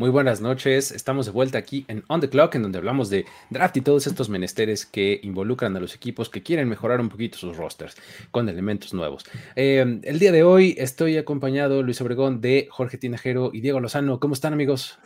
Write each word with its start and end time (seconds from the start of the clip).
Muy 0.00 0.08
buenas 0.08 0.40
noches. 0.40 0.92
Estamos 0.92 1.26
de 1.26 1.32
vuelta 1.32 1.58
aquí 1.58 1.84
en 1.86 2.04
On 2.08 2.22
the 2.22 2.30
Clock, 2.30 2.54
en 2.54 2.62
donde 2.62 2.78
hablamos 2.78 3.10
de 3.10 3.26
draft 3.50 3.76
y 3.76 3.82
todos 3.82 4.06
estos 4.06 4.30
menesteres 4.30 4.86
que 4.86 5.20
involucran 5.22 5.76
a 5.76 5.80
los 5.80 5.94
equipos 5.94 6.30
que 6.30 6.42
quieren 6.42 6.70
mejorar 6.70 7.02
un 7.02 7.10
poquito 7.10 7.36
sus 7.36 7.54
rosters 7.54 7.98
con 8.30 8.48
elementos 8.48 8.94
nuevos. 8.94 9.26
Eh, 9.56 10.00
el 10.02 10.18
día 10.18 10.32
de 10.32 10.42
hoy 10.42 10.74
estoy 10.78 11.18
acompañado, 11.18 11.82
Luis 11.82 12.00
Obregón, 12.00 12.40
de 12.40 12.66
Jorge 12.70 12.96
Tinajero 12.96 13.50
y 13.52 13.60
Diego 13.60 13.78
Lozano. 13.78 14.20
¿Cómo 14.20 14.32
están 14.32 14.54
amigos? 14.54 14.98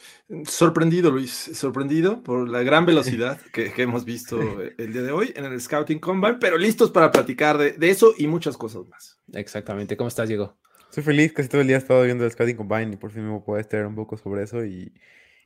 Sorprendido, 0.44 1.10
Luis, 1.10 1.50
sorprendido 1.54 2.22
por 2.22 2.48
la 2.48 2.62
gran 2.62 2.86
velocidad 2.86 3.40
que, 3.52 3.72
que 3.72 3.82
hemos 3.82 4.04
visto 4.04 4.38
el 4.78 4.92
día 4.92 5.02
de 5.02 5.10
hoy 5.10 5.32
en 5.34 5.44
el 5.44 5.60
Scouting 5.60 5.98
Combine, 5.98 6.36
pero 6.38 6.56
listos 6.56 6.92
para 6.92 7.10
platicar 7.10 7.58
de, 7.58 7.72
de 7.72 7.90
eso 7.90 8.14
y 8.16 8.28
muchas 8.28 8.56
cosas 8.56 8.86
más. 8.86 9.18
Exactamente. 9.32 9.96
¿Cómo 9.96 10.06
estás, 10.06 10.28
Diego? 10.28 10.56
Estoy 10.94 11.12
feliz, 11.12 11.32
casi 11.32 11.48
todo 11.48 11.60
el 11.60 11.66
día 11.66 11.74
he 11.74 11.80
estado 11.80 12.04
viendo 12.04 12.24
el 12.24 12.30
Scouting 12.30 12.54
Combine 12.54 12.92
y 12.92 12.96
por 12.96 13.10
fin 13.10 13.28
me 13.28 13.40
puedo 13.40 13.58
estar 13.58 13.84
un 13.84 13.96
poco 13.96 14.16
sobre 14.16 14.44
eso 14.44 14.64
y, 14.64 14.92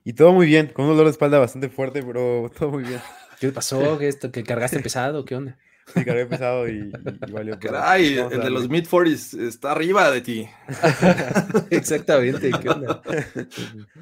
y 0.04 0.12
todo 0.12 0.34
muy 0.34 0.44
bien, 0.44 0.66
con 0.74 0.84
un 0.84 0.90
dolor 0.90 1.06
de 1.06 1.12
espalda 1.12 1.38
bastante 1.38 1.70
fuerte, 1.70 2.02
pero 2.02 2.50
todo 2.58 2.72
muy 2.72 2.84
bien. 2.84 3.00
¿Qué 3.40 3.48
pasó? 3.48 3.96
¿Qué 3.98 4.08
esto? 4.08 4.30
¿Que 4.30 4.44
cargaste 4.44 4.78
pesado? 4.80 5.24
¿Qué 5.24 5.36
onda? 5.36 5.56
Sí, 5.94 6.04
cargué 6.04 6.26
pesado 6.26 6.68
y, 6.68 6.92
y 7.26 7.32
valió. 7.32 7.58
pero 7.58 7.72
Caray, 7.72 8.18
el 8.18 8.28
de 8.28 8.50
los 8.50 8.64
darle. 8.64 8.68
mid 8.68 8.86
40s 8.86 9.40
está 9.40 9.72
arriba 9.72 10.10
de 10.10 10.20
ti. 10.20 10.46
Exactamente, 11.70 12.50
¿qué 12.60 12.68
onda? 12.68 13.00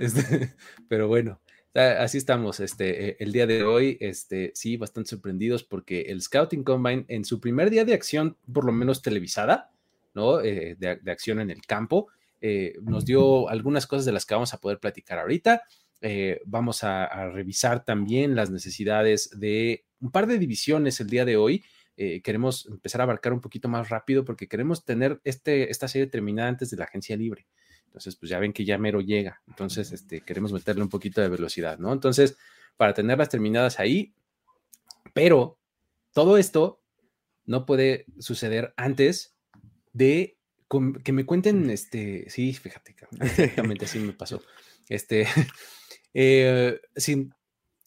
Este, 0.01 0.57
pero 0.89 1.07
bueno, 1.07 1.41
así 1.75 2.19
estamos 2.19 2.59
este, 2.59 3.11
eh, 3.11 3.17
el 3.21 3.31
día 3.31 3.47
de 3.47 3.63
hoy. 3.63 3.99
Este, 4.01 4.51
sí, 4.57 4.77
bastante 4.77 5.11
sorprendidos 5.11 5.63
porque 5.63 6.01
el 6.09 6.23
Scouting 6.23 6.65
Combine 6.65 7.05
en 7.07 7.25
su 7.25 7.39
primer 7.39 7.71
día 7.71 7.85
de 7.85 7.95
acción, 7.95 8.37
por 8.53 8.65
lo 8.65 8.73
menos 8.73 9.01
televisada, 9.01 9.71
¿no? 10.17 10.41
Eh, 10.41 10.75
de, 10.79 10.97
de 10.97 11.11
acción 11.13 11.39
en 11.41 11.51
el 11.51 11.61
campo, 11.61 12.09
eh, 12.41 12.75
nos 12.83 13.05
dio 13.05 13.49
algunas 13.49 13.87
cosas 13.87 14.07
de 14.07 14.13
las 14.13 14.25
que 14.25 14.35
vamos 14.35 14.53
a 14.55 14.59
poder 14.59 14.81
platicar 14.81 15.19
ahorita. 15.19 15.63
Eh, 16.01 16.41
vamos 16.47 16.83
a, 16.83 17.05
a 17.05 17.29
revisar 17.29 17.85
también 17.85 18.35
las 18.35 18.51
necesidades 18.51 19.31
de 19.39 19.85
un 20.01 20.11
par 20.11 20.27
de 20.27 20.39
divisiones 20.39 20.99
el 21.01 21.09
día 21.09 21.25
de 21.25 21.37
hoy. 21.37 21.65
Queremos 21.97 22.67
empezar 22.67 23.01
a 23.01 23.05
abarcar 23.05 23.33
un 23.33 23.41
poquito 23.41 23.71
más 23.71 23.89
rápido 23.89 24.23
porque 24.23 24.49
queremos 24.49 24.85
tener 24.85 25.19
este, 25.25 25.71
esta 25.71 25.89
serie 25.89 26.07
terminada 26.07 26.51
antes 26.51 26.69
de 26.69 26.77
la 26.77 26.85
agencia 26.85 27.17
libre. 27.17 27.47
Entonces, 27.87 28.17
pues 28.17 28.29
ya 28.29 28.39
ven 28.39 28.53
que 28.53 28.67
ya 28.67 28.77
mero 28.77 29.01
llega. 29.01 29.41
Entonces, 29.49 29.91
este, 29.93 30.21
queremos 30.21 30.53
meterle 30.53 30.83
un 30.83 30.91
poquito 30.91 31.23
de 31.23 31.31
velocidad, 31.31 31.79
¿no? 31.79 31.95
Entonces, 31.95 32.37
para 32.77 32.93
tenerlas 32.93 33.31
terminadas 33.31 33.81
ahí, 33.81 34.13
pero 35.15 35.59
todo 36.13 36.37
esto 36.37 36.83
no 37.47 37.65
puede 37.65 38.05
suceder 38.19 38.75
antes 38.77 39.36
de 39.97 40.37
que 41.05 41.13
me 41.13 41.25
cuenten, 41.25 41.71
este, 41.71 42.29
sí, 42.29 42.53
fíjate, 42.53 42.97
exactamente 43.21 43.85
así 43.85 43.99
me 43.99 44.13
pasó. 44.13 44.43
Este, 44.89 45.27
eh, 46.15 46.81
sin, 46.95 47.35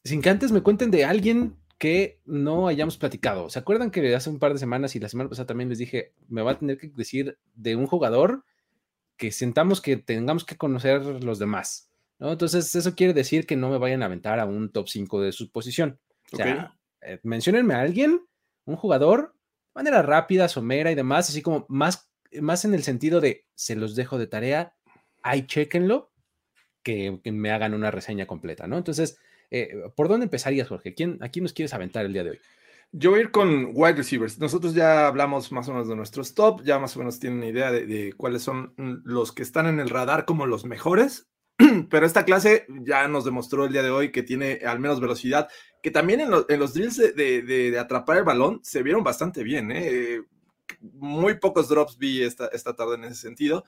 sin 0.03 0.21
que 0.21 0.29
antes 0.29 0.51
me 0.51 0.61
cuenten 0.61 0.91
de 0.91 1.05
alguien 1.05 1.55
que 1.77 2.19
no 2.25 2.67
hayamos 2.67 2.97
platicado. 2.97 3.49
¿Se 3.49 3.57
acuerdan 3.57 3.89
que 3.89 4.13
hace 4.13 4.29
un 4.29 4.37
par 4.37 4.51
de 4.51 4.59
semanas 4.59 4.97
y 4.97 4.99
la 4.99 5.07
semana 5.07 5.29
pasada 5.29 5.47
también 5.47 5.69
les 5.69 5.77
dije, 5.77 6.13
me 6.27 6.41
va 6.41 6.51
a 6.51 6.59
tener 6.59 6.77
que 6.77 6.89
decir 6.89 7.37
de 7.55 7.77
un 7.77 7.87
jugador 7.87 8.43
que 9.15 9.31
sentamos 9.31 9.79
que 9.79 9.95
tengamos 9.95 10.43
que 10.43 10.57
conocer 10.57 11.23
los 11.23 11.39
demás? 11.39 11.89
¿no? 12.17 12.33
Entonces, 12.33 12.75
eso 12.75 12.95
quiere 12.95 13.13
decir 13.13 13.47
que 13.47 13.55
no 13.55 13.69
me 13.69 13.77
vayan 13.77 14.03
a 14.03 14.07
aventar 14.07 14.41
a 14.41 14.45
un 14.45 14.73
top 14.73 14.89
5 14.89 15.21
de 15.21 15.31
su 15.31 15.51
posición. 15.51 16.01
O 16.33 16.35
sea, 16.35 16.75
eh, 17.01 17.19
menciónenme 17.23 17.75
a 17.75 17.79
alguien, 17.79 18.19
un 18.65 18.75
jugador, 18.75 19.38
manera 19.79 20.01
rápida, 20.01 20.49
somera 20.49 20.91
y 20.91 20.95
demás, 20.95 21.29
así 21.29 21.41
como 21.41 21.65
más, 21.69 22.11
más 22.41 22.65
en 22.65 22.73
el 22.73 22.83
sentido 22.83 23.21
de 23.21 23.45
se 23.55 23.75
los 23.75 23.95
dejo 23.95 24.17
de 24.17 24.27
tarea, 24.27 24.73
ahí 25.23 25.47
chequenlo, 25.47 26.11
que, 26.83 27.19
me 27.25 27.51
hagan 27.51 27.73
una 27.73 27.91
reseña 27.91 28.27
completa, 28.27 28.67
¿no? 28.67 28.77
Entonces, 28.77 29.19
eh, 29.51 29.69
¿por 29.95 30.09
dónde 30.09 30.25
empezarías, 30.25 30.67
Jorge? 30.67 30.93
¿Quién, 30.93 31.17
¿A 31.21 31.29
quién 31.29 31.43
nos 31.43 31.53
quieres 31.53 31.73
aventar 31.73 32.05
el 32.05 32.13
día 32.13 32.23
de 32.23 32.31
hoy? 32.31 32.39
Yo 32.91 33.11
voy 33.11 33.19
a 33.19 33.23
ir 33.23 33.31
con 33.31 33.69
wide 33.73 33.93
receivers. 33.93 34.39
Nosotros 34.39 34.73
ya 34.73 35.07
hablamos 35.07 35.51
más 35.51 35.69
o 35.69 35.73
menos 35.73 35.87
de 35.87 35.95
nuestros 35.95 36.33
top, 36.33 36.63
ya 36.63 36.79
más 36.79 36.95
o 36.95 36.99
menos 36.99 37.19
tienen 37.19 37.43
idea 37.43 37.71
de, 37.71 38.13
cuáles 38.17 38.41
son 38.41 38.73
los 39.05 39.31
que 39.31 39.43
están 39.43 39.67
en 39.67 39.79
el 39.79 39.89
radar 39.89 40.25
como 40.25 40.45
los 40.45 40.65
mejores. 40.65 41.29
Pero 41.89 42.05
esta 42.05 42.25
clase 42.25 42.65
ya 42.81 43.07
nos 43.07 43.25
demostró 43.25 43.65
el 43.65 43.71
día 43.71 43.83
de 43.83 43.91
hoy 43.91 44.11
que 44.11 44.23
tiene 44.23 44.61
al 44.65 44.79
menos 44.79 44.99
velocidad, 44.99 45.49
que 45.81 45.91
también 45.91 46.19
en, 46.21 46.31
lo- 46.31 46.49
en 46.49 46.59
los 46.59 46.73
drills 46.73 46.97
de, 46.97 47.77
atrapar 47.79 48.17
el 48.17 48.23
balón 48.23 48.59
se 48.63 48.83
vieron 48.83 49.03
bastante 49.03 49.43
bien. 49.43 49.71
¿eh? 49.71 50.21
Muy 50.81 51.35
pocos 51.35 51.67
drops 51.69 51.97
vi 51.97 52.21
esta, 52.23 52.47
esta 52.47 52.75
tarde 52.75 52.95
en 52.95 53.05
ese 53.05 53.15
sentido. 53.15 53.63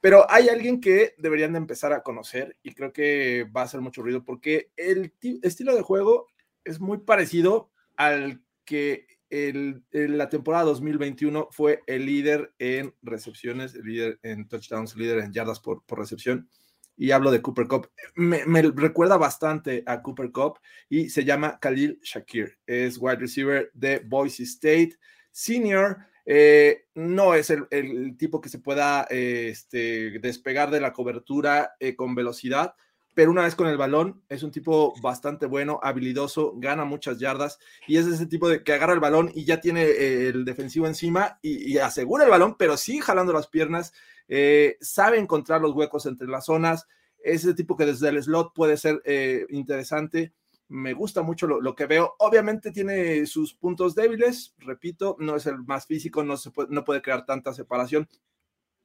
Pero 0.00 0.30
hay 0.30 0.48
alguien 0.48 0.80
que 0.80 1.14
deberían 1.18 1.52
de 1.52 1.58
empezar 1.58 1.92
a 1.92 2.02
conocer 2.02 2.56
y 2.62 2.74
creo 2.74 2.92
que 2.92 3.46
va 3.54 3.62
a 3.62 3.64
hacer 3.64 3.80
mucho 3.80 4.02
ruido 4.02 4.24
porque 4.24 4.70
el 4.76 5.12
ti- 5.12 5.40
estilo 5.42 5.74
de 5.74 5.82
juego 5.82 6.26
es 6.64 6.80
muy 6.80 6.98
parecido 6.98 7.70
al 7.96 8.42
que 8.64 9.06
en 9.30 9.84
la 9.90 10.28
temporada 10.28 10.64
2021 10.64 11.48
fue 11.50 11.80
el 11.86 12.06
líder 12.06 12.52
en 12.58 12.94
recepciones, 13.02 13.74
el 13.74 13.82
líder 13.84 14.20
en 14.22 14.46
touchdowns, 14.48 14.96
líder 14.96 15.18
en 15.18 15.32
yardas 15.32 15.60
por 15.60 15.82
recepción. 15.88 16.48
Y 16.96 17.10
hablo 17.10 17.30
de 17.30 17.42
Cooper 17.42 17.66
Cup. 17.66 17.90
Me, 18.14 18.62
recuerda 18.62 19.16
bastante 19.16 19.82
a 19.86 20.02
Cooper 20.02 20.32
Cup 20.32 20.58
y 20.88 21.10
se 21.10 21.24
llama 21.24 21.58
Khalil 21.60 22.00
Shakir. 22.02 22.58
Es 22.66 22.98
wide 22.98 23.16
receiver 23.16 23.70
de 23.74 23.98
Boise 23.98 24.44
State, 24.44 24.96
senior. 25.30 25.98
Eh, 26.24 26.86
no 26.94 27.34
es 27.34 27.50
el, 27.50 28.16
tipo 28.16 28.40
que 28.40 28.48
se 28.48 28.58
pueda 28.58 29.06
eh, 29.10 29.48
este, 29.50 30.18
despegar 30.18 30.70
de 30.70 30.80
la 30.80 30.92
cobertura 30.92 31.76
eh, 31.78 31.94
con 31.94 32.14
velocidad, 32.14 32.74
pero 33.16 33.30
una 33.30 33.44
vez 33.44 33.54
con 33.54 33.66
el 33.66 33.78
balón 33.78 34.22
es 34.28 34.42
un 34.42 34.50
tipo 34.50 34.92
bastante 35.00 35.46
bueno, 35.46 35.80
habilidoso, 35.82 36.52
gana 36.56 36.84
muchas 36.84 37.18
yardas 37.18 37.58
y 37.88 37.96
es 37.96 38.06
ese 38.06 38.26
tipo 38.26 38.46
de 38.46 38.62
que 38.62 38.74
agarra 38.74 38.92
el 38.92 39.00
balón 39.00 39.32
y 39.34 39.46
ya 39.46 39.58
tiene 39.58 39.84
eh, 39.84 40.28
el 40.28 40.44
defensivo 40.44 40.86
encima 40.86 41.38
y, 41.40 41.72
y 41.72 41.78
asegura 41.78 42.24
el 42.24 42.30
balón, 42.30 42.56
pero 42.58 42.76
sigue 42.76 43.00
jalando 43.00 43.32
las 43.32 43.46
piernas, 43.46 43.94
eh, 44.28 44.76
sabe 44.80 45.18
encontrar 45.18 45.60
los 45.60 45.74
huecos 45.74 46.06
entre 46.06 46.28
las 46.28 46.46
zonas, 46.46 46.86
es 47.18 47.44
ese 47.44 47.54
tipo 47.54 47.76
que 47.76 47.86
desde 47.86 48.08
el 48.08 48.22
slot 48.22 48.54
puede 48.54 48.76
ser 48.76 49.02
eh, 49.04 49.46
interesante. 49.50 50.32
Me 50.68 50.94
gusta 50.94 51.22
mucho 51.22 51.46
lo, 51.46 51.74
que 51.76 51.86
veo. 51.86 52.14
Obviamente 52.18 52.72
tiene 52.72 53.24
sus 53.26 53.54
puntos 53.54 53.94
débiles, 53.94 54.54
repito, 54.58 55.16
no 55.20 55.36
es 55.36 55.46
el 55.46 55.58
más 55.58 55.86
físico, 55.86 56.24
no, 56.24 56.36
se 56.36 56.50
puede, 56.50 56.68
no 56.70 56.84
puede 56.84 57.02
crear 57.02 57.24
tanta 57.24 57.52
separación, 57.52 58.08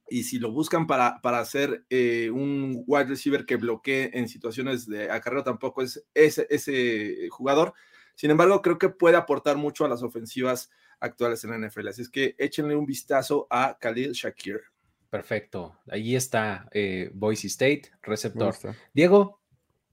y 0.08 0.24
si 0.24 0.38
lo 0.38 0.52
buscan 0.52 0.86
para, 0.86 1.20
para 1.22 1.38
hacer 1.38 1.86
eh, 1.88 2.30
un 2.30 2.84
wide 2.86 3.06
receiver 3.06 3.46
que 3.46 3.56
bloquee 3.56 4.10
en 4.12 4.28
situaciones 4.28 4.86
de 4.86 5.10
acarreo, 5.10 5.42
tampoco 5.42 5.82
es 5.82 6.04
ese, 6.14 6.46
ese 6.50 7.28
jugador. 7.30 7.72
Sin 8.14 8.30
embargo, 8.30 8.60
creo 8.60 8.78
que 8.78 8.90
puede 8.90 9.16
aportar 9.16 9.56
mucho 9.56 9.84
a 9.84 9.88
las 9.88 10.02
ofensivas 10.02 10.70
actuales 11.00 11.42
en 11.44 11.50
la 11.50 11.66
NFL. 11.66 11.88
Así 11.88 12.02
es 12.02 12.10
que 12.10 12.34
échenle 12.38 12.76
un 12.76 12.84
vistazo 12.84 13.46
a 13.48 13.78
Khalil 13.80 14.12
Shakir. 14.12 14.71
Perfecto. 15.12 15.76
Ahí 15.90 16.16
está 16.16 16.70
eh, 16.72 17.10
Boise 17.12 17.46
State, 17.48 17.82
receptor. 18.00 18.54
Diego, 18.94 19.42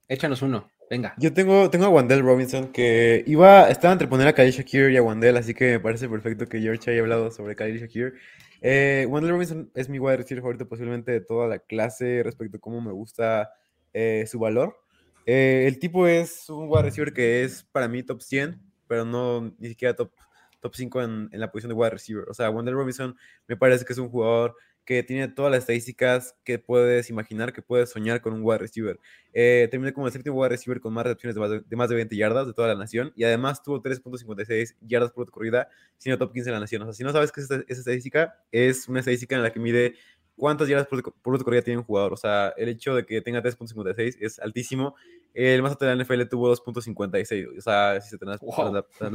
échanos 0.08 0.42
uno. 0.42 0.72
Venga. 0.90 1.14
Yo 1.18 1.34
tengo, 1.34 1.70
tengo 1.70 1.88
a 1.88 1.90
Wandell 1.90 2.22
Robinson 2.22 2.72
que 2.72 3.26
iba, 3.28 3.68
estaba 3.68 3.92
entre 3.92 4.08
poner 4.08 4.30
a 4.30 4.34
Khalil 4.34 4.54
Shakir 4.54 4.92
y 4.92 4.96
a 4.96 5.04
Wandell, 5.04 5.36
así 5.36 5.54
que 5.54 5.72
me 5.72 5.80
parece 5.82 6.08
perfecto 6.08 6.48
que 6.48 6.62
George 6.62 6.90
haya 6.90 7.02
hablado 7.02 7.32
sobre 7.32 7.58
Khalil 7.58 7.82
Shakir. 7.82 8.14
Eh, 8.62 9.10
Robinson 9.12 9.70
es 9.76 9.90
mi 9.90 10.00
wide 10.00 10.16
receiver 10.16 10.42
favorito 10.42 10.70
posiblemente 10.70 11.12
de 11.12 11.20
toda 11.20 11.50
la 11.50 11.60
clase 11.60 12.24
respecto 12.24 12.56
a 12.56 12.62
cómo 12.62 12.80
me 12.80 12.94
gusta 12.94 13.52
eh, 13.92 14.24
su 14.26 14.40
valor. 14.40 14.78
Eh, 15.26 15.66
el 15.68 15.80
tipo 15.80 16.08
es 16.08 16.50
un 16.50 16.70
wide 16.70 16.84
receiver 16.84 17.12
que 17.12 17.44
es 17.44 17.64
para 17.74 17.90
mí 17.90 18.04
top 18.04 18.22
100, 18.22 18.58
pero 18.88 19.04
no 19.04 19.54
ni 19.60 19.68
siquiera 19.68 19.98
top 19.98 20.14
top 20.62 20.76
5 20.76 21.02
en, 21.02 21.30
en 21.32 21.40
la 21.40 21.52
posición 21.52 21.70
de 21.70 21.76
wide 21.76 21.90
receiver. 21.90 22.26
O 22.30 22.34
sea, 22.34 22.50
Wendell 22.50 22.76
Robinson 22.76 23.16
me 23.48 23.58
parece 23.58 23.84
que 23.84 23.94
es 23.94 24.00
un 24.00 24.10
jugador 24.10 24.56
que 24.90 25.04
tiene 25.04 25.28
todas 25.28 25.52
las 25.52 25.60
estadísticas 25.60 26.36
que 26.44 26.58
puedes 26.58 27.12
imaginar, 27.12 27.54
que 27.54 27.62
puedes 27.62 27.92
soñar 27.92 28.22
con 28.22 28.34
un 28.34 28.40
wide 28.42 28.58
receiver. 28.58 29.00
Eh, 29.34 29.68
terminó 29.70 29.94
como 29.94 30.08
el 30.08 30.12
séptimo 30.12 30.36
wide 30.36 30.50
receiver 30.50 30.82
con 30.82 30.92
más 30.92 31.04
recepciones 31.04 31.36
de 31.36 31.42
más 31.42 31.50
de, 31.52 31.60
de 31.60 31.76
más 31.76 31.90
de 31.90 31.96
20 31.96 32.16
yardas 32.16 32.48
de 32.48 32.54
toda 32.54 32.70
la 32.70 32.74
nación 32.74 33.14
y 33.16 33.24
además 33.24 33.62
tuvo 33.62 33.84
3.56 33.84 34.78
yardas 34.82 35.12
por 35.12 35.30
corrida, 35.30 35.70
siendo 36.00 36.18
top 36.18 36.34
15 36.34 36.50
en 36.50 36.54
la 36.56 36.60
nación. 36.62 36.82
O 36.82 36.86
sea, 36.86 36.94
si 36.96 37.04
no 37.04 37.12
sabes 37.12 37.32
qué 37.32 37.42
es 37.42 37.52
esta, 37.52 37.64
esa 37.68 37.82
estadística, 37.82 38.36
es 38.52 38.88
una 38.88 39.02
estadística 39.02 39.36
en 39.36 39.44
la 39.44 39.54
que 39.54 39.60
mide 39.60 39.94
cuántas 40.36 40.68
yardas 40.68 40.88
por, 40.88 41.14
por 41.22 41.44
corrida 41.44 41.62
tiene 41.62 41.78
un 41.78 41.84
jugador. 41.84 42.12
O 42.12 42.18
sea, 42.18 42.52
el 42.58 42.70
hecho 42.70 42.96
de 42.96 43.06
que 43.06 43.22
tenga 43.22 43.44
3.56 43.44 44.18
es 44.20 44.40
altísimo. 44.40 44.96
El 45.36 45.62
más 45.62 45.74
alto 45.74 45.86
de 45.86 45.96
la 45.96 46.04
NFL 46.04 46.24
tuvo 46.24 46.52
2.56. 46.52 47.60
O 47.60 47.62
sea, 47.62 48.02
si 48.02 48.10
se 48.10 48.18
da 48.18 48.40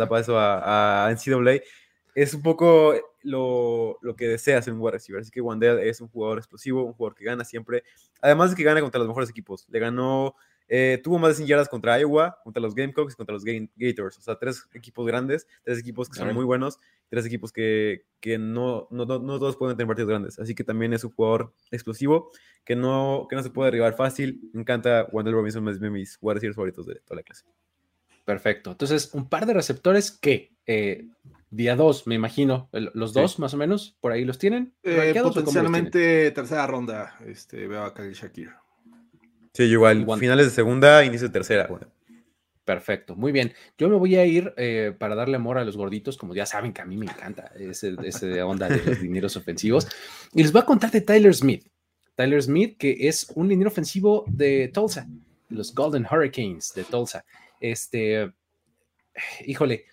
wow. 0.06 0.16
eso 0.18 0.38
a, 0.38 1.08
a 1.08 1.10
NCAA, 1.10 1.62
es 2.14 2.32
un 2.32 2.42
poco 2.42 2.94
lo, 3.22 3.98
lo, 4.00 4.16
que 4.16 4.28
desea 4.28 4.62
ser 4.62 4.72
un 4.72 4.80
wide 4.80 4.92
receiver. 4.92 5.20
Así 5.20 5.30
que 5.30 5.40
Wandel 5.40 5.80
es 5.80 6.00
un 6.00 6.08
jugador 6.08 6.38
explosivo, 6.38 6.84
un 6.84 6.92
jugador 6.92 7.16
que 7.16 7.24
gana 7.24 7.44
siempre. 7.44 7.82
Además 8.20 8.50
de 8.50 8.56
que 8.56 8.62
gana 8.62 8.80
contra 8.80 9.00
los 9.00 9.08
mejores 9.08 9.30
equipos. 9.30 9.66
Le 9.68 9.80
ganó, 9.80 10.36
eh, 10.68 11.00
tuvo 11.02 11.18
más 11.18 11.30
de 11.30 11.34
100 11.36 11.48
yardas 11.48 11.68
contra 11.68 11.98
Iowa, 11.98 12.38
contra 12.44 12.62
los 12.62 12.74
Gamecocks 12.74 13.14
y 13.14 13.16
contra 13.16 13.34
los 13.34 13.44
Gators. 13.44 14.18
O 14.18 14.20
sea, 14.22 14.36
tres 14.36 14.64
equipos 14.74 15.06
grandes, 15.06 15.48
tres 15.64 15.78
equipos 15.78 16.08
que 16.08 16.16
son 16.16 16.32
muy 16.32 16.44
buenos, 16.44 16.78
tres 17.08 17.26
equipos 17.26 17.52
que, 17.52 18.04
que 18.20 18.38
no, 18.38 18.86
no, 18.90 19.04
no, 19.04 19.18
no, 19.18 19.38
todos 19.40 19.56
pueden 19.56 19.76
tener 19.76 19.88
partidos 19.88 20.08
grandes. 20.08 20.38
Así 20.38 20.54
que 20.54 20.62
también 20.62 20.92
es 20.92 21.02
un 21.02 21.10
jugador 21.10 21.52
explosivo 21.72 22.30
que 22.64 22.76
no, 22.76 23.26
que 23.28 23.34
no 23.34 23.42
se 23.42 23.50
puede 23.50 23.72
derribar 23.72 23.94
fácil. 23.94 24.50
Me 24.52 24.60
encanta 24.60 25.08
Wandel 25.10 25.34
Robinson, 25.34 25.68
es 25.68 25.80
de 25.80 25.90
mis 25.90 26.16
wide 26.20 26.34
receivers 26.34 26.54
favoritos 26.54 26.86
de 26.86 26.94
toda 27.00 27.16
la 27.16 27.22
clase. 27.24 27.44
Perfecto. 28.24 28.70
Entonces, 28.70 29.12
un 29.12 29.28
par 29.28 29.44
de 29.46 29.52
receptores 29.52 30.10
que 30.10 30.54
eh, 30.66 31.08
día 31.54 31.76
2, 31.76 32.06
me 32.06 32.14
imagino. 32.14 32.68
Los 32.72 33.12
dos, 33.12 33.34
sí. 33.34 33.40
más 33.40 33.54
o 33.54 33.56
menos, 33.56 33.96
por 34.00 34.12
ahí 34.12 34.24
los 34.24 34.38
tienen. 34.38 34.74
Eh, 34.82 35.14
potencialmente 35.22 35.98
los 35.98 36.06
tienen? 36.06 36.34
tercera 36.34 36.66
ronda, 36.66 37.16
este, 37.26 37.66
veo 37.66 37.84
a 37.84 37.94
Khalil 37.94 38.14
Shakir. 38.14 38.50
Sí, 39.52 39.64
igual, 39.64 40.04
finales 40.18 40.46
de 40.46 40.52
segunda, 40.52 41.04
inicio 41.04 41.28
de 41.28 41.32
tercera. 41.32 41.66
Bueno. 41.68 41.86
Perfecto, 42.64 43.14
muy 43.14 43.30
bien. 43.30 43.52
Yo 43.76 43.88
me 43.88 43.96
voy 43.96 44.16
a 44.16 44.24
ir 44.24 44.52
eh, 44.56 44.94
para 44.98 45.14
darle 45.14 45.36
amor 45.36 45.58
a 45.58 45.64
los 45.64 45.76
gorditos, 45.76 46.16
como 46.16 46.34
ya 46.34 46.46
saben 46.46 46.72
que 46.72 46.80
a 46.80 46.86
mí 46.86 46.96
me 46.96 47.06
encanta 47.06 47.52
ese, 47.56 47.94
ese 48.02 48.42
onda 48.42 48.68
de 48.68 48.82
los 48.82 49.00
dineros 49.00 49.36
ofensivos. 49.36 49.86
Y 50.32 50.42
les 50.42 50.50
voy 50.50 50.62
a 50.62 50.64
contar 50.64 50.90
de 50.90 51.02
Tyler 51.02 51.34
Smith. 51.34 51.66
Tyler 52.16 52.42
Smith, 52.42 52.76
que 52.78 53.06
es 53.06 53.30
un 53.34 53.48
dinero 53.48 53.68
ofensivo 53.68 54.24
de 54.28 54.70
Tulsa, 54.72 55.06
los 55.50 55.74
Golden 55.74 56.06
Hurricanes 56.10 56.72
de 56.74 56.84
Tulsa. 56.84 57.24
Este, 57.60 58.32
híjole, 59.46 59.84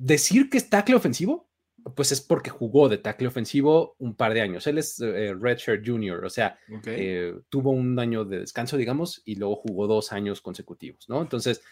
decir 0.00 0.48
que 0.48 0.56
es 0.56 0.70
tackle 0.70 0.94
ofensivo, 0.94 1.50
pues 1.94 2.10
es 2.12 2.20
porque 2.20 2.50
jugó 2.50 2.88
de 2.88 2.98
tackle 2.98 3.28
ofensivo 3.28 3.96
un 3.98 4.14
par 4.14 4.32
de 4.32 4.40
años. 4.40 4.66
Él 4.66 4.78
es 4.78 4.98
eh, 5.00 5.34
Redshirt 5.38 5.86
Junior, 5.86 6.24
o 6.24 6.30
sea, 6.30 6.58
okay. 6.78 6.96
eh, 6.98 7.34
tuvo 7.50 7.70
un 7.70 7.98
año 7.98 8.24
de 8.24 8.40
descanso, 8.40 8.76
digamos, 8.76 9.22
y 9.24 9.36
luego 9.36 9.56
jugó 9.56 9.86
dos 9.86 10.12
años 10.12 10.40
consecutivos, 10.40 11.08
¿no? 11.08 11.20
Entonces, 11.20 11.62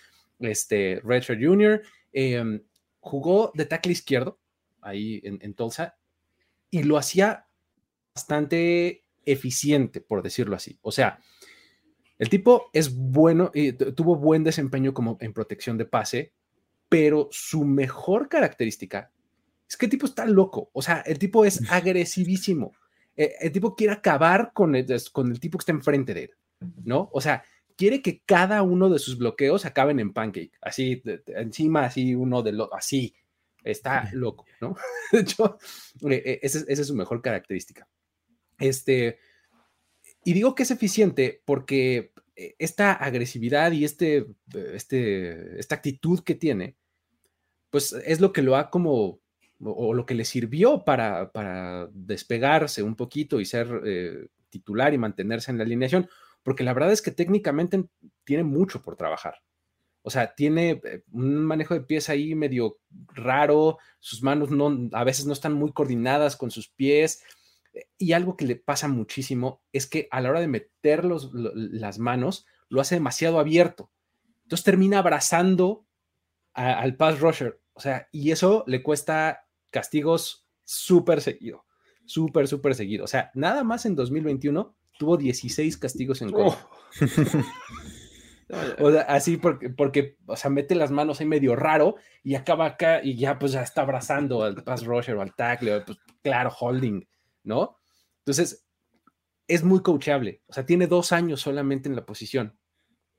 este 0.41 1.01
Redshirt 1.05 1.43
Junior 1.43 1.83
eh, 2.13 2.61
jugó 3.01 3.51
de 3.55 3.65
tackle 3.65 3.93
izquierdo 3.93 4.39
ahí 4.83 5.21
en, 5.25 5.39
en 5.41 5.55
Tulsa 5.55 5.97
y 6.71 6.83
lo 6.83 6.99
hacía 6.99 7.47
bastante 8.15 9.05
eficiente, 9.25 10.01
por 10.01 10.23
decirlo 10.23 10.55
así. 10.55 10.79
O 10.83 10.93
sea, 10.93 11.21
el 12.19 12.29
tipo 12.29 12.69
es 12.73 12.95
bueno 12.95 13.51
y 13.55 13.73
tuvo 13.73 14.17
buen 14.17 14.45
desempeño 14.45 14.93
como 14.93 15.17
en 15.21 15.33
protección 15.33 15.79
de 15.79 15.87
pase, 15.87 16.35
pero 16.89 17.29
su 17.31 17.65
mejor 17.65 18.29
característica 18.29 19.11
es 19.69 19.77
que 19.77 19.87
el 19.87 19.91
tipo 19.91 20.07
está 20.07 20.25
loco, 20.25 20.71
o 20.73 20.83
sea, 20.83 21.01
el 21.01 21.19
tipo 21.19 21.45
es 21.45 21.71
agresivísimo, 21.71 22.73
el, 23.17 23.31
el 23.41 23.53
tipo 23.53 23.75
quiere 23.75 23.93
acabar 23.93 24.53
con 24.55 24.75
el, 24.75 24.87
con 25.13 25.31
el 25.31 25.41
tipo 25.41 25.59
que 25.59 25.63
está 25.63 25.73
enfrente 25.73 26.15
de 26.15 26.25
él, 26.25 26.31
¿no? 26.85 27.11
O 27.13 27.21
sea, 27.21 27.45
quiere 27.77 28.03
que 28.03 28.23
cada 28.25 28.63
uno 28.63 28.89
de 28.89 28.99
sus 28.99 29.19
bloqueos 29.19 29.65
acaben 29.65 30.01
en 30.01 30.13
pancake, 30.13 30.53
así, 30.61 31.03
de, 31.05 31.19
de, 31.19 31.35
encima, 31.35 31.85
así, 31.85 32.15
uno 32.15 32.43
de 32.43 32.53
los, 32.53 32.69
así, 32.73 33.15
está 33.63 34.09
loco, 34.13 34.47
¿no? 34.61 34.77
De 35.13 35.21
hecho, 35.21 35.59
eh, 36.09 36.41
esa, 36.43 36.61
esa 36.67 36.83
es 36.83 36.89
su 36.89 36.95
mejor 36.95 37.23
característica. 37.23 37.89
Este, 38.59 39.19
y 40.25 40.33
digo 40.33 40.55
que 40.55 40.65
es 40.65 40.71
eficiente 40.71 41.43
porque 41.45 42.13
esta 42.59 42.93
agresividad 42.93 43.73
y 43.73 43.85
este, 43.85 44.27
este, 44.73 45.59
esta 45.59 45.75
actitud 45.75 46.21
que 46.21 46.35
tiene, 46.35 46.77
pues 47.71 47.93
es 47.93 48.21
lo 48.21 48.33
que 48.33 48.43
lo 48.43 48.57
ha 48.57 48.71
como, 48.71 49.21
o 49.61 49.95
lo 49.95 50.07
que 50.07 50.15
le 50.15 50.25
sirvió 50.25 50.85
para, 50.85 51.33
para 51.33 51.89
despegarse 51.93 52.83
un 52.83 52.95
poquito 52.95 53.41
y 53.41 53.45
ser 53.45 53.69
eh, 53.85 54.29
titular 54.51 54.95
y 54.95 54.99
mantenerse 54.99 55.51
en 55.51 55.59
la 55.59 55.65
alineación, 55.65 56.09
porque 56.43 56.65
la 56.65 56.73
verdad 56.73 56.93
es 56.93 57.03
que 57.03 57.11
técnicamente 57.11 57.85
tiene 58.25 58.45
mucho 58.45 58.83
por 58.83 58.97
trabajar. 58.97 59.35
O 60.03 60.11
sea, 60.11 60.35
tiene 60.35 60.81
eh, 60.85 61.03
un 61.11 61.45
manejo 61.45 61.75
de 61.75 61.81
pies 61.81 62.09
ahí 62.09 62.35
medio 62.35 62.79
raro, 63.09 63.79
sus 63.99 64.23
manos 64.23 64.51
no, 64.51 64.89
a 64.93 65.05
veces 65.05 65.27
no 65.27 65.33
están 65.33 65.55
muy 65.55 65.73
coordinadas 65.73 66.37
con 66.37 66.51
sus 66.51 66.69
pies, 66.69 67.23
y 67.97 68.13
algo 68.13 68.37
que 68.37 68.47
le 68.47 68.57
pasa 68.57 68.89
muchísimo 68.89 69.63
es 69.73 69.87
que 69.87 70.09
a 70.11 70.21
la 70.21 70.31
hora 70.31 70.41
de 70.41 70.49
meter 70.49 71.05
los, 71.05 71.31
las 71.33 71.99
manos, 71.99 72.47
lo 72.69 72.81
hace 72.81 72.97
demasiado 72.97 73.39
abierto. 73.39 73.91
Entonces 74.43 74.65
termina 74.65 74.99
abrazando 74.99 75.87
a, 76.55 76.79
al 76.79 76.97
pass 76.97 77.21
rusher. 77.21 77.61
O 77.75 77.81
sea, 77.81 78.09
y 78.13 78.31
eso 78.31 78.65
le 78.67 78.83
cuesta 78.83 79.47
castigos 79.71 80.47
súper 80.65 81.21
seguido. 81.21 81.65
Súper, 82.07 82.49
súper 82.49 82.75
seguido. 82.75 83.05
O 83.05 83.09
sea, 83.09 83.31
nada 83.35 83.65
más 83.65 83.87
en 83.87 83.95
2021 83.95 84.75
tuvo 84.99 85.17
16 85.17 85.77
castigos 85.77 86.23
en 86.23 86.33
contra. 86.33 86.67
Oh. 86.67 86.79
O 88.81 88.91
sea, 88.91 89.03
así 89.03 89.37
porque, 89.37 89.69
porque, 89.69 90.17
o 90.27 90.37
sea, 90.37 90.51
mete 90.51 90.75
las 90.75 90.91
manos 90.91 91.21
ahí 91.21 91.27
medio 91.27 91.55
raro 91.55 91.97
y 92.23 92.35
acaba 92.35 92.65
acá 92.67 93.03
y 93.03 93.17
ya 93.17 93.39
pues 93.39 93.53
ya 93.53 93.63
está 93.63 93.83
abrazando 93.83 94.43
al 94.43 94.65
pass 94.65 94.85
rusher 94.87 95.17
o 95.17 95.23
al 95.23 95.35
tackle, 95.35 95.83
pues 95.83 95.99
claro, 96.23 96.51
holding. 96.59 97.07
¿No? 97.49 97.77
Entonces, 98.19 98.65
es 99.49 99.65
muy 99.65 99.83
coachable. 99.83 100.43
O 100.47 100.53
sea, 100.53 100.65
tiene 100.65 100.87
dos 100.87 101.11
años 101.13 101.41
solamente 101.41 101.89
en 101.89 101.97
la 101.97 102.07
posición, 102.07 102.57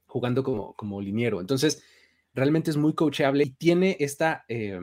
jugando 0.05 0.43
como, 0.43 0.73
como 0.75 1.01
liniero. 1.01 1.41
Entonces, 1.41 1.83
realmente 2.33 2.71
es 2.71 2.77
muy 2.77 2.93
coachable 2.93 3.43
y 3.43 3.49
tiene 3.51 3.97
esta, 3.99 4.45
eh, 4.47 4.79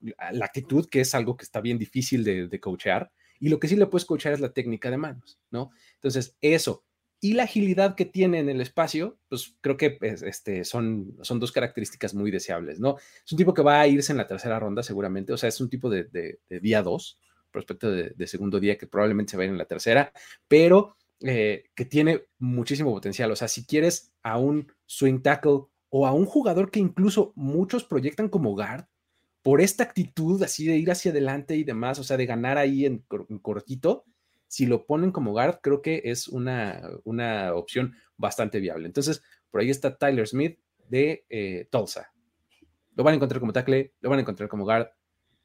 la 0.00 0.44
actitud, 0.44 0.88
que 0.90 1.00
es 1.00 1.14
algo 1.14 1.36
que 1.36 1.44
está 1.44 1.60
bien 1.60 1.78
difícil 1.78 2.24
de, 2.24 2.48
de 2.48 2.60
coachear. 2.60 3.10
Y 3.40 3.48
lo 3.48 3.58
que 3.58 3.68
sí 3.68 3.76
le 3.76 3.86
puedes 3.86 4.04
coachar 4.04 4.32
es 4.32 4.40
la 4.40 4.52
técnica 4.52 4.90
de 4.90 4.98
manos, 4.98 5.38
¿no? 5.50 5.70
Entonces, 5.94 6.36
eso 6.40 6.84
y 7.24 7.34
la 7.34 7.44
agilidad 7.44 7.94
que 7.94 8.04
tiene 8.04 8.40
en 8.40 8.48
el 8.48 8.60
espacio, 8.60 9.16
pues 9.28 9.54
creo 9.60 9.76
que 9.76 9.92
pues, 9.92 10.22
este, 10.22 10.64
son, 10.64 11.16
son 11.22 11.38
dos 11.38 11.52
características 11.52 12.14
muy 12.14 12.32
deseables, 12.32 12.80
¿no? 12.80 12.96
Es 13.24 13.30
un 13.30 13.38
tipo 13.38 13.54
que 13.54 13.62
va 13.62 13.80
a 13.80 13.86
irse 13.86 14.10
en 14.10 14.18
la 14.18 14.26
tercera 14.26 14.58
ronda 14.58 14.82
seguramente, 14.82 15.32
o 15.32 15.36
sea, 15.36 15.48
es 15.48 15.60
un 15.60 15.70
tipo 15.70 15.88
de, 15.88 16.02
de, 16.04 16.40
de 16.48 16.58
día 16.58 16.82
dos, 16.82 17.20
prospecto 17.52 17.90
de, 17.90 18.26
segundo 18.26 18.58
día 18.58 18.76
que 18.76 18.86
probablemente 18.86 19.30
se 19.30 19.36
va 19.36 19.44
a 19.44 19.46
ir 19.46 19.52
en 19.52 19.58
la 19.58 19.66
tercera, 19.66 20.12
pero 20.48 20.96
eh, 21.20 21.64
que 21.74 21.84
tiene 21.84 22.24
muchísimo 22.38 22.90
potencial. 22.92 23.30
O 23.30 23.36
sea, 23.36 23.46
si 23.46 23.64
quieres 23.64 24.12
a 24.22 24.38
un 24.38 24.72
swing 24.86 25.20
tackle 25.20 25.66
o 25.90 26.06
a 26.06 26.12
un 26.12 26.26
jugador 26.26 26.70
que 26.70 26.80
incluso 26.80 27.32
muchos 27.36 27.84
proyectan 27.84 28.28
como 28.28 28.52
guard, 28.52 28.86
por 29.42 29.60
esta 29.60 29.84
actitud 29.84 30.42
así 30.42 30.66
de 30.66 30.76
ir 30.76 30.90
hacia 30.90 31.10
adelante 31.10 31.56
y 31.56 31.64
demás, 31.64 31.98
o 31.98 32.04
sea, 32.04 32.16
de 32.16 32.26
ganar 32.26 32.58
ahí 32.58 32.86
en, 32.86 33.04
en 33.28 33.38
cortito, 33.38 34.04
si 34.46 34.66
lo 34.66 34.86
ponen 34.86 35.12
como 35.12 35.32
guard, 35.32 35.60
creo 35.62 35.82
que 35.82 36.02
es 36.04 36.28
una, 36.28 36.82
una 37.04 37.54
opción 37.54 37.94
bastante 38.16 38.60
viable. 38.60 38.86
Entonces, 38.86 39.22
por 39.50 39.60
ahí 39.60 39.70
está 39.70 39.96
Tyler 39.96 40.28
Smith 40.28 40.58
de 40.88 41.24
eh, 41.30 41.68
Tulsa. 41.70 42.12
Lo 42.94 43.02
van 43.02 43.12
a 43.12 43.16
encontrar 43.16 43.40
como 43.40 43.52
tackle, 43.52 43.94
lo 44.00 44.10
van 44.10 44.18
a 44.18 44.22
encontrar 44.22 44.48
como 44.50 44.64
guard. 44.64 44.88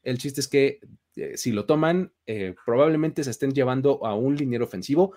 El 0.08 0.20
chiste 0.20 0.40
es 0.40 0.48
que 0.48 0.80
eh, 1.18 1.36
si 1.36 1.52
lo 1.52 1.66
toman, 1.66 2.14
eh, 2.28 2.56
probablemente 2.66 3.26
se 3.26 3.32
estén 3.32 3.52
llevando 3.52 4.06
a 4.06 4.16
un 4.16 4.38
liniero 4.38 4.64
ofensivo 4.64 5.14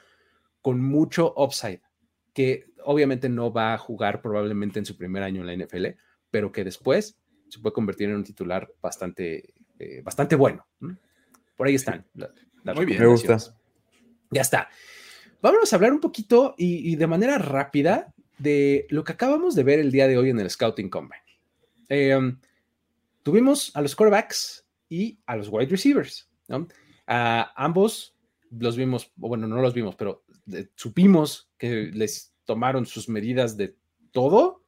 con 0.61 0.81
mucho 0.81 1.33
upside, 1.37 1.81
que 2.35 2.73
obviamente 2.83 3.29
no 3.29 3.53
va 3.53 3.73
a 3.73 3.79
jugar 3.79 4.21
probablemente 4.21 4.81
en 4.81 4.85
su 4.85 4.97
primer 4.97 5.23
año 5.23 5.43
en 5.43 5.47
la 5.47 5.65
NFL, 5.65 5.87
pero 6.29 6.51
que 6.51 6.65
después 6.65 7.17
se 7.49 7.61
puede 7.61 7.73
convertir 7.73 8.09
en 8.09 8.17
un 8.17 8.25
titular 8.25 8.69
bastante, 8.83 9.55
eh, 9.79 10.03
bastante 10.03 10.35
bueno. 10.35 10.67
Por 11.57 11.69
ahí 11.69 11.77
están. 11.77 12.05
La, 12.15 12.29
la 12.65 12.75
Muy 12.75 12.87
bien, 12.87 12.99
me 12.99 13.07
gusta. 13.07 13.39
Ya 14.33 14.41
está. 14.41 14.71
Vámonos 15.41 15.73
a 15.73 15.77
hablar 15.77 15.93
un 15.93 16.01
poquito 16.01 16.57
y, 16.59 16.93
y, 16.93 16.97
de 16.97 17.07
manera 17.07 17.39
rápida 17.39 18.13
de 18.39 18.89
lo 18.91 19.05
que 19.05 19.13
acabamos 19.13 19.55
de 19.55 19.63
ver 19.63 19.79
el 19.79 19.93
día 19.93 20.09
de 20.09 20.19
hoy 20.19 20.31
en 20.31 20.41
el 20.41 20.51
Scouting 20.51 20.91
Combine. 20.91 21.23
Eh, 21.89 22.19
tuvimos 23.23 23.71
a 23.77 23.83
los 23.83 23.95
quarterbacks 23.95 24.67
y 24.91 25.19
a 25.25 25.37
los 25.37 25.49
wide 25.49 25.71
receivers. 25.71 26.29
¿no? 26.49 26.69
A 27.07 27.53
ambos 27.57 28.15
los 28.51 28.77
vimos, 28.77 29.11
bueno, 29.17 29.47
no 29.47 29.63
los 29.63 29.73
vimos, 29.73 29.95
pero 29.95 30.25
supimos 30.75 31.51
que 31.57 31.91
les 31.95 32.35
tomaron 32.45 32.85
sus 32.85 33.09
medidas 33.09 33.57
de 33.57 33.77
todo 34.11 34.65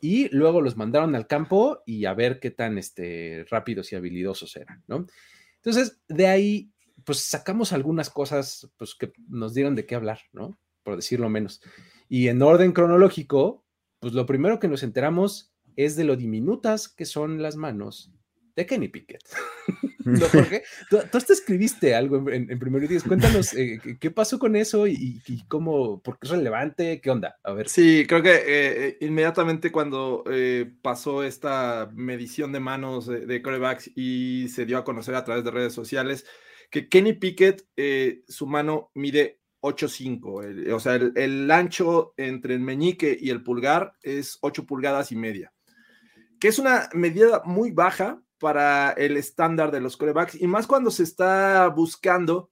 y 0.00 0.28
luego 0.34 0.60
los 0.60 0.76
mandaron 0.76 1.14
al 1.14 1.26
campo 1.26 1.82
y 1.84 2.04
a 2.04 2.14
ver 2.14 2.38
qué 2.38 2.50
tan 2.50 2.78
este, 2.78 3.44
rápidos 3.50 3.92
y 3.92 3.96
habilidosos 3.96 4.54
eran, 4.56 4.84
¿no? 4.86 5.06
Entonces, 5.56 6.00
de 6.08 6.26
ahí, 6.26 6.70
pues 7.04 7.20
sacamos 7.20 7.72
algunas 7.72 8.10
cosas 8.10 8.70
pues, 8.76 8.94
que 8.94 9.12
nos 9.28 9.54
dieron 9.54 9.74
de 9.74 9.86
qué 9.86 9.94
hablar, 9.94 10.20
¿no? 10.32 10.58
Por 10.82 10.96
decirlo 10.96 11.28
menos. 11.28 11.62
Y 12.08 12.28
en 12.28 12.42
orden 12.42 12.72
cronológico, 12.72 13.64
pues 13.98 14.12
lo 14.12 14.26
primero 14.26 14.60
que 14.60 14.68
nos 14.68 14.82
enteramos 14.82 15.54
es 15.74 15.96
de 15.96 16.04
lo 16.04 16.16
diminutas 16.16 16.88
que 16.88 17.06
son 17.06 17.42
las 17.42 17.56
manos 17.56 18.12
de 18.56 18.66
Kenny 18.66 18.88
Pickett. 18.88 19.22
¿No, 20.04 20.28
Jorge? 20.28 20.62
Tú, 20.90 20.98
tú, 21.10 21.18
hasta 21.18 21.32
escribiste 21.32 21.94
algo 21.94 22.28
en, 22.30 22.50
en 22.50 22.58
primer 22.58 22.86
día. 22.86 23.00
Cuéntanos 23.06 23.54
eh, 23.54 23.80
qué 23.98 24.10
pasó 24.10 24.38
con 24.38 24.54
eso 24.54 24.86
y, 24.86 25.22
y, 25.26 25.44
cómo, 25.46 26.02
por 26.02 26.18
qué 26.18 26.26
es 26.26 26.30
relevante, 26.30 27.00
qué 27.00 27.10
onda. 27.10 27.36
A 27.42 27.52
ver. 27.52 27.68
Sí, 27.68 28.04
creo 28.06 28.22
que 28.22 28.42
eh, 28.46 28.98
inmediatamente 29.00 29.72
cuando 29.72 30.24
eh, 30.30 30.70
pasó 30.82 31.22
esta 31.22 31.90
medición 31.94 32.52
de 32.52 32.60
manos 32.60 33.06
de, 33.06 33.24
de 33.26 33.42
corebacks 33.42 33.90
y 33.96 34.48
se 34.48 34.66
dio 34.66 34.76
a 34.76 34.84
conocer 34.84 35.14
a 35.14 35.24
través 35.24 35.42
de 35.42 35.50
redes 35.50 35.72
sociales 35.72 36.26
que 36.74 36.88
Kenny 36.88 37.12
Pickett, 37.12 37.68
eh, 37.76 38.24
su 38.26 38.48
mano 38.48 38.90
mide 38.94 39.38
8.5, 39.60 40.72
o 40.72 40.80
sea, 40.80 40.96
el, 40.96 41.12
el, 41.14 41.48
ancho 41.52 42.14
entre 42.16 42.54
el 42.54 42.60
meñique 42.60 43.16
y 43.18 43.30
el 43.30 43.44
pulgar 43.44 43.94
es 44.02 44.38
8 44.40 44.66
pulgadas 44.66 45.12
y 45.12 45.16
media, 45.16 45.52
que 46.40 46.48
es 46.48 46.58
una 46.58 46.88
medida 46.92 47.42
muy 47.44 47.70
baja 47.70 48.23
para 48.44 48.90
el 48.90 49.16
estándar 49.16 49.70
de 49.70 49.80
los 49.80 49.96
corebacks 49.96 50.38
y 50.38 50.46
más 50.46 50.66
cuando 50.66 50.90
se 50.90 51.02
está 51.02 51.66
buscando 51.68 52.50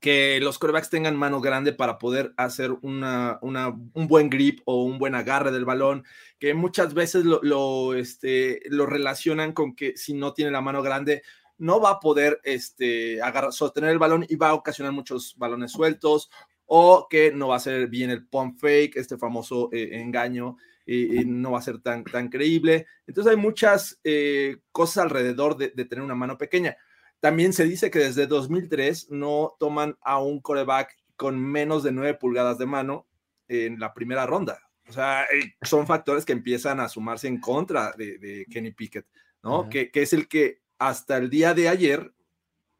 que 0.00 0.40
los 0.40 0.58
corebacks 0.58 0.90
tengan 0.90 1.16
mano 1.16 1.40
grande 1.40 1.72
para 1.72 1.98
poder 1.98 2.34
hacer 2.36 2.72
una, 2.82 3.38
un 3.40 4.08
buen 4.08 4.28
grip 4.28 4.58
o 4.64 4.82
un 4.82 4.98
buen 4.98 5.14
agarre 5.14 5.52
del 5.52 5.64
balón, 5.64 6.02
que 6.40 6.52
muchas 6.52 6.94
veces 6.94 7.24
lo, 7.24 7.38
lo, 7.44 7.94
este, 7.94 8.60
lo 8.70 8.86
relacionan 8.86 9.52
con 9.52 9.76
que 9.76 9.96
si 9.96 10.14
no 10.14 10.34
tiene 10.34 10.50
la 10.50 10.60
mano 10.60 10.82
grande, 10.82 11.22
no 11.58 11.80
va 11.80 11.90
a 11.90 12.00
poder 12.00 12.40
este, 12.42 13.22
agarrar, 13.22 13.52
sostener 13.52 13.90
el 13.90 14.00
balón 14.00 14.26
y 14.28 14.34
va 14.34 14.48
a 14.48 14.54
ocasionar 14.54 14.92
muchos 14.92 15.36
balones 15.38 15.70
sueltos 15.70 16.28
o 16.66 17.06
que 17.08 17.30
no 17.30 17.46
va 17.46 17.56
a 17.56 17.60
ser 17.60 17.86
bien 17.86 18.10
el 18.10 18.26
pump 18.26 18.58
fake, 18.58 18.96
este 18.96 19.16
famoso 19.16 19.68
eh, 19.72 19.90
engaño, 19.92 20.56
y, 20.86 21.20
y, 21.20 21.24
no 21.24 21.52
va 21.52 21.58
a 21.58 21.62
ser 21.62 21.80
tan, 21.80 22.04
tan 22.04 22.28
creíble. 22.28 22.86
Entonces 23.06 23.30
hay 23.30 23.36
muchas 23.36 24.00
eh, 24.04 24.58
cosas 24.72 25.04
alrededor 25.04 25.56
de, 25.56 25.70
de, 25.70 25.84
tener 25.84 26.04
una 26.04 26.14
mano 26.14 26.36
pequeña. 26.38 26.76
También 27.20 27.52
se 27.52 27.64
dice 27.64 27.90
que 27.90 28.00
desde 28.00 28.26
2003 28.26 29.10
no 29.10 29.56
toman 29.58 29.96
a 30.02 30.20
un 30.20 30.40
coreback 30.40 30.96
con 31.16 31.40
menos 31.40 31.82
de 31.82 31.92
9 31.92 32.14
pulgadas 32.14 32.58
de 32.58 32.66
mano 32.66 33.06
en 33.48 33.78
la 33.78 33.94
primera 33.94 34.26
ronda. 34.26 34.60
O 34.88 34.92
sea, 34.92 35.24
eh, 35.24 35.54
son 35.62 35.86
factores 35.86 36.24
que 36.24 36.32
empiezan 36.32 36.80
a 36.80 36.88
sumarse 36.88 37.28
en 37.28 37.40
contra 37.40 37.92
de, 37.92 38.18
de 38.18 38.46
Kenny 38.50 38.72
Pickett, 38.72 39.06
¿no? 39.42 39.68
Que, 39.68 39.90
que 39.90 40.02
es 40.02 40.12
el 40.12 40.28
que 40.28 40.60
hasta 40.78 41.16
el 41.16 41.30
día 41.30 41.54
de 41.54 41.68
ayer 41.68 42.12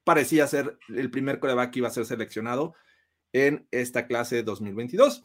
parecía 0.04 0.46
ser 0.46 0.78
el 0.88 1.10
primer 1.10 1.38
coreback 1.38 1.72
que 1.72 1.78
iba 1.78 1.88
a 1.88 1.92
ser 1.92 2.04
seleccionado 2.04 2.74
en 3.32 3.66
esta 3.70 4.06
clase 4.06 4.42
2022. 4.42 5.24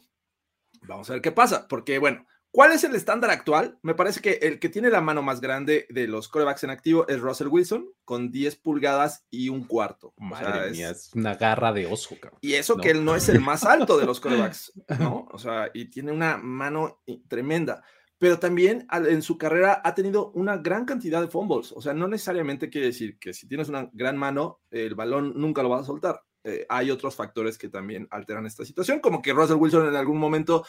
Vamos 0.82 1.10
a 1.10 1.14
ver 1.14 1.22
qué 1.22 1.32
pasa, 1.32 1.68
porque 1.68 1.98
bueno, 1.98 2.26
¿cuál 2.50 2.72
es 2.72 2.84
el 2.84 2.94
estándar 2.94 3.30
actual? 3.30 3.78
Me 3.82 3.94
parece 3.94 4.20
que 4.20 4.32
el 4.42 4.58
que 4.58 4.68
tiene 4.68 4.90
la 4.90 5.00
mano 5.00 5.22
más 5.22 5.40
grande 5.40 5.86
de 5.90 6.06
los 6.06 6.28
corebacks 6.28 6.64
en 6.64 6.70
activo 6.70 7.06
es 7.08 7.20
Russell 7.20 7.48
Wilson, 7.48 7.88
con 8.04 8.30
10 8.30 8.56
pulgadas 8.56 9.24
y 9.30 9.48
un 9.48 9.64
cuarto. 9.64 10.12
Madre 10.16 10.48
o 10.48 10.52
sea, 10.52 10.70
mía, 10.70 10.90
es, 10.90 11.10
una 11.14 11.34
garra 11.34 11.72
de 11.72 11.86
oso, 11.86 12.16
cabrón. 12.20 12.38
Y 12.42 12.54
eso 12.54 12.76
¿no? 12.76 12.82
que 12.82 12.90
él 12.90 13.04
no 13.04 13.14
es 13.14 13.28
el 13.28 13.40
más 13.40 13.64
alto 13.64 13.98
de 13.98 14.06
los 14.06 14.20
corebacks, 14.20 14.72
¿no? 14.98 15.28
O 15.32 15.38
sea, 15.38 15.70
y 15.74 15.86
tiene 15.86 16.12
una 16.12 16.36
mano 16.36 17.02
tremenda 17.28 17.82
pero 18.20 18.38
también 18.38 18.86
en 18.92 19.22
su 19.22 19.38
carrera 19.38 19.80
ha 19.82 19.94
tenido 19.94 20.30
una 20.32 20.58
gran 20.58 20.84
cantidad 20.84 21.22
de 21.22 21.28
fumbles. 21.28 21.72
O 21.72 21.80
sea, 21.80 21.94
no 21.94 22.06
necesariamente 22.06 22.68
quiere 22.68 22.88
decir 22.88 23.18
que 23.18 23.32
si 23.32 23.48
tienes 23.48 23.70
una 23.70 23.88
gran 23.94 24.18
mano, 24.18 24.60
el 24.70 24.94
balón 24.94 25.32
nunca 25.36 25.62
lo 25.62 25.70
vas 25.70 25.80
a 25.80 25.86
soltar. 25.86 26.22
Eh, 26.44 26.66
hay 26.68 26.90
otros 26.90 27.16
factores 27.16 27.56
que 27.56 27.70
también 27.70 28.06
alteran 28.10 28.44
esta 28.44 28.66
situación, 28.66 29.00
como 29.00 29.22
que 29.22 29.32
Russell 29.32 29.56
Wilson 29.56 29.88
en 29.88 29.96
algún 29.96 30.18
momento 30.18 30.66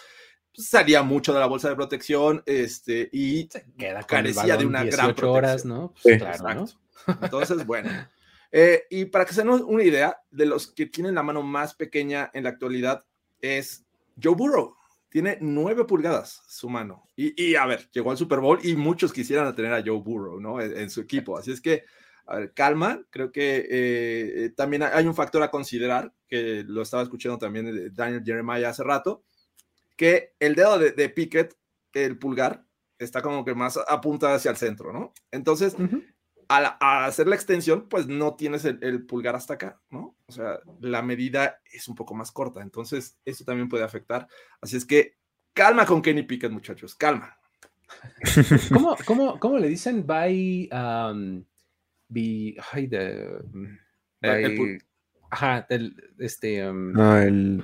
salía 0.53 1.03
mucho 1.03 1.33
de 1.33 1.39
la 1.39 1.45
bolsa 1.45 1.69
de 1.69 1.75
protección 1.75 2.43
este, 2.45 3.09
y 3.11 3.47
Queda 3.77 4.03
carecía 4.03 4.57
de 4.57 4.65
una 4.65 4.83
gran 4.83 5.15
protección. 5.15 5.29
horas, 5.31 5.65
¿no? 5.65 5.93
Pues, 6.01 6.15
sí, 6.15 6.19
claro, 6.19 6.65
¿no? 7.07 7.15
Entonces, 7.21 7.65
bueno. 7.65 7.89
Eh, 8.51 8.83
y 8.89 9.05
para 9.05 9.25
que 9.25 9.33
se 9.33 9.41
den 9.41 9.49
una 9.49 9.83
idea, 9.83 10.17
de 10.29 10.45
los 10.45 10.67
que 10.67 10.85
tienen 10.85 11.15
la 11.15 11.23
mano 11.23 11.41
más 11.41 11.73
pequeña 11.73 12.29
en 12.33 12.43
la 12.43 12.49
actualidad 12.49 13.05
es 13.41 13.85
Joe 14.21 14.35
Burrow 14.35 14.75
tiene 15.11 15.37
nueve 15.41 15.83
pulgadas 15.83 16.41
su 16.47 16.69
mano. 16.69 17.03
Y, 17.17 17.33
y, 17.49 17.55
a 17.55 17.65
ver, 17.65 17.89
llegó 17.91 18.11
al 18.11 18.17
Super 18.17 18.39
Bowl 18.39 18.59
y 18.63 18.77
muchos 18.77 19.11
quisieran 19.11 19.53
tener 19.53 19.73
a 19.73 19.83
Joe 19.85 19.99
Burrow, 19.99 20.39
¿no? 20.39 20.61
En, 20.61 20.75
en 20.75 20.89
su 20.89 21.01
equipo. 21.01 21.37
Así 21.37 21.51
es 21.51 21.59
que, 21.59 21.83
a 22.25 22.37
ver, 22.37 22.53
calma. 22.53 23.03
Creo 23.09 23.29
que 23.29 23.67
eh, 23.69 24.53
también 24.55 24.83
hay 24.83 25.05
un 25.05 25.13
factor 25.13 25.43
a 25.43 25.51
considerar, 25.51 26.13
que 26.29 26.63
lo 26.65 26.81
estaba 26.81 27.03
escuchando 27.03 27.37
también 27.37 27.65
de 27.65 27.89
Daniel 27.89 28.23
Jeremiah 28.25 28.69
hace 28.69 28.83
rato, 28.85 29.23
que 30.01 30.33
el 30.39 30.55
dedo 30.55 30.79
de, 30.79 30.93
de 30.93 31.09
Pickett, 31.09 31.55
el 31.93 32.17
pulgar, 32.17 32.65
está 32.97 33.21
como 33.21 33.45
que 33.45 33.53
más 33.53 33.77
apunta 33.87 34.33
hacia 34.33 34.49
el 34.49 34.57
centro, 34.57 34.91
¿no? 34.91 35.13
Entonces, 35.29 35.75
uh 35.75 35.83
-huh. 35.83 36.03
a, 36.49 36.77
a, 36.79 37.05
hacer 37.05 37.27
la 37.27 37.35
extensión, 37.35 37.87
pues 37.87 38.07
no 38.07 38.35
tienes 38.35 38.65
el, 38.65 38.79
el, 38.81 39.05
pulgar 39.05 39.35
hasta 39.35 39.53
acá, 39.53 39.79
¿no? 39.91 40.17
O 40.25 40.31
sea, 40.31 40.59
la 40.79 41.03
medida 41.03 41.61
es 41.71 41.87
un 41.87 41.93
poco 41.93 42.15
más 42.15 42.31
corta, 42.31 42.63
entonces 42.63 43.19
eso 43.25 43.45
también 43.45 43.69
puede 43.69 43.83
afectar. 43.83 44.27
Así 44.59 44.75
es 44.75 44.85
que 44.85 45.19
calma 45.53 45.85
con 45.85 46.01
Kenny 46.01 46.23
Pickett, 46.23 46.51
muchachos, 46.51 46.95
calma. 46.95 47.37
¿Cómo, 48.73 48.97
cómo, 49.05 49.39
cómo 49.39 49.59
le 49.59 49.67
dicen 49.67 50.07
by, 50.07 50.67
um, 50.71 51.45
by, 52.07 52.57
ay, 52.71 52.87
de, 52.87 53.39
by, 54.19 54.43
el, 54.45 54.83
ajá, 55.29 55.67
el, 55.69 55.93
este, 56.17 56.67
um, 56.67 56.99
ah, 56.99 57.23
el 57.23 57.63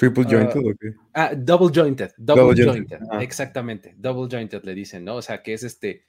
triple 0.00 0.24
jointed, 0.24 0.64
uh, 0.64 0.70
okay. 0.70 0.90
ah, 1.14 1.30
double 1.36 1.70
jointed, 1.70 2.10
double, 2.16 2.42
double 2.42 2.54
jointed, 2.54 2.88
jointed. 2.88 3.08
Ah. 3.12 3.22
exactamente, 3.22 3.94
double 3.98 4.28
jointed 4.28 4.64
le 4.64 4.74
dicen, 4.74 5.04
¿no? 5.04 5.16
O 5.16 5.22
sea, 5.22 5.42
que 5.42 5.52
es 5.52 5.62
este, 5.62 6.06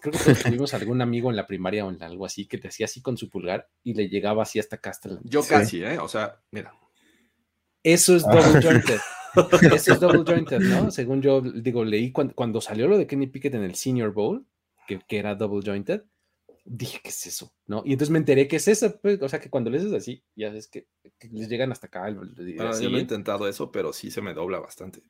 creo 0.00 0.12
que 0.12 0.18
todos 0.18 0.42
tuvimos 0.44 0.74
algún 0.74 1.02
amigo 1.02 1.28
en 1.28 1.36
la 1.36 1.44
primaria 1.44 1.84
o 1.84 1.90
en 1.90 2.00
algo 2.04 2.24
así 2.24 2.46
que 2.46 2.56
te 2.56 2.68
hacía 2.68 2.86
así 2.86 3.02
con 3.02 3.16
su 3.16 3.28
pulgar 3.30 3.68
y 3.82 3.94
le 3.94 4.08
llegaba 4.08 4.44
así 4.44 4.60
hasta 4.60 4.78
la... 4.84 5.18
Yo 5.24 5.42
sí. 5.42 5.48
casi, 5.48 5.82
¿eh? 5.82 5.98
O 5.98 6.06
sea, 6.06 6.40
mira. 6.52 6.72
Eso 7.82 8.14
es 8.14 8.22
double 8.22 8.62
jointed. 8.62 9.00
Eso 9.74 9.92
es 9.94 10.00
double 10.00 10.22
jointed, 10.24 10.60
¿no? 10.60 10.92
Según 10.92 11.20
yo 11.20 11.40
digo, 11.40 11.84
leí 11.84 12.12
cuando, 12.12 12.32
cuando, 12.34 12.60
salió 12.60 12.86
lo 12.86 12.96
de 12.96 13.08
Kenny 13.08 13.26
Pickett 13.26 13.54
en 13.54 13.64
el 13.64 13.74
Senior 13.74 14.12
Bowl, 14.12 14.46
que, 14.86 15.00
que, 15.00 15.18
era 15.18 15.34
double 15.34 15.62
jointed, 15.64 16.04
dije, 16.64 17.00
¿qué 17.02 17.10
es 17.10 17.26
eso? 17.26 17.54
¿No? 17.66 17.82
Y 17.84 17.92
entonces 17.92 18.10
me 18.10 18.18
enteré 18.18 18.48
que 18.48 18.56
es 18.56 18.68
eso, 18.68 18.98
pues, 19.00 19.20
o 19.20 19.28
sea, 19.28 19.40
que 19.40 19.50
cuando 19.50 19.70
les 19.70 19.82
es 19.84 19.92
así, 19.92 20.24
ya 20.34 20.50
ves 20.50 20.66
que, 20.66 20.88
que 21.18 21.28
les 21.28 21.48
llegan 21.48 21.70
hasta 21.72 21.86
acá. 21.86 22.06
Así. 22.06 22.84
yo 22.84 22.90
no 22.90 22.98
he 22.98 23.02
intentado 23.02 23.46
eso, 23.48 23.70
pero 23.70 23.92
sí 23.92 24.10
se 24.10 24.22
me 24.22 24.34
dobla 24.34 24.58
bastante. 24.58 25.02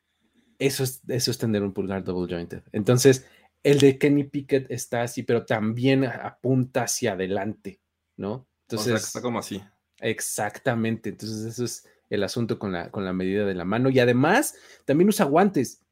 Eso 0.59 0.83
es, 0.83 1.01
eso 1.07 1.31
es 1.31 1.37
tener 1.37 1.63
un 1.63 1.73
pulgar 1.73 2.03
double 2.03 2.33
jointed. 2.33 2.63
Entonces, 2.71 3.25
el 3.63 3.79
de 3.79 3.97
Kenny 3.97 4.25
Pickett 4.25 4.69
está 4.69 5.01
así, 5.01 5.23
pero 5.23 5.45
también 5.45 6.05
apunta 6.05 6.83
hacia 6.83 7.13
adelante, 7.13 7.81
¿no? 8.15 8.47
Entonces, 8.67 8.93
o 8.93 8.97
sea, 8.97 9.07
está 9.07 9.21
como 9.21 9.39
así. 9.39 9.61
Exactamente. 9.99 11.09
Entonces, 11.09 11.45
eso 11.45 11.63
es 11.63 11.87
el 12.09 12.23
asunto 12.23 12.59
con 12.59 12.71
la, 12.71 12.91
con 12.91 13.05
la 13.05 13.13
medida 13.13 13.45
de 13.45 13.55
la 13.55 13.65
mano. 13.65 13.89
Y 13.89 13.99
además, 13.99 14.55
también 14.85 15.09
usa 15.09 15.25
guantes 15.25 15.83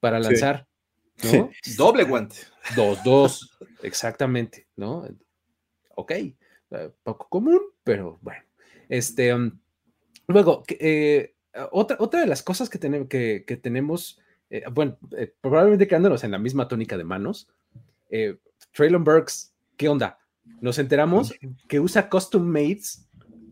para 0.00 0.20
lanzar. 0.20 0.66
Sí. 0.68 0.75
Doble 1.76 2.04
guante. 2.04 2.36
Dos, 2.74 3.02
dos. 3.04 3.58
exactamente, 3.82 4.66
¿no? 4.76 5.08
Ok. 5.94 6.12
Uh, 6.70 6.90
poco 7.02 7.28
común, 7.28 7.60
pero 7.84 8.18
bueno. 8.22 8.42
Este. 8.88 9.32
Um, 9.32 9.58
luego, 10.26 10.64
eh, 10.68 11.34
otra, 11.72 11.96
otra 12.00 12.20
de 12.20 12.26
las 12.26 12.42
cosas 12.42 12.68
que, 12.68 12.78
tenemos, 12.78 13.08
que, 13.08 13.44
que 13.46 13.56
tenemos 13.56 14.20
eh, 14.50 14.62
bueno, 14.72 14.98
eh, 15.16 15.34
probablemente 15.40 15.88
quedándonos 15.88 16.22
en 16.24 16.30
la 16.30 16.38
misma 16.38 16.68
tónica 16.68 16.96
de 16.96 17.04
manos, 17.04 17.48
eh, 18.10 18.38
Traylon 18.72 19.04
Burks, 19.04 19.52
¿qué 19.76 19.88
onda? 19.88 20.18
Nos 20.60 20.78
enteramos 20.78 21.34
que 21.68 21.80
usa 21.80 22.08
custom 22.08 22.44
mates, 22.44 23.08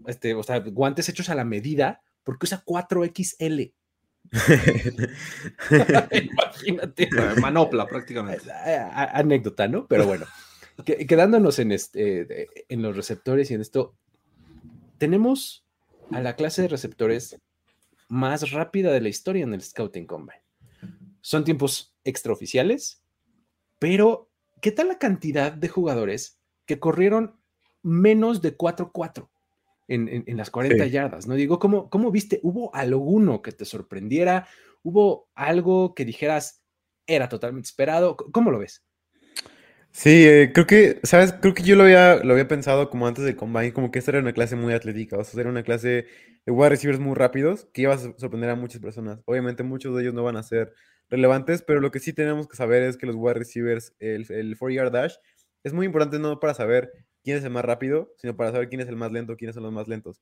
este, 0.07 0.35
o 0.35 0.43
sea, 0.43 0.61
guantes 0.61 1.09
hechos 1.09 1.29
a 1.29 1.35
la 1.35 1.45
medida, 1.45 2.03
porque 2.23 2.45
usa 2.45 2.63
4XL. 2.65 3.73
Imagínate. 6.11 7.09
Manopla, 7.41 7.87
prácticamente. 7.87 8.51
Anécdota, 8.53 9.69
¿no? 9.69 9.87
Pero 9.87 10.07
bueno, 10.07 10.27
quedándonos 10.85 11.59
en, 11.59 11.73
este, 11.73 12.49
en 12.69 12.83
los 12.83 12.97
receptores 12.97 13.51
y 13.51 13.55
en 13.55 13.61
esto, 13.61 13.95
tenemos 14.99 15.65
a 16.11 16.21
la 16.21 16.37
clase 16.37 16.63
de 16.63 16.69
receptores 16.69 17.41
más 18.09 18.51
rápida 18.51 18.93
de 18.93 19.01
la 19.01 19.09
historia 19.09 19.45
en 19.45 19.55
el 19.55 19.63
Scouting 19.63 20.07
Combine. 20.07 20.43
Son 21.21 21.45
tiempos 21.45 21.95
extraoficiales, 22.05 23.03
pero 23.79 24.31
¿qué 24.61 24.73
tal 24.73 24.89
la 24.89 24.99
cantidad 24.99 25.53
de 25.53 25.69
jugadores 25.69 26.39
que 26.67 26.79
corrieron 26.79 27.41
menos 27.83 28.43
de 28.43 28.57
4-4 28.57 29.29
en, 29.89 30.09
en, 30.09 30.25
en, 30.27 30.37
las 30.37 30.51
40 30.51 30.85
sí. 30.85 30.91
yardas? 30.91 31.27
No 31.27 31.35
digo, 31.35 31.59
¿cómo, 31.59 31.91
¿cómo 31.91 32.11
viste? 32.11 32.41
¿Hubo 32.43 32.75
alguno 32.75 33.43
que 33.43 33.53
te 33.53 33.65
sorprendiera? 33.65 34.47
¿Hubo 34.83 35.29
algo 35.35 35.95
que 35.95 36.05
dijeras, 36.05 36.65
era 37.07 37.29
totalmente 37.29 37.67
esperado. 37.67 38.17
¿Cómo 38.17 38.51
lo 38.51 38.59
ves? 38.59 38.85
Sí, 39.91 40.27
eh, 40.27 40.51
creo 40.53 40.67
que, 40.67 41.01
¿sabes? 41.05 41.33
Creo 41.35 41.55
que 41.55 41.63
yo 41.63 41.77
lo 41.77 41.85
había, 41.85 42.17
lo 42.17 42.33
había 42.33 42.49
pensado 42.49 42.91
como 42.91 43.07
antes 43.07 43.25
del 43.25 43.37
combine, 43.37 43.73
como 43.73 43.93
que 43.93 44.01
esta 44.01 44.11
era 44.11 44.21
una 44.21 44.33
clase 44.33 44.57
muy 44.57 44.73
atlética, 44.73 45.17
o 45.17 45.23
sea, 45.23 45.41
era 45.41 45.51
una 45.51 45.63
clase 45.63 46.07
de 46.45 46.53
wide 46.53 46.71
receivers 46.71 46.99
muy 46.99 47.15
rápidos 47.15 47.69
que 47.73 47.83
iba 47.83 47.95
a 47.95 47.99
sorprender 47.99 48.51
a 48.51 48.57
muchas 48.57 48.81
personas. 48.81 49.21
Obviamente 49.25 49.63
muchos 49.63 49.95
de 49.95 50.03
ellos 50.03 50.15
no 50.15 50.25
van 50.25 50.37
a 50.37 50.43
ser 50.43 50.75
relevantes, 51.09 51.63
pero 51.63 51.81
lo 51.81 51.93
que 51.93 52.01
sí 52.01 52.13
tenemos 52.13 52.49
que 52.49 52.57
saber 52.57 52.83
es 52.83 52.97
que 52.97 53.07
los 53.07 53.15
wide 53.15 53.35
receivers, 53.35 53.95
el, 54.01 54.27
el 54.33 54.59
4-yard 54.59 54.91
dash, 54.91 55.15
es 55.63 55.73
muy 55.73 55.87
importante 55.87 56.19
no 56.19 56.41
para 56.41 56.55
saber 56.55 56.91
quién 57.25 57.39
es 57.39 57.45
el 57.45 57.51
más 57.51 57.65
rápido, 57.65 58.13
sino 58.19 58.37
para 58.37 58.53
saber 58.53 58.69
quién 58.69 58.81
es 58.83 58.89
el 58.89 58.97
más 58.97 59.11
lento, 59.11 59.37
quiénes 59.37 59.55
son 59.55 59.65
los 59.65 59.73
más 59.73 59.89
lentos. 59.89 60.21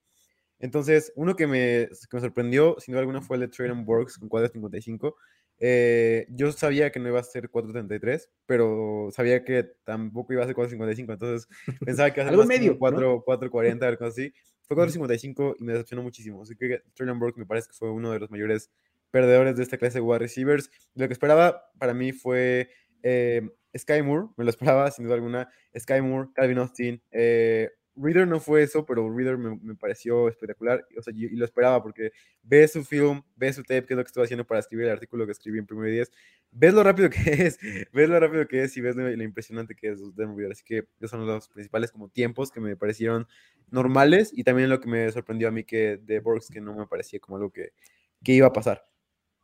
Entonces, 0.58 1.12
uno 1.16 1.34
que 1.34 1.46
me, 1.48 1.88
que 1.88 2.16
me 2.16 2.20
sorprendió, 2.20 2.76
sin 2.78 2.92
duda 2.92 3.00
alguna, 3.00 3.20
fue 3.20 3.36
el 3.36 3.40
de 3.42 3.48
Traylon 3.48 3.84
Works 3.86 4.18
con 4.18 4.28
4.55. 4.30 5.14
Eh, 5.58 6.26
yo 6.30 6.50
sabía 6.52 6.90
que 6.90 7.00
no 7.00 7.08
iba 7.08 7.20
a 7.20 7.24
ser 7.24 7.50
4.33, 7.50 8.28
pero 8.46 9.08
sabía 9.12 9.44
que 9.44 9.64
tampoco 9.84 10.32
iba 10.32 10.42
a 10.42 10.46
ser 10.46 10.54
4.55, 10.54 11.12
entonces 11.12 11.48
pensaba 11.84 12.10
que 12.12 12.20
iba 12.20 12.24
a 12.24 12.30
ser 12.30 12.34
Algo 12.34 12.42
más 12.42 12.48
medio, 12.48 12.78
como 12.78 12.90
¿no? 12.92 13.22
4, 13.24 13.50
4.40, 13.50 13.82
algo 13.82 14.06
así. 14.06 14.32
Fue 14.62 14.76
4.55 14.76 15.56
y 15.58 15.64
me 15.64 15.72
decepcionó 15.72 16.02
muchísimo. 16.02 16.42
Así 16.42 16.54
que 16.56 16.80
Traylon 16.94 17.18
Burke 17.18 17.38
me 17.38 17.46
parece 17.46 17.68
que 17.68 17.74
fue 17.74 17.90
uno 17.90 18.12
de 18.12 18.20
los 18.20 18.30
mayores 18.30 18.70
perdedores 19.10 19.56
de 19.56 19.64
esta 19.64 19.78
clase 19.78 19.98
de 19.98 20.02
wide 20.02 20.20
receivers. 20.20 20.70
Lo 20.94 21.06
que 21.08 21.12
esperaba 21.12 21.70
para 21.78 21.92
mí 21.92 22.12
fue 22.12 22.70
eh, 23.02 23.48
Sky 23.76 24.02
Moore, 24.02 24.28
me 24.36 24.44
lo 24.44 24.50
esperaba 24.50 24.90
sin 24.90 25.04
duda 25.04 25.14
alguna. 25.14 25.48
Sky 25.78 26.00
Moore, 26.00 26.28
Calvin 26.34 26.58
Austin. 26.58 27.02
Eh, 27.10 27.70
Reader 27.94 28.26
no 28.26 28.40
fue 28.40 28.62
eso, 28.62 28.86
pero 28.86 29.14
Reader 29.14 29.36
me, 29.36 29.74
pareció 29.74 30.28
espectacular. 30.28 30.84
O 30.96 31.02
sea, 31.02 31.12
y, 31.14 31.26
y 31.26 31.36
lo 31.36 31.44
esperaba 31.44 31.82
porque 31.82 32.12
ves 32.42 32.72
su 32.72 32.84
film, 32.84 33.22
ves 33.36 33.56
su 33.56 33.62
tape, 33.62 33.84
que 33.84 33.94
es 33.94 33.96
lo 33.96 34.02
que 34.02 34.08
estuve 34.08 34.24
haciendo 34.24 34.46
para 34.46 34.60
escribir 34.60 34.86
el 34.86 34.92
artículo 34.92 35.26
que 35.26 35.32
escribí 35.32 35.58
en 35.58 35.66
primer 35.66 35.90
10. 35.90 36.10
Ves 36.50 36.74
lo 36.74 36.82
rápido 36.82 37.10
que 37.10 37.18
es, 37.46 37.58
ves 37.92 38.08
lo 38.08 38.18
rápido 38.18 38.46
que 38.46 38.62
es 38.62 38.76
y 38.76 38.80
ves 38.80 38.96
lo, 38.96 39.08
lo 39.08 39.22
impresionante 39.22 39.74
que 39.74 39.90
es 39.90 40.00
Denver 40.14 40.36
Reader. 40.36 40.52
Así 40.52 40.64
que 40.64 40.86
esos 40.98 41.10
son 41.10 41.26
los 41.26 41.48
principales 41.48 41.92
como 41.92 42.08
tiempos 42.08 42.50
que 42.50 42.60
me 42.60 42.76
parecieron 42.76 43.26
normales 43.70 44.30
y 44.34 44.44
también 44.44 44.68
lo 44.70 44.80
que 44.80 44.88
me 44.88 45.10
sorprendió 45.12 45.48
a 45.48 45.50
mí 45.50 45.64
que 45.64 45.98
de 45.98 46.20
Borgs 46.20 46.48
que 46.48 46.60
no 46.60 46.74
me 46.74 46.86
parecía 46.86 47.20
como 47.20 47.36
algo 47.36 47.50
que, 47.50 47.72
que 48.22 48.32
iba 48.32 48.46
a 48.46 48.52
pasar. 48.52 48.91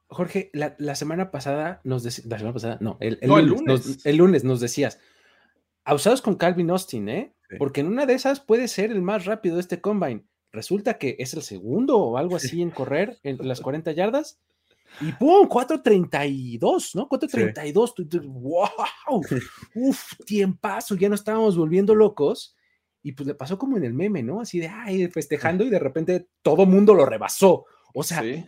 Jorge, 0.08 0.50
la, 0.54 0.74
la 0.78 0.94
semana 0.94 1.30
pasada 1.30 1.80
nos 1.84 2.02
decías, 2.02 2.26
la 2.26 2.38
semana 2.38 2.54
pasada, 2.54 2.78
no, 2.80 2.96
el, 3.00 3.18
el 3.20 3.28
No, 3.28 3.38
el 3.38 3.46
lunes, 3.46 3.64
nos- 3.66 4.06
el 4.06 4.16
lunes 4.16 4.42
nos 4.44 4.60
decías, 4.60 4.98
abusados 5.84 6.22
con 6.22 6.36
Calvin 6.36 6.70
Austin, 6.70 7.08
¿eh? 7.08 7.34
Sí. 7.50 7.56
Porque 7.58 7.80
en 7.80 7.86
una 7.88 8.06
de 8.06 8.14
esas 8.14 8.40
puede 8.40 8.68
ser 8.68 8.90
el 8.90 9.02
más 9.02 9.24
rápido 9.26 9.56
de 9.56 9.60
este 9.62 9.80
combine. 9.80 10.24
Resulta 10.52 10.98
que 10.98 11.16
es 11.18 11.34
el 11.34 11.42
segundo 11.42 11.98
o 11.98 12.16
algo 12.16 12.36
así 12.36 12.62
en 12.62 12.70
correr 12.70 13.18
en 13.22 13.46
las 13.46 13.60
40 13.60 13.92
yardas. 13.92 14.40
Y 15.02 15.12
¡pum! 15.12 15.46
4.32, 15.48 16.94
¿no? 16.94 17.08
4.32. 17.08 17.94
tú- 17.94 18.08
tú- 18.08 18.22
¡Wow! 18.22 19.22
¡Uf! 19.74 20.12
Tiempazo, 20.24 20.94
ya 20.96 21.08
nos 21.08 21.20
estábamos 21.20 21.56
volviendo 21.56 21.94
locos. 21.94 22.56
Y 23.02 23.12
pues 23.12 23.26
le 23.26 23.34
pasó 23.34 23.58
como 23.58 23.76
en 23.76 23.84
el 23.84 23.94
meme, 23.94 24.22
¿no? 24.22 24.40
Así 24.40 24.58
de, 24.58 24.68
ay, 24.68 25.06
festejando 25.08 25.64
y 25.64 25.70
de 25.70 25.78
repente 25.78 26.28
todo 26.42 26.66
mundo 26.66 26.94
lo 26.94 27.06
rebasó. 27.06 27.64
O 27.94 28.02
sea, 28.02 28.22
Sí. 28.22 28.44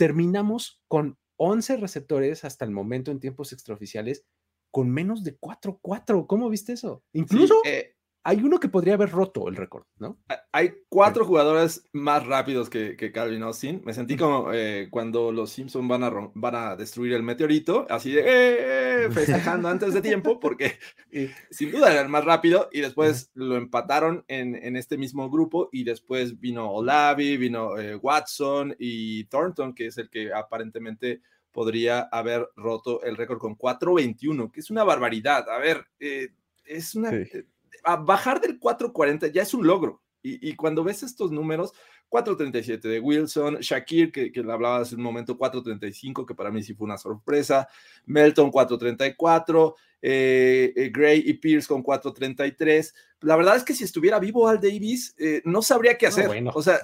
Terminamos 0.00 0.80
con 0.88 1.18
11 1.36 1.76
receptores 1.76 2.46
hasta 2.46 2.64
el 2.64 2.70
momento 2.70 3.10
en 3.10 3.20
tiempos 3.20 3.52
extraoficiales 3.52 4.24
con 4.70 4.88
menos 4.88 5.24
de 5.24 5.38
4-4. 5.38 6.26
¿Cómo 6.26 6.48
viste 6.48 6.72
eso? 6.72 7.04
Incluso 7.12 7.60
Sí, 7.64 7.68
eh, 7.68 7.96
hay 8.22 8.42
uno 8.42 8.60
que 8.60 8.68
podría 8.68 8.94
haber 8.94 9.10
roto 9.10 9.48
el 9.48 9.56
récord, 9.56 9.84
¿no? 9.98 10.18
hay 10.52 10.72
cuatro 10.88 11.24
jugadores 11.24 11.88
más 11.92 12.26
rápidos 12.26 12.68
que, 12.68 12.96
que 12.96 13.12
Calvin 13.12 13.42
Austin. 13.42 13.82
Me 13.84 13.94
sentí 13.94 14.16
como 14.16 14.52
eh, 14.52 14.88
cuando 14.90 15.32
los 15.32 15.50
Simpsons 15.50 15.88
van 15.88 16.04
a, 16.04 16.10
van 16.34 16.54
a 16.54 16.76
destruir 16.76 17.14
el 17.14 17.22
meteorito, 17.22 17.86
así 17.88 18.12
de 18.12 18.20
"Eh, 18.20 19.04
eh", 19.04 19.08
festejando 19.12 19.68
antes 19.68 19.94
de 19.94 20.02
tiempo, 20.02 20.38
porque 20.40 20.78
sin 21.50 21.70
duda 21.70 21.92
era 21.92 22.02
el 22.02 22.08
más 22.08 22.24
rápido. 22.24 22.68
Y 22.72 22.80
después 22.80 23.30
lo 23.34 23.56
empataron 23.56 24.24
en, 24.28 24.54
en 24.54 24.76
este 24.76 24.98
mismo 24.98 25.30
grupo. 25.30 25.68
Y 25.72 25.84
después 25.84 26.38
vino 26.40 26.70
Olavi, 26.70 27.36
vino 27.36 27.70
Watson 28.02 28.74
y 28.78 29.24
Thornton, 29.24 29.74
que 29.74 29.86
es 29.86 29.98
el 29.98 30.10
que 30.10 30.32
aparentemente 30.32 31.22
podría 31.52 32.00
haber 32.02 32.48
roto 32.56 33.02
el 33.02 33.16
récord 33.16 33.38
con 33.38 33.56
4.21, 33.56 34.50
que 34.52 34.60
es 34.60 34.70
una 34.70 34.84
barbaridad. 34.84 35.48
A 35.48 35.58
ver, 35.58 35.86
es 35.98 36.94
una. 36.94 37.10
Sí. 37.10 37.44
A 37.84 37.96
bajar 37.96 38.40
del 38.40 38.58
4.40 38.60 39.32
ya 39.32 39.42
es 39.42 39.54
un 39.54 39.66
logro. 39.66 40.02
Y, 40.22 40.50
y 40.50 40.54
cuando 40.54 40.84
ves 40.84 41.02
estos 41.02 41.32
números, 41.32 41.72
4.37 42.10 42.80
de 42.80 43.00
Wilson, 43.00 43.58
Shakir, 43.60 44.12
que, 44.12 44.30
que 44.32 44.42
le 44.42 44.52
hablaba 44.52 44.78
hace 44.80 44.96
un 44.96 45.02
momento, 45.02 45.38
4.35, 45.38 46.26
que 46.26 46.34
para 46.34 46.50
mí 46.50 46.62
sí 46.62 46.74
fue 46.74 46.84
una 46.84 46.98
sorpresa, 46.98 47.68
Melton 48.04 48.50
4.34, 48.50 49.74
eh, 50.02 50.72
eh, 50.76 50.90
Gray 50.92 51.22
y 51.24 51.34
Pierce 51.34 51.68
con 51.68 51.82
4.33. 51.82 52.92
La 53.20 53.36
verdad 53.36 53.56
es 53.56 53.64
que 53.64 53.74
si 53.74 53.84
estuviera 53.84 54.18
vivo 54.18 54.48
Al 54.48 54.60
Davis, 54.60 55.14
eh, 55.18 55.40
no 55.44 55.62
sabría 55.62 55.96
qué 55.96 56.06
No, 56.06 56.10
hacer. 56.10 56.26
bueno, 56.26 56.50
o 56.54 56.62
sea, 56.62 56.80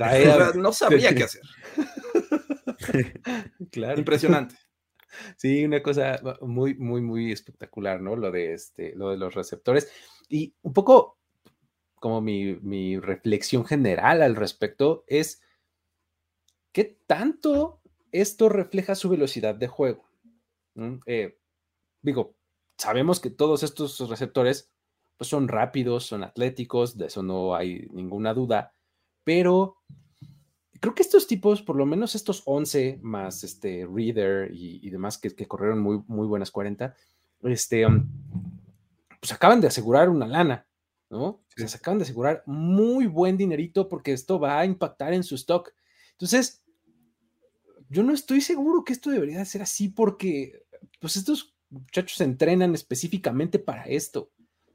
no 0.55 0.73
sabría 0.73 1.15
qué 1.15 1.25
hacer. 1.25 1.43
Claro. 3.71 3.99
Impresionante. 3.99 4.55
Sí, 5.37 5.65
una 5.65 5.83
cosa 5.83 6.21
muy, 6.41 6.75
muy, 6.75 7.01
muy 7.01 7.33
espectacular, 7.33 8.01
¿no? 8.01 8.17
Lo 8.17 8.31
de 8.31 8.55
este, 8.55 8.95
lo 8.95 9.11
de 9.11 9.17
los 9.17 9.35
receptores. 9.35 9.91
Y 10.29 10.55
un 10.63 10.73
poco 10.73 11.19
como 11.97 12.21
mi, 12.21 12.55
mi 12.63 12.99
reflexión 12.99 13.65
general 13.65 14.23
al 14.23 14.37
respecto 14.37 15.05
es 15.07 15.43
qué 16.73 16.99
tanto 17.07 17.81
esto 18.13 18.49
refleja 18.49 18.95
su 18.95 19.09
velocidad 19.09 19.55
de 19.55 19.69
juego. 19.69 20.05
Eh, 21.07 21.39
digo, 22.03 22.37
sabemos 22.77 23.21
que 23.21 23.31
todos 23.31 23.63
estos 23.63 24.09
receptores 24.09 24.71
pues, 25.17 25.29
son 25.29 25.49
rápidos, 25.49 26.05
son 26.05 26.23
atléticos, 26.23 26.97
de 26.99 27.07
eso 27.07 27.23
no 27.23 27.55
hay 27.55 27.89
ninguna 27.93 28.35
duda, 28.35 28.75
pero 29.25 29.79
creo 30.87 30.95
que 30.95 31.03
estos 31.03 31.27
tipos, 31.27 31.63
por 31.63 31.75
lo 31.75 31.85
menos 31.85 32.15
estos 32.15 32.45
11 32.45 33.01
más 33.03 33.43
este 33.43 33.89
Reader 33.93 34.55
y, 34.55 34.79
y 34.87 34.91
demás 34.91 35.19
que, 35.19 35.35
que 35.35 35.49
corrieron 35.49 35.81
muy, 35.81 36.01
muy 36.07 36.29
buenas 36.29 36.53
40, 36.53 36.95
este, 37.43 37.85
um, 37.85 38.09
pues 39.19 39.33
acaban 39.33 39.61
de 39.61 39.67
asegurar 39.67 40.09
una 40.09 40.29
lana, 40.29 40.69
¿no? 41.11 41.25
O 41.25 41.45
sea, 41.57 41.67
se 41.67 41.79
acaban 41.79 41.99
de 41.99 42.05
asegurar 42.05 42.45
muy 42.47 43.09
buen 43.09 43.37
dinerito 43.37 43.89
porque 43.89 44.13
esto 44.13 44.39
va 44.39 44.61
a 44.61 44.65
impactar 44.65 45.13
en 45.13 45.25
su 45.25 45.35
stock. 45.35 45.73
Entonces, 46.13 46.63
yo 47.89 48.05
no 48.05 48.15
estoy 48.15 48.41
seguro 48.41 48.85
que 48.85 48.93
esto 48.93 49.11
debería 49.11 49.39
de 49.39 49.45
ser 49.45 49.63
así 49.63 49.89
porque, 49.89 50.67
pues 51.01 51.17
estos 51.17 51.57
muchachos 51.69 52.19
se 52.19 52.23
entrenan 52.23 52.77
específicamente 52.77 53.59
para 53.59 53.87
esto, 53.87 54.31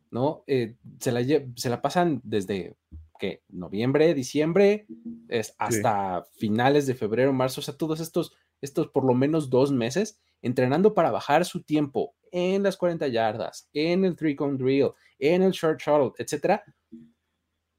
¿no? 0.09 0.43
Eh, 0.45 0.75
se, 0.99 1.13
la, 1.13 1.21
se 1.55 1.69
la 1.69 1.81
pasan 1.81 2.19
desde 2.25 2.75
que 3.21 3.43
noviembre, 3.49 4.15
diciembre, 4.15 4.87
es 5.29 5.53
hasta 5.59 6.25
finales 6.39 6.87
de 6.87 6.95
febrero, 6.95 7.31
marzo, 7.31 7.61
o 7.61 7.63
sea, 7.63 7.77
todos 7.77 7.99
estos, 7.99 8.33
estos 8.61 8.87
por 8.87 9.05
lo 9.05 9.13
menos 9.13 9.51
dos 9.51 9.71
meses 9.71 10.19
entrenando 10.41 10.95
para 10.95 11.11
bajar 11.11 11.45
su 11.45 11.61
tiempo 11.61 12.15
en 12.31 12.63
las 12.63 12.77
40 12.77 13.07
yardas, 13.09 13.69
en 13.73 14.05
el 14.05 14.15
three 14.15 14.35
cone 14.35 14.57
drill, 14.57 14.89
en 15.19 15.43
el 15.43 15.51
short 15.51 15.79
shuttle, 15.79 16.13
etcétera, 16.17 16.63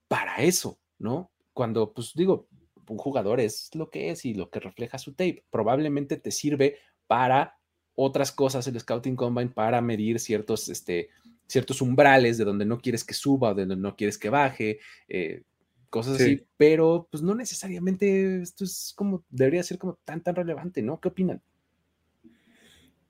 para 0.07 0.37
eso, 0.37 0.79
¿no? 1.01 1.33
Cuando, 1.53 1.93
pues 1.93 2.13
digo, 2.15 2.47
un 2.87 2.99
jugador 2.99 3.41
es 3.41 3.75
lo 3.75 3.91
que 3.91 4.11
es 4.11 4.25
y 4.25 4.35
lo 4.35 4.49
que 4.49 4.61
refleja 4.61 4.97
su 4.97 5.11
tape. 5.15 5.45
Probablemente 5.51 6.19
te 6.19 6.31
sirve 6.31 6.77
para 7.09 7.59
otras 7.97 8.31
cosas 8.31 8.65
el 8.69 8.79
Scouting 8.79 9.17
Combine, 9.17 9.51
para 9.51 9.81
medir 9.81 10.21
ciertos, 10.21 10.69
este, 10.69 11.09
ciertos 11.53 11.81
umbrales 11.83 12.39
de 12.39 12.45
donde 12.45 12.65
no 12.65 12.81
quieres 12.81 13.05
que 13.05 13.15
suba 13.15 13.51
o 13.51 13.55
de 13.55 13.67
donde 13.67 13.83
no 13.83 13.95
quieres 13.97 14.19
que 14.19 14.31
baje, 14.31 14.79
eh, 15.09 15.43
cosas 15.91 16.17
Sí. 16.17 16.23
así, 16.23 16.47
pero 16.57 17.07
pues 17.11 17.23
no 17.23 17.35
necesariamente 17.35 18.41
esto 18.43 18.65
es 18.65 18.93
como, 18.97 19.25
debería 19.29 19.63
ser 19.63 19.79
como 19.79 19.99
tan, 20.05 20.23
tan 20.23 20.35
relevante, 20.35 20.83
¿no? 20.83 20.99
¿Qué 21.01 21.09
opinan? 21.09 21.43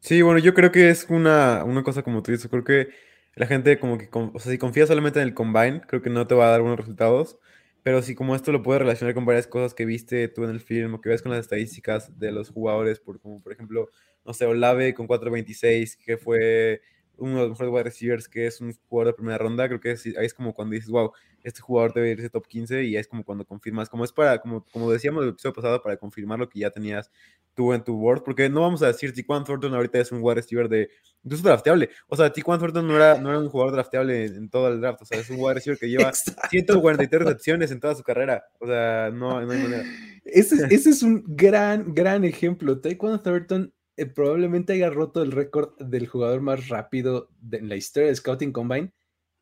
Sí, 0.01 0.21
bueno, 0.23 0.41
yo 0.41 0.53
creo 0.55 0.73
que 0.73 0.91
es 0.91 1.07
una, 1.11 1.63
una 1.65 1.85
cosa 1.85 2.03
como 2.03 2.23
tú 2.23 2.33
dices, 2.33 2.49
creo 2.51 2.65
que 2.65 2.89
la 3.37 3.47
gente 3.47 3.79
como 3.79 3.99
que, 3.99 4.09
o 4.13 4.39
sea, 4.41 4.51
si 4.51 4.59
confía 4.59 4.87
solamente 4.87 5.21
en 5.21 5.29
el 5.29 5.35
combine, 5.35 5.81
creo 5.87 6.03
que 6.03 6.11
no 6.11 6.27
te 6.27 6.35
va 6.35 6.49
a 6.49 6.51
dar 6.51 6.61
buenos 6.61 6.79
resultados, 6.81 7.39
pero 7.85 8.03
si 8.03 8.15
como 8.17 8.35
esto 8.35 8.51
lo 8.53 8.63
puedes 8.63 8.83
relacionar 8.83 9.15
con 9.15 9.25
varias 9.27 9.47
cosas 9.47 9.75
que 9.75 9.85
viste 9.85 10.27
tú 10.29 10.45
en 10.45 10.51
el 10.51 10.61
film 10.61 10.95
o 10.95 11.01
que 11.01 11.09
ves 11.09 11.23
con 11.23 11.31
las 11.33 11.41
estadísticas 11.41 12.19
de 12.19 12.33
los 12.33 12.51
jugadores, 12.51 12.99
por, 13.01 13.21
como 13.21 13.41
por 13.41 13.53
ejemplo, 13.53 13.89
no 14.25 14.35
sé, 14.35 14.45
Olave 14.47 14.93
con 14.95 15.07
4.26, 15.07 15.97
que 16.05 16.17
fue 16.17 16.83
uno 17.19 17.35
de 17.37 17.41
los 17.43 17.51
mejores 17.51 17.73
wide 17.73 17.83
receivers, 17.85 18.29
que 18.29 18.47
es 18.47 18.61
un 18.61 18.75
jugador 18.89 19.13
de 19.13 19.17
primera 19.17 19.39
ronda, 19.39 19.69
creo 19.69 19.81
que 19.81 19.93
es- 19.93 20.07
ahí 20.07 20.27
es 20.27 20.35
como 20.35 20.55
cuando 20.55 20.75
dices, 20.75 20.91
wow, 20.91 21.13
este 21.45 21.61
jugador 21.61 21.93
debe 21.95 22.11
irse 22.11 22.31
top 22.31 22.47
15 22.47 22.85
y 22.85 22.97
es 22.97 23.07
como 23.09 23.25
cuando 23.25 23.45
confirmas, 23.45 23.89
como 23.89 24.05
es 24.05 24.13
para, 24.13 24.39
como, 24.41 24.65
como 24.73 24.91
decíamos 24.91 25.23
el 25.25 25.31
episodio 25.31 25.53
pasado, 25.55 25.83
para 25.83 25.97
confirmar 25.97 26.39
lo 26.39 26.49
que 26.49 26.61
ya 26.61 26.71
tenías 26.71 27.11
tú 27.55 27.75
en 27.75 27.85
tu 27.85 27.95
board, 27.99 28.23
porque 28.25 28.49
no 28.49 28.63
vamos 28.63 28.83
a 28.83 28.87
decir 28.87 29.13
Tiquan 29.13 29.45
Thornton 29.45 29.75
ahorita 29.75 29.99
es 30.01 30.11
un 30.11 30.21
wide 30.23 30.37
receiver 30.37 30.69
de, 30.71 30.89
incluso 31.23 31.45
drafteable, 31.45 31.91
o 32.09 32.17
sea, 32.17 32.33
Tiquan 32.33 32.59
Thornton 32.59 32.87
no 32.89 32.97
era, 32.97 33.19
no 33.21 33.29
era 33.29 33.39
un 33.41 33.51
jugador 33.51 33.75
drafteable 33.75 34.25
en, 34.25 34.35
en 34.37 34.49
todo 34.49 34.69
el 34.69 34.81
draft, 34.81 35.03
o 35.03 35.05
sea, 35.05 35.19
es 35.21 35.29
un 35.29 35.37
wide 35.39 35.55
receiver 35.55 35.79
que 35.79 35.91
lleva 35.91 36.13
143 36.51 37.23
recepciones 37.23 37.71
en 37.71 37.81
toda 37.81 37.95
su 37.95 38.03
carrera, 38.03 38.45
o 38.59 38.67
sea, 38.67 39.11
no, 39.13 39.41
no 39.41 39.51
hay 39.53 39.59
manera. 39.63 39.85
Ese, 40.25 40.55
es- 40.55 40.63
ese 40.71 40.91
es 40.91 41.03
un 41.03 41.25
gran, 41.27 41.93
gran 41.95 42.25
ejemplo. 42.25 42.81
Taekwon 42.81 43.23
Thornton 43.23 43.73
eh, 44.03 44.07
probablemente 44.07 44.73
haya 44.73 44.91
roto 44.91 45.23
el 45.23 45.33
récord 45.33 45.77
del 45.79 46.07
jugador 46.07 46.41
más 46.41 46.69
rápido 46.69 47.29
de, 47.41 47.59
en 47.59 47.69
la 47.69 47.77
historia 47.77 48.09
de 48.09 48.17
Scouting 48.17 48.53
Combine. 48.53 48.93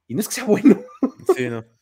Y 0.07 0.15
no 0.15 0.21
es 0.21 0.29
que 0.29 0.35
sea 0.35 0.45
bueno. 0.45 0.81
Sí, 1.37 1.49
no. 1.49 1.65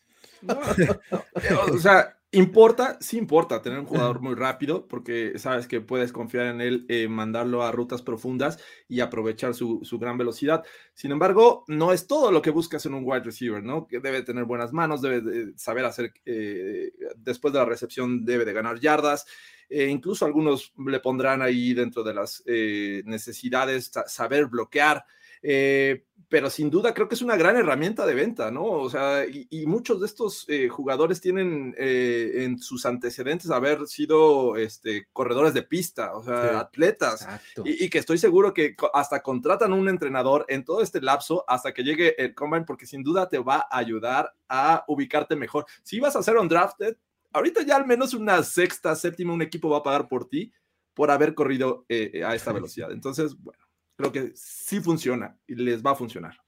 No, 0.43 1.75
o 1.75 1.79
sea, 1.79 2.18
importa, 2.33 2.99
sí 3.01 3.17
importa 3.17 3.62
tener 3.62 3.79
un 3.79 3.87
jugador 3.87 4.21
muy 4.21 4.35
rápido 4.35 4.87
porque 4.87 5.38
sabes 5.38 5.67
que 5.67 5.81
puedes 5.81 6.12
confiar 6.12 6.47
en 6.47 6.61
él, 6.61 6.87
eh, 6.88 7.09
mandarlo 7.09 7.62
a 7.62 7.73
rutas 7.73 8.03
profundas 8.03 8.59
y 8.88 9.01
aprovechar 9.01 9.55
su, 9.55 9.81
su, 9.83 9.99
gran 9.99 10.19
velocidad. 10.19 10.64
Sin 10.95 11.11
embargo, 11.11 11.64
no 11.69 11.93
es 11.93 12.07
todo 12.07 12.31
lo 12.31 12.43
que 12.43 12.51
buscas 12.51 12.85
en 12.87 12.95
un 12.95 13.03
wide 13.05 13.25
receiver, 13.25 13.62
¿no? 13.62 13.87
Que 13.87 14.01
debe 14.01 14.23
tener 14.23 14.45
buenas 14.45 14.73
manos, 14.73 15.01
debe 15.01 15.21
de 15.21 15.53
saber 15.57 15.85
hacer, 15.85 16.12
eh, 16.27 16.93
después 17.17 17.53
de 17.53 17.61
la 17.61 17.64
recepción 17.64 18.25
debe 18.25 18.45
de 18.45 18.53
ganar 18.53 18.79
yardas. 18.79 19.27
Eh, 19.71 19.87
incluso 19.88 20.25
algunos 20.25 20.73
le 20.87 21.01
pondrán 21.01 21.43
ahí 21.43 21.75
dentro 21.75 22.03
de 22.03 22.14
las 22.14 22.43
eh, 22.47 23.03
necesidades 23.05 23.91
saber 24.07 24.47
bloquear. 24.47 25.05
Eh, 25.42 26.05
pero 26.29 26.51
sin 26.51 26.70
duda 26.70 26.92
creo 26.92 27.09
que 27.09 27.14
es 27.14 27.22
una 27.22 27.37
gran 27.37 27.57
herramienta 27.57 28.05
de 28.05 28.14
venta, 28.14 28.51
¿no? 28.51 28.64
O 28.64 28.90
sea, 28.90 29.24
y, 29.27 29.46
y 29.51 29.66
muchos 29.66 30.01
de 30.01 30.07
estos 30.07 30.44
eh, 30.48 30.68
jugadores 30.68 31.20
tienen 31.20 31.74
eh, 31.79 32.44
en 32.44 32.59
sus 32.59 32.85
antecedentes 32.85 33.51
haber 33.51 33.87
sido 33.87 34.57
este, 34.57 35.09
corredores 35.12 35.55
de 35.55 35.62
pista, 35.62 36.14
o 36.14 36.22
sea, 36.22 36.51
sí. 36.51 36.57
atletas, 36.57 37.27
y, 37.64 37.85
y, 37.85 37.88
que 37.88 37.98
estoy 37.98 38.18
seguro 38.18 38.53
que 38.53 38.77
hasta 38.92 39.22
contratan 39.22 39.72
un 39.72 39.88
entrenador 39.88 40.44
en 40.48 40.64
todo 40.64 40.83
este 40.83 41.01
lapso 41.01 41.44
hasta 41.48 41.72
que 41.72 41.83
llegue 41.83 42.22
el 42.22 42.35
combine, 42.35 42.66
porque 42.66 42.87
sin 42.87 43.03
duda 43.03 43.29
te 43.29 43.38
va 43.38 43.66
a 43.70 43.79
ayudar 43.79 44.35
a 44.48 44.85
ubicarte 44.87 45.35
mejor. 45.35 45.64
Si 45.83 45.98
vas 45.98 46.14
a 46.14 46.22
ser 46.22 46.37
undrafted, 46.37 46.96
ahorita 47.33 47.62
ya 47.62 47.77
al 47.77 47.87
menos 47.87 48.12
una 48.12 48.42
sexta, 48.42 48.94
séptima, 48.96 49.33
un 49.33 49.42
equipo 49.42 49.70
va 49.70 49.79
a 49.79 49.83
pagar 49.83 50.09
por 50.09 50.29
ti 50.29 50.53
por 50.92 51.11
haber 51.11 51.35
corrido 51.35 51.87
eh, 51.88 52.22
a 52.24 52.35
esta 52.35 52.53
velocidad. 52.53 52.90
Entonces, 52.92 53.35
bueno 53.37 53.68
creo 53.99 54.13
que 54.13 54.33
sí 54.35 54.81
funciona 54.81 55.37
y 55.47 55.57
les 55.57 55.85
va 55.85 55.91
a 55.91 55.97
funcionar. 55.97 56.39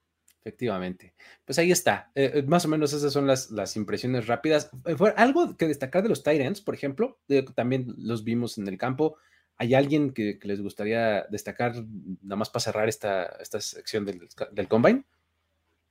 Efectivamente. 0.40 1.14
Pues 1.44 1.58
ahí 1.58 1.70
está. 1.70 2.10
Eh, 2.14 2.42
más 2.46 2.64
o 2.64 2.68
menos 2.68 2.92
esas 2.94 3.12
son 3.12 3.26
las, 3.26 3.50
las 3.50 3.76
impresiones 3.76 4.26
rápidas. 4.26 4.70
Eh, 4.86 4.94
¿Fue 4.96 5.12
algo 5.16 5.56
que 5.56 5.66
destacar 5.66 6.02
de 6.02 6.08
los 6.08 6.22
Tyrants, 6.22 6.62
por 6.62 6.74
ejemplo? 6.74 7.18
Eh, 7.28 7.44
también 7.54 7.92
los 7.98 8.24
vimos 8.24 8.56
en 8.56 8.66
el 8.68 8.78
campo. 8.78 9.16
¿Hay 9.56 9.74
alguien 9.74 10.12
que, 10.12 10.38
que, 10.38 10.48
les 10.48 10.62
gustaría 10.62 11.26
destacar 11.28 11.74
nada 12.22 12.36
más 12.36 12.48
para 12.48 12.62
cerrar 12.62 12.88
esta, 12.88 13.26
esta 13.40 13.60
sección 13.60 14.06
del, 14.06 14.26
del 14.52 14.68
Combine? 14.68 15.04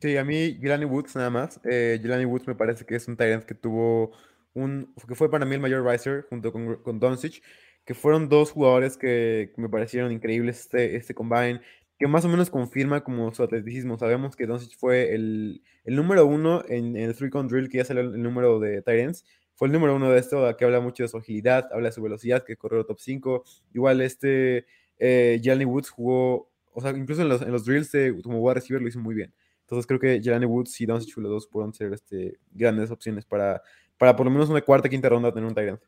Sí, 0.02 0.18
a 0.18 0.24
mí 0.24 0.58
Jelani 0.60 0.86
Woods 0.86 1.16
nada 1.16 1.30
más. 1.30 1.60
Eh, 1.70 2.00
Jelani 2.02 2.26
Woods 2.26 2.48
me 2.48 2.56
parece 2.56 2.86
que 2.86 2.96
es 2.96 3.08
un 3.08 3.18
Tyrant 3.18 3.44
que 3.44 3.54
tuvo 3.54 4.14
un... 4.54 4.96
que 5.08 5.14
fue 5.14 5.30
para 5.30 5.46
mí 5.46 5.54
el 5.56 5.62
mayor 5.62 5.86
riser 5.86 6.26
junto 6.30 6.52
con, 6.52 6.82
con 6.82 7.00
Doncic 7.00 7.44
que 7.86 7.94
fueron 7.94 8.30
dos 8.30 8.52
jugadores 8.52 8.98
que, 8.98 9.52
que 9.56 9.62
me 9.62 9.70
parecieron 9.70 10.12
increíbles 10.12 10.62
este, 10.62 10.96
este 10.96 11.14
combine, 11.14 11.62
que 11.98 12.08
más 12.08 12.24
o 12.24 12.30
menos 12.30 12.50
confirma 12.50 13.04
como 13.04 13.34
su 13.34 13.44
atleticismo. 13.44 13.98
Sabemos 13.98 14.36
que 14.36 14.46
Doncic 14.46 14.78
fue 14.78 15.14
el, 15.14 15.62
el 15.84 15.96
número 15.96 16.26
uno 16.26 16.64
en, 16.68 16.96
en 16.96 17.10
el 17.10 17.16
three 17.16 17.30
con 17.30 17.48
drill, 17.48 17.70
que 17.70 17.80
ya 17.80 17.86
salió 17.86 18.04
el 18.04 18.22
número 18.22 18.60
de 18.60 18.82
Tyrants. 18.82 19.26
Fue 19.56 19.68
el 19.68 19.74
número 19.74 19.96
uno 19.96 20.10
de 20.10 20.20
esto, 20.20 20.56
que 20.56 20.64
habla 20.64 20.80
mucho 20.80 21.04
de 21.04 21.10
su 21.10 21.18
agilidad, 21.18 21.68
habla 21.74 21.90
de 21.90 21.92
su 21.92 22.02
velocidad, 22.02 22.46
que 22.46 22.56
corrió 22.56 22.86
top 22.86 23.00
5. 23.00 23.44
Igual 23.74 24.00
este 24.00 24.66
eh, 25.00 25.42
Jelani 25.44 25.66
Woods 25.66 25.90
jugó, 25.90 26.50
o 26.72 26.82
sea, 26.82 26.92
incluso 26.92 27.22
en 27.22 27.30
los, 27.30 27.42
en 27.42 27.52
los 27.52 27.66
drills 27.66 27.92
de, 27.92 28.22
como 28.24 28.40
wide 28.40 28.56
receiver 28.56 28.82
lo 28.82 28.88
hizo 28.88 29.00
muy 29.00 29.16
bien. 29.16 29.34
Entonces 29.62 29.86
creo 29.86 30.00
que 30.00 30.22
Jelani 30.22 30.46
Woods 30.46 30.80
y 30.80 30.86
Doncic 30.86 31.18
los 31.18 31.30
dos 31.30 31.48
pueden 31.48 31.74
ser 31.74 31.94
este, 31.94 32.38
grandes 32.52 32.90
opciones 32.92 33.26
para, 33.26 33.62
para 33.98 34.16
por 34.16 34.26
lo 34.26 34.32
menos 34.32 34.50
una 34.50 34.62
cuarta, 34.62 34.88
quinta 34.88 35.10
ronda 35.10 35.34
tener 35.34 35.48
un 35.48 35.54
Tyrant. 35.54 35.82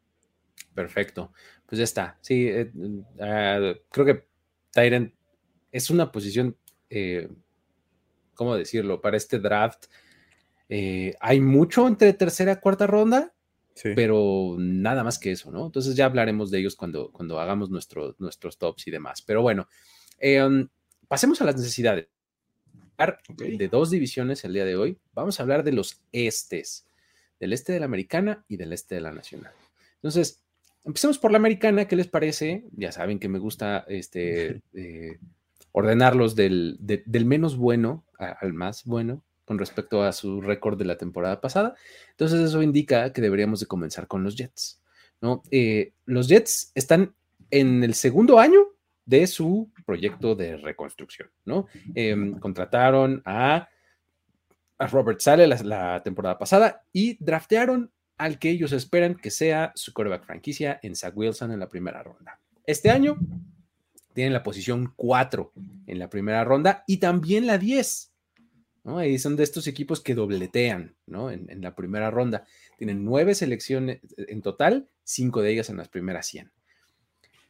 Perfecto. 0.73 1.31
Pues 1.65 1.77
ya 1.77 1.83
está. 1.83 2.17
Sí, 2.21 2.47
eh, 2.47 2.71
uh, 2.75 3.79
creo 3.89 4.05
que 4.05 4.27
Tyrant 4.71 5.13
es 5.71 5.89
una 5.89 6.11
posición, 6.11 6.57
eh, 6.89 7.29
¿cómo 8.33 8.55
decirlo? 8.55 9.01
Para 9.01 9.17
este 9.17 9.39
draft. 9.39 9.85
Eh, 10.69 11.15
hay 11.19 11.39
mucho 11.39 11.87
entre 11.87 12.13
tercera 12.13 12.53
y 12.53 12.55
cuarta 12.57 12.87
ronda, 12.87 13.33
sí. 13.73 13.89
pero 13.95 14.55
nada 14.57 15.03
más 15.03 15.19
que 15.19 15.31
eso, 15.31 15.51
¿no? 15.51 15.65
Entonces 15.65 15.95
ya 15.95 16.05
hablaremos 16.05 16.51
de 16.51 16.59
ellos 16.59 16.75
cuando, 16.75 17.11
cuando 17.11 17.39
hagamos 17.39 17.69
nuestro, 17.69 18.15
nuestros 18.19 18.57
tops 18.57 18.87
y 18.87 18.91
demás. 18.91 19.21
Pero 19.21 19.41
bueno, 19.41 19.67
um, 20.45 20.67
pasemos 21.07 21.41
a 21.41 21.45
las 21.45 21.55
necesidades. 21.55 22.07
Okay. 23.29 23.57
De 23.57 23.67
dos 23.67 23.89
divisiones 23.89 24.45
el 24.45 24.53
día 24.53 24.63
de 24.63 24.75
hoy. 24.75 24.99
Vamos 25.13 25.39
a 25.39 25.43
hablar 25.43 25.63
de 25.63 25.71
los 25.71 26.03
estes, 26.11 26.85
del 27.39 27.51
este 27.53 27.73
de 27.73 27.79
la 27.79 27.85
americana 27.85 28.45
y 28.47 28.57
del 28.57 28.73
este 28.73 28.95
de 28.95 29.01
la 29.01 29.11
nacional. 29.11 29.53
Entonces, 30.01 30.41
Empecemos 30.83 31.19
por 31.19 31.31
la 31.31 31.37
americana, 31.37 31.87
¿qué 31.87 31.95
les 31.95 32.07
parece? 32.07 32.63
Ya 32.71 32.91
saben 32.91 33.19
que 33.19 33.29
me 33.29 33.39
gusta 33.39 33.85
este, 33.87 34.61
eh, 34.73 35.19
ordenarlos 35.71 36.35
del, 36.35 36.77
de, 36.79 37.03
del, 37.05 37.25
menos 37.25 37.55
bueno 37.55 38.03
a, 38.17 38.25
al 38.31 38.53
más 38.53 38.85
bueno 38.85 39.23
con 39.45 39.59
respecto 39.59 40.03
a 40.03 40.11
su 40.11 40.41
récord 40.41 40.77
de 40.77 40.85
la 40.85 40.97
temporada 40.97 41.41
pasada. 41.41 41.75
Entonces 42.11 42.39
eso 42.39 42.61
indica 42.61 43.13
que 43.13 43.21
deberíamos 43.21 43.59
de 43.59 43.65
comenzar 43.67 44.07
con 44.07 44.23
los 44.23 44.35
Jets. 44.35 44.81
¿no? 45.19 45.43
Eh, 45.51 45.93
los 46.05 46.27
Jets 46.27 46.71
están 46.73 47.13
en 47.51 47.83
el 47.83 47.93
segundo 47.93 48.39
año 48.39 48.69
de 49.05 49.27
su 49.27 49.69
proyecto 49.85 50.35
de 50.35 50.57
reconstrucción. 50.57 51.29
¿no? 51.45 51.67
Eh, 51.93 52.33
contrataron 52.39 53.21
a, 53.25 53.67
a 54.77 54.87
Robert 54.87 55.19
Sale 55.19 55.47
la, 55.47 55.61
la 55.63 56.01
temporada 56.01 56.39
pasada 56.39 56.83
y 56.93 57.23
draftearon 57.23 57.91
al 58.21 58.37
que 58.37 58.51
ellos 58.51 58.71
esperan 58.71 59.15
que 59.15 59.31
sea 59.31 59.71
su 59.73 59.93
quarterback 59.93 60.25
franquicia 60.25 60.79
en 60.83 60.95
Zach 60.95 61.17
Wilson 61.17 61.51
en 61.51 61.59
la 61.59 61.67
primera 61.67 62.03
ronda. 62.03 62.39
Este 62.67 62.91
año 62.91 63.17
tienen 64.13 64.31
la 64.31 64.43
posición 64.43 64.93
4 64.95 65.51
en 65.87 65.97
la 65.97 66.07
primera 66.07 66.43
ronda 66.43 66.83
y 66.85 66.97
también 66.97 67.47
la 67.47 67.57
10. 67.57 68.11
¿no? 68.83 69.03
Y 69.03 69.17
son 69.17 69.35
de 69.35 69.43
estos 69.43 69.65
equipos 69.65 70.01
que 70.01 70.13
dobletean 70.13 70.95
en, 71.07 71.61
la 71.61 71.73
primera 71.73 72.11
ronda. 72.11 72.45
Tienen 72.77 73.03
nueve 73.03 73.33
selecciones 73.33 74.01
en 74.17 74.43
total, 74.43 74.87
cinco 75.03 75.41
de 75.41 75.53
ellas 75.53 75.71
en 75.71 75.77
las 75.77 75.89
primeras 75.89 76.27
100. 76.27 76.51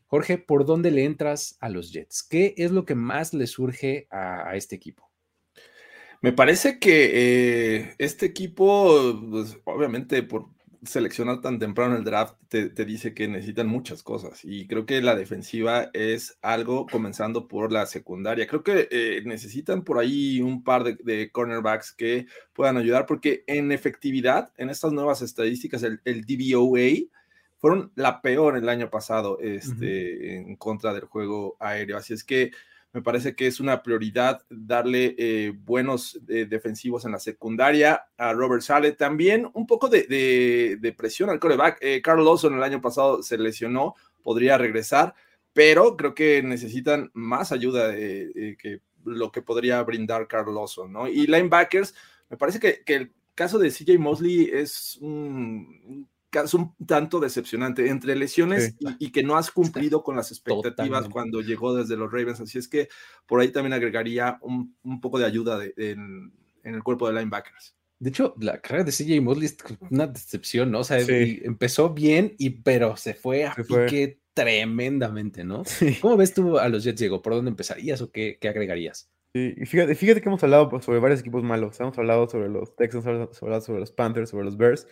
Jorge, 0.08 0.38
¿por 0.38 0.66
dónde 0.66 0.90
le 0.92 1.04
entras 1.04 1.58
a 1.60 1.68
los 1.68 1.92
Jets? 1.92 2.24
¿Qué 2.24 2.54
es 2.56 2.72
lo 2.72 2.86
que 2.86 2.96
más 2.96 3.34
le 3.34 3.46
surge 3.46 4.08
a, 4.10 4.48
a 4.48 4.56
este 4.56 4.78
equipo? 4.78 5.12
Me 6.22 6.32
parece 6.32 6.78
que 6.78 7.10
eh, 7.14 7.96
este 7.98 8.28
equipo, 8.28 9.20
pues, 9.32 9.58
obviamente 9.64 10.22
por 10.22 10.50
seleccionar 10.84 11.42
tan 11.42 11.60
temprano 11.60 11.96
el 11.96 12.04
draft 12.04 12.36
te, 12.48 12.70
te, 12.70 12.86
dice 12.86 13.14
que 13.14 13.28
necesitan 13.28 13.68
muchas 13.68 14.02
cosas 14.02 14.44
y 14.44 14.68
creo 14.68 14.86
que 14.86 15.02
la 15.02 15.16
defensiva 15.16 15.90
es 15.94 16.38
algo 16.42 16.88
comenzando 16.88 17.48
por 17.48 17.72
la 17.72 17.86
secundaria. 17.86 18.48
Creo 18.48 18.64
que 18.64 18.88
eh, 18.90 19.22
necesitan 19.26 19.84
por 19.84 20.00
ahí 20.00 20.42
un 20.42 20.64
par 20.64 20.84
de, 20.84 20.98
de, 21.04 21.30
cornerbacks 21.32 21.92
que 21.92 22.26
puedan 22.54 22.78
ayudar 22.78 23.06
porque 23.06 23.44
en 23.48 23.72
efectividad, 23.72 24.52
en 24.58 24.70
estas 24.70 24.92
nuevas 24.92 25.22
estadísticas, 25.22 25.84
el, 25.84 26.02
el 26.04 26.26
DVOA 26.26 27.08
fueron 27.60 27.92
la 27.94 28.22
peor 28.24 28.58
el 28.58 28.68
año 28.68 28.90
pasado 28.90 29.38
este, 29.40 29.76
uh 29.76 29.78
-huh. 29.78 30.48
en 30.50 30.56
contra 30.56 30.94
del 30.94 31.06
juego 31.06 31.58
aéreo. 31.60 31.98
Así 31.98 32.14
es 32.14 32.24
que 32.24 32.52
me 32.94 33.02
parece 33.02 33.36
que 33.36 33.48
es 33.48 33.60
una 33.60 33.82
prioridad 33.84 34.42
darle 34.50 35.16
eh, 35.18 35.54
buenos 35.56 36.20
eh, 36.28 36.46
defensivos 36.46 37.06
en 37.06 37.14
la 37.14 37.20
secundaria 37.20 38.06
a 38.18 38.34
Robert 38.34 38.62
Sale. 38.62 38.92
También 38.92 39.50
un 39.54 39.66
poco 39.66 39.88
de, 39.88 40.04
de, 40.80 40.94
presión 40.94 41.30
al 41.30 41.40
coreback. 41.40 41.78
Eh, 41.82 42.02
Carl 42.02 42.24
Lawson 42.24 42.54
el 42.54 42.64
año 42.64 42.82
pasado 42.82 43.24
se 43.24 43.38
lesionó, 43.38 43.96
podría 44.24 44.58
regresar, 44.58 45.16
pero 45.54 45.96
creo 45.96 46.14
que 46.14 46.44
necesitan 46.44 47.10
más 47.14 47.52
ayuda 47.52 47.88
de, 47.88 48.58
que 48.60 48.82
lo 49.06 49.32
que 49.32 49.42
podría 49.42 49.82
brindar 49.84 50.28
Carl 50.28 50.54
Lawson, 50.54 50.92
¿no? 50.92 51.08
Y 51.08 51.28
linebackers, 51.28 51.96
me 52.30 52.38
parece 52.38 52.60
que, 52.60 52.84
que 52.86 52.96
el 52.96 53.14
caso 53.36 53.58
de 53.58 53.72
CJ 53.72 53.98
Mosley 53.98 54.50
es 54.52 54.98
un, 55.02 56.08
es 56.40 56.54
un 56.54 56.76
tanto 56.86 57.20
decepcionante 57.20 57.88
entre 57.90 58.16
lesiones 58.16 58.76
sí. 58.80 58.86
y, 59.00 59.08
y, 59.08 59.12
que 59.12 59.24
no 59.24 59.38
has 59.38 59.52
cumplido 59.52 60.04
con 60.04 60.16
las 60.16 60.32
expectativas 60.32 60.72
Totalmente. 60.76 61.12
cuando 61.12 61.42
llegó 61.42 61.76
desde 61.76 61.98
los 61.98 62.12
Ravens. 62.12 62.40
Así 62.42 62.58
es 62.58 62.68
que 62.68 62.88
por 63.26 63.42
ahí 63.42 63.50
también 63.50 63.74
agregaría 63.74 64.38
un, 64.42 64.76
un 64.84 65.02
poco 65.02 65.20
de 65.20 65.26
ayuda 65.26 65.58
de, 65.58 65.74
de, 65.76 65.92
en, 65.92 66.34
en, 66.64 66.76
el 66.76 66.84
cuerpo 66.84 67.08
de 67.08 67.14
linebackers. 67.14 67.76
De 68.00 68.10
hecho, 68.10 68.34
la 68.40 68.60
carrera 68.60 68.86
de 68.86 68.92
CJ 68.92 69.22
Mosley 69.22 69.46
es 69.46 69.58
una 69.90 70.08
decepción, 70.08 70.72
¿no? 70.72 70.80
O 70.80 70.84
sea, 70.84 71.00
sí. 71.02 71.40
empezó 71.44 71.94
bien, 71.94 72.34
y, 72.40 72.50
pero 72.50 72.98
se 72.98 73.14
fue 73.14 73.46
a 73.46 73.54
se 73.54 73.64
fue. 73.64 73.86
pique 73.86 74.22
tremendamente, 74.34 75.44
¿no? 75.44 75.64
Sí. 75.66 75.98
¿Cómo 76.02 76.18
ves 76.18 76.34
tú 76.34 76.58
a 76.58 76.68
los 76.70 76.84
Jets, 76.84 77.00
Diego? 77.00 77.22
¿Por 77.22 77.34
dónde 77.34 77.52
empezarías 77.52 78.02
o 78.02 78.12
qué, 78.12 78.38
qué 78.42 78.48
agregarías? 78.48 79.12
Sí, 79.34 79.54
y 79.56 79.66
fíjate, 79.66 79.96
fíjate 79.96 80.22
que 80.22 80.28
hemos 80.30 80.44
hablado 80.44 80.82
sobre 80.82 81.00
varios 81.00 81.22
equipos 81.22 81.44
malos. 81.44 81.80
Hemos 81.80 81.98
hablado 81.98 82.28
sobre 82.28 82.50
los 82.50 82.76
Texans, 82.76 83.06
hemos 83.06 83.42
hablado 83.44 83.62
sobre 83.62 83.80
los 83.80 83.92
Panthers, 83.92 84.30
sobre 84.30 84.46
los 84.46 84.58
Bears 84.58 84.88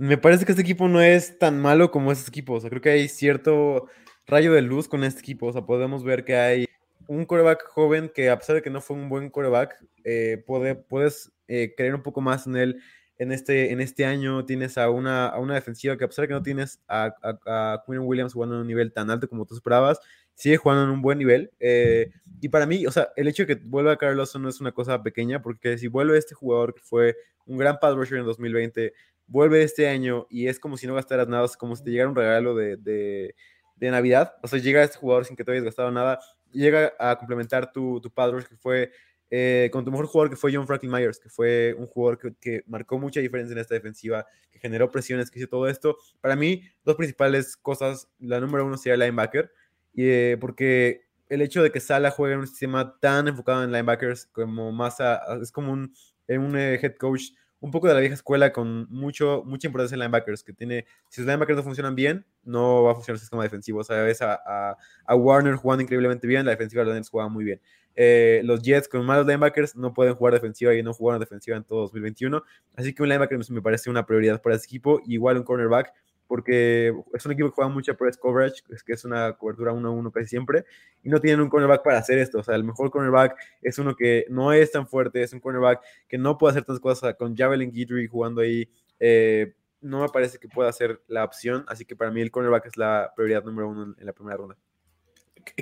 me 0.00 0.16
parece 0.16 0.46
que 0.46 0.52
este 0.52 0.62
equipo 0.62 0.88
no 0.88 1.02
es 1.02 1.38
tan 1.38 1.60
malo 1.60 1.90
como 1.90 2.10
este 2.10 2.30
equipo. 2.30 2.54
O 2.54 2.60
sea, 2.60 2.70
creo 2.70 2.80
que 2.80 2.88
hay 2.88 3.06
cierto 3.06 3.86
rayo 4.26 4.50
de 4.54 4.62
luz 4.62 4.88
con 4.88 5.04
este 5.04 5.20
equipo. 5.20 5.48
O 5.48 5.52
sea, 5.52 5.66
podemos 5.66 6.04
ver 6.04 6.24
que 6.24 6.36
hay 6.36 6.66
un 7.06 7.26
coreback 7.26 7.66
joven 7.68 8.10
que, 8.14 8.30
a 8.30 8.38
pesar 8.38 8.56
de 8.56 8.62
que 8.62 8.70
no 8.70 8.80
fue 8.80 8.96
un 8.96 9.10
buen 9.10 9.28
coreback, 9.28 9.76
eh, 10.04 10.42
puede, 10.46 10.74
puedes 10.74 11.30
eh, 11.48 11.74
creer 11.76 11.94
un 11.94 12.02
poco 12.02 12.22
más 12.22 12.46
en 12.46 12.56
él 12.56 12.80
en 13.18 13.30
este, 13.30 13.72
en 13.72 13.82
este 13.82 14.06
año. 14.06 14.46
Tienes 14.46 14.78
a 14.78 14.88
una, 14.88 15.26
a 15.26 15.38
una 15.38 15.52
defensiva 15.52 15.98
que, 15.98 16.04
a 16.04 16.08
pesar 16.08 16.22
de 16.22 16.28
que 16.28 16.34
no 16.34 16.42
tienes 16.42 16.80
a, 16.88 17.12
a, 17.22 17.74
a 17.74 17.84
Quinn 17.84 17.98
Williams 17.98 18.32
jugando 18.32 18.56
a 18.56 18.60
un 18.62 18.66
nivel 18.68 18.94
tan 18.94 19.10
alto 19.10 19.28
como 19.28 19.44
tú 19.44 19.54
esperabas, 19.54 20.00
sigue 20.32 20.56
jugando 20.56 20.84
en 20.84 20.90
un 20.90 21.02
buen 21.02 21.18
nivel. 21.18 21.50
Eh, 21.60 22.10
y 22.40 22.48
para 22.48 22.64
mí, 22.64 22.86
o 22.86 22.90
sea, 22.90 23.10
el 23.16 23.28
hecho 23.28 23.44
de 23.44 23.54
que 23.54 23.62
vuelva 23.66 23.98
Carlos 23.98 24.34
no 24.36 24.48
es 24.48 24.62
una 24.62 24.72
cosa 24.72 25.02
pequeña, 25.02 25.42
porque 25.42 25.76
si 25.76 25.88
vuelve 25.88 26.16
este 26.16 26.34
jugador 26.34 26.72
que 26.72 26.80
fue 26.80 27.18
un 27.44 27.58
gran 27.58 27.78
pass 27.78 27.94
rusher 27.94 28.18
en 28.18 28.24
2020, 28.24 28.94
vuelve 29.30 29.62
este 29.62 29.88
año 29.88 30.26
y 30.28 30.48
es 30.48 30.60
como 30.60 30.76
si 30.76 30.86
no 30.86 30.94
gastaras 30.94 31.28
nada, 31.28 31.46
es 31.46 31.56
como 31.56 31.76
si 31.76 31.84
te 31.84 31.90
llegara 31.90 32.10
un 32.10 32.16
regalo 32.16 32.54
de, 32.54 32.76
de, 32.76 33.34
de 33.76 33.90
Navidad. 33.90 34.34
O 34.42 34.48
sea, 34.48 34.58
llega 34.58 34.82
este 34.82 34.98
jugador 34.98 35.24
sin 35.24 35.36
que 35.36 35.44
te 35.44 35.52
hayas 35.52 35.64
gastado 35.64 35.90
nada, 35.90 36.18
llega 36.52 36.92
a 36.98 37.16
complementar 37.16 37.72
tu, 37.72 38.00
tu 38.00 38.12
rush 38.14 38.44
que 38.44 38.56
fue 38.56 38.90
eh, 39.30 39.70
con 39.72 39.84
tu 39.84 39.92
mejor 39.92 40.06
jugador 40.06 40.30
que 40.30 40.36
fue 40.36 40.52
John 40.52 40.66
Franklin 40.66 40.90
Myers, 40.90 41.20
que 41.20 41.28
fue 41.28 41.74
un 41.78 41.86
jugador 41.86 42.18
que, 42.18 42.34
que, 42.40 42.64
marcó 42.66 42.98
mucha 42.98 43.20
diferencia 43.20 43.52
en 43.52 43.60
esta 43.60 43.74
defensiva, 43.74 44.26
que 44.50 44.58
generó 44.58 44.90
presiones, 44.90 45.30
que 45.30 45.38
hizo 45.38 45.48
todo 45.48 45.68
esto. 45.68 45.96
Para 46.20 46.34
mí, 46.34 46.64
dos 46.84 46.96
principales 46.96 47.56
cosas. 47.56 48.08
La 48.18 48.40
número 48.40 48.66
uno 48.66 48.76
sería 48.76 48.94
el 48.94 49.00
linebacker, 49.00 49.52
y, 49.92 50.08
eh, 50.08 50.36
porque 50.40 51.02
el 51.28 51.42
hecho 51.42 51.62
de 51.62 51.70
que 51.70 51.78
Sala 51.78 52.10
juegue 52.10 52.34
en 52.34 52.40
un 52.40 52.48
sistema 52.48 52.98
tan 52.98 53.28
enfocado 53.28 53.62
en 53.62 53.70
linebackers 53.70 54.26
como 54.26 54.72
más 54.72 55.00
a, 55.00 55.38
es 55.40 55.52
como 55.52 55.72
un, 55.72 55.94
un 56.26 56.56
eh, 56.56 56.80
head 56.82 56.96
coach 56.96 57.30
un 57.60 57.70
poco 57.70 57.88
de 57.88 57.94
la 57.94 58.00
vieja 58.00 58.14
escuela 58.14 58.52
con 58.52 58.86
mucho, 58.90 59.42
mucha 59.46 59.68
importancia 59.68 59.94
en 59.94 60.00
linebackers, 60.00 60.42
que 60.42 60.52
tiene, 60.52 60.86
si 61.08 61.20
los 61.20 61.26
linebackers 61.26 61.56
no 61.58 61.62
funcionan 61.62 61.94
bien, 61.94 62.24
no 62.42 62.84
va 62.84 62.92
a 62.92 62.94
funcionar 62.94 63.16
el 63.16 63.20
sistema 63.20 63.42
defensivo. 63.42 63.80
O 63.80 63.84
sea, 63.84 63.96
a, 63.96 64.40
a, 64.46 64.76
a 65.04 65.14
Warner 65.14 65.54
jugando 65.56 65.82
increíblemente 65.82 66.26
bien, 66.26 66.44
la 66.44 66.52
defensiva 66.52 66.82
de 66.82 66.86
los 66.86 66.94
Nets 66.94 67.10
jugaba 67.10 67.28
muy 67.28 67.44
bien. 67.44 67.60
Eh, 67.96 68.40
los 68.44 68.62
Jets 68.62 68.88
con 68.88 69.04
malos 69.04 69.26
linebackers 69.26 69.76
no 69.76 69.92
pueden 69.92 70.14
jugar 70.14 70.32
defensiva 70.32 70.74
y 70.74 70.82
no 70.82 70.94
jugaron 70.94 71.20
defensiva 71.20 71.56
en 71.56 71.64
todo 71.64 71.80
2021. 71.82 72.42
Así 72.76 72.94
que 72.94 73.02
un 73.02 73.08
linebacker 73.08 73.38
me 73.50 73.62
parece 73.62 73.90
una 73.90 74.06
prioridad 74.06 74.40
para 74.40 74.56
ese 74.56 74.64
equipo. 74.64 75.00
Igual 75.06 75.36
un 75.36 75.42
cornerback, 75.44 75.92
porque 76.30 76.94
es 77.12 77.26
un 77.26 77.32
equipo 77.32 77.48
que 77.48 77.56
juega 77.56 77.68
mucha 77.68 77.94
press 77.94 78.16
coverage, 78.16 78.62
es 78.68 78.84
que 78.84 78.92
es 78.92 79.04
una 79.04 79.32
cobertura 79.32 79.72
1 79.72 79.88
a 79.88 79.90
1 79.90 80.12
casi 80.12 80.28
siempre, 80.28 80.64
y 81.02 81.08
no 81.08 81.20
tienen 81.20 81.40
un 81.40 81.48
cornerback 81.48 81.82
para 81.82 81.98
hacer 81.98 82.18
esto. 82.18 82.38
O 82.38 82.42
sea, 82.44 82.54
el 82.54 82.62
mejor 82.62 82.88
cornerback 82.92 83.36
es 83.60 83.80
uno 83.80 83.96
que 83.96 84.26
no 84.30 84.52
es 84.52 84.70
tan 84.70 84.86
fuerte, 84.86 85.24
es 85.24 85.32
un 85.32 85.40
cornerback 85.40 85.82
que 86.06 86.18
no 86.18 86.38
puede 86.38 86.52
hacer 86.52 86.62
tantas 86.62 86.80
cosas. 86.80 87.16
Con 87.16 87.36
Javelin 87.36 87.72
Guidry 87.72 88.06
jugando 88.06 88.42
ahí, 88.42 88.70
eh, 89.00 89.54
no 89.80 90.02
me 90.02 90.08
parece 90.08 90.38
que 90.38 90.46
pueda 90.46 90.72
ser 90.72 91.02
la 91.08 91.24
opción. 91.24 91.64
Así 91.66 91.84
que 91.84 91.96
para 91.96 92.12
mí 92.12 92.20
el 92.20 92.30
cornerback 92.30 92.66
es 92.66 92.76
la 92.76 93.12
prioridad 93.16 93.42
número 93.42 93.68
uno 93.68 93.96
en 93.98 94.06
la 94.06 94.12
primera 94.12 94.36
ronda. 94.36 94.56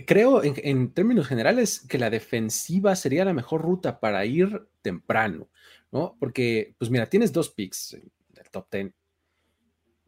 Creo 0.06 0.44
en, 0.44 0.52
en 0.58 0.92
términos 0.92 1.26
generales 1.28 1.80
que 1.88 1.96
la 1.96 2.10
defensiva 2.10 2.94
sería 2.94 3.24
la 3.24 3.32
mejor 3.32 3.62
ruta 3.62 4.00
para 4.00 4.22
ir 4.26 4.68
temprano, 4.82 5.48
¿no? 5.90 6.14
Porque, 6.20 6.74
pues 6.76 6.90
mira, 6.90 7.06
tienes 7.06 7.32
dos 7.32 7.48
picks 7.48 7.96
del 8.28 8.50
top 8.50 8.66
10 8.70 8.92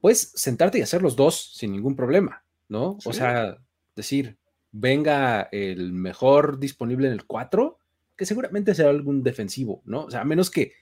puedes 0.00 0.32
sentarte 0.34 0.78
y 0.78 0.82
hacer 0.82 1.02
los 1.02 1.16
dos 1.16 1.52
sin 1.54 1.72
ningún 1.72 1.96
problema, 1.96 2.44
¿no? 2.68 2.96
Sí. 3.00 3.08
O 3.08 3.12
sea, 3.12 3.58
decir, 3.94 4.38
venga 4.72 5.48
el 5.52 5.92
mejor 5.92 6.58
disponible 6.58 7.08
en 7.08 7.14
el 7.14 7.26
4, 7.26 7.78
que 8.16 8.26
seguramente 8.26 8.74
será 8.74 8.90
algún 8.90 9.22
defensivo, 9.22 9.82
¿no? 9.84 10.04
O 10.04 10.10
sea, 10.10 10.22
a 10.22 10.24
menos 10.24 10.50
que 10.50 10.72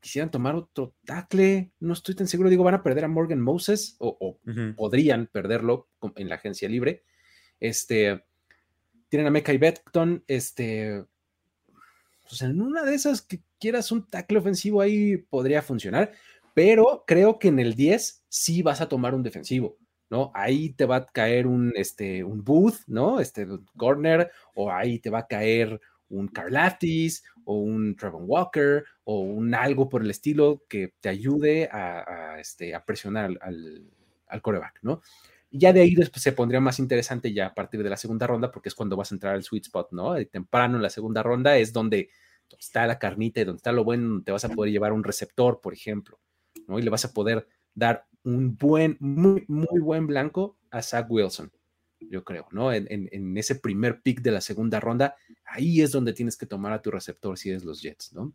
quisieran 0.00 0.30
tomar 0.30 0.54
otro 0.54 0.94
tackle, 1.04 1.72
no 1.80 1.92
estoy 1.92 2.14
tan 2.14 2.28
seguro, 2.28 2.48
digo, 2.48 2.64
van 2.64 2.74
a 2.74 2.82
perder 2.82 3.04
a 3.04 3.08
Morgan 3.08 3.40
Moses 3.40 3.96
o, 3.98 4.16
o 4.20 4.28
uh 4.28 4.38
-huh. 4.44 4.74
podrían 4.76 5.26
perderlo 5.26 5.88
en 6.14 6.28
la 6.28 6.36
agencia 6.36 6.68
libre. 6.68 7.02
Este, 7.58 8.24
tienen 9.08 9.26
a 9.26 9.30
Mekai 9.30 9.58
Beckton, 9.58 10.24
este, 10.28 11.04
pues 12.28 12.42
en 12.42 12.60
una 12.60 12.84
de 12.84 12.94
esas 12.94 13.22
que 13.22 13.40
quieras 13.58 13.92
un 13.92 14.08
tackle 14.08 14.38
ofensivo 14.38 14.80
ahí 14.80 15.16
podría 15.16 15.62
funcionar, 15.62 16.12
pero 16.56 17.04
creo 17.06 17.38
que 17.38 17.48
en 17.48 17.58
el 17.58 17.74
10 17.74 18.24
sí 18.30 18.62
vas 18.62 18.80
a 18.80 18.88
tomar 18.88 19.14
un 19.14 19.22
defensivo, 19.22 19.76
¿no? 20.08 20.30
Ahí 20.34 20.70
te 20.70 20.86
va 20.86 20.96
a 20.96 21.06
caer 21.06 21.46
un, 21.46 21.74
este, 21.76 22.24
un 22.24 22.42
Booth, 22.42 22.78
¿no? 22.86 23.20
Este 23.20 23.46
Gardner, 23.74 24.30
o 24.54 24.72
ahí 24.72 24.98
te 24.98 25.10
va 25.10 25.18
a 25.18 25.26
caer 25.26 25.78
un 26.08 26.28
Carlaftis, 26.28 27.24
o 27.44 27.56
un 27.58 27.94
Trevor 27.94 28.22
Walker, 28.24 28.84
o 29.04 29.20
un 29.20 29.54
algo 29.54 29.90
por 29.90 30.00
el 30.00 30.08
estilo 30.08 30.62
que 30.66 30.94
te 30.98 31.10
ayude 31.10 31.68
a, 31.70 32.38
este, 32.40 32.74
a 32.74 32.82
presionar 32.82 33.36
al, 33.42 33.84
al, 34.26 34.40
coreback, 34.40 34.78
¿no? 34.80 35.02
Y 35.50 35.58
ya 35.58 35.74
de 35.74 35.82
ahí 35.82 35.94
después 35.94 36.22
se 36.22 36.32
pondría 36.32 36.62
más 36.62 36.78
interesante 36.78 37.34
ya 37.34 37.48
a 37.48 37.54
partir 37.54 37.82
de 37.82 37.90
la 37.90 37.98
segunda 37.98 38.26
ronda, 38.26 38.50
porque 38.50 38.70
es 38.70 38.74
cuando 38.74 38.96
vas 38.96 39.12
a 39.12 39.14
entrar 39.14 39.34
al 39.34 39.42
sweet 39.42 39.66
spot, 39.66 39.92
¿no? 39.92 40.14
Temprano 40.24 40.76
en 40.76 40.82
la 40.82 40.88
segunda 40.88 41.22
ronda 41.22 41.58
es 41.58 41.74
donde, 41.74 42.08
está 42.58 42.86
la 42.86 42.98
carnita 42.98 43.42
y 43.42 43.44
donde 43.44 43.58
está 43.58 43.72
lo 43.72 43.84
bueno, 43.84 44.22
te 44.22 44.32
vas 44.32 44.46
a 44.46 44.48
poder 44.48 44.72
llevar 44.72 44.94
un 44.94 45.04
receptor, 45.04 45.60
por 45.60 45.74
ejemplo. 45.74 46.18
¿No? 46.66 46.78
Y 46.78 46.82
le 46.82 46.90
vas 46.90 47.04
a 47.04 47.12
poder 47.12 47.46
dar 47.74 48.06
un 48.24 48.56
buen, 48.56 48.96
muy, 49.00 49.44
muy 49.48 49.80
buen 49.80 50.06
blanco 50.06 50.58
a 50.70 50.82
Zach 50.82 51.06
Wilson, 51.08 51.50
yo 52.00 52.24
creo, 52.24 52.48
¿no? 52.50 52.72
En, 52.72 52.86
en, 52.90 53.08
en, 53.12 53.36
ese 53.36 53.54
primer 53.54 54.02
pick 54.02 54.20
de 54.20 54.32
la 54.32 54.40
segunda 54.40 54.80
ronda, 54.80 55.14
ahí 55.44 55.80
es 55.80 55.92
donde 55.92 56.12
tienes 56.12 56.36
que 56.36 56.46
tomar 56.46 56.72
a 56.72 56.82
tu 56.82 56.90
receptor 56.90 57.38
si 57.38 57.50
eres 57.50 57.64
los 57.64 57.80
Jets, 57.82 58.12
¿no? 58.12 58.34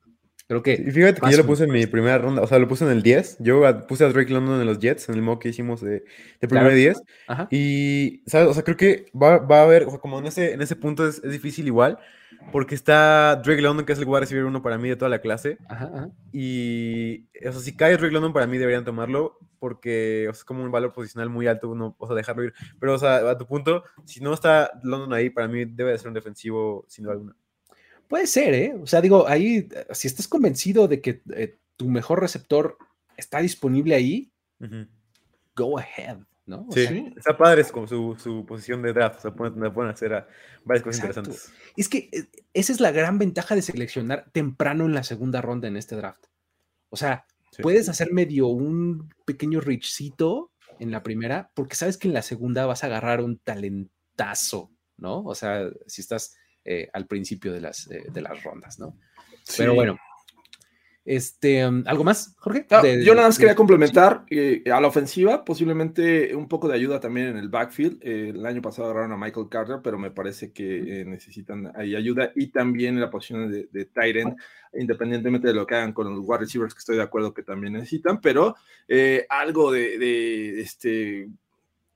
Creo 0.52 0.64
que. 0.64 0.74
Y 0.74 0.92
fíjate 0.92 1.22
que 1.22 1.32
yo 1.32 1.38
lo 1.38 1.46
puse 1.46 1.64
en 1.64 1.72
mi 1.72 1.86
primera 1.86 2.18
ronda, 2.18 2.42
o 2.42 2.48
sea, 2.48 2.60
lo 2.60 2.68
puse 2.68 2.84
en 2.84 2.92
el 2.92 3.02
10. 3.02 3.38
Yo 3.40 3.64
puse 3.88 4.04
a 4.04 4.10
Drake 4.10 4.34
London 4.34 4.60
en 4.60 4.68
los 4.68 4.80
Jets, 4.80 5.08
en 5.08 5.16
el 5.16 5.22
mock 5.22 5.42
que 5.42 5.48
hicimos 5.48 5.80
de, 5.80 6.04
de 6.42 6.48
primer 6.48 6.64
claro. 6.64 6.76
10. 6.76 7.02
Ajá. 7.28 7.48
Y, 7.52 8.22
¿sabes? 8.28 8.50
O 8.50 8.54
sea, 8.54 8.64
creo 8.64 8.76
que 8.76 9.06
va, 9.16 9.38
va 9.38 9.60
a 9.60 9.64
haber, 9.64 9.86
o 9.86 9.92
sea, 9.92 10.00
como 10.00 10.20
en 10.20 10.26
ese, 10.26 10.52
en 10.52 10.62
ese 10.62 10.76
punto 10.76 11.08
es, 11.08 11.22
es, 11.24 11.32
difícil 11.32 11.68
igual, 11.68 11.98
porque 12.52 12.76
está 12.76 13.36
Drake 13.38 13.62
London, 13.62 13.86
que 13.86 13.94
es 13.94 14.00
el 14.00 14.06
wide 14.06 14.22
receiver 14.22 14.46
uno 14.46 14.62
para 14.62 14.78
mí 14.78 14.90
de 14.90 14.96
toda 14.96 15.10
la 15.10 15.20
clase. 15.20 15.58
Ajá, 15.68 15.92
ajá. 15.94 16.10
Y, 16.32 17.26
o 17.48 17.52
sea, 17.52 17.62
si 17.62 17.76
cae 17.76 17.98
Drake 17.98 18.14
London, 18.14 18.34
para 18.34 18.48
mí 18.48 18.58
deberían 18.58 18.86
tomarlo, 18.86 19.38
porque 19.60 20.28
o 20.30 20.34
sea, 20.34 20.40
es 20.40 20.44
como 20.44 20.64
un 20.64 20.72
valor 20.72 20.94
posicional 20.94 21.30
muy 21.30 21.48
alto, 21.48 21.70
uno, 21.70 21.96
o 21.98 22.08
sea, 22.08 22.16
dejarlo 22.16 22.44
ir. 22.44 22.54
Pero, 22.80 22.94
o 22.96 22.98
sea, 22.98 23.30
a 23.30 23.38
tu 23.38 23.46
punto, 23.46 23.84
si 24.06 24.20
no 24.22 24.34
está 24.34 24.72
London 24.84 25.14
ahí, 25.14 25.30
para 25.30 25.48
mí 25.48 25.66
debe 25.66 25.92
de 25.92 25.98
ser 25.98 26.08
un 26.08 26.14
defensivo, 26.14 26.86
sin 26.88 27.04
duda 27.04 27.14
alguna. 27.14 27.36
Puede 28.08 28.28
ser, 28.28 28.54
¿eh? 28.54 28.76
O 28.82 28.88
sea, 28.88 29.00
digo, 29.00 29.28
ahí, 29.28 29.70
si 29.92 30.08
estás 30.08 30.28
convencido 30.28 30.88
de 30.88 31.00
que 31.00 31.22
eh, 31.34 31.58
tu 31.78 31.88
mejor 31.88 32.20
receptor 32.20 32.78
está 33.16 33.40
disponible 33.40 33.96
ahí, 33.96 34.32
uh 34.60 34.66
-huh. 34.66 34.88
go 35.56 35.78
ahead, 35.78 36.18
¿no? 36.46 36.68
Sí, 36.72 36.88
sea, 36.88 37.14
está 37.16 37.38
padre 37.38 37.62
es 37.62 37.72
como 37.72 37.88
su, 37.88 38.16
su, 38.18 38.46
posición 38.46 38.82
de 38.82 38.94
draft, 38.94 39.20
o 39.20 39.22
sea, 39.22 39.32
pueden, 39.32 39.74
pueden 39.74 39.92
hacer 39.92 40.14
a 40.14 40.28
varias 40.64 40.84
cosas 40.84 41.00
exacto. 41.02 41.20
interesantes. 41.22 41.54
Es 41.78 41.90
que 41.90 42.10
eh, 42.12 42.30
esa 42.54 42.74
es 42.74 42.80
la 42.80 42.92
gran 42.92 43.18
ventaja 43.18 43.56
de 43.56 43.62
seleccionar 43.62 44.30
temprano 44.32 44.86
en 44.86 44.94
la 44.94 45.04
segunda 45.04 45.42
ronda 45.42 45.68
en 45.68 45.78
este 45.78 45.96
draft. 45.96 46.26
O 46.90 46.98
sea, 46.98 47.26
sí. 47.52 47.62
puedes 47.62 47.90
hacer 47.90 48.12
medio 48.12 48.48
un 48.48 49.14
pequeño 49.26 49.62
richcito 49.62 50.52
en 50.80 50.92
la 50.92 51.04
primera, 51.04 51.52
porque 51.54 51.76
sabes 51.76 51.98
que 51.98 52.08
en 52.08 52.14
la 52.14 52.22
segunda 52.22 52.66
vas 52.66 52.84
a 52.84 52.88
agarrar 52.88 53.22
un 53.22 53.38
talentazo, 53.38 54.72
¿no? 54.98 55.24
O 55.24 55.36
sea, 55.36 55.70
si 55.86 56.02
estás 56.02 56.36
eh, 56.66 56.90
al 56.94 57.08
principio 57.08 57.54
de 57.54 57.62
las, 57.62 57.90
eh, 57.92 58.06
de 58.12 58.22
las 58.22 58.44
rondas, 58.44 58.80
¿no? 58.80 58.98
Sí. 59.44 59.56
Pero 59.60 59.76
bueno. 59.76 59.98
Este, 61.04 61.68
um, 61.68 61.84
¿Algo 61.88 62.04
más, 62.04 62.36
Jorge? 62.38 62.68
Ah, 62.70 62.82
de, 62.82 63.04
yo 63.04 63.16
nada 63.16 63.28
más 63.28 63.38
de, 63.38 63.42
quería 63.42 63.56
complementar 63.56 64.24
eh, 64.30 64.62
a 64.72 64.80
la 64.80 64.88
ofensiva, 64.88 65.44
posiblemente 65.44 66.36
un 66.36 66.48
poco 66.48 66.68
de 66.68 66.76
ayuda 66.76 67.00
también 67.00 67.28
en 67.28 67.38
el 67.38 67.50
backfield. 67.50 68.00
Eh, 68.04 68.30
el 68.30 68.46
año 68.46 68.62
pasado 68.62 68.90
agarraron 68.90 69.14
a 69.14 69.18
Michael 69.18 69.50
Carter, 69.50 69.80
pero 69.84 69.98
me 69.98 70.12
parece 70.12 70.52
que 70.52 71.02
eh, 71.02 71.06
necesitan 71.06 71.72
ahí 71.76 71.96
ayuda 71.96 72.32
y 72.36 72.48
también 72.48 72.96
en 72.96 73.02
la 73.02 73.10
posición 73.10 73.52
de, 73.52 73.68
de 73.72 73.86
Tyrant, 73.86 74.38
independientemente 74.74 75.48
de 75.48 75.56
lo 75.56 75.66
que 75.66 75.74
hagan 75.74 75.92
con 75.92 76.08
los 76.08 76.20
wide 76.24 76.42
receivers, 76.42 76.76
que 76.76 76.80
estoy 76.80 76.98
de 76.98 77.04
acuerdo 77.04 77.34
que 77.34 77.42
también 77.42 77.74
necesitan, 77.74 78.22
pero 78.22 78.56
algo 79.30 79.72
de, 79.72 80.62
este, 80.62 81.30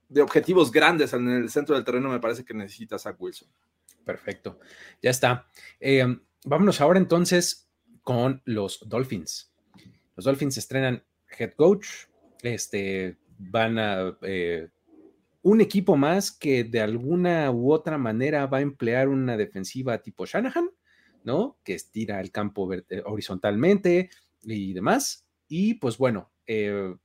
de 0.10 0.22
objetivos 0.22 0.72
grandes 0.72 1.14
en 1.14 1.30
el 1.30 1.50
centro 1.50 1.76
del 1.76 1.86
terreno 1.86 2.10
me 2.10 2.20
parece 2.20 2.44
que 2.44 2.56
necesita 2.56 2.98
Zach 2.98 3.18
Wilson. 3.20 3.50
Perfecto, 4.04 4.60
ya 5.02 5.12
está. 5.12 5.48
Vámonos 6.44 6.82
ahora 6.82 7.00
entonces 7.00 7.65
con 8.06 8.42
los 8.46 8.88
Dolphins. 8.88 9.52
Los 10.16 10.24
Dolphins 10.24 10.58
estrenan 10.58 11.04
head 11.38 11.52
coach, 11.56 11.88
este, 12.42 13.18
van 13.38 13.78
a 13.78 14.18
eh, 14.22 14.70
un 15.42 15.60
equipo 15.60 15.98
más 15.98 16.32
que 16.32 16.64
de 16.64 16.80
alguna 16.80 17.52
u 17.52 17.74
otra 17.74 17.98
manera 17.98 18.46
va 18.46 18.60
a 18.60 18.62
emplear 18.62 19.10
una 19.10 19.36
defensiva 19.36 20.02
tipo 20.02 20.26
Shanahan, 20.26 20.70
¿no? 21.24 21.60
Que 21.64 21.74
estira 21.74 22.22
el 22.22 22.32
campo 22.32 22.70
horizontalmente 23.06 24.10
y 24.44 24.74
demás. 24.74 25.28
Y 25.48 25.74
pues 25.76 25.98
bueno, 25.98 26.32
eh, 26.46 26.96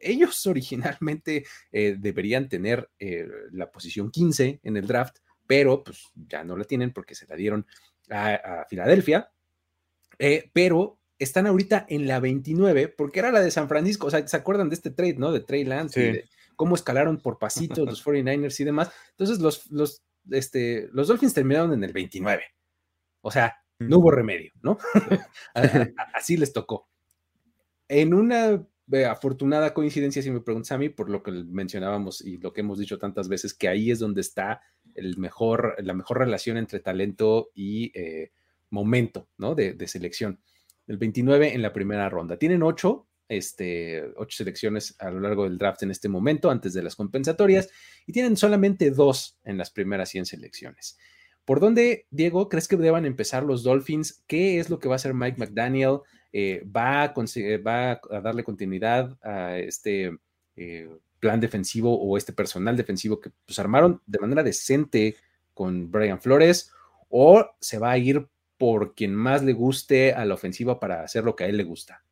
ellos 0.00 0.46
originalmente 0.46 1.44
eh, 1.70 1.96
deberían 1.98 2.48
tener 2.48 2.90
eh, 2.98 3.28
la 3.52 3.70
posición 3.70 4.10
15 4.10 4.60
en 4.62 4.76
el 4.76 4.86
draft, 4.86 5.18
pero 5.46 5.84
pues 5.84 6.02
ya 6.14 6.42
no 6.42 6.56
la 6.56 6.64
tienen 6.64 6.92
porque 6.92 7.14
se 7.14 7.26
la 7.26 7.36
dieron 7.36 7.64
a 8.10 8.66
Filadelfia. 8.68 9.30
Eh, 10.18 10.50
pero 10.52 10.98
están 11.18 11.46
ahorita 11.46 11.86
en 11.88 12.06
la 12.06 12.20
29 12.20 12.88
porque 12.88 13.18
era 13.18 13.32
la 13.32 13.40
de 13.40 13.50
San 13.50 13.68
Francisco. 13.68 14.06
O 14.06 14.10
sea, 14.10 14.26
¿se 14.26 14.36
acuerdan 14.36 14.68
de 14.68 14.74
este 14.74 14.90
trade, 14.90 15.16
no? 15.16 15.32
De 15.32 15.40
Trey 15.40 15.64
Lance, 15.64 16.00
sí. 16.00 16.12
de 16.12 16.24
cómo 16.56 16.74
escalaron 16.74 17.18
por 17.18 17.38
pasitos 17.38 17.86
los 17.86 18.04
49ers 18.04 18.60
y 18.60 18.64
demás. 18.64 18.90
Entonces, 19.10 19.38
los, 19.38 19.70
los, 19.70 20.02
este, 20.30 20.88
los 20.92 21.08
Dolphins 21.08 21.34
terminaron 21.34 21.72
en 21.72 21.84
el 21.84 21.92
29. 21.92 22.42
O 23.20 23.30
sea, 23.30 23.56
no 23.78 23.98
hubo 23.98 24.10
remedio, 24.10 24.52
¿no? 24.62 24.78
Así 26.14 26.36
les 26.36 26.52
tocó. 26.52 26.88
En 27.88 28.12
una 28.12 28.66
eh, 28.92 29.04
afortunada 29.04 29.72
coincidencia, 29.72 30.22
si 30.22 30.30
me 30.30 30.40
preguntas 30.40 30.72
a 30.72 30.78
mí, 30.78 30.88
por 30.88 31.10
lo 31.10 31.22
que 31.22 31.30
mencionábamos 31.30 32.20
y 32.20 32.38
lo 32.38 32.52
que 32.52 32.62
hemos 32.62 32.78
dicho 32.78 32.98
tantas 32.98 33.28
veces, 33.28 33.54
que 33.54 33.68
ahí 33.68 33.90
es 33.90 33.98
donde 33.98 34.20
está 34.20 34.62
el 34.94 35.16
mejor, 35.16 35.76
la 35.78 35.94
mejor 35.94 36.18
relación 36.18 36.56
entre 36.56 36.80
talento 36.80 37.50
y 37.54 37.92
eh, 37.98 38.32
momento 38.70 39.28
¿no? 39.36 39.54
de, 39.54 39.88
selección. 39.88 40.40
El 40.86 40.98
29 40.98 41.54
en 41.54 41.62
la 41.62 41.72
primera 41.72 42.08
ronda. 42.08 42.38
Tienen 42.38 42.62
ocho, 42.62 43.08
este, 43.28 44.04
ocho 44.16 44.36
selecciones 44.38 44.96
a 44.98 45.10
lo 45.10 45.20
largo 45.20 45.44
del 45.44 45.58
draft 45.58 45.82
en 45.82 45.90
este 45.90 46.08
momento, 46.08 46.50
antes 46.50 46.72
de 46.72 46.82
las 46.82 46.96
compensatorias, 46.96 47.68
y 48.06 48.12
tienen 48.12 48.36
solamente 48.36 48.90
dos 48.90 49.38
en 49.44 49.58
las 49.58 49.70
primeras 49.70 50.08
100 50.10 50.26
selecciones. 50.26 50.98
¿Por 51.48 51.60
dónde, 51.60 52.06
Diego, 52.10 52.50
crees 52.50 52.68
que 52.68 52.76
deban 52.76 53.06
empezar 53.06 53.42
los 53.42 53.62
Dolphins? 53.62 54.22
¿Qué 54.26 54.58
es 54.60 54.68
lo 54.68 54.78
que 54.78 54.86
va 54.86 54.94
a 54.94 54.96
hacer 54.96 55.14
Mike 55.14 55.38
McDaniel? 55.38 56.00
Eh, 56.30 56.62
¿va, 56.64 57.04
a 57.04 57.14
¿Va 57.14 57.92
a 57.92 58.20
darle 58.20 58.44
continuidad 58.44 59.16
a 59.22 59.56
este 59.56 60.18
eh, 60.56 60.90
plan 61.18 61.40
defensivo 61.40 61.98
o 61.98 62.18
este 62.18 62.34
personal 62.34 62.76
defensivo 62.76 63.18
que 63.18 63.30
pues, 63.46 63.58
armaron 63.58 64.02
de 64.06 64.18
manera 64.18 64.42
decente 64.42 65.16
con 65.54 65.90
Brian 65.90 66.20
Flores? 66.20 66.70
¿O 67.08 67.42
se 67.58 67.78
va 67.78 67.92
a 67.92 67.98
ir 67.98 68.28
por 68.58 68.94
quien 68.94 69.14
más 69.14 69.42
le 69.42 69.52
guste 69.52 70.12
a 70.12 70.24
la 70.24 70.34
ofensiva 70.34 70.78
para 70.78 71.02
hacer 71.02 71.24
lo 71.24 71.36
que 71.36 71.44
a 71.44 71.46
él 71.46 71.56
le 71.56 71.64
gusta? 71.64 72.02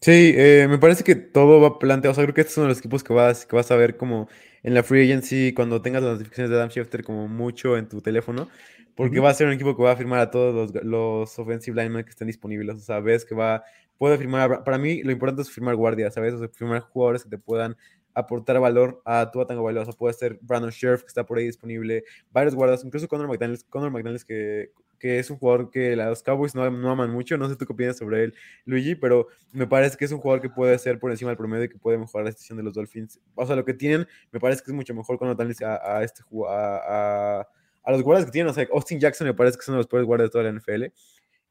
Sí, 0.00 0.34
eh, 0.36 0.66
me 0.68 0.78
parece 0.78 1.02
que 1.02 1.14
todo 1.14 1.60
va 1.60 1.78
planteado. 1.78 2.12
O 2.12 2.14
sea, 2.14 2.24
creo 2.24 2.34
que 2.34 2.42
este 2.42 2.50
es 2.50 2.56
uno 2.58 2.66
de 2.66 2.72
los 2.72 2.78
equipos 2.78 3.02
que 3.02 3.14
vas, 3.14 3.46
que 3.46 3.56
vas 3.56 3.70
a 3.70 3.76
ver 3.76 3.96
como 3.96 4.28
en 4.62 4.74
la 4.74 4.82
free 4.82 5.04
agency 5.04 5.54
cuando 5.54 5.80
tengas 5.80 6.02
las 6.02 6.12
notificaciones 6.12 6.50
de 6.50 6.56
Adam 6.56 6.68
Schefter 6.68 7.02
como 7.02 7.26
mucho 7.26 7.78
en 7.78 7.88
tu 7.88 8.02
teléfono, 8.02 8.48
porque 8.94 9.20
va 9.20 9.30
a 9.30 9.34
ser 9.34 9.46
un 9.46 9.54
equipo 9.54 9.74
que 9.74 9.82
va 9.82 9.92
a 9.92 9.96
firmar 9.96 10.20
a 10.20 10.30
todos 10.30 10.54
los, 10.54 10.84
los 10.84 11.38
offensive 11.38 11.80
linemen 11.82 12.04
que 12.04 12.10
estén 12.10 12.26
disponibles. 12.26 12.76
O 12.76 12.80
sea, 12.80 13.00
ves 13.00 13.24
que 13.24 13.34
va, 13.34 13.64
puede 13.96 14.18
firmar. 14.18 14.62
Para 14.62 14.76
mí, 14.76 15.02
lo 15.02 15.10
importante 15.10 15.40
es 15.40 15.50
firmar 15.50 15.74
guardias, 15.74 16.12
¿sabes? 16.12 16.34
O 16.34 16.38
sea, 16.38 16.48
firmar 16.48 16.80
jugadores 16.80 17.24
que 17.24 17.30
te 17.30 17.38
puedan 17.38 17.74
aportar 18.14 18.60
valor 18.60 19.02
a 19.04 19.30
tu 19.30 19.44
Tango 19.44 19.70
sea, 19.72 19.92
puede 19.92 20.14
ser 20.14 20.38
Brandon 20.40 20.70
Sheriff, 20.70 21.02
que 21.02 21.08
está 21.08 21.24
por 21.24 21.38
ahí 21.38 21.46
disponible, 21.46 22.04
varios 22.30 22.54
guardas, 22.54 22.84
incluso 22.84 23.08
Conor 23.08 23.28
McDaniels, 23.28 23.64
Conor 23.64 23.90
McDaniels 23.90 24.24
que 24.24 24.70
que 25.04 25.18
es 25.18 25.28
un 25.28 25.36
jugador 25.36 25.70
que 25.70 25.94
los 25.94 26.22
Cowboys 26.22 26.54
no, 26.54 26.62
aman 26.62 27.10
mucho. 27.10 27.36
No 27.36 27.46
sé 27.46 27.56
tú 27.56 27.66
qué 27.66 27.74
opinas 27.74 27.98
sobre 27.98 28.24
él, 28.24 28.34
Luigi, 28.64 28.94
pero 28.94 29.28
me 29.52 29.66
parece 29.66 29.98
que 29.98 30.06
es 30.06 30.12
un 30.12 30.18
jugador 30.18 30.40
que 30.40 30.48
puede 30.48 30.78
ser 30.78 30.98
por 30.98 31.10
encima 31.10 31.28
del 31.28 31.36
promedio 31.36 31.64
y 31.64 31.68
que 31.68 31.76
puede 31.76 31.98
mejorar 31.98 32.24
la 32.24 32.32
situación 32.32 32.56
de 32.56 32.64
los 32.64 32.72
Dolphins. 32.72 33.20
O 33.34 33.46
sea, 33.46 33.54
lo 33.54 33.66
que 33.66 33.74
tienen, 33.74 34.08
me 34.32 34.40
parece 34.40 34.62
que 34.64 34.70
es 34.70 34.74
mucho 34.74 34.94
mejor 34.94 35.18
con 35.18 35.28
a, 35.28 35.32
a, 35.34 36.02
este, 36.02 36.22
a, 36.48 37.46
a, 37.84 37.92
los 37.92 38.02
guardas 38.02 38.24
que 38.24 38.30
tienen. 38.30 38.50
O 38.50 38.54
sea, 38.54 38.66
Austin 38.72 38.98
Jackson 38.98 39.26
me 39.26 39.34
parece 39.34 39.58
que 39.58 39.64
son 39.64 39.76
los 39.76 39.86
peores 39.86 40.06
guardas 40.06 40.28
de 40.28 40.30
toda 40.30 40.44
la 40.44 40.58
NFL. 40.58 40.84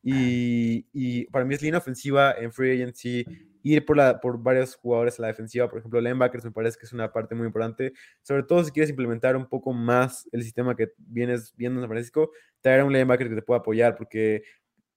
Y, 0.04 0.86
y, 0.92 1.26
para 1.28 1.46
mí 1.46 1.56
es 1.56 1.62
línea 1.62 1.78
ofensiva 1.78 2.34
en 2.34 2.52
free 2.52 2.74
agency 2.74 3.26
ir 3.63 3.86
por, 3.86 3.96
la, 3.96 4.20
por 4.20 4.38
varios 4.44 4.76
jugadores 4.76 5.18
a 5.18 5.22
la 5.22 5.30
defensiva, 5.30 5.70
por 5.70 5.80
ejemplo, 5.80 6.02
linebackers 6.02 6.44
me 6.44 6.52
parece 6.52 6.78
que 6.78 6.86
es 6.86 6.92
una 6.92 7.12
parte 7.13 7.34
muy 7.34 7.48
importante, 7.48 7.94
sobre 8.22 8.44
todo 8.44 8.62
si 8.63 8.72
quieres 8.72 8.89
implementar 8.89 9.38
un 9.38 9.48
poco 9.48 9.72
más 9.72 10.28
el 10.34 10.44
sistema 10.44 10.76
que 10.76 10.92
vienes 10.98 11.54
viendo 11.56 11.80
en 11.80 11.84
San 11.84 11.89
Francisco, 11.89 12.32
traer 12.60 12.82
a 12.82 12.86
un 12.86 12.92
linebacker 12.92 13.30
que 13.30 13.36
te 13.36 13.42
pueda 13.42 13.62
apoyar, 13.62 13.96
porque 13.96 14.44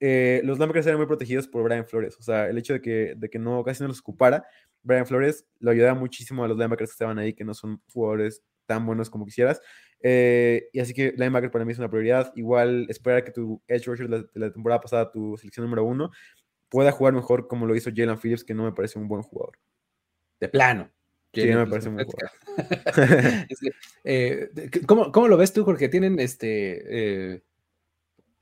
eh, 0.01 0.41
los 0.45 0.59
linebackers 0.59 0.87
eran 0.87 0.99
muy 0.99 1.07
protegidos 1.07 1.47
por 1.47 1.63
Brian 1.63 1.87
Flores, 1.87 2.17
o 2.19 2.23
sea, 2.23 2.49
el 2.49 2.59
hecho 2.59 2.73
de 2.73 2.83
que, 2.83 3.15
de 3.17 3.31
que 3.31 3.39
no, 3.39 3.63
casi 3.63 3.85
no 3.85 3.89
los 3.89 4.01
ocupara, 4.01 4.45
Brian 4.83 5.07
Flores 5.07 5.47
lo 5.61 5.71
ayudaba 5.71 5.95
muchísimo 5.95 6.45
a 6.45 6.49
los 6.49 6.57
linebackers 6.57 6.91
que 6.91 6.95
estaban 6.95 7.19
ahí, 7.21 7.33
que 7.33 7.45
no 7.45 7.55
son 7.55 7.81
jugadores 7.93 8.43
tan 8.67 8.85
buenos 8.85 9.09
como 9.11 9.25
quisieras. 9.25 9.61
Eh, 10.01 10.69
y 10.73 10.81
así 10.81 10.95
que 10.95 11.13
linebacker 11.13 11.51
para 11.51 11.65
mí 11.65 11.73
es 11.73 11.79
una 11.79 11.91
prioridad. 11.91 12.33
Igual 12.37 12.87
esperar 12.89 13.25
que 13.25 13.33
tu 13.33 13.63
edge 13.67 13.87
rusher 13.87 14.09
de 14.09 14.27
la 14.35 14.53
temporada 14.53 14.81
pasada, 14.81 15.11
tu 15.11 15.37
selección 15.37 15.65
número 15.65 15.85
uno, 15.85 16.11
pueda 16.69 16.93
jugar 16.93 17.15
mejor 17.15 17.49
como 17.49 17.67
lo 17.67 17.75
hizo 17.75 17.91
Jalen 17.95 18.19
Phillips, 18.19 18.45
que 18.45 18.55
no 18.55 18.65
me 18.65 18.73
parece 18.73 18.99
un 18.99 19.09
buen 19.09 19.23
jugador. 19.23 19.59
De 20.41 20.49
plano. 20.49 20.91
Sí, 21.33 21.51
no 21.51 21.59
me 21.59 21.67
parece 21.67 21.89
un 21.89 21.97
buen 21.97 22.07
jugador. 22.07 22.31
Eh, 24.09 24.51
¿cómo, 24.87 25.11
¿cómo, 25.11 25.27
lo 25.27 25.37
ves 25.37 25.53
tú, 25.53 25.65
Jorge? 25.65 25.89
Tienen 25.89 26.21
este 26.21 27.35
eh, 27.35 27.43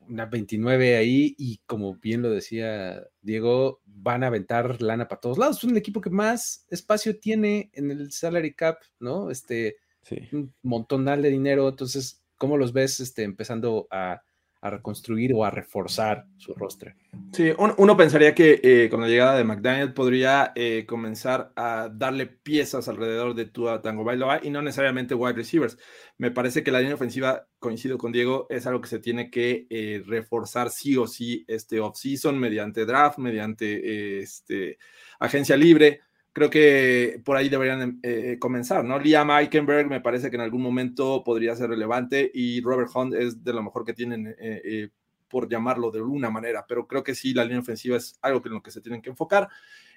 una 0.09 0.27
29 0.27 0.97
ahí 0.97 1.35
y 1.39 1.59
como 1.67 1.97
bien 1.97 2.21
lo 2.21 2.31
decía 2.31 3.03
Diego, 3.23 3.81
van 3.87 4.23
a 4.23 4.29
aventar 4.29 4.83
lana 4.83 5.09
para 5.09 5.21
todos 5.21 5.39
lados. 5.39 5.59
Es 5.59 5.65
un 5.65 5.77
equipo 5.77 6.01
que 6.01 6.11
más 6.11 6.67
espacio 6.69 7.19
tiene 7.19 7.71
en 7.73 7.91
el 7.91 8.13
salary 8.13 8.55
cap, 8.55 8.79
¿no? 9.01 9.31
Este, 9.31 9.77
sí. 10.05 10.29
un 10.33 10.55
montonal 10.63 11.23
de 11.23 11.31
dinero. 11.31 11.69
Entonces, 11.69 12.23
¿cómo 12.37 12.57
los 12.57 12.73
ves 12.73 13.01
este, 13.01 13.23
empezando 13.23 13.87
a 13.91 14.23
a 14.65 14.71
reconstruir 14.71 15.35
o 15.35 15.45
a 15.45 15.51
reforzar 15.51 16.25
su 16.39 16.55
rostro. 16.55 16.91
Sí, 17.33 17.53
uno, 17.59 17.97
pensaría 17.99 18.35
que 18.35 18.61
eh, 18.63 18.89
con 18.91 19.03
la 19.03 19.09
llegada 19.09 19.37
de 19.37 19.45
McDaniel 19.45 19.93
podría 19.93 20.53
eh, 20.55 20.87
comenzar 20.89 21.53
a 21.55 21.91
darle 21.93 22.27
piezas 22.27 22.89
alrededor 22.89 23.35
de 23.35 23.45
Tua 23.45 23.83
Tango 23.83 24.05
Bailoa 24.05 24.41
y 24.43 24.49
no 24.49 24.63
necesariamente 24.63 25.15
wide 25.15 25.35
receivers. 25.35 25.77
Me 26.17 26.31
parece 26.31 26.63
que 26.63 26.71
la 26.71 26.81
línea 26.81 26.95
ofensiva, 26.95 27.47
coincido 27.59 27.99
con 27.99 28.11
Diego, 28.11 28.47
es 28.49 28.67
algo 28.67 28.81
que 28.81 28.89
se 28.89 29.01
tiene 29.01 29.31
que 29.31 29.67
eh, 29.69 30.03
reforzar 30.07 30.71
sí 30.71 30.97
o 30.97 31.07
sí 31.07 31.45
este 31.47 31.81
offseason 31.81 32.39
mediante 32.39 32.87
draft, 32.87 33.19
mediante 33.19 34.21
este, 34.21 34.79
agencia 35.21 35.59
libre 35.59 36.01
creo 36.35 36.51
que 36.51 37.23
por 37.25 37.37
ahí 37.37 37.49
deberían 37.49 38.01
eh, 38.03 38.37
comenzar, 38.41 38.85
¿no? 38.85 38.99
Liam 38.99 39.31
Eikenberg 39.31 39.89
me 39.89 40.01
parece 40.01 40.31
que 40.31 40.37
en 40.37 40.43
algún 40.43 40.63
momento 40.63 41.23
podría 41.23 41.55
ser 41.55 41.71
relevante 41.71 42.29
y 42.35 42.61
Robert 42.61 42.91
Hunt 42.93 43.15
es 43.15 43.45
de 43.45 43.53
lo 43.53 43.63
mejor 43.63 43.85
que 43.85 43.95
tienen, 43.95 44.27
eh, 44.27 44.35
eh, 44.41 44.89
por 45.29 45.49
llamarlo 45.49 45.93
de 45.93 45.99
alguna 45.99 46.31
manera, 46.31 46.65
pero 46.69 46.89
creo 46.89 47.05
que 47.05 47.15
sí, 47.15 47.33
la 47.35 47.45
línea 47.45 47.61
ofensiva 47.61 47.97
es 47.97 48.19
algo 48.21 48.43
en 48.45 48.53
lo 48.53 48.63
que 48.63 48.73
se 48.73 48.81
tienen 48.81 49.01
que 49.01 49.11
enfocar. 49.11 49.49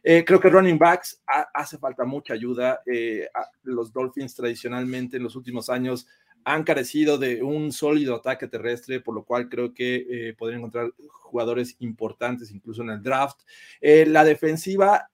creo 0.04 0.40
que 0.40 0.50
running 0.50 0.78
backs 0.78 1.22
hace 1.54 1.78
falta 1.78 2.06
mucha 2.06 2.34
ayuda. 2.34 2.82
los 3.64 3.92
Dolphins 3.92 4.36
tradicionalmente 4.36 5.18
en 5.18 5.24
los 5.24 5.36
últimos 5.36 5.70
años 5.70 6.08
han 6.44 6.64
carecido 6.64 7.18
de 7.18 7.44
un 7.44 7.72
sólido 7.72 8.16
ataque 8.16 8.48
terrestre, 8.48 9.00
por 9.00 9.14
lo 9.14 9.26
cual 9.26 9.50
creo 9.50 9.74
que 9.74 10.34
podrían 10.38 10.60
encontrar 10.60 10.94
jugadores 11.08 11.76
importantes 11.80 12.52
incluso 12.52 12.82
en 12.82 12.92
el 12.92 13.04
draft. 13.04 13.42
la 13.82 14.24
defensiva 14.24 15.10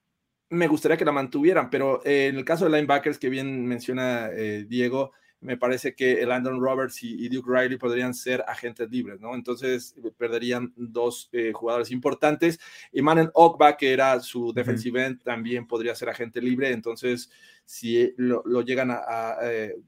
me 0.54 0.68
gustaría 0.68 0.98
que 0.98 1.06
la 1.06 1.12
mantuvieran, 1.12 1.70
pero 1.70 2.02
eh, 2.06 2.28
en 2.28 2.38
el 2.38 2.46
caso 2.46 2.66
de 2.66 2.72
linebackers 2.72 3.18
que 3.18 3.30
bien 3.30 3.66
menciona 3.66 4.30
eh, 4.32 4.66
Diego, 4.68 5.12
me 5.42 5.58
parece 5.58 5.94
que 5.94 6.26
Landon 6.26 6.62
Roberts 6.62 7.04
y, 7.04 7.28
Duke 7.28 7.50
Riley 7.52 7.78
podrían 7.78 8.14
ser 8.14 8.46
agentes 8.48 8.90
libres, 8.90 9.20
¿no? 9.20 9.36
Entonces 9.36 9.94
eh, 9.98 10.12
perderían 10.16 10.72
dos 10.78 11.30
jugadores 11.54 11.92
importantes. 11.92 12.60
Y 12.94 13.02
Manuel 13.02 13.30
Ogba, 13.34 13.76
que 13.76 13.92
era 13.92 14.22
su 14.22 14.54
defensive 14.54 15.06
end, 15.06 15.22
también 15.22 15.68
podría 15.68 15.96
ser 15.96 16.08
agente 16.08 16.40
libre. 16.40 16.72
Entonces, 16.72 17.30
si 17.66 18.14
lo, 18.16 18.44
llegan 18.62 18.92
a, 18.92 19.36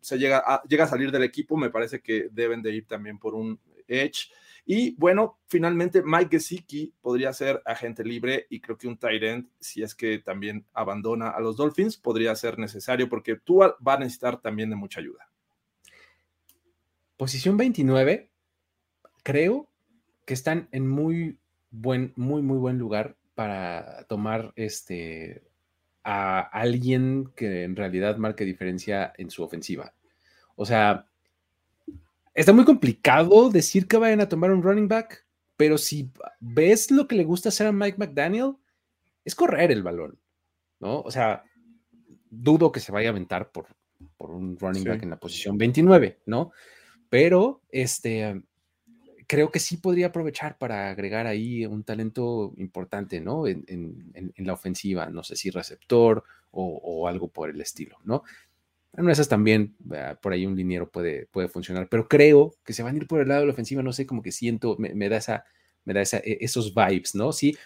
se 0.01 0.17
llega 0.17 0.43
a, 0.45 0.62
llega 0.63 0.84
a 0.84 0.88
salir 0.88 1.10
del 1.10 1.23
equipo, 1.23 1.56
me 1.56 1.69
parece 1.69 2.01
que 2.01 2.28
deben 2.32 2.62
de 2.62 2.73
ir 2.73 2.86
también 2.86 3.17
por 3.17 3.34
un 3.34 3.58
edge. 3.88 4.32
Y 4.65 4.95
bueno, 4.95 5.38
finalmente 5.47 6.01
Mike 6.04 6.38
Gesicki 6.38 6.91
podría 6.99 7.32
ser 7.34 7.62
agente 7.65 8.04
libre 8.04 8.47
y 8.49 8.60
creo 8.60 8.78
que 8.78 8.88
un 8.88 8.97
tight 8.97 9.21
end, 9.21 9.47
si 9.60 9.84
es 9.84 9.93
que 9.93 10.17
también 10.19 10.65
abandona 10.73 11.30
a 11.30 11.39
los 11.39 11.56
Dolphins, 11.56 11.97
podría 11.97 12.36
ser 12.36 12.58
necesario 12.58 13.08
porque 13.08 13.36
tú 13.36 13.60
va 13.60 13.93
a 13.93 13.99
necesitar 13.99 14.41
también 14.41 14.71
de 14.71 14.75
mucha 14.75 14.99
ayuda. 14.99 15.30
Posición 17.15 17.58
29, 17.58 18.32
creo 19.23 19.69
que 20.25 20.34
están 20.34 20.67
en 20.71 20.88
muy 20.88 21.38
buen, 21.69 22.13
muy, 22.15 22.41
muy 22.41 22.58
buen 22.58 22.80
lugar 22.80 23.15
para 23.36 24.06
tomar 24.06 24.51
este 24.56 25.43
a 26.04 26.39
alguien 26.39 27.32
que 27.36 27.63
en 27.63 27.75
realidad 27.75 28.17
marque 28.17 28.45
diferencia 28.45 29.13
en 29.17 29.30
su 29.32 29.43
ofensiva. 29.43 29.93
O 30.56 30.65
sea, 30.65 31.08
está 32.36 32.54
muy 32.54 32.65
complicado 32.65 33.50
decir 33.50 33.88
que 33.88 33.98
vayan 33.98 34.21
a 34.21 34.30
tomar 34.30 34.52
un 34.52 34.62
running 34.62 34.88
back, 34.88 35.26
pero 35.58 35.78
si 35.78 36.12
ves 36.39 36.91
lo 36.91 37.08
que 37.08 37.15
le 37.15 37.24
gusta 37.24 37.50
hacer 37.50 37.67
a 37.67 37.71
Mike 37.71 37.98
McDaniel, 37.98 38.58
es 39.24 39.34
correr 39.34 39.71
el 39.71 39.82
balón, 39.82 40.19
¿no? 40.80 41.00
O 41.00 41.10
sea, 41.10 41.43
dudo 42.30 42.71
que 42.71 42.82
se 42.82 42.91
vaya 42.91 43.10
a 43.10 43.12
aventar 43.12 43.52
por, 43.52 43.67
por 44.17 44.32
un 44.32 44.60
running 44.60 44.84
back 44.84 45.04
en 45.04 45.10
la 45.10 45.19
posición 45.19 45.58
29, 45.58 46.19
¿no? 46.26 46.52
Pero 47.10 47.62
este, 47.70 48.43
creo 49.28 49.49
que 49.49 49.59
sí 49.59 49.78
podría 49.78 50.07
aprovechar 50.07 50.57
para 50.57 50.89
agregar 50.89 51.28
ahí 51.28 51.66
un 51.66 51.84
talento 51.84 52.53
importante, 52.57 53.22
¿no? 53.22 53.47
En, 53.47 53.66
la 54.38 54.53
ofensiva, 54.53 55.09
no 55.09 55.24
sé 55.24 55.36
si 55.36 55.49
receptor 55.49 56.24
o, 56.51 56.80
o, 56.84 57.07
algo 57.07 57.30
por 57.30 57.49
el 57.49 57.62
estilo, 57.62 57.97
¿no? 58.03 58.24
En 58.98 59.10
esas 59.10 59.28
también, 59.28 59.76
por 60.22 60.32
ahí 60.32 60.46
un 60.46 60.56
liniero 60.56 60.89
puede, 60.89 61.28
puede 61.28 61.48
funcionar, 61.50 61.88
pero 61.89 62.08
creo 62.08 62.56
que 62.64 62.74
se 62.74 62.82
van 62.82 62.96
a 62.96 62.98
ir 62.98 63.08
por 63.08 63.22
el 63.22 63.28
lado 63.28 63.41
de 63.41 63.48
la 63.48 63.54
ofensiva, 63.54 63.84
no 63.84 63.91
sé, 63.91 64.06
como 64.06 64.22
que 64.22 64.32
siento, 64.32 64.78
me, 64.80 65.10
da, 65.10 65.18
esa, 65.18 65.43
me 65.84 65.93
da 65.93 66.02
esa, 66.02 66.18
e, 66.18 66.38
esos 66.41 66.74
vibes, 66.74 67.14
¿no? 67.14 67.34
Sí, 67.34 67.58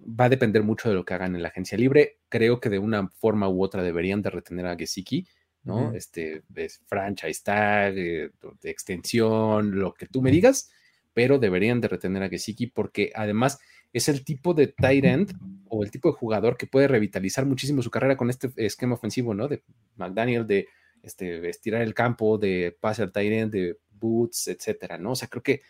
va 0.00 0.26
a 0.26 0.28
depender 0.28 0.62
mucho 0.62 0.88
de 0.88 0.94
lo 0.94 1.04
que 1.04 1.14
hagan 1.14 1.34
en 1.34 1.42
la 1.42 1.48
agencia 1.48 1.76
libre. 1.76 2.18
Creo 2.28 2.60
que 2.60 2.70
de 2.70 2.78
una 2.78 3.08
forma 3.08 3.48
u 3.48 3.62
otra 3.62 3.82
deberían 3.82 4.22
de 4.22 4.30
retener 4.30 4.66
a 4.66 4.76
Gesicki, 4.76 5.26
¿no? 5.64 5.92
Este 5.92 6.44
es 6.54 6.80
franchise 6.86 7.42
tag, 7.44 7.94
eh, 7.98 8.30
de 8.62 8.70
extensión, 8.70 9.78
lo 9.78 9.92
que 9.92 10.06
tú 10.06 10.22
me 10.22 10.30
digas, 10.30 10.70
pero 11.12 11.38
deberían 11.38 11.80
de 11.80 11.88
retener 11.88 12.22
a 12.22 12.28
Gesicki 12.30 12.68
porque 12.68 13.12
además 13.14 13.58
es 13.92 14.08
el 14.08 14.24
tipo 14.24 14.54
de 14.54 14.68
tight 14.68 15.04
end 15.04 15.32
o 15.68 15.82
el 15.82 15.90
tipo 15.90 16.10
de 16.10 16.16
jugador 16.16 16.56
que 16.56 16.66
puede 16.66 16.88
revitalizar 16.88 17.44
muchísimo 17.44 17.82
su 17.82 17.90
carrera 17.90 18.16
con 18.16 18.30
este 18.30 18.50
esquema 18.56 18.94
ofensivo, 18.94 19.34
¿no? 19.34 19.48
De 19.48 19.62
McDaniel, 19.96 20.46
de 20.46 20.68
este, 21.02 21.48
estirar 21.48 21.82
el 21.82 21.94
campo, 21.94 22.38
de 22.38 22.76
pase 22.80 23.02
al 23.02 23.12
tight 23.12 23.32
end, 23.32 23.52
de 23.52 23.78
Boots, 23.90 24.48
etcétera, 24.48 24.98
¿no? 24.98 25.12
O 25.12 25.16
sea, 25.16 25.28
creo 25.28 25.42
que 25.42 25.62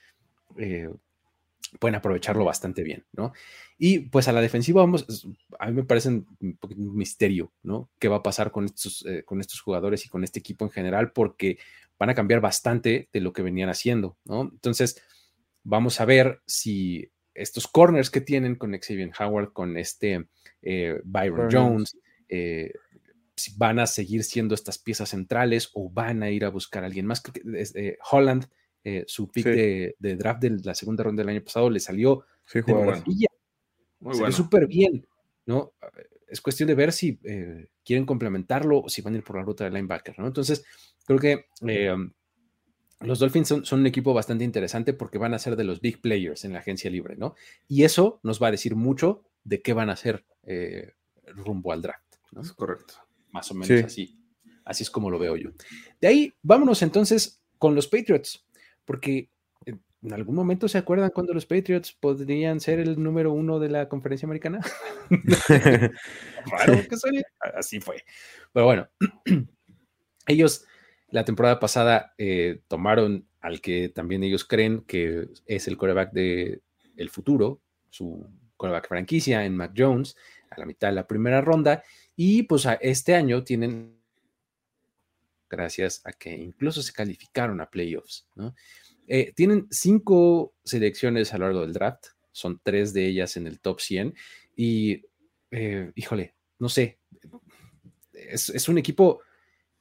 eh, 0.59 0.89
pueden 1.79 1.95
aprovecharlo 1.95 2.45
bastante 2.45 2.83
bien, 2.83 3.05
¿no? 3.13 3.33
Y 3.79 4.01
pues 4.01 4.29
a 4.29 4.33
la 4.33 4.41
defensiva 4.41 4.83
vamos, 4.83 5.29
a 5.59 5.67
mí 5.67 5.73
me 5.73 5.85
parece 5.85 6.09
un, 6.09 6.27
un 6.41 6.97
misterio, 6.97 7.53
¿no? 7.63 7.91
¿Qué 7.99 8.09
va 8.09 8.17
a 8.17 8.23
pasar 8.23 8.51
con 8.51 8.65
estos, 8.65 9.05
eh, 9.07 9.23
con 9.25 9.41
estos 9.41 9.61
jugadores 9.61 10.05
y 10.05 10.09
con 10.09 10.25
este 10.25 10.41
equipo 10.41 10.65
en 10.65 10.71
general? 10.71 11.13
Porque 11.13 11.59
van 11.99 12.11
a 12.11 12.15
cambiar 12.15 12.41
bastante 12.41 13.09
de 13.13 13.21
lo 13.21 13.33
que 13.33 13.43
venían 13.43 13.69
haciendo, 13.69 14.17
¿no? 14.25 14.43
Entonces, 14.43 15.03
vamos 15.63 16.01
a 16.01 16.05
ver 16.05 16.41
si 16.47 17.11
estos 17.35 17.69
corners 17.69 18.11
que 18.11 18.21
tienen 18.21 18.57
con 18.57 18.77
Xavier 18.77 19.13
Howard, 19.19 19.53
con 19.53 19.77
este 19.77 20.27
eh, 20.63 21.01
Byron 21.05 21.49
Jones, 21.51 21.97
eh, 22.29 22.73
van 23.57 23.79
a 23.79 23.87
seguir 23.87 24.25
siendo 24.25 24.55
estas 24.55 24.79
piezas 24.79 25.11
centrales 25.11 25.71
o 25.75 25.91
van 25.91 26.23
a 26.23 26.31
ir 26.31 26.45
a 26.45 26.49
buscar 26.51 26.83
a 26.83 26.87
alguien 26.87 27.07
más. 27.07 27.21
Creo 27.21 27.33
que 27.35 27.43
eh, 27.75 27.99
Holland, 28.11 28.47
eh, 28.85 29.05
su 29.07 29.29
pick 29.31 29.45
Sí. 29.45 29.51
de, 29.51 29.97
de 29.99 30.17
draft 30.17 30.41
de 30.43 30.51
la 30.65 30.75
segunda 30.75 31.05
ronda 31.05 31.23
del 31.23 31.31
año 31.31 31.43
pasado, 31.45 31.69
le 31.71 31.81
salió 31.81 32.25
Sí, 32.47 32.61
de 32.67 32.73
maravilla, 32.75 33.29
Muy 34.01 34.15
salió 34.15 34.21
bueno. 34.21 34.37
súper 34.37 34.67
bien, 34.67 35.07
¿no? 35.47 35.73
Es 36.27 36.41
cuestión 36.41 36.67
de 36.67 36.75
ver 36.75 36.93
si 36.93 37.19
eh, 37.25 37.69
quieren 37.85 38.05
complementarlo 38.07 38.81
o 38.81 38.89
si 38.89 39.03
van 39.03 39.15
a 39.15 39.17
ir 39.19 39.25
por 39.25 39.37
la 39.37 39.43
ruta 39.43 39.65
de 39.65 39.71
linebacker, 39.71 40.19
¿no? 40.19 40.27
Entonces, 40.27 40.65
creo 41.07 41.19
que 41.19 41.47
los 43.01 43.19
Dolphins 43.19 43.49
son, 43.49 43.65
son 43.65 43.81
un 43.81 43.87
equipo 43.87 44.13
bastante 44.13 44.45
interesante 44.45 44.93
porque 44.93 45.19
van 45.19 45.33
a 45.35 45.39
ser 45.39 45.57
de 45.57 45.65
los 45.65 45.81
big 45.81 46.01
players 46.01 46.45
en 46.45 46.53
la 46.53 46.59
agencia 46.59 46.91
libre, 46.91 47.17
¿no? 47.17 47.35
Y 47.69 47.85
eso 47.85 48.21
nos 48.23 48.43
va 48.43 48.49
a 48.49 48.51
decir 48.51 48.75
mucho 48.77 49.23
de 49.45 49.63
qué 49.63 49.73
van 49.73 49.89
a 49.91 49.95
hacer 49.95 50.25
rumbo 51.27 51.73
al 51.73 51.83
draft, 51.83 52.17
¿no? 52.33 52.41
Es 52.43 52.53
correcto. 52.53 52.95
Más 53.33 53.51
o 53.51 53.55
menos 53.55 53.69
Sí. 53.69 53.75
así. 53.85 54.19
Así 54.65 54.83
es 54.83 54.91
como 54.91 55.11
lo 55.11 55.19
veo 55.19 55.37
yo. 55.37 55.51
De 56.01 56.09
ahí, 56.09 56.35
vámonos 56.43 56.83
entonces 56.83 57.43
con 57.59 57.75
los 57.75 57.87
Patriots, 57.89 58.47
porque 58.85 59.31
en 59.65 59.81
en 60.03 60.13
algún 60.13 60.37
momento 60.37 60.69
se 60.69 60.79
acuerdan 60.79 61.11
cuando 61.11 61.35
los 61.35 61.45
Patriots 61.47 61.93
podrían 61.93 62.61
ser 62.61 62.79
el 62.79 63.03
número 63.03 63.33
uno 63.33 63.59
de 63.59 63.69
la 63.69 63.89
conferencia 63.89 64.27
americana. 64.27 64.61
Raro 65.49 66.89
que 66.89 66.97
suene. 66.97 67.25
Así 67.57 67.81
fue. 67.81 68.05
Pero 68.53 68.67
bueno, 68.67 68.89
ellos 70.27 70.65
la 71.11 71.25
temporada 71.25 71.59
pasada 71.59 72.15
eh, 72.19 72.61
tomaron 72.69 73.27
al 73.41 73.61
que 73.61 73.89
también 73.89 74.23
ellos 74.23 74.45
creen 74.45 74.83
que 74.83 75.29
es 75.47 75.67
el 75.69 75.77
coreback 75.77 76.13
de 76.13 76.61
el 76.97 77.11
futuro, 77.11 77.61
su 77.91 78.27
coreback 78.57 78.89
franquicia 78.89 79.45
en 79.45 79.57
Mac 79.57 79.73
Jones, 79.77 80.17
a 80.51 80.61
la 80.61 80.67
mitad 80.67 80.89
de 80.89 80.95
la 80.95 81.07
primera 81.07 81.41
ronda, 81.41 81.83
y 82.21 82.43
pues 82.43 82.67
a 82.67 82.75
este 82.75 83.15
año 83.15 83.45
tienen, 83.45 83.97
gracias 85.49 86.03
a 86.05 86.13
que 86.13 86.37
incluso 86.37 86.83
se 86.83 86.93
calificaron 86.93 87.61
a 87.61 87.71
playoffs, 87.71 88.27
¿no? 88.35 88.57
Eh, 89.07 89.33
tienen 89.37 89.69
cinco 89.71 90.57
selecciones 90.65 91.33
a 91.33 91.39
lo 91.39 91.45
largo 91.45 91.61
del 91.61 91.73
draft, 91.73 92.07
son 92.33 92.61
tres 92.65 92.93
de 92.93 93.07
ellas 93.07 93.37
en 93.37 93.47
el 93.47 93.61
top 93.61 93.79
100, 93.81 94.15
y 94.57 95.05
eh, 95.53 95.93
híjole, 95.95 96.35
no 96.59 96.69
sé, 96.69 96.99
es, 98.13 98.69
un 98.69 98.79
equipo 98.79 99.21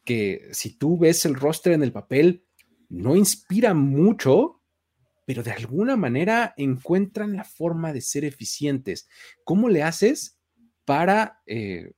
que 0.06 0.48
si 0.52 0.78
tú 0.78 1.00
ves 1.00 1.26
el 1.26 1.34
roster 1.34 1.74
en 1.74 1.82
el 1.82 1.92
papel, 1.92 2.46
no 2.88 3.16
inspira 3.16 3.74
mucho, 3.74 4.62
pero 5.26 5.42
de 5.42 5.54
alguna 5.54 5.98
manera 5.98 6.54
encuentran 6.56 7.36
la 7.36 7.46
forma 7.46 7.94
de 7.94 8.02
ser 8.02 8.26
eficientes. 8.26 9.10
¿Cómo 9.44 9.70
le 9.70 9.82
haces 9.82 10.38
para 10.86 11.42
eh, 11.48 11.94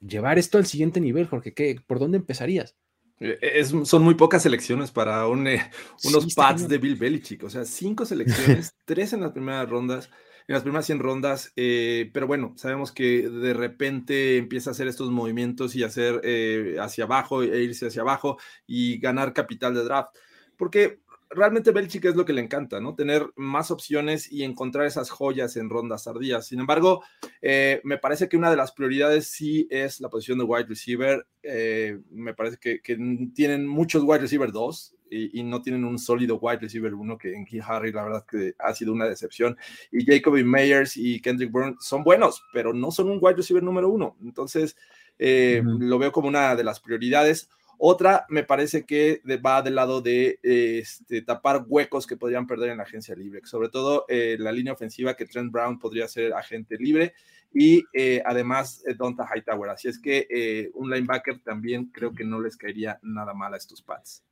llevar 0.00 0.38
esto 0.38 0.58
al 0.58 0.66
siguiente 0.66 1.00
nivel, 1.00 1.26
Jorge? 1.26 1.54
¿Qué, 1.54 1.76
¿Por 1.86 1.98
dónde 1.98 2.18
empezarías? 2.18 2.76
Eh, 3.20 3.38
Es, 3.42 3.74
son 3.84 4.02
muy 4.02 4.14
pocas 4.14 4.42
selecciones 4.42 4.90
para 4.92 5.26
un, 5.26 5.46
eh, 5.48 5.70
unos 6.02 6.26
Sí, 6.26 6.34
pads 6.34 6.68
cañón. 6.68 6.68
de 6.68 6.78
Bill 6.78 6.96
Belichick. 6.96 7.42
O 7.44 7.50
sea, 7.50 7.64
cinco 7.64 8.04
selecciones, 8.04 8.76
tres 8.84 9.12
en 9.12 9.20
las 9.22 9.32
primeras 9.32 9.68
rondas, 9.68 10.10
en 10.46 10.54
las 10.54 10.62
primeras 10.62 10.86
100 10.86 10.98
rondas. 11.00 11.52
eh, 11.56 12.10
pero 12.14 12.26
bueno, 12.26 12.54
sabemos 12.56 12.92
que 12.92 13.28
de 13.28 13.54
repente 13.54 14.36
empieza 14.38 14.70
a 14.70 14.72
hacer 14.72 14.86
estos 14.88 15.10
movimientos 15.10 15.74
y 15.76 15.82
hacer 15.82 16.20
eh, 16.24 16.76
hacia 16.80 17.04
abajo 17.04 17.42
e 17.42 17.62
irse 17.62 17.86
hacia 17.88 18.02
abajo 18.02 18.38
y 18.66 18.98
ganar 19.00 19.32
capital 19.32 19.74
de 19.74 19.84
draft. 19.84 20.14
Porque 20.56 21.00
realmente 21.30 21.70
Belichick 21.70 22.04
es 22.06 22.16
lo 22.16 22.24
que 22.24 22.32
le 22.32 22.40
encanta, 22.40 22.80
¿no? 22.80 22.94
Tener 22.94 23.26
más 23.36 23.70
opciones 23.70 24.30
y 24.30 24.44
encontrar 24.44 24.86
esas 24.86 25.10
joyas 25.10 25.56
en 25.56 25.68
rondas 25.68 26.04
tardías. 26.04 26.46
Sin 26.46 26.60
embargo, 26.60 27.02
eh, 27.42 27.80
me 27.84 27.98
parece 27.98 28.28
que 28.28 28.36
una 28.36 28.50
de 28.50 28.56
las 28.56 28.72
prioridades 28.72 29.26
sí 29.26 29.66
es 29.70 30.00
la 30.00 30.08
posición 30.08 30.38
de 30.38 30.44
wide 30.44 30.66
receiver. 30.66 31.26
Eh, 31.42 31.98
me 32.10 32.34
parece 32.34 32.58
que, 32.58 32.80
que 32.80 32.96
tienen 33.34 33.66
muchos 33.66 34.02
wide 34.04 34.20
receiver 34.20 34.50
2 34.50 34.94
y, 35.10 35.40
y, 35.40 35.42
no 35.42 35.62
tienen 35.62 35.84
un 35.84 35.98
sólido 35.98 36.38
wide 36.38 36.58
receiver 36.58 36.92
1 36.92 37.16
que 37.16 37.34
en 37.34 37.46
Key 37.46 37.60
Harry 37.66 37.92
la 37.92 38.04
verdad 38.04 38.26
que 38.26 38.54
ha 38.58 38.74
sido 38.74 38.92
una 38.92 39.06
decepción. 39.06 39.56
Y 39.92 40.04
Jacoby 40.04 40.44
Meyers 40.44 40.96
y 40.96 41.20
Kendrick 41.20 41.50
Bourne 41.50 41.76
son 41.80 42.04
buenos, 42.04 42.42
pero 42.52 42.72
no 42.72 42.90
son 42.90 43.10
un 43.10 43.18
wide 43.20 43.36
receiver 43.36 43.62
número 43.62 43.88
uno. 43.88 44.16
Entonces, 44.22 44.76
eh, 45.18 45.62
uh 45.64 45.68
-huh. 45.68 45.78
lo 45.80 45.98
veo 45.98 46.12
como 46.12 46.28
una 46.28 46.54
de 46.56 46.64
las 46.64 46.80
prioridades. 46.80 47.50
Otra 47.78 48.26
me 48.28 48.42
parece 48.42 48.84
que 48.84 49.22
va 49.44 49.62
del 49.62 49.76
lado 49.76 50.00
de 50.00 50.40
eh, 50.42 50.80
este, 50.80 51.22
tapar 51.22 51.64
huecos 51.66 52.06
que 52.06 52.16
podrían 52.16 52.46
perder 52.46 52.70
en 52.70 52.78
la 52.78 52.82
agencia 52.82 53.14
libre, 53.14 53.40
sobre 53.44 53.68
todo 53.68 54.04
eh, 54.08 54.36
la 54.38 54.52
línea 54.52 54.72
ofensiva 54.72 55.14
que 55.14 55.26
Trent 55.26 55.52
Brown 55.52 55.78
podría 55.78 56.08
ser 56.08 56.34
agente 56.34 56.76
libre 56.76 57.14
y 57.52 57.84
eh, 57.92 58.22
además 58.24 58.82
Donta 58.96 59.26
Hightower. 59.32 59.70
Así 59.70 59.88
es 59.88 59.98
que 59.98 60.26
eh, 60.30 60.70
un 60.74 60.90
linebacker 60.90 61.40
también 61.42 61.86
creo 61.86 62.12
que 62.12 62.24
no 62.24 62.40
les 62.40 62.56
caería 62.56 62.98
nada 63.02 63.34
mal 63.34 63.54
a 63.54 63.56
estos 63.56 63.82
Pats. 63.82 64.22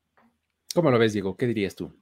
¿Cómo 0.74 0.90
lo 0.90 0.98
ves, 0.98 1.12
Diego? 1.12 1.36
¿Qué 1.36 1.46
dirías 1.46 1.74
tú? 1.74 1.92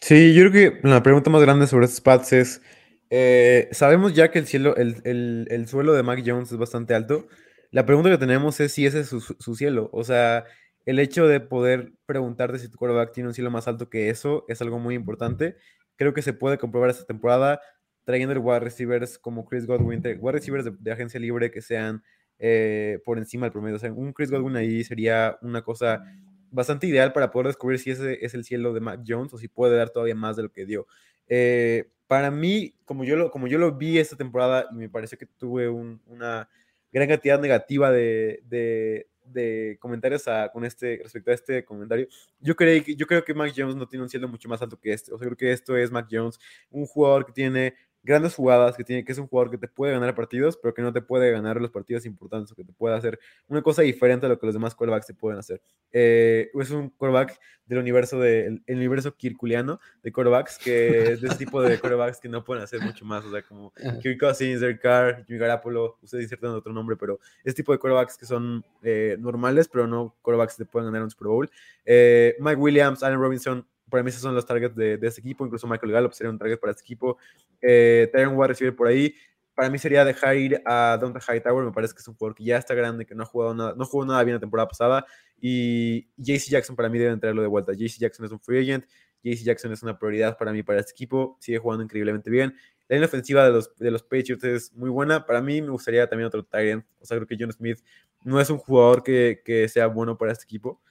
Sí, 0.00 0.34
yo 0.34 0.48
creo 0.48 0.52
que 0.52 0.88
la 0.88 1.02
pregunta 1.02 1.30
más 1.30 1.42
grande 1.42 1.66
sobre 1.66 1.86
estos 1.86 2.00
Pats 2.00 2.32
es, 2.32 2.62
eh, 3.10 3.68
sabemos 3.72 4.14
ya 4.14 4.30
que 4.30 4.38
el, 4.38 4.46
cielo, 4.46 4.74
el, 4.76 4.96
el, 5.04 5.46
el, 5.50 5.68
suelo 5.68 5.92
de 5.92 6.02
Mac 6.02 6.22
Jones 6.24 6.50
es 6.50 6.58
bastante 6.58 6.94
alto. 6.94 7.28
La 7.70 7.86
pregunta 7.86 8.10
que 8.10 8.18
tenemos 8.18 8.58
es 8.60 8.72
si 8.72 8.86
ese 8.86 9.00
es 9.00 9.08
su, 9.08 9.20
su 9.20 9.54
cielo. 9.54 9.90
O 9.92 10.04
sea, 10.04 10.44
el 10.86 10.98
hecho 10.98 11.26
de 11.26 11.40
poder 11.40 11.92
preguntarte 12.06 12.58
si 12.58 12.68
tu 12.68 12.76
quarterback 12.76 13.12
tiene 13.12 13.28
un 13.28 13.34
cielo 13.34 13.50
más 13.50 13.68
alto 13.68 13.88
que 13.88 14.10
eso 14.10 14.44
es 14.48 14.60
algo 14.60 14.78
muy 14.78 14.94
importante. 14.94 15.56
Creo 15.96 16.12
que 16.12 16.22
se 16.22 16.32
puede 16.32 16.58
comprobar 16.58 16.90
esta 16.90 17.04
temporada 17.04 17.60
trayendo 18.04 18.38
wide 18.40 18.60
receivers 18.60 19.18
como 19.18 19.44
Chris 19.46 19.66
Godwin, 19.66 20.02
wide 20.20 20.32
receivers 20.32 20.70
de, 20.78 20.92
agencia 20.92 21.18
libre 21.18 21.50
que 21.50 21.62
sean 21.62 22.02
eh, 22.38 23.00
por 23.04 23.18
encima 23.18 23.46
del 23.46 23.52
promedio. 23.52 23.76
O 23.76 23.78
sea, 23.78 23.92
un 23.92 24.12
Chris 24.12 24.30
Godwin 24.30 24.56
ahí 24.56 24.84
sería 24.84 25.38
una 25.40 25.62
cosa 25.62 26.02
bastante 26.50 26.86
ideal 26.86 27.12
para 27.12 27.30
poder 27.30 27.48
descubrir 27.48 27.78
si 27.78 27.90
ese 27.90 28.24
es 28.24 28.34
el 28.34 28.44
cielo 28.44 28.72
de 28.72 28.80
Mac 28.80 29.00
Jones 29.06 29.32
o 29.32 29.38
si 29.38 29.48
puede 29.48 29.76
dar 29.76 29.90
todavía 29.90 30.14
más 30.14 30.36
de 30.36 30.42
lo 30.44 30.52
que 30.52 30.66
dio. 30.66 30.86
Eh, 31.26 31.90
para 32.06 32.30
mí, 32.30 32.76
como 32.84 33.04
yo, 33.04 33.16
lo, 33.16 33.30
como 33.30 33.46
yo 33.46 33.58
lo 33.58 33.72
vi 33.76 33.98
esta 33.98 34.16
temporada 34.16 34.68
y 34.70 34.74
me 34.76 34.88
pareció 34.88 35.18
que 35.18 35.26
tuve 35.26 35.68
un, 35.68 36.00
una 36.06 36.48
gran 36.92 37.08
cantidad 37.08 37.40
negativa 37.40 37.90
de, 37.90 38.40
de, 38.44 39.08
de 39.24 39.76
comentarios 39.80 40.28
a, 40.28 40.50
con 40.50 40.64
este, 40.64 41.00
respecto 41.02 41.30
a 41.30 41.34
este 41.34 41.64
comentario. 41.64 42.06
Yo, 42.40 42.54
creí, 42.56 42.82
yo 42.96 43.06
creo 43.06 43.24
que 43.24 43.34
Mac 43.34 43.52
Jones 43.56 43.76
no 43.76 43.86
tiene 43.88 44.02
un 44.02 44.08
cielo 44.08 44.28
mucho 44.28 44.48
más 44.48 44.60
alto 44.62 44.78
que 44.78 44.92
este. 44.92 45.12
O 45.12 45.18
sea, 45.18 45.26
creo 45.26 45.36
que 45.36 45.52
esto 45.52 45.76
es 45.76 45.90
Mac 45.90 46.08
Jones, 46.10 46.38
un 46.70 46.86
jugador 46.86 47.26
que 47.26 47.32
tiene 47.32 47.74
grandes 48.04 48.34
jugadas, 48.34 48.76
que, 48.76 48.84
tiene, 48.84 49.04
que 49.04 49.12
es 49.12 49.18
un 49.18 49.26
jugador 49.26 49.50
que 49.50 49.58
te 49.58 49.66
puede 49.66 49.92
ganar 49.92 50.14
partidos, 50.14 50.58
pero 50.58 50.74
que 50.74 50.82
no 50.82 50.92
te 50.92 51.00
puede 51.00 51.30
ganar 51.30 51.60
los 51.60 51.70
partidos 51.70 52.04
importantes, 52.04 52.52
o 52.52 52.54
que 52.54 52.62
te 52.62 52.72
puede 52.72 52.94
hacer 52.94 53.18
una 53.48 53.62
cosa 53.62 53.82
diferente 53.82 54.26
a 54.26 54.28
lo 54.28 54.38
que 54.38 54.46
los 54.46 54.54
demás 54.54 54.74
quarterbacks 54.74 55.06
te 55.06 55.14
pueden 55.14 55.38
hacer. 55.38 55.62
Eh, 55.90 56.50
es 56.52 56.70
un 56.70 56.90
quarterback 56.90 57.40
del 57.64 57.78
universo, 57.78 58.20
de, 58.20 58.46
el, 58.46 58.62
el 58.66 58.76
universo 58.76 59.16
kirkuliano 59.16 59.80
de 60.02 60.12
quarterbacks, 60.12 60.58
que 60.58 61.12
es 61.12 61.22
de 61.22 61.28
ese 61.28 61.38
tipo 61.38 61.62
de 61.62 61.78
quarterbacks 61.80 62.20
que 62.20 62.28
no 62.28 62.44
pueden 62.44 62.62
hacer 62.62 62.80
mucho 62.82 63.06
más, 63.06 63.24
o 63.24 63.30
sea, 63.30 63.42
como 63.42 63.72
Kirk 64.02 64.20
Cousins, 64.20 64.60
Derek 64.60 64.82
Carr, 64.82 65.24
Jimmy 65.26 65.38
Garapolo, 65.38 65.98
ustedes 66.02 66.24
insertan 66.24 66.50
otro 66.50 66.74
nombre, 66.74 66.96
pero 66.96 67.18
ese 67.42 67.56
tipo 67.56 67.72
de 67.72 67.78
quarterbacks 67.78 68.18
que 68.18 68.26
son 68.26 68.62
eh, 68.82 69.16
normales, 69.18 69.66
pero 69.66 69.86
no 69.86 70.14
quarterbacks 70.20 70.56
que 70.56 70.64
te 70.64 70.70
pueden 70.70 70.88
ganar 70.88 71.02
un 71.04 71.10
Super 71.10 71.28
Bowl. 71.28 71.50
Eh, 71.86 72.36
Mike 72.38 72.60
Williams, 72.60 73.02
Allen 73.02 73.18
Robinson, 73.18 73.66
para 73.90 74.02
mí 74.02 74.10
esos 74.10 74.22
son 74.22 74.34
los 74.34 74.46
targets 74.46 74.74
de, 74.74 74.96
de 74.96 75.06
este 75.06 75.20
equipo, 75.20 75.44
incluso 75.44 75.66
Michael 75.66 75.92
Gallup 75.92 76.12
sería 76.12 76.30
un 76.30 76.38
target 76.38 76.58
para 76.58 76.72
este 76.72 76.82
equipo. 76.82 77.18
Eh, 77.60 78.08
Tyron 78.12 78.36
Ward 78.36 78.50
recibir 78.50 78.74
por 78.74 78.88
ahí. 78.88 79.14
Para 79.54 79.70
mí 79.70 79.78
sería 79.78 80.04
dejar 80.04 80.36
ir 80.36 80.60
a 80.64 80.98
Donta 81.00 81.20
Hightower, 81.20 81.64
me 81.64 81.72
parece 81.72 81.94
que 81.94 82.00
es 82.00 82.08
un 82.08 82.14
jugador 82.14 82.34
que 82.34 82.44
ya 82.44 82.56
está 82.56 82.74
grande, 82.74 83.06
que 83.06 83.14
no 83.14 83.22
ha 83.22 83.26
jugado 83.26 83.54
nada, 83.54 83.74
no 83.76 83.84
jugó 83.84 84.04
nada 84.04 84.24
bien 84.24 84.34
la 84.34 84.40
temporada 84.40 84.66
pasada. 84.66 85.06
Y 85.40 86.08
JC 86.16 86.50
Jackson 86.50 86.74
para 86.74 86.88
mí 86.88 86.98
debe 86.98 87.16
traerlo 87.18 87.42
de 87.42 87.48
vuelta. 87.48 87.72
JC 87.72 87.98
Jackson 88.00 88.26
es 88.26 88.32
un 88.32 88.40
free 88.40 88.60
agent, 88.60 88.84
JC 89.22 89.44
Jackson 89.44 89.72
es 89.72 89.82
una 89.82 89.96
prioridad 89.96 90.36
para 90.36 90.52
mí, 90.52 90.62
para 90.62 90.80
este 90.80 90.92
equipo, 90.92 91.36
sigue 91.40 91.58
jugando 91.58 91.84
increíblemente 91.84 92.30
bien. 92.30 92.54
La 92.88 92.96
línea 92.96 93.06
ofensiva 93.06 93.44
de 93.44 93.52
los, 93.52 93.74
de 93.76 93.90
los 93.90 94.02
Patriots 94.02 94.44
es 94.44 94.72
muy 94.74 94.90
buena. 94.90 95.24
Para 95.24 95.40
mí 95.40 95.62
me 95.62 95.70
gustaría 95.70 96.06
también 96.08 96.26
otro 96.26 96.44
Tyrant. 96.44 96.84
O 97.00 97.06
sea, 97.06 97.16
creo 97.16 97.26
que 97.26 97.36
John 97.38 97.52
Smith 97.52 97.78
no 98.24 98.40
es 98.40 98.50
un 98.50 98.58
jugador 98.58 99.02
que, 99.02 99.40
que 99.44 99.68
sea 99.68 99.86
bueno 99.86 100.18
para 100.18 100.32
este 100.32 100.44
equipo. 100.44 100.82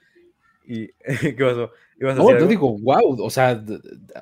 ¿Y 0.66 0.88
qué 1.22 1.36
pasó? 1.38 1.72
¿Ibas 2.00 2.16
a 2.16 2.20
no, 2.20 2.40
yo 2.40 2.48
digo, 2.48 2.78
wow, 2.80 3.22
o 3.22 3.30
sea, 3.30 3.64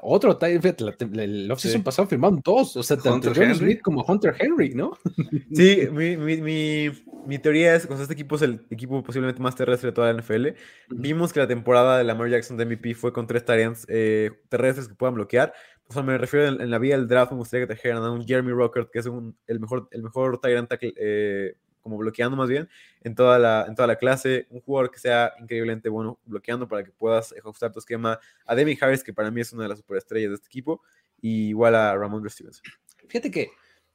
otro 0.01 0.37
el 0.41 1.51
offseason 1.51 1.79
sí. 1.79 1.83
pasado 1.83 2.07
firmaron 2.07 2.41
dos, 2.43 2.75
o 2.75 2.83
sea, 2.83 2.97
tanto 2.97 3.31
Henry. 3.33 3.55
Smith 3.55 3.81
como 3.81 4.03
Hunter 4.03 4.35
Henry, 4.37 4.73
¿no? 4.73 4.97
Sí, 5.53 5.87
mi, 5.91 6.17
mi, 6.17 6.41
mi, 6.41 6.89
mi 7.25 7.39
teoría 7.39 7.75
es 7.75 7.87
que 7.87 7.93
este 7.93 8.13
equipo 8.13 8.35
es 8.35 8.41
el 8.41 8.65
equipo 8.69 9.01
posiblemente 9.03 9.41
más 9.41 9.55
terrestre 9.55 9.89
de 9.89 9.93
toda 9.93 10.11
la 10.11 10.21
NFL. 10.21 10.47
Vimos 10.89 11.31
que 11.31 11.39
la 11.39 11.47
temporada 11.47 11.97
de 11.97 12.03
Lamar 12.03 12.29
Jackson 12.29 12.57
de 12.57 12.65
MVP 12.65 12.93
fue 12.95 13.13
con 13.13 13.27
tres 13.27 13.45
tareas 13.45 13.85
eh, 13.87 14.31
terrestres 14.49 14.87
que 14.87 14.95
puedan 14.95 15.15
bloquear. 15.15 15.53
O 15.87 15.93
sea, 15.93 16.03
me 16.03 16.17
refiero 16.17 16.47
en, 16.47 16.69
la 16.69 16.77
vía 16.77 16.97
del 16.97 17.07
draft, 17.07 17.33
me 17.33 17.39
gustaría 17.39 17.67
que 17.67 17.73
trajeran 17.73 18.03
a 18.03 18.11
un 18.11 18.25
Jeremy 18.25 18.51
Rockert, 18.51 18.89
que 18.91 18.99
es 18.99 19.09
el 19.47 19.59
mejor, 19.59 19.87
el 19.91 20.03
mejor 20.03 20.39
tackle, 20.39 20.93
eh, 20.97 21.55
como 21.81 21.97
bloqueando 21.97 22.37
más 22.37 22.49
bien, 22.49 22.69
en 23.01 23.15
toda, 23.15 23.39
la, 23.39 23.65
en 23.67 23.75
toda 23.75 23.87
la 23.87 23.95
clase. 23.97 24.47
Un 24.49 24.61
jugador 24.61 24.91
que 24.91 24.99
sea 24.99 25.33
increíblemente 25.39 25.89
bueno 25.89 26.19
bloqueando 26.25 26.67
para 26.67 26.83
que 26.83 26.91
puedas 26.91 27.33
ajustar 27.37 27.71
tu 27.71 27.79
esquema. 27.79 28.19
A 28.45 28.55
Demi 28.55 28.77
Harris, 28.79 29.03
que 29.03 29.13
para 29.13 29.31
mí 29.31 29.41
es 29.41 29.51
una 29.53 29.63
de 29.63 29.69
las 29.69 29.79
superestrellas 29.79 30.29
de 30.29 30.35
este 30.35 30.47
equipo, 30.47 30.81
y 31.21 31.49
igual 31.49 31.75
a 31.75 31.95
Ramon 31.95 32.27
Stevenson. 32.29 32.63
Fíjate 33.07 33.31
que 33.31 33.51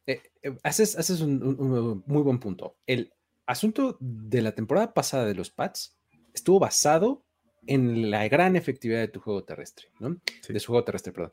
eh, 0.07 0.22
haces, 0.62 0.97
haces 0.97 1.20
un, 1.20 2.03
muy 2.07 2.22
buen 2.22 2.39
punto. 2.39 2.76
El 2.87 3.12
asunto 3.47 3.97
de 4.01 4.43
la 4.43 4.53
temporada 4.53 4.95
pasada 4.95 5.26
de 5.26 5.34
los 5.34 5.51
Pats 5.51 5.97
estuvo 6.32 6.59
basado 6.59 7.24
en 7.66 8.11
la 8.11 8.28
gran 8.28 8.55
efectividad 8.55 9.01
de 9.01 9.09
tu 9.09 9.20
juego 9.20 9.45
terrestre, 9.45 9.89
¿no? 9.99 10.20
De 10.49 10.61
su 10.61 10.68
juego 10.68 10.84
terrestre, 10.84 11.12
perdón. 11.12 11.32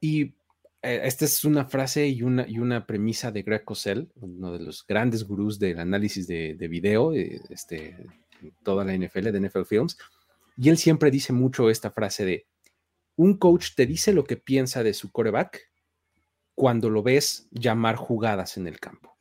Y 0.00 0.34
eh, 0.82 1.00
esta 1.04 1.24
es 1.24 1.44
una 1.44 1.66
frase 1.66 2.06
y 2.08 2.22
una, 2.22 2.46
y 2.48 2.58
una 2.58 2.86
premisa 2.86 3.32
de 3.32 3.42
Greg 3.42 3.64
Cosell, 3.64 4.10
uno 4.16 4.52
de 4.52 4.60
los 4.60 4.86
grandes 4.86 5.24
gurús 5.24 5.58
del 5.58 5.78
análisis 5.78 6.26
de, 6.26 6.54
de 6.54 6.68
video, 6.68 7.12
eh, 7.12 7.40
este, 7.50 7.96
toda 8.62 8.84
la 8.84 8.96
NFL, 8.96 9.30
de 9.32 9.40
NFL 9.40 9.64
Films. 9.64 9.98
Y 10.56 10.68
él 10.68 10.78
siempre 10.78 11.10
dice 11.10 11.32
mucho 11.32 11.70
esta 11.70 11.90
frase 11.90 12.24
de, 12.24 12.46
un 13.16 13.36
coach 13.36 13.74
te 13.74 13.84
dice 13.84 14.12
lo 14.12 14.24
que 14.24 14.36
piensa 14.36 14.82
de 14.82 14.94
su 14.94 15.10
coreback 15.10 15.70
cuando 16.54 16.88
lo 16.88 17.02
ves 17.02 17.48
llamar 17.50 17.96
jugadas 17.96 18.56
en 18.56 18.66
el 18.66 18.78
campo. 18.80 19.16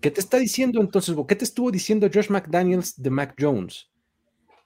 ¿Qué 0.00 0.12
te 0.12 0.20
está 0.20 0.38
diciendo 0.38 0.80
entonces? 0.80 1.16
¿Qué 1.26 1.34
te 1.34 1.44
estuvo 1.44 1.72
diciendo 1.72 2.08
Josh 2.12 2.30
McDaniels 2.30 3.00
de 3.02 3.10
Mac 3.10 3.34
Jones? 3.36 3.90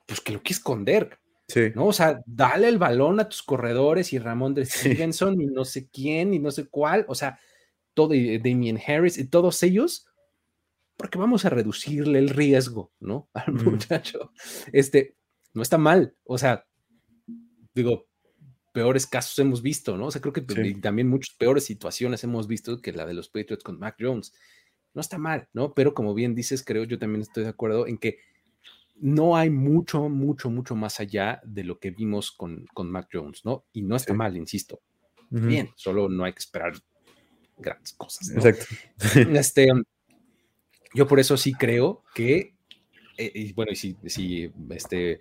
Pues 0.07 0.21
que 0.21 0.33
lo 0.33 0.43
quiere 0.43 0.57
esconder. 0.57 1.19
Sí. 1.49 1.71
¿no? 1.75 1.87
O 1.87 1.93
sea, 1.93 2.23
dale 2.25 2.69
el 2.69 2.79
balón 2.79 3.21
a 3.21 3.29
tus 3.29 3.43
corredores 3.43 4.13
y 4.13 4.19
Ramón 4.19 4.55
de 4.55 4.65
Stevenson 4.65 5.41
y 5.41 5.47
no 5.47 5.65
sé 5.65 5.89
quién 5.89 6.33
y 6.35 6.39
no 6.39 6.51
sé 6.51 6.67
cuál, 6.69 7.05
o 7.09 7.15
sea, 7.15 7.39
todo, 7.95 8.15
y 8.15 8.39
Damien 8.39 8.81
Harris 8.85 9.19
y 9.19 9.29
todos 9.29 9.63
ellos, 9.63 10.07
porque 10.97 11.19
vamos 11.19 11.45
a 11.45 11.51
reducirle 11.51 12.19
el 12.19 12.31
riesgo, 12.31 12.93
¿no? 13.01 13.29
Al 13.35 13.53
muchacho. 13.53 14.33
Este, 14.73 15.17
no 15.53 15.63
está 15.63 15.79
mal, 15.79 16.15
o 16.25 16.39
sea, 16.39 16.67
digo, 17.75 18.07
peores 18.73 19.07
casos 19.07 19.39
hemos 19.39 19.63
visto, 19.63 19.97
¿no? 19.97 20.07
O 20.07 20.11
sea, 20.11 20.21
creo 20.21 20.33
que 20.33 20.43
también 20.81 21.09
muchas 21.09 21.37
peores 21.37 21.65
situaciones 21.65 22.25
hemos 22.25 22.47
visto 22.47 22.81
que 22.81 22.93
la 22.93 23.07
de 23.07 23.15
los 23.15 23.29
Patriots 23.29 23.63
con 23.63 23.79
Mac 23.79 23.97
Jones 24.01 24.33
no 24.95 25.01
está 25.01 25.19
mal, 25.19 25.49
¿no? 25.53 25.75
Pero 25.75 25.95
como 25.95 26.15
bien 26.15 26.35
dices, 26.35 26.65
creo 26.65 26.85
yo 26.85 26.99
también 26.99 27.23
estoy 27.23 27.45
de 27.45 27.51
acuerdo 27.51 27.87
en 27.87 27.99
que 27.99 28.19
no 28.97 29.37
hay 29.37 29.51
mucho, 29.51 30.09
mucho, 30.09 30.51
mucho 30.51 30.77
más 30.77 31.01
allá 31.01 31.41
de 31.45 31.65
lo 31.65 31.79
que 31.79 31.91
vimos 31.91 32.31
con, 32.31 32.67
con 32.73 32.91
Mac 32.91 33.09
Jones, 33.13 33.45
¿no? 33.45 33.65
Y 33.73 33.83
no 33.83 33.97
está 33.97 34.15
mal, 34.15 34.37
insisto. 34.37 34.81
Bien, 35.31 35.71
solo 35.77 36.11
no 36.11 36.25
hay 36.25 36.35
que 36.35 36.41
esperar 36.41 36.75
grandes 37.57 37.95
cosas. 37.95 38.31
Exacto. 38.31 38.67
Este, 39.39 39.69
yo 40.95 41.07
por 41.09 41.21
eso 41.21 41.37
sí 41.37 41.55
creo 41.55 42.05
que, 42.15 42.55
eh, 43.17 43.33
y 43.35 43.53
bueno, 43.55 43.73
y 43.73 43.77
si, 43.77 43.97
si 44.07 44.53
este, 44.71 45.21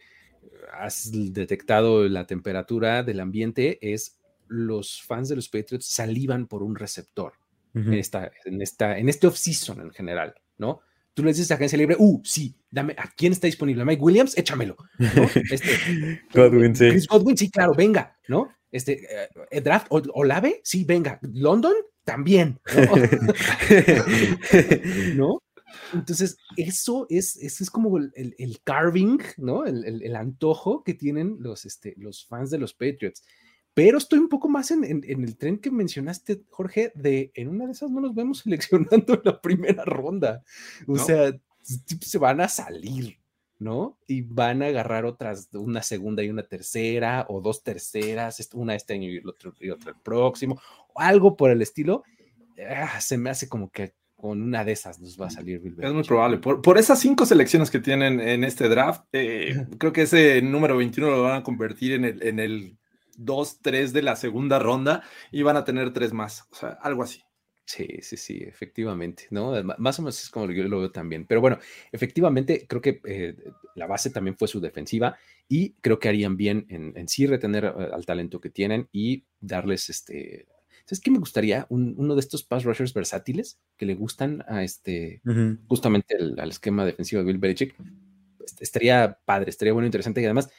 has 0.73 1.11
detectado 1.11 2.07
la 2.09 2.27
temperatura 2.27 3.03
del 3.03 3.19
ambiente, 3.19 3.79
es 3.81 4.19
los 4.47 5.01
fans 5.01 5.29
de 5.29 5.37
los 5.37 5.47
Patriots 5.47 5.85
salivan 5.85 6.47
por 6.47 6.61
un 6.61 6.75
receptor 6.75 7.33
en, 7.73 7.93
esta, 7.93 8.29
en, 8.43 8.61
esta, 8.61 8.97
en 8.97 9.07
este 9.07 9.27
off-season 9.27 9.79
en 9.79 9.91
general, 9.91 10.35
¿no? 10.57 10.81
Tú 11.13 11.23
le 11.23 11.31
dices 11.31 11.51
a 11.51 11.55
agencia 11.55 11.77
libre, 11.77 11.95
uh, 11.99 12.21
sí, 12.23 12.55
dame, 12.69 12.95
¿a 12.97 13.11
quién 13.15 13.33
está 13.33 13.47
disponible? 13.47 13.83
Mike 13.83 14.01
Williams, 14.01 14.37
échamelo. 14.37 14.77
Este, 15.51 16.21
Godwin, 16.33 16.75
sí. 16.75 16.89
Chris 16.89 17.07
Godwin, 17.07 17.37
sí, 17.37 17.51
claro, 17.51 17.73
venga, 17.73 18.17
¿no? 18.27 18.49
Este, 18.71 19.05
eh, 19.51 19.61
draft, 19.61 19.87
Olave, 19.89 20.61
sí, 20.63 20.85
venga. 20.85 21.19
London, 21.21 21.73
también, 22.05 22.59
¿no? 25.15 25.41
Entonces, 25.93 26.37
eso 26.57 27.05
es, 27.09 27.37
eso 27.37 27.63
es 27.63 27.69
como 27.69 27.97
el, 27.97 28.11
el, 28.15 28.59
carving, 28.63 29.19
¿no? 29.37 29.65
El, 29.65 30.01
el, 30.01 30.15
antojo 30.15 30.83
que 30.83 30.93
tienen 30.93 31.37
los, 31.39 31.65
este, 31.65 31.93
los 31.97 32.25
fans 32.25 32.49
de 32.49 32.57
los 32.57 32.73
Patriots. 32.73 33.23
Pero 33.73 33.97
estoy 33.97 34.19
un 34.19 34.29
poco 34.29 34.49
más 34.49 34.71
en, 34.71 34.83
el 34.83 35.37
tren 35.37 35.57
que 35.57 35.71
mencionaste, 35.71 36.43
Jorge, 36.49 36.91
de 36.93 37.31
en 37.35 37.47
una 37.47 37.65
de 37.65 37.71
esas 37.71 37.89
no 37.89 38.01
nos 38.01 38.13
vemos 38.13 38.39
seleccionando 38.43 39.13
en 39.13 39.21
la 39.23 39.41
primera 39.41 39.85
ronda. 39.85 40.43
O 40.87 40.97
sea, 40.97 41.31
se 41.61 42.17
van 42.17 42.41
a 42.41 42.49
salir, 42.49 43.19
¿no? 43.59 43.97
Y 44.07 44.21
van 44.21 44.61
a 44.61 44.67
agarrar 44.67 45.05
otras, 45.05 45.49
una 45.53 45.83
segunda 45.83 46.23
y 46.23 46.29
una 46.29 46.43
tercera, 46.43 47.25
o 47.29 47.39
dos 47.39 47.63
terceras, 47.63 48.49
una 48.53 48.75
este 48.75 48.93
año 48.95 49.09
y, 49.09 49.17
el 49.17 49.29
otro, 49.29 49.53
y 49.59 49.69
otra 49.69 49.91
el 49.91 49.97
próximo, 50.03 50.59
o 50.93 50.99
algo 50.99 51.37
por 51.37 51.49
el 51.51 51.61
estilo. 51.61 52.03
Ah, 52.69 52.99
se 52.99 53.17
me 53.17 53.29
hace 53.29 53.47
como 53.47 53.71
que 53.71 53.93
con 54.17 54.41
una 54.41 54.63
de 54.63 54.73
esas 54.73 54.99
nos 54.99 55.19
va 55.19 55.27
a 55.27 55.31
salir 55.31 55.59
Bill 55.59 55.77
Es 55.79 55.93
muy 55.93 56.03
probable. 56.03 56.37
Por, 56.37 56.77
esas 56.77 56.99
cinco 56.99 57.25
selecciones 57.25 57.71
que 57.71 57.79
tienen 57.79 58.19
en 58.19 58.43
este 58.43 58.69
draft, 58.69 59.05
eh, 59.13 59.65
creo 59.79 59.91
que 59.93 60.03
ese 60.03 60.41
número 60.43 60.77
21 60.77 61.09
lo 61.09 61.23
van 61.23 61.37
a 61.37 61.43
convertir 61.43 61.93
en 61.93 62.05
el, 62.05 62.21
en 62.21 62.39
el 62.39 62.77
dos, 63.25 63.59
tres 63.61 63.93
de 63.93 64.01
la 64.01 64.15
segunda 64.15 64.59
ronda 64.59 65.03
y 65.31 65.43
van 65.43 65.57
a 65.57 65.63
tener 65.63 65.93
tres 65.93 66.13
más, 66.13 66.47
o 66.51 66.55
sea, 66.55 66.69
algo 66.81 67.03
así. 67.03 67.21
Sí, 67.65 67.87
sí, 68.01 68.17
sí, 68.17 68.43
efectivamente, 68.45 69.27
¿no? 69.29 69.53
Más 69.77 69.97
o 69.97 70.01
menos 70.01 70.21
es 70.21 70.29
como 70.29 70.51
yo 70.51 70.63
lo 70.67 70.79
veo 70.79 70.91
también. 70.91 71.25
Pero 71.25 71.39
bueno, 71.39 71.57
efectivamente, 71.91 72.65
creo 72.67 72.81
que 72.81 72.99
eh, 73.05 73.35
la 73.75 73.87
base 73.87 74.09
también 74.09 74.35
fue 74.35 74.49
su 74.49 74.59
defensiva 74.59 75.17
y 75.47 75.73
creo 75.75 75.97
que 75.97 76.09
harían 76.09 76.35
bien 76.35 76.65
en, 76.69 77.07
sí 77.07 77.27
retener 77.27 77.65
eh, 77.65 77.89
al 77.93 78.05
talento 78.05 78.41
que 78.41 78.49
tienen 78.49 78.89
y 78.91 79.23
darles 79.39 79.89
este. 79.89 80.47
¿Sabes 80.83 80.99
qué 80.99 81.11
me 81.11 81.19
gustaría? 81.19 81.65
uno 81.69 82.15
de 82.15 82.19
estos 82.19 82.43
pass 82.43 82.65
rushers 82.65 82.93
versátiles 82.93 83.61
que 83.77 83.85
le 83.85 83.95
gustan 83.95 84.43
a 84.49 84.63
este, 84.63 85.21
justamente 85.67 86.17
al 86.17 86.49
esquema 86.49 86.85
defensivo 86.85 87.21
de 87.21 87.27
Bill 87.27 87.37
Belichick. 87.37 87.75
Estaría 88.59 89.17
padre, 89.23 89.51
estaría 89.51 89.71
bueno, 89.71 89.85
interesante 89.85 90.21
y 90.21 90.25
además 90.25 90.49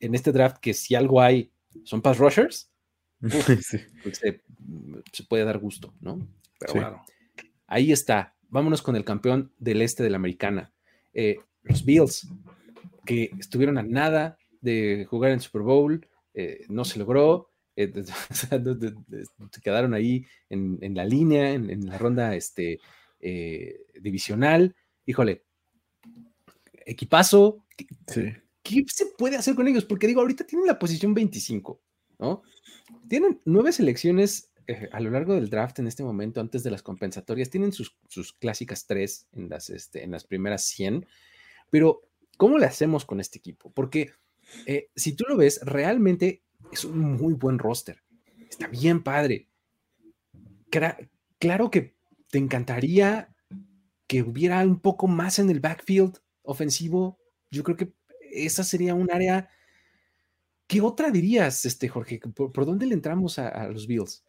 en 0.00 0.14
este 0.14 0.32
draft 0.32 0.56
que 0.60 0.74
si 0.74 0.96
algo 0.96 1.20
hay 1.20 1.52
son 1.84 2.02
pass 2.02 2.18
rushers, 2.18 2.70
pues 3.20 3.66
se, 4.16 5.24
puede 5.28 5.44
dar 5.44 5.58
gusto, 5.58 5.94
¿no? 6.00 6.26
Pero 6.58 6.74
bueno, 6.74 7.04
ahí 7.66 7.92
está. 7.92 8.34
Vámonos 8.48 8.82
con 8.82 8.96
el 8.96 9.04
campeón 9.04 9.52
del 9.58 9.82
este 9.82 10.02
de 10.02 10.10
la 10.10 10.16
americana, 10.16 10.72
eh, 11.12 11.38
los 11.62 11.84
Bills, 11.84 12.28
que 13.04 13.30
estuvieron 13.38 13.78
a 13.78 13.82
nada 13.82 14.38
de 14.60 15.06
jugar 15.08 15.30
en 15.30 15.40
Super 15.40 15.62
Bowl, 15.62 16.06
eh, 16.34 16.64
no 16.68 16.84
se 16.84 16.98
logró, 16.98 17.50
eh, 17.76 17.92
se 18.30 19.60
quedaron 19.62 19.94
ahí 19.94 20.26
en, 20.48 20.94
la 20.94 21.04
línea, 21.04 21.52
en, 21.52 21.86
la 21.86 21.98
ronda 21.98 22.34
este, 22.34 22.80
divisional. 24.00 24.74
Híjole, 25.06 25.44
equipazo. 26.84 27.64
Sí. 28.08 28.32
¿Qué 28.62 28.84
se 28.86 29.06
puede 29.06 29.36
hacer 29.36 29.54
con 29.54 29.68
ellos? 29.68 29.84
Porque 29.84 30.06
digo, 30.06 30.20
ahorita 30.20 30.44
tienen 30.44 30.66
la 30.66 30.78
posición 30.78 31.14
25, 31.14 31.80
¿no? 32.18 32.42
Tienen 33.08 33.40
nueve 33.44 33.72
selecciones 33.72 34.50
eh, 34.66 34.88
a 34.92 35.00
lo 35.00 35.10
largo 35.10 35.34
del 35.34 35.50
draft 35.50 35.78
en 35.78 35.86
este 35.86 36.04
momento, 36.04 36.40
antes 36.40 36.62
de 36.62 36.70
las 36.70 36.82
compensatorias, 36.82 37.50
tienen 37.50 37.72
sus, 37.72 37.96
clásicas 38.38 38.86
tres 38.86 39.26
en 39.32 39.48
las, 39.48 39.70
este, 39.70 40.04
en 40.04 40.12
las 40.12 40.24
primeras 40.24 40.64
100, 40.64 41.06
pero 41.70 42.02
¿cómo 42.36 42.58
le 42.58 42.66
hacemos 42.66 43.04
con 43.04 43.20
este 43.20 43.38
equipo? 43.38 43.72
Porque 43.72 44.12
eh, 44.66 44.88
si 44.94 45.14
tú 45.14 45.24
lo 45.28 45.36
ves, 45.36 45.60
realmente 45.62 46.42
es 46.70 46.84
un 46.84 47.00
muy 47.00 47.34
buen 47.34 47.58
roster, 47.58 48.02
está 48.48 48.68
bien 48.68 49.02
padre. 49.02 49.48
claro 51.38 51.70
que 51.70 51.96
te 52.30 52.38
encantaría 52.38 53.34
que 54.06 54.22
hubiera 54.22 54.60
un 54.60 54.80
poco 54.80 55.06
más 55.08 55.38
en 55.38 55.50
el 55.50 55.60
backfield 55.60 56.18
ofensivo. 56.42 57.18
Yo 57.50 57.62
creo 57.64 57.76
que 57.76 57.92
esa 58.32 58.64
sería 58.64 58.94
un 58.94 59.10
área. 59.10 59.48
¿Qué 60.66 60.80
otra 60.80 61.10
dirías, 61.10 61.64
este, 61.64 61.88
Jorge? 61.88 62.20
¿Por, 62.34 62.64
dónde 62.64 62.86
le 62.86 62.94
entramos 62.94 63.38
a, 63.38 63.68
los 63.68 63.86
Bills? 63.86 64.24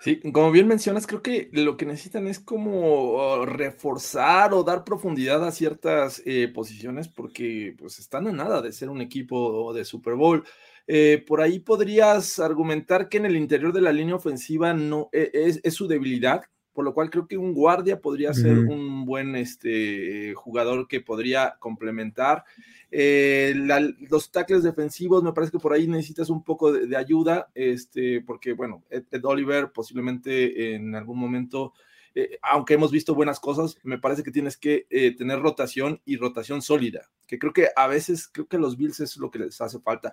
Sí, 0.00 0.18
como 0.32 0.50
bien 0.50 0.66
mencionas, 0.66 1.06
creo 1.06 1.22
que 1.22 1.48
lo 1.52 1.76
que 1.76 1.86
necesitan 1.86 2.26
es 2.26 2.40
como 2.40 3.12
oh, 3.12 3.46
reforzar 3.46 4.52
o 4.52 4.64
dar 4.64 4.82
profundidad 4.82 5.46
a 5.46 5.52
ciertas 5.52 6.20
eh, 6.26 6.48
posiciones 6.52 7.06
porque 7.06 7.76
pues 7.78 8.00
están 8.00 8.26
a 8.26 8.32
nada 8.32 8.60
de 8.60 8.72
ser 8.72 8.90
un 8.90 9.00
equipo 9.00 9.72
de 9.72 9.84
Super 9.84 10.14
Bowl. 10.14 10.42
Eh, 10.88 11.24
por 11.24 11.40
ahí 11.40 11.60
podrías 11.60 12.40
argumentar 12.40 13.08
que 13.08 13.18
en 13.18 13.26
el 13.26 13.36
interior 13.36 13.72
de 13.72 13.80
la 13.80 13.92
línea 13.92 14.16
ofensiva 14.16 14.74
no 14.74 15.08
e, 15.12 15.30
es, 15.32 15.60
es 15.62 15.74
su 15.74 15.86
debilidad, 15.86 16.42
por 16.72 16.84
lo 16.84 16.94
cual 16.94 17.10
creo 17.10 17.26
que 17.26 17.36
un 17.36 17.54
guardia 17.54 18.00
podría 18.00 18.32
ser 18.32 18.58
un 18.58 19.04
buen 19.04 19.36
este, 19.36 20.34
jugador 20.34 20.88
que 20.88 21.00
podría 21.00 21.56
complementar. 21.58 22.44
Eh, 22.94 23.54
los 24.10 24.30
tackles 24.30 24.62
defensivos, 24.62 25.22
me 25.22 25.32
parece 25.32 25.50
que 25.50 25.58
por 25.58 25.72
ahí 25.72 25.88
necesitas 25.88 26.28
un 26.28 26.44
poco 26.44 26.70
de, 26.70 26.94
ayuda, 26.94 27.50
este, 27.54 28.20
porque 28.20 28.52
bueno, 28.52 28.84
Ed, 28.90 29.24
Oliver 29.24 29.72
posiblemente 29.72 30.74
en 30.74 30.94
algún 30.94 31.18
momento 31.18 31.72
eh, 32.14 32.38
aunque 32.42 32.74
hemos 32.74 32.90
visto 32.90 33.14
buenas 33.14 33.40
cosas, 33.40 33.78
me 33.82 33.96
parece 33.96 34.22
que 34.22 34.30
tienes 34.30 34.58
que 34.58 34.86
eh, 34.90 35.16
tener 35.16 35.40
rotación 35.40 36.02
y 36.04 36.18
rotación 36.18 36.60
sólida, 36.60 37.08
que 37.26 37.38
creo 37.38 37.54
que 37.54 37.68
a 37.74 37.86
veces, 37.86 38.28
creo 38.28 38.46
que 38.46 38.56
a 38.56 38.60
los 38.60 38.76
Bills 38.76 39.00
es 39.00 39.16
lo 39.16 39.30
que 39.30 39.38
les 39.38 39.58
hace 39.62 39.80
falta. 39.80 40.12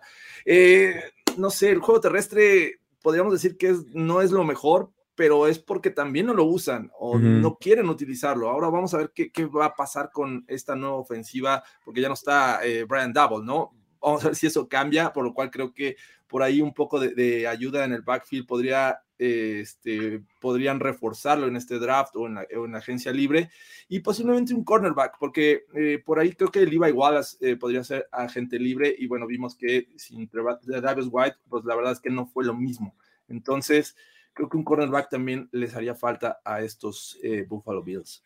No 1.37 1.49
sé, 1.49 1.71
el 1.71 1.79
juego 1.79 1.99
terrestre 1.99 2.79
podríamos 3.01 3.33
decir 3.33 3.57
que 3.57 3.67
es, 3.67 3.85
no 3.93 4.21
es 4.21 4.31
lo 4.31 4.45
mejor, 4.45 4.91
pero 5.19 5.47
es 5.47 5.59
porque 5.59 5.89
también 5.89 6.27
no 6.27 6.33
lo 6.33 6.45
usan 6.45 6.89
o 6.97 7.17
Ujú. 7.17 7.19
no 7.19 7.57
quieren 7.57 7.89
utilizarlo. 7.89 8.47
Ahora 8.47 8.69
vamos 8.69 8.93
a 8.93 8.99
ver 8.99 9.11
qué, 9.13 9.29
qué 9.33 9.45
va 9.47 9.65
a 9.65 9.75
pasar 9.75 10.11
con 10.13 10.45
esta 10.47 10.77
nueva 10.77 10.95
ofensiva, 10.95 11.61
porque 11.83 11.99
ya 11.99 12.07
no 12.07 12.13
está 12.13 12.65
eh, 12.65 12.85
Brian 12.85 13.11
Double, 13.11 13.45
¿no? 13.45 13.73
Vamos 14.01 14.23
a 14.23 14.27
ver 14.27 14.35
si 14.37 14.47
eso 14.47 14.69
cambia, 14.69 15.11
por 15.11 15.25
lo 15.25 15.33
cual 15.33 15.51
creo 15.51 15.73
que 15.73 15.97
por 16.25 16.41
ahí 16.41 16.61
un 16.61 16.73
poco 16.73 17.01
de, 17.01 17.09
de 17.15 17.47
ayuda 17.47 17.83
en 17.83 17.91
el 17.91 18.01
backfield 18.01 18.47
podría, 18.47 19.01
eh, 19.17 19.59
este, 19.61 20.21
podrían 20.39 20.79
reforzarlo 20.79 21.47
en 21.47 21.57
este 21.57 21.79
draft 21.79 22.15
o 22.15 22.25
en 22.25 22.35
la, 22.35 22.47
o 22.57 22.63
en 22.63 22.71
la 22.71 22.77
agencia 22.77 23.11
libre 23.11 23.49
y 23.89 23.99
posiblemente 23.99 24.53
un 24.53 24.63
cornerback, 24.63 25.17
porque 25.19 25.65
eh, 25.73 26.01
por 26.05 26.19
ahí 26.19 26.31
creo 26.31 26.49
que 26.49 26.65
Levi 26.65 26.91
Wallace 26.93 27.35
eh, 27.41 27.57
podría 27.57 27.83
ser 27.83 28.07
agente 28.13 28.57
libre 28.57 28.95
y 28.97 29.05
bueno, 29.07 29.27
vimos 29.27 29.53
que 29.57 29.89
sin 29.97 30.29
Davis 30.31 31.09
White, 31.11 31.35
pues 31.49 31.65
la 31.65 31.75
verdad 31.75 31.91
es 31.91 31.99
que 31.99 32.09
no 32.09 32.25
fue 32.25 32.45
lo 32.45 32.53
mismo. 32.53 32.95
Entonces, 33.27 33.97
creo 34.33 34.49
que 34.49 34.57
un 34.57 34.63
cornerback 34.63 35.09
también 35.09 35.49
les 35.51 35.75
haría 35.75 35.95
falta 35.95 36.39
a 36.45 36.61
estos 36.61 37.17
eh, 37.23 37.45
Buffalo 37.47 37.83
Bills. 37.83 38.23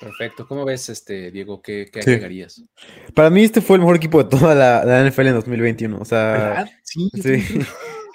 Perfecto. 0.00 0.46
¿Cómo 0.46 0.64
ves, 0.66 0.88
este, 0.90 1.30
Diego? 1.30 1.62
¿Qué, 1.62 1.88
qué 1.90 2.02
Sí. 2.02 2.10
agregarías? 2.10 2.62
Para 3.14 3.30
mí 3.30 3.44
este 3.44 3.62
fue 3.62 3.76
el 3.76 3.80
mejor 3.80 3.96
equipo 3.96 4.22
de 4.22 4.28
toda 4.28 4.54
la, 4.54 4.84
la 4.84 5.08
NFL 5.08 5.28
en 5.28 5.34
2021. 5.34 5.98
O 5.98 6.04
sea, 6.04 6.32
¿Verdad? 6.32 6.70
Sí, 6.82 7.10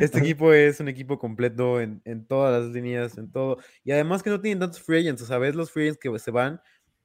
este 0.00 0.18
equipo 0.18 0.52
es 0.52 0.80
un 0.80 0.88
equipo 0.88 1.18
completo 1.18 1.80
en, 1.80 2.00
en 2.04 2.26
todas 2.26 2.62
las 2.62 2.72
líneas, 2.72 3.18
en 3.18 3.30
todo. 3.32 3.58
Y 3.84 3.92
además 3.92 4.22
que 4.22 4.30
no 4.30 4.40
tienen 4.40 4.60
tantos 4.60 4.80
free 4.80 5.00
agents. 5.00 5.22
O 5.22 5.26
sea, 5.26 5.38
ves 5.38 5.54
los 5.54 5.70
free 5.70 5.84
agents 5.84 5.98
que 6.00 6.18
se 6.18 6.30
van 6.30 6.60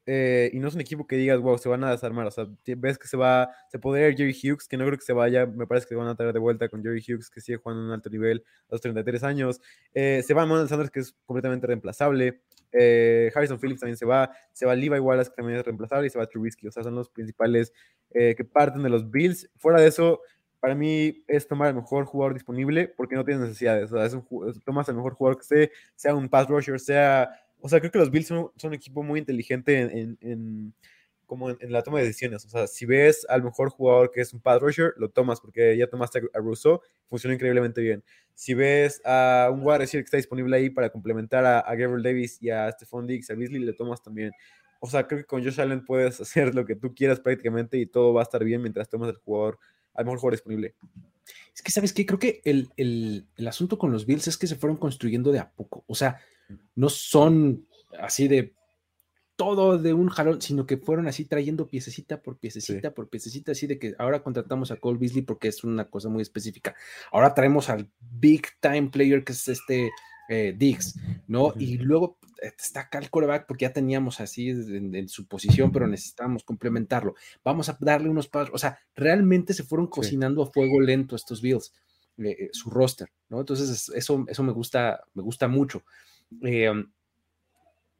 eh, 0.05 0.49
y 0.53 0.59
no 0.59 0.67
es 0.67 0.75
un 0.75 0.81
equipo 0.81 1.07
que 1.07 1.15
digas, 1.15 1.39
wow, 1.39 1.57
se 1.57 1.69
van 1.69 1.83
a 1.83 1.91
desarmar. 1.91 2.27
O 2.27 2.31
sea, 2.31 2.47
ves 2.77 2.97
que 2.97 3.07
se 3.07 3.17
va, 3.17 3.49
se 3.69 3.79
podría 3.79 4.09
ir 4.09 4.17
Jerry 4.17 4.31
Hughes, 4.33 4.67
que 4.67 4.77
no 4.77 4.85
creo 4.85 4.97
que 4.97 5.05
se 5.05 5.13
vaya. 5.13 5.45
Me 5.45 5.65
parece 5.67 5.87
que 5.87 5.95
van 5.95 6.07
a 6.07 6.15
traer 6.15 6.33
de 6.33 6.39
vuelta 6.39 6.67
con 6.69 6.83
Jerry 6.83 7.03
Hughes, 7.07 7.29
que 7.29 7.41
sigue 7.41 7.57
jugando 7.57 7.83
en 7.83 7.87
un 7.87 7.93
alto 7.93 8.09
nivel 8.09 8.43
a 8.69 8.73
los 8.73 8.81
33 8.81 9.23
años. 9.23 9.61
Eh, 9.93 10.21
se 10.25 10.33
va 10.33 10.45
Manuel 10.45 10.67
Sanders, 10.67 10.91
que 10.91 10.99
es 10.99 11.15
completamente 11.25 11.67
reemplazable. 11.67 12.41
Eh, 12.71 13.31
Harrison 13.33 13.59
Phillips 13.59 13.81
también 13.81 13.97
se 13.97 14.05
va. 14.05 14.31
Se 14.51 14.65
va 14.65 14.75
Levi 14.75 14.99
Wallace, 14.99 15.29
que 15.29 15.35
también 15.35 15.59
es 15.59 15.65
reemplazable. 15.65 16.07
Y 16.07 16.09
se 16.09 16.19
va 16.19 16.27
Trubisky. 16.27 16.67
O 16.67 16.71
sea, 16.71 16.83
son 16.83 16.95
los 16.95 17.09
principales 17.09 17.71
que 18.11 18.45
parten 18.45 18.83
de 18.83 18.89
los 18.89 19.09
Bills. 19.09 19.49
Fuera 19.57 19.81
de 19.81 19.87
eso, 19.87 20.21
para 20.63 20.75
mí 20.75 21.25
es 21.27 21.45
tomar 21.45 21.67
el 21.67 21.75
mejor 21.75 22.05
jugador 22.05 22.35
disponible 22.35 22.87
porque 22.87 23.15
no 23.15 23.25
tienes 23.25 23.43
necesidades. 23.43 23.91
O 23.91 23.97
sea, 23.97 24.05
es 24.05 24.13
un 24.13 24.25
tomas 24.63 24.87
el 24.87 24.95
mejor 24.95 25.13
jugador 25.13 25.35
que 25.35 25.41
esté, 25.41 25.71
sea 25.93 26.15
un 26.15 26.29
pass 26.29 26.47
rusher, 26.47 26.79
sea. 26.79 27.29
O 27.63 27.69
sea, 27.69 27.79
creo 27.79 27.91
que 27.93 27.99
los 27.99 28.11
Bills 28.11 28.27
son, 28.27 28.51
un 28.61 28.73
equipo 28.73 29.03
muy 29.03 29.19
inteligente 29.21 29.79
en, 29.79 30.17
en- 30.19 30.73
como 31.25 31.49
en, 31.49 31.71
la 31.71 31.81
toma 31.81 31.99
de 31.99 32.05
decisiones. 32.05 32.45
O 32.45 32.49
sea, 32.49 32.67
si 32.67 32.85
ves 32.85 33.25
al 33.29 33.41
mejor 33.41 33.69
jugador 33.69 34.11
que 34.11 34.19
es 34.19 34.33
un 34.33 34.41
pass 34.41 34.61
rusher, 34.61 34.93
lo 34.97 35.09
tomas 35.09 35.39
porque 35.39 35.77
ya 35.77 35.87
tomaste 35.87 36.19
a 36.33 36.39
Rousseau, 36.39 36.81
funcionó 37.07 37.33
increíblemente 37.33 37.79
bien. 37.79 38.03
Si 38.33 38.53
ves 38.53 39.01
a 39.05 39.49
un 39.49 39.61
wide 39.63 39.87
que 39.87 39.99
está 39.99 40.17
disponible 40.17 40.57
ahí 40.57 40.69
para 40.69 40.89
complementar 40.89 41.45
a, 41.45 41.61
Gabriel 41.73 42.03
Davis 42.03 42.37
y 42.41 42.49
a 42.49 42.69
Stephon 42.69 43.07
Diggs, 43.07 43.29
a 43.29 43.35
Beasley, 43.35 43.59
le 43.59 43.71
tomas 43.71 44.03
también. 44.03 44.31
O 44.81 44.87
sea, 44.87 45.07
creo 45.07 45.21
que 45.21 45.25
con 45.25 45.41
Josh 45.41 45.61
Allen 45.61 45.85
puedes 45.85 46.19
hacer 46.21 46.53
lo 46.53 46.65
que 46.65 46.75
tú 46.75 46.93
quieras 46.93 47.21
prácticamente 47.21 47.77
y 47.77 47.85
todo 47.85 48.13
va 48.13 48.21
a 48.21 48.23
estar 48.23 48.43
bien 48.43 48.61
mientras 48.61 48.89
tomas 48.89 49.07
el 49.07 49.15
jugador, 49.15 49.57
al 49.93 50.05
mejor 50.05 50.19
jugador 50.19 50.33
disponible. 50.37 50.75
Es 51.55 51.61
que, 51.61 51.71
¿sabes 51.71 51.93
qué? 51.93 52.05
Creo 52.05 52.19
que 52.19 52.41
el, 52.45 52.69
el- 52.77 53.25
el 53.35 53.47
asunto 53.47 53.77
con 53.77 53.91
los 53.91 54.05
Bills 54.05 54.27
es 54.27 54.37
que 54.37 54.47
se 54.47 54.55
fueron 54.55 54.77
construyendo 54.77 55.31
de 55.31 55.39
a 55.39 55.51
poco. 55.51 55.83
O 55.87 55.95
sea, 55.95 56.19
no 56.75 56.89
son 56.89 57.67
así 57.99 58.27
de 58.27 58.53
todo 59.35 59.77
de 59.79 59.93
un 59.93 60.09
jalón, 60.09 60.41
sino 60.41 60.65
que 60.67 60.77
fueron 60.77 61.07
así 61.07 61.25
trayendo 61.25 61.67
piececita 61.67 62.21
por 62.21 62.37
piececita 62.37 62.93
por 62.93 63.09
piececita, 63.09 63.53
así 63.53 63.65
de 63.65 63.79
que 63.79 63.95
ahora 63.97 64.21
contratamos 64.21 64.69
a 64.71 64.75
Cole 64.77 64.99
Beasley 64.99 65.23
porque 65.23 65.47
es 65.47 65.63
una 65.63 65.89
cosa 65.89 66.07
muy 66.09 66.21
específica. 66.21 66.75
Ahora 67.11 67.33
traemos 67.33 67.69
al 67.69 67.89
big 67.99 68.43
time 68.59 68.89
player 68.91 69.23
que 69.23 69.31
es 69.31 69.47
este 69.47 69.89
eh, 70.27 70.53
Diggs, 70.57 70.95
¿no? 71.27 71.47
Ujú. 71.47 71.59
Y 71.59 71.77
luego 71.77 72.17
eh, 72.41 72.51
está 72.57 72.81
acá 72.81 72.99
el 72.99 73.09
quarterback 73.09 73.45
porque 73.47 73.63
ya 73.63 73.73
teníamos 73.73 74.19
así 74.19 74.49
en, 74.49 74.95
en 74.95 75.09
su 75.09 75.27
posición, 75.27 75.71
pero 75.71 75.87
necesitábamos 75.87 76.43
complementarlo. 76.43 77.15
Vamos 77.43 77.69
a 77.69 77.77
darle 77.79 78.09
unos 78.09 78.27
pasos, 78.27 78.51
o 78.53 78.57
sea, 78.57 78.79
realmente 78.95 79.53
se 79.53 79.63
fueron 79.63 79.87
cocinando 79.87 80.43
a 80.43 80.47
fuego 80.51 80.79
lento 80.81 81.15
estos 81.15 81.41
Bills, 81.41 81.73
eh, 82.17 82.29
eh, 82.39 82.49
su 82.51 82.69
roster, 82.69 83.09
¿no? 83.29 83.39
Entonces 83.39 83.69
es- 83.69 83.89
eso, 83.95 84.25
eso 84.27 84.43
me 84.43 84.51
gusta, 84.51 85.03
me 85.13 85.23
gusta 85.23 85.47
mucho. 85.47 85.83
Eh, 86.41 86.69
um, 86.69 86.85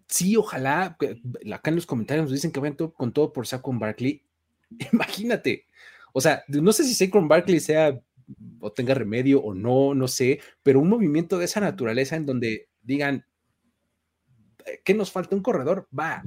sí, 0.07 0.35
ojalá, 0.35 0.97
acá 1.53 1.69
en 1.69 1.75
los 1.75 1.85
comentarios 1.85 2.25
nos 2.25 2.33
dicen 2.33 2.51
que 2.51 2.59
vayan 2.59 2.77
todo- 2.77 2.93
con 2.93 3.11
todo 3.13 3.33
por 3.33 3.47
Saquon 3.47 3.79
Barkley. 3.79 4.21
Imagínate, 4.93 5.65
o 6.13 6.21
sea, 6.21 6.43
no 6.47 6.71
sé 6.73 6.83
si 6.83 6.93
Saquon 6.93 7.27
Barkley 7.27 7.59
sea 7.59 7.99
o 8.59 8.71
tenga 8.71 8.93
remedio 8.93 9.41
o 9.41 9.53
no, 9.53 9.93
no 9.93 10.07
sé, 10.07 10.39
pero 10.61 10.79
un 10.79 10.89
movimiento 10.89 11.37
de 11.37 11.45
esa 11.45 11.59
naturaleza 11.59 12.15
en 12.15 12.25
donde 12.25 12.69
digan, 12.81 13.25
"Eh, 14.65 14.81
¿qué 14.83 14.93
nos 14.93 15.11
falta? 15.11 15.35
Un 15.35 15.41
corredor, 15.43 15.87
va, 15.97 16.23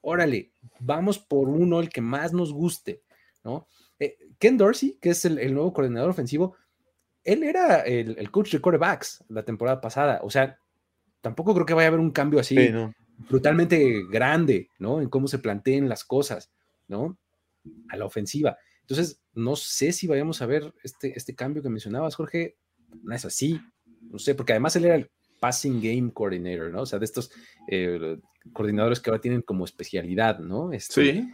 órale, 0.00 0.52
vamos 0.80 1.18
por 1.18 1.48
uno, 1.48 1.80
el 1.80 1.88
que 1.90 2.00
más 2.00 2.32
nos 2.32 2.52
guste, 2.52 3.02
¿no? 3.44 3.66
Eh, 3.98 4.16
Ken 4.38 4.56
Dorsey, 4.56 4.98
que 5.00 5.10
es 5.10 5.24
el, 5.24 5.38
el 5.38 5.54
nuevo 5.54 5.72
coordinador 5.72 6.10
ofensivo, 6.10 6.56
él 7.24 7.42
era 7.42 7.80
el, 7.82 8.16
el 8.18 8.30
coach 8.30 8.52
de 8.52 8.60
quarterbacks 8.60 9.24
la 9.28 9.44
temporada 9.44 9.80
pasada, 9.80 10.20
o 10.22 10.30
sea, 10.30 10.58
tampoco 11.20 11.52
creo 11.54 11.66
que 11.66 11.74
vaya 11.74 11.86
a 11.86 11.88
haber 11.88 12.00
un 12.00 12.10
cambio 12.12 12.40
así 12.40 12.56
Sí, 12.56 12.72
no. 12.72 12.94
brutalmente 13.28 14.02
grande, 14.10 14.68
¿no? 14.78 15.00
En 15.00 15.08
cómo 15.08 15.26
se 15.28 15.38
planteen 15.40 15.88
las 15.88 16.04
cosas, 16.04 16.50
¿no? 16.86 17.18
A 17.90 17.96
la 17.96 18.04
ofensiva. 18.06 18.56
Entonces, 18.88 19.20
no 19.34 19.54
sé 19.54 19.92
si 19.92 20.06
vayamos 20.06 20.40
a 20.40 20.46
ver 20.46 20.72
este, 20.82 21.12
este 21.16 21.34
cambio 21.34 21.62
que 21.62 21.68
mencionabas, 21.68 22.14
Jorge. 22.14 22.56
No 23.02 23.14
es 23.14 23.24
así, 23.26 23.60
no 24.00 24.18
sé, 24.18 24.34
porque 24.34 24.52
además 24.54 24.74
él 24.76 24.86
era 24.86 24.94
el 24.94 25.10
passing 25.40 25.80
game 25.82 26.10
coordinator, 26.12 26.70
¿no? 26.72 26.82
O 26.82 26.86
sea, 26.86 26.98
de 26.98 27.04
estos 27.04 27.30
eh, 27.70 28.18
coordinadores 28.54 28.98
que 29.00 29.10
ahora 29.10 29.20
tienen 29.20 29.42
como 29.42 29.66
especialidad, 29.66 30.38
¿no? 30.38 30.72
Este, 30.72 31.12
Sí. 31.12 31.30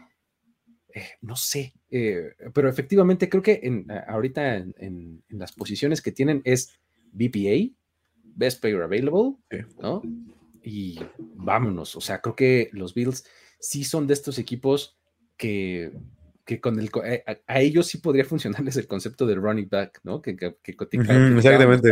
eh, 0.95 1.09
no 1.21 1.37
sé, 1.37 1.75
eh, 1.91 2.33
pero 2.53 2.69
efectivamente 2.69 3.29
creo 3.29 3.43
que 3.43 3.61
en, 3.63 3.87
ahorita 4.09 4.57
en, 4.57 4.75
en- 4.79 5.25
en 5.29 5.39
las 5.39 5.53
posiciones 5.53 6.03
que 6.03 6.11
tienen 6.13 6.43
es 6.45 6.77
BPA, 7.13 7.73
Best 8.25 8.61
Player 8.61 8.83
Available, 8.83 9.37
Sí. 9.51 9.59
¿no? 9.81 10.03
Y 10.65 10.99
vámonos, 11.19 11.95
o 11.95 12.01
sea, 12.01 12.21
creo 12.21 12.35
que 12.35 12.69
los 12.73 12.95
Bills 12.95 13.25
sí 13.61 13.85
son 13.85 14.07
de 14.09 14.15
estos 14.15 14.39
equipos 14.41 14.99
que, 15.37 15.93
que 16.45 16.61
con 16.61 16.79
el, 16.79 16.91
eh, 17.05 17.25
a, 17.27 17.55
a 17.55 17.61
ellos 17.61 17.87
sí 17.87 17.99
podría 17.99 18.25
funcionarles 18.25 18.77
el 18.77 18.87
concepto 18.87 19.27
de 19.27 19.35
running 19.35 19.69
back, 19.69 20.01
¿no? 20.05 20.21
Que, 20.21 20.37
que, 20.37 20.57
que 20.63 20.73
platicábamos 20.75 21.45
exactamente. 21.45 21.91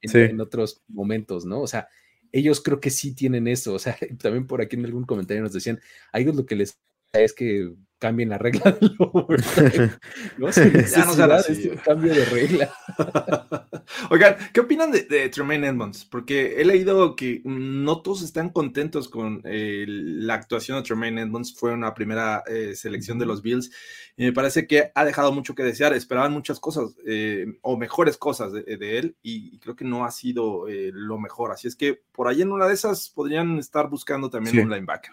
En, 0.00 0.10
Sí. 0.10 0.18
en 0.18 0.40
otros 0.40 0.82
momentos, 0.88 1.44
¿no? 1.44 1.60
O 1.60 1.66
sea, 1.66 1.88
ellos 2.30 2.60
creo 2.60 2.78
que 2.78 2.90
sí 2.90 3.14
tienen 3.14 3.48
eso, 3.48 3.74
o 3.74 3.78
sea, 3.78 3.96
también 4.20 4.46
por 4.46 4.60
aquí 4.60 4.76
en 4.76 4.84
algún 4.84 5.04
comentario 5.04 5.42
nos 5.42 5.52
decían, 5.52 5.80
a 6.12 6.20
ellos 6.20 6.36
lo 6.36 6.46
que 6.46 6.56
les 6.56 6.78
es 7.12 7.32
que 7.32 7.72
cambien 7.98 8.28
la 8.28 8.38
regla 8.38 8.72
del 8.80 8.94
overtime, 8.98 9.90
¿no? 10.38 10.52
Sin 10.52 10.72
Ya 10.72 11.04
no 11.04 11.36
este 11.36 11.76
cambio 11.84 12.14
de 12.14 12.24
regla. 12.26 12.72
Oigan, 14.10 14.36
¿qué 14.52 14.60
opinan 14.60 14.90
de, 14.90 15.02
de 15.02 15.28
Tremaine 15.28 15.66
Edmonds? 15.66 16.04
Porque 16.04 16.60
he 16.60 16.64
leído 16.64 17.16
que 17.16 17.40
no 17.44 18.02
todos 18.02 18.22
están 18.22 18.50
contentos 18.50 19.08
con 19.08 19.40
eh, 19.44 19.84
la 19.88 20.34
actuación 20.34 20.78
de 20.78 20.84
Tremaine 20.86 21.22
Edmonds. 21.22 21.54
Fue 21.56 21.72
una 21.72 21.94
primera 21.94 22.42
eh, 22.46 22.74
selección 22.74 23.18
de 23.18 23.26
los 23.26 23.42
Bills 23.42 23.70
y 24.16 24.24
me 24.24 24.32
parece 24.32 24.66
que 24.66 24.90
ha 24.94 25.04
dejado 25.04 25.32
mucho 25.32 25.54
que 25.54 25.62
desear. 25.62 25.92
Esperaban 25.94 26.32
muchas 26.32 26.60
cosas 26.60 26.94
eh, 27.06 27.46
o 27.62 27.76
mejores 27.76 28.16
cosas 28.16 28.52
de, 28.52 28.62
de 28.62 28.98
él 28.98 29.16
y, 29.22 29.54
y 29.54 29.58
creo 29.58 29.74
que 29.74 29.84
no 29.84 30.04
ha 30.04 30.10
sido 30.10 30.68
eh, 30.68 30.90
lo 30.92 31.18
mejor. 31.18 31.50
Así 31.52 31.66
es 31.68 31.76
que 31.76 32.00
por 32.12 32.28
ahí 32.28 32.42
en 32.42 32.52
una 32.52 32.66
de 32.66 32.74
esas 32.74 33.08
podrían 33.10 33.58
estar 33.58 33.88
buscando 33.88 34.30
también 34.30 34.54
Sí. 34.54 34.60
un 34.60 34.70
linebacker. 34.70 35.12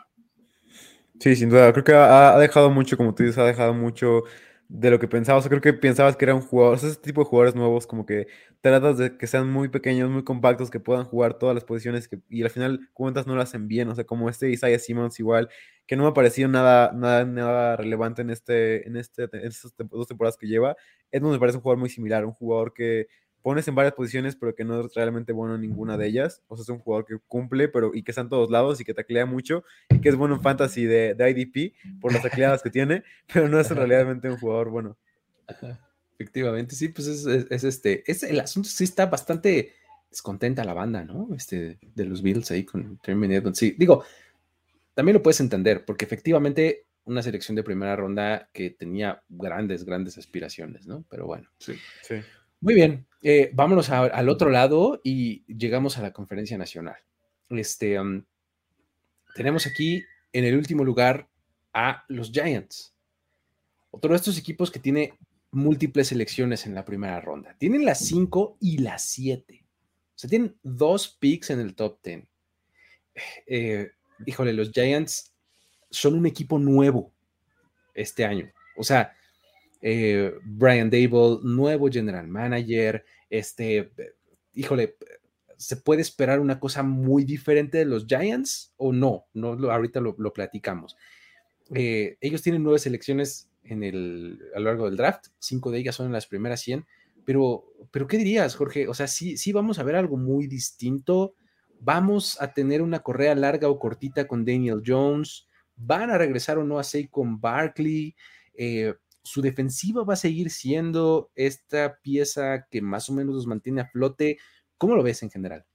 Sí, 1.20 1.36
sin 1.36 1.50
duda. 1.50 1.72
Creo 1.72 1.84
que 1.84 1.94
ha, 1.94 2.36
ha 2.36 2.40
dejado 2.40 2.70
mucho, 2.70 2.98
como 2.98 3.16
tú 3.16 3.24
dices, 3.24 3.38
ha 3.38 3.46
dejado 3.46 3.74
mucho 3.74 4.24
de 4.68 4.90
lo 4.92 5.00
que 5.00 5.08
pensabas. 5.08 5.40
O 5.42 5.44
sea, 5.44 5.50
creo 5.50 5.62
que 5.62 5.74
pensabas 5.74 6.16
que 6.18 6.26
era 6.26 6.36
un 6.36 6.42
jugador, 6.42 6.76
o 6.76 6.78
sea, 6.78 6.90
ese 6.90 7.00
tipo 7.00 7.22
de 7.22 7.26
jugadores 7.26 7.56
nuevos, 7.56 7.88
como 7.88 8.06
que 8.06 8.28
tratas 8.62 8.98
de 8.98 9.18
que 9.18 9.28
sean 9.28 9.50
muy 9.50 9.70
pequeños, 9.70 10.10
muy 10.10 10.24
compactos, 10.24 10.70
que 10.70 10.80
puedan 10.80 11.06
jugar 11.06 11.38
todas 11.38 11.56
las 11.56 11.64
posiciones 11.64 12.08
que, 12.08 12.20
y 12.30 12.44
al 12.44 12.50
final 12.50 12.90
cuentas 12.94 13.28
no 13.28 13.36
lo 13.36 13.42
hacen 13.42 13.68
bien. 13.68 13.88
O 13.90 13.96
sea, 13.96 14.04
como 14.06 14.30
este 14.30 14.50
Isaiah 14.50 14.80
Simmons 14.80 15.20
igual, 15.20 15.50
que 15.88 15.96
no 15.96 16.04
me 16.04 16.10
ha 16.10 16.14
parecido 16.14 16.50
nada, 16.50 16.92
nada, 16.94 17.26
nada 17.26 17.76
relevante 17.78 18.22
en 18.22 18.30
este, 18.30 18.86
en 18.88 18.98
este, 18.98 19.24
en 19.32 19.46
estas 19.46 19.74
dos 19.90 20.08
temporadas 20.08 20.38
que 20.38 20.48
lleva. 20.48 20.76
Edmund 21.12 21.34
me 21.36 21.40
parece 21.40 21.58
un 21.58 21.62
jugador 21.64 21.80
muy 21.80 21.90
similar, 21.90 22.26
un 22.26 22.34
jugador 22.34 22.74
que 22.74 23.08
pones 23.46 23.68
en 23.68 23.76
varias 23.76 23.94
posiciones, 23.94 24.36
pero 24.36 24.56
que 24.56 24.64
no 24.66 24.82
es 24.82 24.96
realmente 24.96 25.32
bueno 25.32 25.54
en 25.54 25.62
ninguna 25.62 25.98
de 26.00 26.08
ellas. 26.08 26.42
O 26.48 26.56
sea, 26.58 26.64
es 26.64 26.70
un 26.70 26.80
jugador 26.80 27.06
que 27.06 27.20
cumple, 27.28 27.68
pero 27.68 27.92
y 27.94 28.02
que 28.02 28.10
está 28.12 28.22
en 28.22 28.30
todos 28.30 28.50
lados 28.50 28.82
y 28.82 28.84
que 28.84 28.96
taclea 28.96 29.28
mucho 29.28 29.64
y 29.92 30.02
que 30.02 30.10
es 30.10 30.16
bueno 30.16 30.34
en 30.34 30.42
fantasy 30.42 30.86
de, 30.86 31.14
de 31.14 31.30
IDP 31.30 31.76
por 32.02 32.12
las 32.12 32.24
tacleadas 32.24 32.64
que 32.64 32.72
tiene, 32.72 33.04
pero 33.32 33.48
no 33.48 33.60
es 33.60 33.70
realmente 33.70 34.28
un 34.32 34.38
jugador 34.38 34.72
bueno. 34.72 34.98
Ajá, 35.46 35.80
Efectivamente, 36.18 36.74
sí, 36.76 36.90
pues 36.90 37.06
es, 37.08 37.26
es- 37.28 37.46
es 37.52 37.64
este, 37.64 38.04
es 38.10 38.24
el 38.24 38.40
asunto 38.40 38.68
sí 38.68 38.84
está 38.84 39.06
bastante 39.06 39.74
descontenta 40.10 40.64
la 40.64 40.74
banda, 40.74 41.04
¿no? 41.04 41.28
Este, 41.36 41.78
de 41.94 42.06
los 42.06 42.24
Bills 42.24 42.50
ahí 42.50 42.64
con 42.66 42.98
Terminator. 42.98 43.56
Sí, 43.56 43.76
digo, 43.78 44.04
también 44.96 45.14
lo 45.14 45.22
puedes 45.22 45.40
entender, 45.40 45.86
porque 45.86 46.06
efectivamente 46.06 46.88
una 47.04 47.22
selección 47.22 47.56
de 47.56 47.62
primera 47.64 47.96
ronda 47.96 48.50
que 48.54 48.72
tenía 48.72 49.22
grandes, 49.30 49.86
grandes 49.86 50.18
aspiraciones, 50.18 50.88
¿no? 50.88 51.06
Pero 51.12 51.28
bueno. 51.28 51.48
Sí. 51.60 51.74
Sí. 52.02 52.16
Muy 52.62 52.74
bien, 52.74 53.06
eh, 53.28 53.50
vámonos 53.56 53.90
al 53.90 54.30
otro 54.30 54.52
lado 54.52 55.02
y 55.04 55.44
llegamos 55.52 55.98
a 55.98 56.04
la 56.04 56.14
conferencia 56.14 56.60
nacional. 56.60 56.98
Este, 57.50 58.00
um, 58.00 58.24
tenemos 59.34 59.66
aquí 59.66 60.04
en 60.32 60.46
el 60.46 60.56
último 60.56 60.84
lugar 60.84 61.28
a 61.74 62.06
los 62.08 62.32
Giants. 62.32 62.94
Otro 63.90 64.12
de 64.12 64.18
estos 64.18 64.38
equipos 64.38 64.70
que 64.70 64.78
tiene 64.78 65.18
múltiples 65.50 66.10
selecciones 66.10 66.68
en 66.68 66.76
la 66.76 66.86
primera 66.86 67.20
ronda. 67.20 67.56
Tienen 67.58 67.84
las 67.84 68.06
5 68.06 68.58
y 68.62 68.78
las 68.78 69.04
7. 69.06 69.66
O 69.66 70.14
sea, 70.14 70.30
tienen 70.30 70.56
dos 70.62 71.18
picks 71.20 71.50
en 71.50 71.62
el 71.62 71.74
top 71.74 71.98
10. 72.04 72.28
Eh, 73.48 73.90
híjole, 74.24 74.54
los 74.54 74.70
Giants 74.72 75.34
son 75.90 76.14
un 76.14 76.28
equipo 76.28 76.60
nuevo 76.60 77.12
este 77.96 78.24
año. 78.24 78.52
O 78.78 78.84
sea, 78.84 79.16
eh, 79.88 80.34
Brian 80.44 80.90
Dable, 80.90 81.40
nuevo 81.44 81.88
general 81.92 82.28
manager, 82.28 83.06
este, 83.30 83.78
eh, 83.78 83.92
híjole, 84.56 84.98
¿se 85.58 85.78
puede 85.78 86.02
esperar 86.02 86.40
una 86.40 86.60
cosa 86.60 86.82
muy 86.82 87.24
diferente 87.24 87.78
de 87.78 87.86
los 87.86 88.08
Giants 88.08 88.74
o 88.78 88.92
no? 88.92 89.28
no 89.34 89.56
lo- 89.56 89.72
ahorita 89.72 90.02
lo, 90.02 90.16
platicamos. 90.34 90.96
Eh, 91.74 92.18
ellos 92.22 92.42
tienen 92.42 92.64
nueve 92.64 92.80
selecciones 92.80 93.50
en 93.64 93.84
el, 93.84 94.40
a 94.56 94.60
lo 94.60 94.66
largo 94.66 94.86
del 94.86 94.98
draft, 94.98 95.28
cinco 95.40 95.72
de 95.72 95.80
ellas 95.80 95.96
son 95.96 96.08
en 96.08 96.14
las 96.14 96.28
primeras 96.28 96.62
100, 96.62 96.86
pero, 97.26 97.66
pero 97.92 98.08
¿qué 98.08 98.18
dirías, 98.18 98.56
Jorge? 98.56 98.88
O 98.88 98.94
sea, 98.94 99.08
sí, 99.08 99.38
sí 99.38 99.52
vamos 99.52 99.80
a 99.80 99.84
ver 99.84 99.96
algo 99.96 100.18
muy 100.18 100.48
distinto. 100.48 101.34
Vamos 101.80 102.40
a 102.42 102.54
tener 102.54 102.82
una 102.82 103.00
correa 103.00 103.36
larga 103.36 103.68
o 103.70 103.80
cortita 103.80 104.28
con 104.28 104.46
Daniel 104.46 104.82
Jones. 104.86 105.48
Van 105.76 106.10
a 106.12 106.18
regresar 106.18 106.58
o 106.60 106.64
no 106.64 106.78
a 106.80 106.84
Saquon 106.84 107.40
Barkley. 107.42 108.16
Eh, 108.54 108.94
su 109.26 109.42
defensiva 109.42 110.06
va 110.06 110.14
a 110.14 110.18
seguir 110.18 110.50
siendo 110.50 111.32
esta 111.36 112.00
pieza 112.02 112.68
que 112.72 112.82
más 112.82 113.10
o 113.10 113.14
menos 113.14 113.36
los 113.36 113.48
mantiene 113.48 113.82
a 113.82 113.88
flote. 113.90 114.38
¿Cómo 114.78 114.96
lo 114.96 115.04
ves 115.04 115.24
en 115.24 115.30
general? 115.30 115.66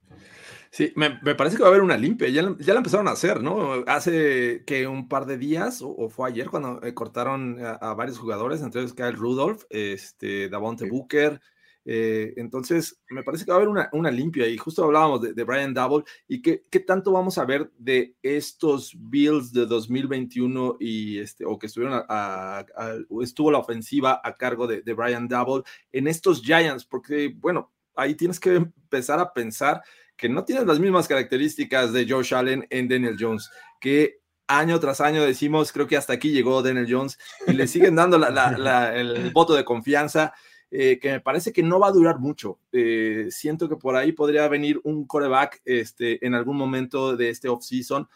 Sí, 0.70 0.92
me, 0.96 1.18
me 1.22 1.34
parece 1.34 1.56
que 1.56 1.62
va 1.62 1.68
a 1.68 1.72
haber 1.72 1.82
una 1.82 1.96
limpia. 1.96 2.28
Ya, 2.28 2.42
la- 2.42 2.56
ya 2.58 2.72
la 2.74 2.78
empezaron 2.80 3.08
a 3.08 3.12
hacer, 3.12 3.42
¿no? 3.42 3.84
Hace 3.86 4.62
que 4.66 4.86
un 4.86 5.08
par 5.08 5.26
de 5.26 5.36
días, 5.36 5.82
o, 5.82 5.90
o 5.90 6.08
fue 6.08 6.28
ayer, 6.28 6.48
cuando 6.48 6.82
eh, 6.82 6.94
cortaron 6.94 7.58
a, 7.64 7.72
a 7.72 7.94
varios 7.94 8.18
jugadores, 8.18 8.62
entre 8.62 8.80
ellos 8.80 8.94
Kyle 8.94 9.12
Rudolph, 9.16 9.64
este, 9.70 10.48
Davonte 10.48 10.88
Booker. 10.88 11.40
Eh, 11.84 12.34
entonces, 12.36 13.00
me 13.08 13.22
parece 13.22 13.44
que 13.44 13.50
va 13.50 13.58
a 13.58 13.60
haber 13.62 13.88
una, 13.92 14.10
limpia. 14.10 14.46
Y 14.46 14.56
justo 14.56 14.84
hablábamos 14.84 15.22
de, 15.22 15.44
Brian 15.44 15.74
Double. 15.74 16.04
¿Y 16.28 16.42
qué, 16.42 16.62
tanto 16.86 17.12
vamos 17.12 17.38
a 17.38 17.44
ver 17.44 17.70
de 17.78 18.16
estos 18.22 18.94
Bills 18.98 19.52
de 19.52 19.66
2021 19.66 20.76
y 20.80 21.18
este, 21.18 21.44
o 21.44 21.58
que 21.58 21.66
estuvieron 21.66 22.04
a, 22.08 22.58
a- 22.58 22.96
estuvo 23.22 23.50
la 23.50 23.58
ofensiva 23.58 24.20
a 24.22 24.34
cargo 24.34 24.66
de, 24.66 24.82
Brian 24.94 25.28
Double 25.28 25.62
en 25.92 26.08
estos 26.08 26.42
Giants? 26.42 26.84
Porque, 26.84 27.34
bueno, 27.36 27.72
ahí 27.94 28.14
tienes 28.14 28.38
que 28.38 28.56
empezar 28.56 29.18
a 29.20 29.32
pensar 29.32 29.82
que 30.16 30.28
no 30.28 30.44
tienen 30.44 30.66
las 30.66 30.78
mismas 30.78 31.08
características 31.08 31.92
de 31.94 32.06
Josh 32.06 32.34
Allen 32.34 32.66
en 32.68 32.88
Daniel 32.88 33.16
Jones, 33.18 33.50
que 33.80 34.20
año 34.46 34.78
tras 34.78 35.00
año 35.00 35.22
decimos, 35.22 35.72
creo 35.72 35.86
que 35.86 35.96
hasta 35.96 36.12
aquí 36.12 36.30
llegó 36.30 36.62
Daniel 36.62 36.86
Jones, 36.88 37.18
y 37.46 37.52
le 37.52 37.66
siguen 37.66 37.94
dando 37.94 38.16
el 38.16 39.30
voto 39.30 39.54
de 39.54 39.64
confianza, 39.64 40.34
eh, 40.70 40.98
que 41.00 41.10
me 41.12 41.20
parece 41.20 41.52
que 41.52 41.62
no 41.62 41.80
va 41.80 41.88
a 41.88 41.92
durar 41.92 42.18
mucho. 42.18 42.60
Eh, 42.72 43.26
siento 43.30 43.68
que 43.68 43.76
por 43.76 43.96
ahí 43.96 44.12
podría 44.12 44.46
venir 44.48 44.80
un 44.84 45.06
coreback 45.06 45.60
este, 45.64 46.24
en 46.24 46.34
algún 46.34 46.56
momento 46.56 47.16
de 47.16 47.30
este 47.30 47.48
offseason, 47.48 48.08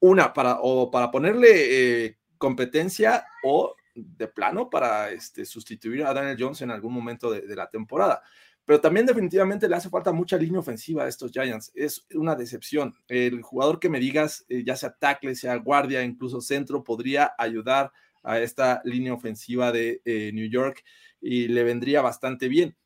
una, 0.00 0.32
para, 0.32 0.58
o 0.60 0.90
para 0.90 1.10
ponerle 1.10 2.04
eh, 2.06 2.18
competencia 2.36 3.24
o 3.42 3.74
de 3.94 4.28
plano 4.28 4.68
para 4.68 5.10
este, 5.10 5.44
sustituir 5.44 6.04
a 6.04 6.12
Daniel 6.12 6.36
Jones 6.38 6.60
en 6.62 6.70
algún 6.70 6.92
momento 6.92 7.30
de, 7.30 7.42
de 7.42 7.56
la 7.56 7.70
temporada 7.70 8.22
pero 8.64 8.80
también 8.80 9.06
definitivamente 9.06 9.68
le 9.68 9.76
hace 9.76 9.90
falta 9.90 10.10
mucha 10.12 10.38
línea 10.38 10.60
ofensiva 10.60 11.04
a 11.04 11.08
estos 11.08 11.30
Giants. 11.30 11.70
Es 11.74 12.06
una 12.14 12.34
decepción. 12.34 12.94
El 13.08 13.42
jugador 13.42 13.78
que 13.78 13.90
me 13.90 14.00
digas, 14.00 14.46
ya 14.48 14.74
sea 14.74 14.94
tackle, 14.94 15.34
sea 15.34 15.56
guardia, 15.56 16.02
incluso 16.02 16.40
centro, 16.40 16.82
podría 16.82 17.34
ayudar 17.36 17.92
a 18.24 18.40
esta 18.40 18.80
línea 18.84 19.14
ofensiva 19.14 19.70
de 19.70 20.02
eh, 20.04 20.32
New 20.32 20.48
York 20.48 20.82
y 21.20 21.48
le 21.48 21.62
vendría 21.62 22.02
bastante 22.02 22.48
bien. 22.48 22.76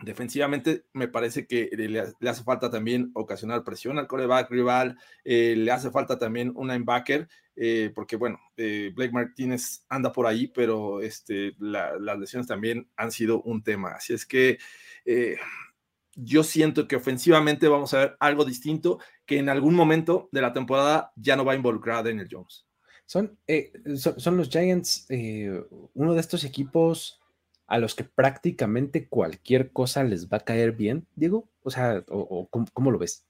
Defensivamente 0.00 0.84
me 0.92 1.08
parece 1.08 1.46
que 1.48 1.70
le, 1.72 1.88
le 1.88 2.30
hace 2.30 2.44
falta 2.44 2.70
también 2.70 3.10
ocasionar 3.14 3.64
presión 3.64 3.98
al 3.98 4.06
coreback 4.06 4.48
rival, 4.48 4.96
eh, 5.24 5.56
le 5.56 5.72
hace 5.72 5.90
falta 5.90 6.16
también 6.16 6.52
un 6.54 6.68
linebacker, 6.68 7.26
eh, 7.56 7.90
porque 7.92 8.14
bueno, 8.14 8.38
eh, 8.56 8.92
Blake 8.94 9.10
Martínez 9.10 9.84
anda 9.88 10.12
por 10.12 10.28
ahí, 10.28 10.46
pero 10.46 11.00
este, 11.00 11.56
la, 11.58 11.98
las 11.98 12.16
lesiones 12.16 12.46
también 12.46 12.88
han 12.96 13.10
sido 13.10 13.42
un 13.42 13.64
tema. 13.64 13.90
Así 13.90 14.12
es 14.12 14.24
que 14.24 14.58
eh, 15.04 15.36
yo 16.14 16.44
siento 16.44 16.86
que 16.86 16.94
ofensivamente 16.94 17.66
vamos 17.66 17.92
a 17.92 17.98
ver 17.98 18.16
algo 18.20 18.44
distinto 18.44 19.00
que 19.26 19.38
en 19.38 19.48
algún 19.48 19.74
momento 19.74 20.28
de 20.30 20.42
la 20.42 20.52
temporada 20.52 21.10
ya 21.16 21.34
no 21.34 21.44
va 21.44 21.54
a 21.54 21.56
involucrar 21.56 21.96
a 21.96 22.02
Daniel 22.04 22.28
Jones. 22.30 22.67
Son, 23.08 23.38
eh, 23.46 23.72
son, 23.96 24.20
son, 24.20 24.36
los 24.36 24.50
Giants 24.50 25.06
eh, 25.08 25.64
uno 25.94 26.12
de 26.12 26.20
estos 26.20 26.44
equipos 26.44 27.22
a 27.66 27.78
los 27.78 27.94
que 27.94 28.04
prácticamente 28.04 29.08
cualquier 29.08 29.72
cosa 29.72 30.04
les 30.04 30.28
va 30.28 30.36
a 30.36 30.44
caer 30.44 30.72
bien, 30.72 31.06
Diego? 31.16 31.48
O 31.62 31.70
sea, 31.70 32.04
o, 32.08 32.18
o 32.18 32.48
¿cómo, 32.48 32.66
¿cómo, 32.74 32.90
lo 32.90 32.98
ves? 32.98 33.24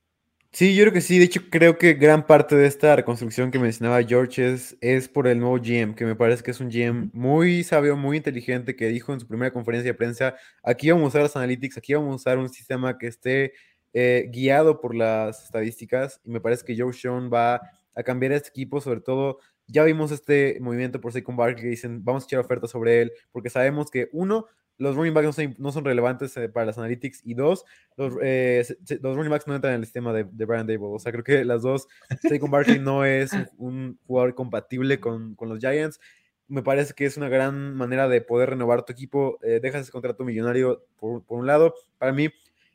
Sí, 0.50 0.74
yo 0.74 0.82
creo 0.82 0.92
que 0.92 1.00
sí. 1.00 1.20
De 1.20 1.26
hecho, 1.26 1.42
creo 1.48 1.78
que 1.78 1.94
gran 1.94 2.26
parte 2.26 2.56
de 2.56 2.66
esta 2.66 2.96
reconstrucción 2.96 3.52
que 3.52 3.60
mencionaba 3.60 4.02
George 4.02 4.52
es, 4.52 4.76
es 4.80 5.08
por 5.08 5.28
el 5.28 5.38
nuevo 5.38 5.58
GM, 5.58 5.94
que 5.94 6.04
me 6.04 6.16
parece 6.16 6.42
que 6.42 6.50
es 6.50 6.58
un 6.58 6.70
GM 6.70 7.10
muy 7.12 7.62
sabio, 7.62 7.96
muy 7.96 8.16
inteligente, 8.16 8.74
que 8.74 8.88
dijo 8.88 9.12
en 9.12 9.20
su 9.20 9.28
primera 9.28 9.52
conferencia 9.52 9.92
de 9.92 9.96
prensa, 9.96 10.34
aquí 10.64 10.90
vamos 10.90 11.04
a 11.04 11.08
usar 11.10 11.22
las 11.22 11.36
analytics, 11.36 11.78
aquí 11.78 11.94
vamos 11.94 12.14
a 12.14 12.16
usar 12.16 12.38
un 12.38 12.48
sistema 12.48 12.98
que 12.98 13.06
esté 13.06 13.52
eh, 13.92 14.28
guiado 14.32 14.80
por 14.80 14.96
las 14.96 15.44
estadísticas, 15.44 16.20
y 16.24 16.30
me 16.30 16.40
parece 16.40 16.64
que 16.64 16.76
Joe 16.76 16.92
Sean 16.92 17.30
va 17.32 17.60
a 17.94 18.02
cambiar 18.02 18.32
este 18.32 18.48
equipo, 18.48 18.80
sobre 18.80 19.02
todo 19.02 19.38
ya 19.68 19.84
vimos 19.84 20.10
este 20.10 20.58
movimiento 20.60 21.00
por 21.00 21.12
Saquon 21.12 21.36
Barkley 21.36 21.62
que 21.62 21.68
dicen 21.68 22.04
vamos 22.04 22.24
a 22.24 22.26
echar 22.26 22.40
ofertas 22.40 22.70
sobre 22.70 23.02
él 23.02 23.12
porque 23.30 23.50
sabemos 23.50 23.90
que 23.90 24.08
uno 24.12 24.46
los 24.78 24.94
running 24.94 25.12
backs 25.12 25.58
no 25.58 25.72
son, 25.72 25.84
relevantes 25.84 26.36
eh, 26.36 26.48
para 26.48 26.66
las 26.66 26.78
analytics 26.78 27.20
y 27.24 27.34
dos 27.34 27.64
los, 27.96 28.14
eh, 28.22 28.64
los, 29.00 29.16
running 29.16 29.30
backs 29.30 29.46
no 29.46 29.54
entran 29.54 29.74
en 29.74 29.80
el 29.80 29.84
sistema 29.86 30.12
de, 30.12 30.24
de, 30.24 30.44
Brian 30.44 30.66
Dable. 30.66 30.86
O 30.86 30.98
sea 30.98 31.12
creo 31.12 31.24
que 31.24 31.44
las 31.44 31.62
dos 31.62 31.88
Saquon 32.28 32.50
Barkley 32.50 32.78
no 32.78 33.04
es 33.04 33.32
un, 33.32 33.48
un, 33.58 33.98
jugador 34.06 34.34
compatible 34.34 35.00
con, 35.00 35.34
con, 35.34 35.48
los 35.48 35.58
Giants. 35.58 36.00
Me 36.46 36.62
parece 36.62 36.94
que 36.94 37.04
es 37.04 37.16
una 37.16 37.28
gran 37.28 37.74
manera 37.76 38.08
de 38.08 38.20
poder 38.20 38.50
renovar 38.50 38.84
tu 38.84 38.92
equipo 38.92 39.38
eh, 39.42 39.60
dejas 39.60 39.82
ese 39.82 39.92
contrato 39.92 40.24
millonario 40.24 40.86
por, 40.96 41.24
por 41.24 41.40
un 41.40 41.46
lado. 41.46 41.74
Para 41.98 42.12
mí 42.12 42.30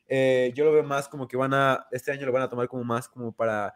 eh, 0.06 0.52
yo 0.54 0.64
lo 0.64 0.72
veo 0.72 0.84
más 0.84 1.08
como 1.08 1.26
que 1.26 1.36
van 1.36 1.54
a 1.54 1.86
este 1.90 2.12
año 2.12 2.26
lo 2.26 2.32
van 2.32 2.42
a 2.42 2.50
tomar 2.50 2.68
como 2.68 2.84
más 2.84 3.08
como 3.08 3.32
para 3.32 3.74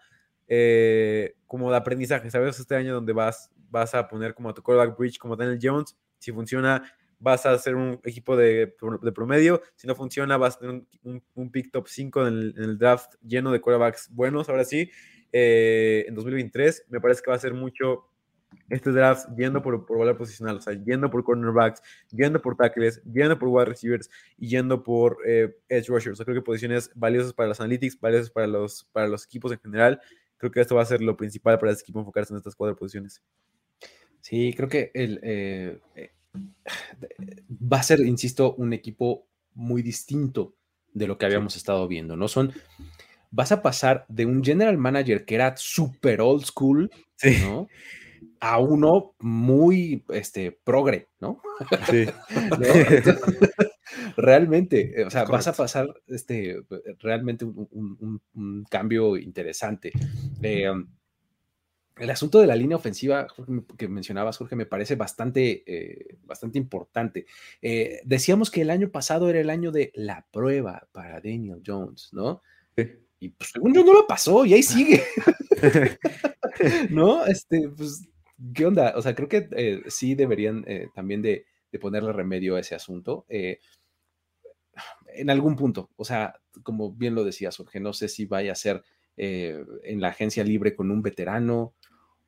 eh, 0.49 1.35
como 1.47 1.71
de 1.71 1.77
aprendizaje, 1.77 2.31
¿sabes? 2.31 2.59
Este 2.59 2.75
año 2.75 2.95
donde 2.95 3.13
vas, 3.13 3.51
vas 3.71 3.95
a 3.95 4.09
poner 4.09 4.35
como 4.35 4.49
a 4.49 4.55
tu 4.55 4.63
quarterback 4.63 4.99
bridge 4.99 5.19
como 5.19 5.37
Daniel 5.37 5.59
Jones, 5.63 5.97
si 6.19 6.33
funciona 6.33 6.83
vas 7.21 7.47
a 7.47 7.53
hacer 7.53 7.75
un 7.75 8.01
equipo 8.05 8.37
de, 8.37 8.77
de 9.03 9.13
promedio, 9.13 9.61
si 9.75 9.87
no 9.87 9.95
funciona 9.95 10.37
vas 10.37 10.57
a 10.57 10.59
tener 10.61 10.75
un, 10.75 10.89
un, 11.03 11.23
un 11.35 11.51
pick 11.51 11.71
top 11.71 11.89
5 11.89 12.27
en 12.27 12.27
el, 12.29 12.55
en 12.57 12.65
el, 12.65 12.79
draft 12.79 13.15
lleno 13.27 13.51
de 13.51 13.61
quarterbacks 13.61 14.09
buenos, 14.15 14.49
ahora 14.49 14.65
sí, 14.65 14.91
eh, 15.33 16.05
en 16.09 16.15
2023 16.15 16.87
me 16.89 17.01
parece 17.01 17.23
que 17.23 17.31
va 17.31 17.37
a 17.37 17.41
ser 17.41 17.55
mucho 17.55 18.05
este 18.71 18.93
draft 18.93 19.29
yendo 19.37 19.63
por, 19.63 19.85
por 19.85 19.99
valor 19.99 20.17
posicional, 20.17 20.57
o 20.57 20.61
sea, 20.61 20.73
yendo 20.73 21.11
por 21.11 21.23
cornerbacks, 21.25 21.83
yendo 22.11 22.41
por 22.41 22.57
tackles, 22.57 23.03
yendo 23.05 23.39
por 23.39 23.49
wide 23.49 23.67
receivers 23.67 24.11
y 24.39 24.49
yendo 24.49 24.83
por 24.83 25.19
eh, 25.27 25.57
edge 25.69 25.89
rushers. 25.89 26.15
O 26.15 26.17
sea, 26.17 26.25
creo 26.25 26.37
que 26.37 26.43
posiciones 26.43 26.91
valiosas 26.95 27.33
para 27.33 27.49
los 27.49 27.61
analytics, 27.61 28.01
valiosas 28.01 28.31
para 28.31 28.47
los, 28.47 28.85
para 28.93 29.07
los 29.09 29.25
equipos 29.25 29.53
en 29.53 29.59
general. 29.59 30.01
Creo 30.39 30.51
que 30.51 30.61
esto 30.61 30.77
va 30.77 30.83
a 30.83 30.87
ser 30.87 31.03
lo 31.03 31.17
principal 31.17 31.59
para 31.59 31.73
este 31.73 31.83
equipo 31.83 32.01
enfocarse 32.01 32.33
en 32.33 32.39
estas 32.39 32.55
cuatro 32.55 32.77
posiciones. 32.77 33.23
Sí, 34.21 34.55
creo 34.57 34.69
que 34.69 34.91
el, 34.95 35.21
eh, 35.23 35.79
va 37.51 37.79
a 37.79 37.83
ser, 37.83 38.01
insisto, 38.01 38.55
un 38.55 38.73
equipo 38.73 39.27
muy 39.55 39.83
distinto 39.83 40.55
de 40.95 41.07
lo 41.07 41.19
que 41.19 41.27
habíamos 41.27 41.53
sí. 41.53 41.59
estado 41.59 41.87
viendo, 41.87 42.17
¿no? 42.17 42.29
Son, 42.29 42.53
vas 43.31 43.53
a 43.53 43.63
pasar 43.63 44.07
de 44.09 44.27
un 44.27 44.43
general 44.43 44.79
manager 44.79 45.25
que 45.25 45.35
era 45.35 45.57
súper 45.57 46.21
old 46.21 46.45
school, 46.45 46.91
sí. 47.17 47.39
¿no? 47.43 47.69
a 48.41 48.59
uno 48.59 49.15
muy 49.19 50.05
este, 50.11 50.53
progre, 50.53 51.09
¿no? 51.21 51.41
Sí. 51.91 52.07
realmente, 54.17 55.05
o 55.05 55.11
sea, 55.11 55.25
Correcto. 55.25 55.33
vas 55.33 55.49
a 55.49 55.53
pasar 55.53 55.95
este, 56.07 56.63
realmente 57.01 57.45
un, 57.45 57.69
un, 57.71 57.97
un, 58.01 58.23
un 58.35 58.65
cambio 58.65 59.17
interesante. 59.17 59.93
Eh, 60.43 60.71
el 61.99 62.11
asunto 62.11 62.41
de 62.41 62.47
la 62.47 62.57
línea 62.57 62.77
ofensiva 62.77 63.27
que 63.77 63.89
mencionabas, 63.89 64.37
Jorge, 64.37 64.57
me 64.57 64.67
parece 64.67 64.97
bastante, 64.97 65.65
eh, 65.67 66.17
bastante 66.25 66.59
importante. 66.59 67.27
Eh, 67.61 68.01
decíamos 68.05 68.51
que 68.51 68.63
el 68.63 68.71
año 68.71 68.91
pasado 68.91 69.29
era 69.29 69.41
el 69.41 69.51
año 69.51 69.73
de 69.73 69.93
la 69.95 70.27
prueba 70.31 70.89
para 70.93 71.21
Daniel 71.21 71.63
Jones, 71.67 72.11
¿no? 72.13 72.43
Y 73.21 73.31
pues 73.31 73.51
según 73.51 73.75
yo 73.75 73.85
no 73.85 73.93
lo 73.93 74.07
pasó 74.07 74.45
y 74.45 74.55
ahí 74.55 74.63
sigue. 74.63 75.03
¿No? 76.91 77.27
Este, 77.27 77.69
pues, 77.69 78.07
¿qué 78.55 78.67
onda? 78.67 78.95
O 78.97 79.03
sea, 79.03 79.15
creo 79.15 79.29
que 79.29 79.49
eh, 79.53 79.83
sí 79.89 80.15
deberían 80.15 80.65
también 80.95 81.21
de, 81.23 81.47
de, 81.71 81.79
ponerle 81.79 82.13
remedio 82.13 82.57
a 82.57 82.61
ese 82.61 82.75
asunto. 82.75 83.27
en 83.29 83.59
algún 85.31 85.57
punto, 85.57 85.91
o 85.97 86.05
sea, 86.05 86.41
como 86.63 86.93
bien 86.93 87.15
lo 87.15 87.25
decías, 87.25 87.57
Jorge, 87.57 87.81
no 87.81 87.93
sé 87.93 88.09
si 88.09 88.27
vaya 88.27 88.53
a 88.53 88.57
ser 88.57 88.83
en 89.17 90.01
la 90.01 90.09
agencia 90.09 90.45
libre 90.45 90.77
con 90.77 90.91
un 90.91 91.03
veterano, 91.03 91.75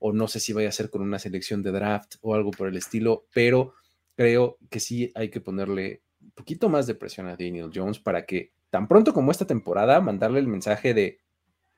o 0.00 0.12
no 0.12 0.26
sé 0.26 0.40
si 0.40 0.52
vaya 0.52 0.70
a 0.70 0.72
ser 0.72 0.90
con 0.90 1.02
una 1.02 1.18
selección 1.18 1.62
de 1.62 1.70
draft 1.70 2.16
o 2.22 2.34
algo 2.34 2.50
por 2.50 2.66
el 2.68 2.76
estilo, 2.76 3.26
pero 3.32 3.74
creo 4.16 4.58
que 4.70 4.80
sí 4.80 5.12
hay 5.14 5.28
que 5.28 5.40
ponerle 5.40 6.02
un 6.20 6.32
poquito 6.32 6.68
más 6.68 6.86
de 6.86 6.94
presión 6.94 7.28
a 7.28 7.36
Daniel 7.36 7.70
Jones 7.72 8.00
para 8.00 8.24
que 8.24 8.52
tan 8.70 8.88
pronto 8.88 9.12
como 9.12 9.30
esta 9.30 9.46
temporada 9.46 10.00
mandarle 10.00 10.40
el 10.40 10.48
mensaje 10.48 10.94
de 10.94 11.20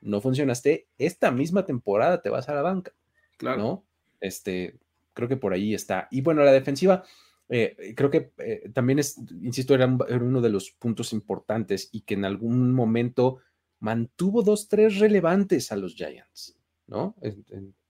no 0.01 0.21
funcionaste, 0.21 0.89
esta 0.99 1.31
misma 1.31 1.67
temporada 1.67 2.23
te 2.23 2.31
vas 2.31 2.49
a 2.49 2.55
la 2.55 2.63
banca. 2.63 2.93
Claro. 3.39 3.59
¿no? 3.59 3.85
Este, 4.21 4.79
creo 5.15 5.29
que 5.29 5.37
por 5.37 5.53
ahí 5.53 5.75
está. 5.75 6.09
Y 6.11 6.21
bueno, 6.21 6.45
la 6.45 6.53
defensiva, 6.53 7.05
eh, 7.49 7.95
creo 7.97 8.11
que 8.11 8.33
eh, 8.39 8.71
también 8.73 8.99
es, 8.99 9.19
insisto, 9.43 9.75
era, 9.75 9.87
uno 9.87 10.41
de 10.41 10.49
los 10.49 10.71
puntos 10.71 11.13
importantes 11.13 11.89
y 11.93 12.03
que 12.03 12.15
en 12.15 12.25
algún 12.25 12.73
momento 12.73 13.39
mantuvo 13.81 14.43
dos, 14.43 14.69
tres 14.69 14.99
relevantes 14.99 15.73
a 15.73 15.77
los 15.77 15.95
Giants, 15.95 16.57
¿no? 16.87 17.17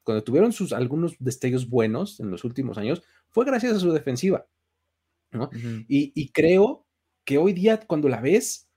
cuando 0.03 0.25
tuvieron 0.25 0.53
sus 0.53 0.73
algunos 0.73 1.15
destellos 1.19 1.69
buenos 1.69 2.19
en 2.19 2.31
los 2.31 2.45
últimos 2.45 2.77
años, 2.79 3.03
fue 3.29 3.45
gracias 3.45 3.75
a 3.75 3.79
su 3.79 3.93
defensiva. 3.93 4.47
¿no? 5.31 5.49
y, 5.89 6.29
creo 6.33 6.87
que 7.25 7.39
hoy 7.39 7.53
día, 7.53 7.79
cuando 7.87 8.09
la 8.09 8.21
ves, 8.21 8.69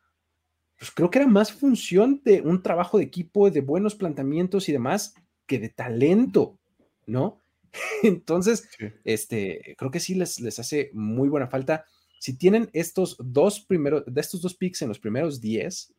pues 0.77 0.91
creo 0.91 1.09
que 1.09 1.19
era 1.19 1.27
más 1.27 1.51
función 1.51 2.21
de 2.23 2.41
un 2.41 2.61
trabajo 2.61 2.97
de 2.97 3.03
equipo, 3.03 3.49
de 3.49 3.61
buenos 3.61 3.95
planteamientos 3.95 4.69
y 4.69 4.71
demás, 4.71 5.15
que 5.45 5.59
de 5.59 5.69
talento, 5.69 6.57
¿no? 7.05 7.41
Entonces, 8.03 8.67
este, 9.03 9.75
creo 9.77 9.91
que 9.91 9.99
sí 9.99 10.15
les, 10.15 10.39
les 10.39 10.59
hace 10.59 10.89
muy 10.93 11.29
buena 11.29 11.47
falta. 11.47 11.85
Si 12.19 12.37
tienen 12.37 12.69
estos 12.73 13.17
dos 13.19 13.59
primeros, 13.59 14.03
de 14.05 14.21
estos 14.21 14.41
dos 14.41 14.55
picks 14.55 14.81
en 14.81 14.89
los 14.89 14.99
primeros 14.99 15.41
10, 15.41 15.93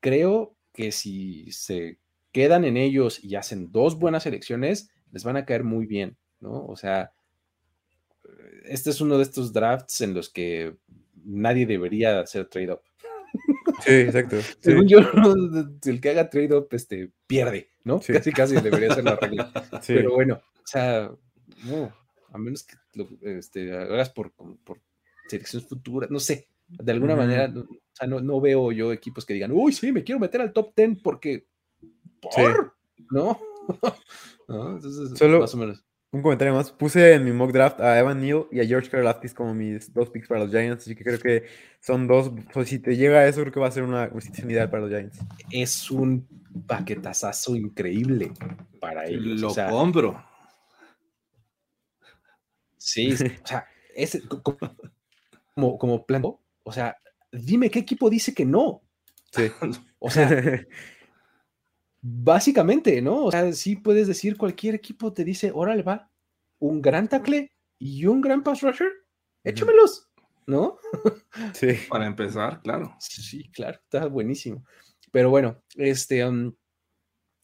creo 0.00 0.56
que 0.72 0.92
si 0.92 1.50
se 1.52 1.98
quedan 2.32 2.64
en 2.64 2.76
ellos 2.76 3.22
y 3.22 3.34
hacen 3.34 3.70
dos 3.72 3.98
buenas 3.98 4.26
elecciones, 4.26 4.90
les 5.12 5.24
van 5.24 5.36
a 5.36 5.44
caer 5.44 5.64
muy 5.64 5.86
bien, 5.86 6.16
¿no? 6.40 6.64
O 6.66 6.76
sea, 6.76 7.12
este 8.64 8.90
es 8.90 9.00
uno 9.00 9.16
de 9.16 9.24
estos 9.24 9.52
drafts 9.52 10.00
en 10.00 10.14
los 10.14 10.30
que 10.30 10.76
nadie 11.24 11.66
debería 11.66 12.20
hacer 12.20 12.46
trade-up. 12.46 12.80
Sí, 13.84 13.92
exacto. 13.92 14.36
Según 14.60 14.88
yo, 14.88 14.98
el 15.84 16.00
que 16.00 16.10
haga 16.10 16.30
trade-up 16.30 16.68
este, 16.72 17.10
pierde, 17.26 17.70
¿no? 17.84 18.00
Casi, 18.00 18.32
casi 18.32 18.54
debería 18.60 18.94
ser 18.94 19.04
la 19.04 19.16
regla. 19.16 19.52
Pero 19.86 20.14
bueno, 20.14 20.40
sea, 20.70 21.10
no, 21.64 21.92
a 22.32 22.38
menos 22.38 22.62
que 22.62 22.76
lo 22.94 23.08
este, 23.22 23.72
hagas 23.76 24.10
por, 24.10 24.32
por 24.32 24.80
selecciones 25.28 25.68
futuras, 25.68 26.10
no 26.10 26.20
sé, 26.20 26.48
de 26.68 26.92
alguna 26.92 27.16
manera, 27.16 27.52
o 27.54 27.66
sea, 27.92 28.06
no, 28.06 28.20
no, 28.20 28.40
veo 28.40 28.72
yo 28.72 28.92
equipos 28.92 29.26
que 29.26 29.34
digan, 29.34 29.52
uy, 29.52 29.72
sí, 29.72 29.92
me 29.92 30.04
quiero 30.04 30.20
meter 30.20 30.40
al 30.40 30.52
top 30.52 30.72
10 30.76 31.00
porque 31.02 31.46
¿Por? 32.20 32.74
¿No? 33.10 33.40
Entonces, 34.48 35.18
Solo 35.18 35.40
más 35.40 35.54
o 35.54 35.56
menos. 35.56 35.84
Un 36.12 36.22
comentario 36.22 36.54
más. 36.54 36.72
Puse 36.72 37.14
en 37.14 37.24
mi 37.24 37.30
mock 37.30 37.52
draft 37.52 37.80
a 37.80 37.98
Evan 37.98 38.20
Neal 38.20 38.46
y 38.50 38.60
a 38.60 38.66
George 38.66 38.90
Karlaftis 38.90 39.32
como 39.32 39.54
mis 39.54 39.92
dos 39.94 40.10
picks 40.10 40.26
para 40.26 40.40
los 40.40 40.50
Giants, 40.50 40.82
así 40.82 40.96
que 40.96 41.04
creo 41.04 41.20
que 41.20 41.44
son 41.80 42.08
dos. 42.08 42.32
Pues, 42.52 42.68
si 42.68 42.80
te 42.80 42.96
llega 42.96 43.26
eso, 43.28 43.40
creo 43.42 43.52
que 43.52 43.60
va 43.60 43.68
a 43.68 43.72
ser 43.72 43.84
una 43.84 44.10
situación 44.20 44.50
ideal 44.50 44.68
para 44.68 44.82
los 44.82 44.90
Giants. 44.90 45.18
Es 45.50 45.90
un 45.90 46.26
paquetazo 46.66 47.54
increíble 47.54 48.32
para 48.80 49.06
ellos. 49.06 49.40
Lo 49.40 49.54
compro. 49.70 50.29
Sí, 52.92 53.12
o 53.12 53.46
sea, 53.46 53.66
es 53.94 54.20
como, 55.54 55.78
como 55.78 56.06
plan. 56.06 56.22
O 56.24 56.72
sea, 56.72 56.96
dime 57.32 57.70
qué 57.70 57.80
equipo 57.80 58.10
dice 58.10 58.34
que 58.34 58.44
no. 58.44 58.82
Sí. 59.32 59.50
O 59.98 60.10
sea, 60.10 60.28
Básicamente, 62.02 63.02
¿no? 63.02 63.24
O 63.24 63.30
sea, 63.30 63.52
sí 63.52 63.76
puedes 63.76 64.06
decir, 64.06 64.38
cualquier 64.38 64.74
equipo 64.74 65.12
te 65.12 65.22
dice, 65.22 65.52
órale, 65.54 65.82
va, 65.82 66.10
un 66.58 66.80
gran 66.80 67.08
tackle 67.08 67.52
y 67.78 68.06
un 68.06 68.22
gran 68.22 68.42
pass 68.42 68.62
rusher, 68.62 68.90
échamelos, 69.44 70.08
¿no? 70.46 70.78
Sí. 71.54 71.76
Para 71.88 72.06
empezar, 72.06 72.62
claro. 72.62 72.96
Sí, 72.98 73.50
claro, 73.50 73.78
está 73.82 74.06
buenísimo. 74.06 74.64
Pero 75.12 75.28
bueno, 75.28 75.62
este, 75.76 76.26
um, 76.26 76.54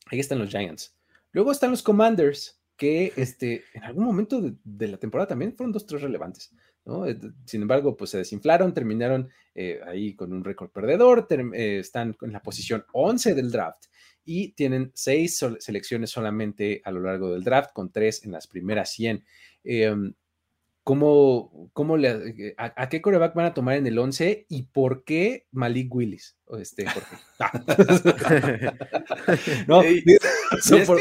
ahí 0.06 0.20
están 0.20 0.38
los 0.38 0.50
Giants. 0.50 0.96
Luego 1.32 1.52
están 1.52 1.70
los 1.70 1.82
Commanders, 1.82 2.55
que 2.76 3.12
este, 3.16 3.64
en 3.72 3.84
algún 3.84 4.04
momento 4.04 4.40
de, 4.64 4.88
la 4.88 4.98
temporada 4.98 5.28
también 5.28 5.56
fueron 5.56 5.72
dos, 5.72 5.86
tres 5.86 6.02
relevantes. 6.02 6.52
¿no? 6.84 7.06
Eh, 7.06 7.18
sin 7.44 7.62
embargo, 7.62 7.96
pues 7.96 8.10
se 8.10 8.18
desinflaron, 8.18 8.74
terminaron 8.74 9.28
eh, 9.54 9.80
ahí 9.86 10.14
con 10.14 10.32
un 10.32 10.44
récord 10.44 10.70
perdedor, 10.70 11.26
eh, 11.30 11.78
están 11.78 12.16
en 12.20 12.32
la 12.32 12.42
posición 12.42 12.84
11 12.92 13.34
del 13.34 13.50
draft 13.50 13.86
y 14.24 14.52
tienen 14.52 14.92
seis 14.94 15.42
selecciones 15.58 16.10
solamente 16.10 16.82
a 16.84 16.90
lo 16.90 17.00
largo 17.00 17.32
del 17.32 17.44
draft, 17.44 17.70
con 17.72 17.90
tres 17.90 18.24
en 18.24 18.32
las 18.32 18.46
primeras 18.46 18.90
100. 18.90 19.24
Em, 19.64 20.14
¿Cómo, 20.82 21.70
cómo 21.72 21.96
le, 21.96 22.54
a, 22.58 22.88
qué 22.88 23.02
coreback 23.02 23.34
van 23.34 23.46
a 23.46 23.54
tomar 23.54 23.76
en 23.76 23.88
el 23.88 23.98
11 23.98 24.46
y 24.48 24.62
por 24.64 25.02
qué 25.02 25.46
Malik 25.50 25.92
Willis? 25.92 26.36
Este, 26.60 26.86
no, 29.66 29.82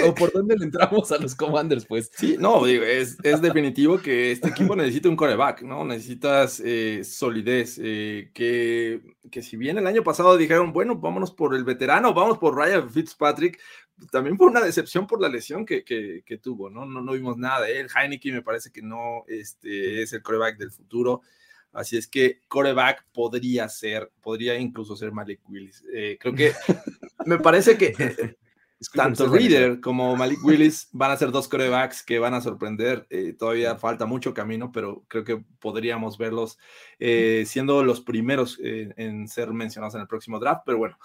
o, 0.08 0.16
por, 0.16 0.32
dónde 0.32 0.58
le 0.58 0.66
entramos 0.66 1.12
a 1.12 1.18
los 1.18 1.36
Commanders, 1.36 1.86
pues. 1.86 2.12
Sí, 2.16 2.36
no, 2.40 2.66
es, 2.66 3.18
es 3.24 3.42
definitivo 3.42 4.00
que 4.00 4.32
este 4.32 4.50
equipo 4.50 4.76
necesita 4.76 5.10
un 5.10 5.16
coreback, 5.16 5.62
¿no? 5.64 5.84
Necesitas 5.84 6.62
eh, 6.64 7.04
solidez. 7.04 7.80
Eh, 7.82 8.32
que, 8.34 9.02
que 9.32 9.42
si 9.42 9.58
bien 9.58 9.78
el 9.78 9.88
año 9.88 10.04
pasado 10.04 10.38
dijeron, 10.38 10.74
bueno, 10.74 10.96
vámonos 10.96 11.32
por 11.32 11.56
el 11.56 11.64
veterano, 11.64 12.14
vamos 12.14 12.38
por 12.38 12.56
Ryan 12.56 12.90
Fitzpatrick, 12.90 13.60
también 14.12 14.38
fue 14.38 14.48
una 14.48 14.62
decepción 14.62 15.08
por 15.08 15.22
la 15.22 15.30
lesión 15.30 15.66
que, 15.66 15.84
que, 15.84 16.38
tuvo, 16.38 16.70
¿no? 16.70 16.86
¿no? 16.86 17.02
No 17.02 17.14
vimos 17.14 17.38
nada 17.38 17.66
de 17.66 17.80
él. 17.80 17.88
Heineken 17.96 18.36
me 18.36 18.42
parece 18.42 18.72
que 18.72 18.82
no 18.82 19.24
este, 19.28 20.02
es 20.02 20.12
el 20.14 20.22
coreback 20.22 20.58
del 20.58 20.72
futuro. 20.72 21.22
Así 21.72 21.98
es 21.98 22.08
que 22.08 22.42
coreback 22.48 23.06
podría 23.14 23.68
ser, 23.70 24.12
podría 24.22 24.58
incluso 24.58 24.96
ser 24.96 25.12
Malik 25.12 25.42
Willis. 25.50 25.84
Eh, 25.94 26.18
creo 26.20 26.34
que 26.34 26.54
me 27.26 27.38
parece 27.38 27.78
que 27.78 28.38
tanto 28.94 29.28
Reader 29.28 29.80
como 29.80 30.16
Malik 30.16 30.44
Willis 30.44 30.90
van 30.92 31.12
a 31.12 31.18
ser 31.18 31.32
dos 31.32 31.48
corebacks 31.48 32.04
que 32.04 32.20
van 32.20 32.34
a 32.34 32.42
sorprender. 32.42 33.08
Eh, 33.10 33.34
todavía 33.38 33.78
falta 33.78 34.06
mucho 34.06 34.34
camino, 34.34 34.72
pero 34.72 35.04
creo 35.08 35.24
que 35.24 35.44
podríamos 35.60 36.18
verlos 36.18 36.58
siendo 37.00 37.84
los 37.84 38.02
primeros 38.02 38.60
en 38.62 39.28
ser 39.28 39.54
mencionados 39.54 39.96
en 39.96 40.02
el 40.02 40.08
próximo 40.08 40.40
draft. 40.40 40.64
Pero 40.66 40.78
bueno, 40.78 40.98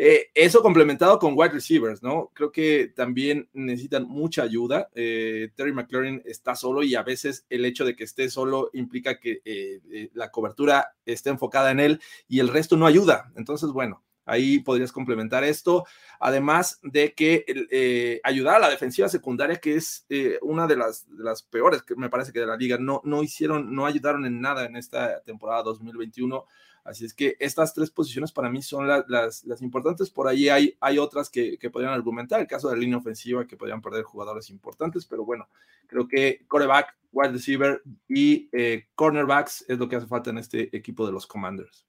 eh, 0.00 0.30
eso 0.32 0.62
complementado 0.62 1.18
con 1.18 1.32
wide 1.36 1.50
receivers, 1.50 2.04
¿no? 2.04 2.30
Creo 2.32 2.52
que 2.52 2.92
también 2.94 3.48
necesitan 3.52 4.06
mucha 4.06 4.44
ayuda. 4.44 4.88
Eh, 4.94 5.50
Terry 5.56 5.72
McLaurin 5.72 6.22
está 6.24 6.54
solo 6.54 6.84
y 6.84 6.94
a 6.94 7.02
veces 7.02 7.46
el 7.50 7.64
hecho 7.64 7.84
de 7.84 7.96
que 7.96 8.04
esté 8.04 8.30
solo 8.30 8.70
implica 8.74 9.18
que 9.18 9.42
eh, 9.44 10.08
la 10.14 10.30
cobertura 10.30 10.94
esté 11.04 11.30
enfocada 11.30 11.72
en 11.72 11.80
él 11.80 12.00
y 12.28 12.38
el 12.38 12.46
resto 12.46 12.76
no 12.76 12.86
ayuda. 12.86 13.32
Entonces, 13.34 13.70
bueno, 13.70 14.04
ahí 14.28 14.60
podrías 14.60 14.92
complementar 14.92 15.42
esto. 15.42 15.84
Además 16.20 16.78
de 16.82 17.14
que 17.14 18.20
ayudar 18.22 18.56
a 18.56 18.60
la 18.60 18.70
defensiva 18.70 19.08
secundaria, 19.08 19.56
que 19.56 19.76
es 19.76 20.06
una 20.42 20.66
de 20.66 20.76
las, 20.76 21.06
las, 21.08 21.42
peores 21.42 21.82
que 21.82 21.96
me 21.96 22.10
parece 22.10 22.32
que 22.32 22.40
de 22.40 22.46
la 22.46 22.56
liga, 22.56 22.76
no, 22.78 23.00
no 23.04 23.22
hicieron, 23.22 23.74
no 23.74 23.86
ayudaron 23.86 24.26
en 24.26 24.40
nada 24.40 24.66
en 24.66 24.76
esta 24.76 25.20
temporada 25.22 25.62
2021. 25.62 26.44
Así 26.88 27.04
es 27.04 27.12
que 27.12 27.36
estas 27.38 27.74
tres 27.74 27.90
posiciones 27.90 28.32
para 28.32 28.48
mí 28.48 28.62
son 28.62 28.88
las, 28.88 29.44
importantes. 29.60 30.08
Por 30.08 30.26
ahí 30.26 30.48
hay, 30.48 30.74
hay 30.80 30.98
otras 30.98 31.28
que, 31.28 31.58
podrían 31.70 31.92
argumentar. 31.92 32.40
El 32.40 32.46
caso 32.46 32.68
de 32.68 32.76
la 32.76 32.80
línea 32.80 32.96
ofensiva, 32.96 33.46
que 33.46 33.58
podrían 33.58 33.82
perder 33.82 34.04
jugadores 34.04 34.48
importantes, 34.48 35.04
pero 35.04 35.24
bueno, 35.24 35.48
creo 35.86 36.08
que 36.08 36.46
coreback, 36.48 36.96
wide 37.12 37.32
receiver 37.32 37.82
y 38.08 38.48
eh, 38.52 38.86
cornerbacks 38.94 39.66
es 39.68 39.78
lo 39.78 39.88
que 39.88 39.96
hace 39.96 40.06
falta 40.06 40.30
en 40.30 40.38
este 40.38 40.74
equipo 40.74 41.04
de 41.04 41.12
los 41.12 41.26
Commanders. 41.26 41.84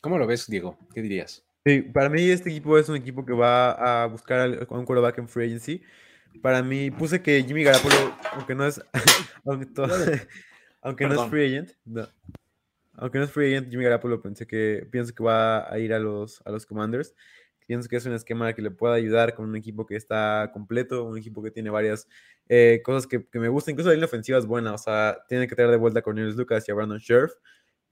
¿Cómo 0.00 0.18
lo 0.18 0.26
ves, 0.26 0.46
Diego? 0.46 0.78
¿Qué 0.94 1.02
dirías? 1.02 1.44
Sí, 1.64 1.82
para 1.82 2.08
mí 2.08 2.28
este 2.28 2.50
equipo 2.50 2.76
es 2.76 2.88
un 2.88 2.96
equipo 2.96 3.24
que 3.24 3.32
va 3.32 4.02
a 4.02 4.06
buscar 4.06 4.40
a 4.40 4.74
un 4.74 4.84
quarterback 4.84 5.18
en 5.18 5.28
free 5.28 5.46
agency. 5.46 5.82
Para 6.40 6.62
mí 6.62 6.90
puse 6.90 7.22
que 7.22 7.42
Jimmy 7.42 7.62
Garapolo, 7.62 8.16
aunque 8.32 8.54
no 8.54 8.66
es, 8.66 8.80
aunque, 10.82 11.06
no 11.06 11.22
es 11.22 11.30
free 11.30 11.46
agent, 11.46 11.72
no, 11.84 12.08
aunque 12.94 13.18
no 13.18 13.24
es 13.24 13.30
free 13.30 13.54
agent, 13.54 13.70
Jimmy 13.70 13.84
Garapolo 13.84 14.20
pensé 14.20 14.46
que, 14.46 14.88
pienso 14.90 15.14
que 15.14 15.22
va 15.22 15.72
a 15.72 15.78
ir 15.78 15.92
a 15.94 16.00
los, 16.00 16.42
a 16.44 16.50
los 16.50 16.66
Commanders. 16.66 17.14
Pienso 17.64 17.88
que 17.88 17.96
es 17.96 18.04
un 18.06 18.12
esquema 18.12 18.52
que 18.54 18.60
le 18.60 18.72
puede 18.72 18.96
ayudar 18.96 19.34
con 19.34 19.48
un 19.48 19.54
equipo 19.54 19.86
que 19.86 19.94
está 19.94 20.50
completo, 20.52 21.04
un 21.04 21.16
equipo 21.16 21.42
que 21.42 21.52
tiene 21.52 21.70
varias 21.70 22.08
eh, 22.48 22.80
cosas 22.84 23.06
que, 23.06 23.24
que, 23.24 23.38
me 23.38 23.48
gustan. 23.48 23.72
Incluso 23.72 23.88
la 23.88 23.94
línea 23.94 24.06
ofensiva 24.06 24.36
es 24.36 24.46
buena, 24.46 24.74
o 24.74 24.78
sea, 24.78 25.18
tiene 25.28 25.46
que 25.46 25.54
traer 25.54 25.70
de 25.70 25.76
vuelta 25.76 26.00
a 26.00 26.02
Cornelius 26.02 26.34
Lucas 26.34 26.68
y 26.68 26.72
a 26.72 26.74
Brandon 26.74 26.98
Scherf, 26.98 27.32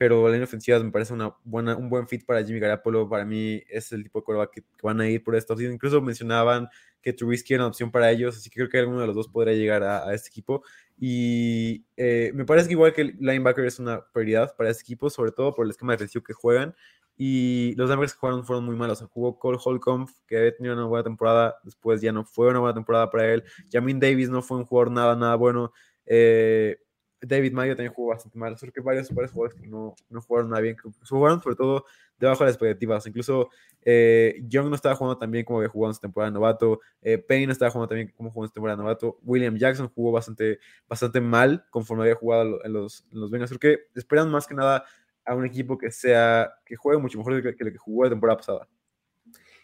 pero 0.01 0.25
la 0.25 0.33
línea 0.33 0.47
ofensiva 0.47 0.79
me 0.79 0.91
parece 0.91 1.13
una 1.13 1.37
buena, 1.45 1.77
un 1.77 1.91
buen 1.91 2.09
fit 2.09 2.25
para 2.25 2.43
Jimmy 2.43 2.59
Garapolo. 2.59 3.07
Para 3.07 3.27
mí 3.27 3.63
es 3.69 3.93
el 3.93 4.03
tipo 4.03 4.21
de 4.21 4.25
coreback 4.25 4.51
que, 4.51 4.63
van 4.83 4.99
a 4.99 5.07
ir 5.07 5.23
por 5.23 5.37
esto. 5.37 5.55
Incluso 5.61 6.01
mencionaban 6.01 6.71
que 7.03 7.13
Trubisky 7.13 7.53
era 7.53 7.65
una 7.65 7.69
opción 7.69 7.91
para 7.91 8.11
ellos, 8.11 8.35
así 8.35 8.49
que 8.49 8.61
creo 8.61 8.71
que 8.71 8.79
alguno 8.79 9.03
de 9.03 9.09
los 9.09 9.15
dos 9.15 9.29
podría 9.29 9.53
llegar 9.53 9.83
a, 9.83 10.09
a 10.09 10.15
este 10.15 10.31
equipo. 10.31 10.63
Y 10.99 11.85
eh, 11.99 12.33
me 12.35 12.47
parece 12.47 12.69
que 12.69 12.73
igual 12.73 12.95
que 12.95 13.03
el 13.03 13.17
linebacker 13.21 13.67
es 13.67 13.79
una 13.79 14.03
prioridad 14.11 14.57
para 14.57 14.71
este 14.71 14.85
equipo, 14.85 15.11
sobre 15.11 15.33
todo 15.33 15.55
por 15.55 15.67
el 15.67 15.71
esquema 15.71 15.93
defensivo 15.93 16.25
que 16.25 16.33
juegan. 16.33 16.75
Y 17.19 17.75
los 17.75 17.91
linebackers 17.91 18.15
que 18.15 18.21
jugaron 18.21 18.47
fueron 18.47 18.65
muy 18.65 18.77
malos. 18.77 19.05
jugó 19.11 19.39
Cole 19.39 19.59
Holcomb, 19.63 20.09
que 20.27 20.39
había 20.39 20.57
tenido 20.57 20.77
una 20.77 20.87
buena 20.87 21.05
temporada, 21.05 21.57
después 21.63 22.01
ya 22.01 22.11
no 22.11 22.25
fue 22.25 22.49
una 22.49 22.61
buena 22.61 22.73
temporada 22.73 23.11
para 23.11 23.35
él. 23.35 23.45
Jamin 23.71 24.01
Davis 24.01 24.31
no 24.31 24.41
fue 24.41 24.57
un 24.57 24.65
jugador 24.65 24.93
nada, 24.93 25.15
nada 25.15 25.35
bueno. 25.35 25.75
Eh, 26.07 26.79
David 27.21 27.53
Mayo 27.53 27.77
también 27.77 27.93
jugó 27.93 28.09
bastante 28.09 28.39
mal. 28.39 28.57
Creo 28.57 28.73
que 28.73 28.81
varios, 28.81 29.09
jugadores 29.09 29.55
que 29.55 29.67
no, 29.67 29.95
no 30.09 30.23
jugaron 30.23 30.51
nada 30.51 30.63
bien. 30.63 30.77
Jugaron 31.09 31.43
sobre 31.43 31.57
todo 31.57 31.85
debajo 32.19 32.45
de 32.45 32.49
las 32.49 32.55
expectativas. 32.55 33.07
Incluso 33.07 33.51
eh, 33.83 34.41
Young 34.49 34.69
no 34.69 34.75
estaba 34.75 34.95
jugando 34.95 35.19
tan 35.19 35.31
bien 35.31 35.45
como 35.45 35.59
había 35.59 35.69
jugado 35.69 35.91
en 35.91 35.95
su 35.95 36.01
temporada 36.01 36.31
de 36.31 36.35
novato. 36.35 36.81
Eh, 37.03 37.19
Payne 37.19 37.47
no 37.47 37.53
estaba 37.53 37.71
jugando 37.71 37.95
tan 37.95 38.09
como 38.09 38.31
jugó 38.31 38.45
en 38.45 38.49
su 38.49 38.55
temporada 38.55 38.77
de 38.77 38.83
novato. 38.83 39.19
William 39.23 39.57
Jackson 39.57 39.89
jugó 39.95 40.13
bastante, 40.13 40.59
bastante 40.89 41.21
mal 41.21 41.65
conforme 41.71 42.05
había 42.05 42.15
jugado 42.15 42.65
en 42.65 42.73
los, 42.73 43.07
en 43.13 43.21
los 43.21 43.31
Bengals. 43.31 43.51
Creo 43.59 43.77
que 43.77 43.99
esperan 43.99 44.31
más 44.31 44.47
que 44.47 44.55
nada 44.55 44.85
a 45.25 45.35
un 45.35 45.45
equipo 45.45 45.79
que 45.79 45.91
sea 45.91 46.53
que 46.65 46.77
juegue 46.77 47.01
mucho 47.01 47.19
mejor 47.19 47.43
que, 47.43 47.55
que 47.55 47.65
lo 47.65 47.73
que 47.73 47.79
jugó 47.79 48.05
la 48.05 48.11
temporada 48.11 48.39
pasada. 48.39 48.69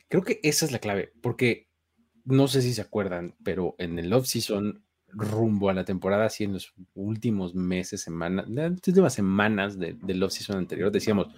Creo 0.09 0.23
que 0.23 0.41
esa 0.43 0.65
es 0.65 0.73
la 0.73 0.79
clave, 0.79 1.13
porque 1.21 1.69
no 2.25 2.49
sé 2.49 2.63
si 2.63 2.75
se 2.75 2.83
acuerdan, 2.83 3.35
pero 3.43 3.75
en 3.79 3.99
el 3.99 4.13
off-season 4.13 4.85
rumbo 5.19 5.71
a 5.71 5.75
la 5.75 5.85
temporada, 5.85 6.27
así 6.27 6.45
en 6.45 6.53
los 6.53 6.75
últimos 6.95 7.55
meses, 7.55 8.03
semanas, 8.03 8.47
las 8.51 8.73
últimas 8.87 9.15
semanas 9.15 9.79
de, 9.79 9.95
del 10.03 10.23
off-season 10.23 10.59
anterior, 10.59 10.93
decíamos, 10.93 11.29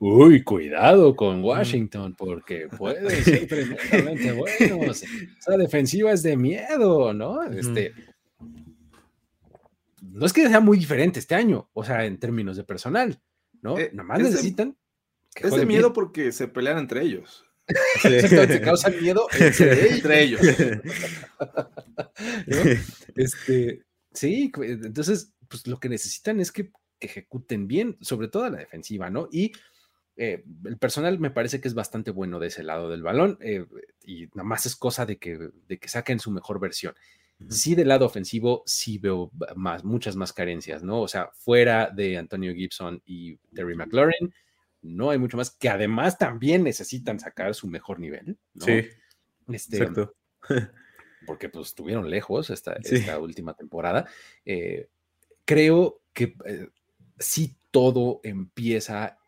uy, 0.00 0.42
cuidado 0.42 1.14
con 1.14 1.44
Washington, 1.44 2.14
porque 2.18 2.68
puede 2.78 3.08
ser 3.22 3.46
tremendamente 3.46 4.32
bueno. 4.32 4.90
Esa 4.92 5.56
defensiva 5.56 6.10
es 6.12 6.22
de 6.24 6.36
miedo, 6.36 7.14
¿no? 7.14 7.44
Este, 7.44 7.92
no 10.02 10.26
es 10.26 10.32
que 10.32 10.48
sea 10.48 10.60
muy 10.60 10.78
diferente 10.78 11.18
este 11.20 11.34
año, 11.34 11.68
o 11.72 11.84
sea, 11.84 12.04
en 12.04 12.18
términos 12.18 12.56
de 12.56 12.64
personal, 12.64 13.20
¿no? 13.62 13.78
Eh, 13.78 13.90
Nomás 13.92 14.18
de- 14.18 14.24
necesitan. 14.24 14.76
que 15.34 15.46
Es 15.46 15.54
de 15.54 15.66
miedo 15.66 15.88
bien. 15.88 15.92
porque 15.92 16.32
se 16.32 16.48
pelean 16.48 16.78
entre 16.78 17.02
ellos. 17.02 17.44
Exactamente, 18.04 18.60
causan 18.60 19.00
miedo 19.00 19.26
entre 19.38 19.90
Entre 19.94 20.22
ellos. 20.22 20.40
¿no? 22.46 22.56
Este, 23.14 23.82
sí, 24.12 24.50
cu- 24.50 24.62
entonces, 24.64 25.32
pues 25.48 25.66
lo 25.66 25.78
que 25.78 25.88
necesitan 25.88 26.40
es 26.40 26.52
que, 26.52 26.70
ejecuten 27.00 27.68
bien, 27.68 27.96
sobre 28.00 28.28
todo 28.28 28.44
a 28.44 28.50
la 28.50 28.58
defensiva, 28.58 29.08
¿no? 29.10 29.28
Y 29.30 29.52
eh, 30.16 30.42
el 30.64 30.78
personal 30.78 31.18
me 31.20 31.30
parece 31.30 31.60
que 31.60 31.68
es 31.68 31.74
bastante 31.74 32.10
bueno 32.10 32.40
de 32.40 32.48
ese 32.48 32.64
lado 32.64 32.90
del 32.90 33.02
balón 33.02 33.38
eh, 33.40 33.64
y 34.04 34.26
nada 34.34 34.42
más 34.44 34.66
es 34.66 34.74
cosa 34.76 35.06
de 35.06 35.16
que, 35.18 35.38
de 35.68 35.78
que 35.78 35.88
saquen 35.88 36.18
su 36.20 36.30
mejor 36.32 36.58
versión. 36.60 36.94
Sí, 37.50 37.76
del 37.76 37.86
lado 37.88 38.04
ofensivo, 38.06 38.64
sí 38.66 38.98
veo 38.98 39.30
más, 39.54 39.84
muchas 39.84 40.16
más 40.16 40.32
carencias, 40.32 40.82
¿no? 40.82 41.02
O 41.02 41.08
sea, 41.08 41.30
fuera 41.34 41.88
de 41.88 42.18
Antonio 42.18 42.52
Gibson 42.52 43.00
y 43.06 43.36
Terry 43.54 43.76
McLaurin, 43.76 44.34
no 44.82 45.10
hay 45.10 45.18
mucho 45.18 45.36
más 45.36 45.50
que 45.50 45.68
además 45.68 46.18
también 46.18 46.62
necesitan 46.62 47.18
sacar 47.18 47.54
su 47.54 47.66
mejor 47.68 47.98
nivel, 48.00 48.38
¿no? 48.54 48.64
Sí, 48.64 48.86
Este, 49.52 49.78
exacto. 49.78 50.14
porque 51.26 51.48
pues 51.48 51.68
estuvieron 51.68 52.08
lejos 52.08 52.50
esta, 52.50 52.76
Sí. 52.82 52.96
esta 52.96 53.18
última 53.18 53.54
temporada. 53.54 54.06
Eh, 54.44 54.88
creo 55.44 56.00
que 56.12 56.36
eh, 56.46 56.68
sí 57.18 57.56
todo 57.70 58.20
empieza 58.22 59.18